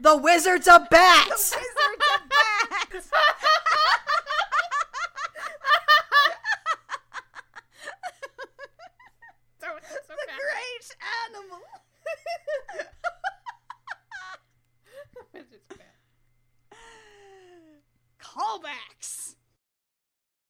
The 0.00 0.16
wizard's 0.16 0.66
a 0.66 0.86
bat! 0.90 1.54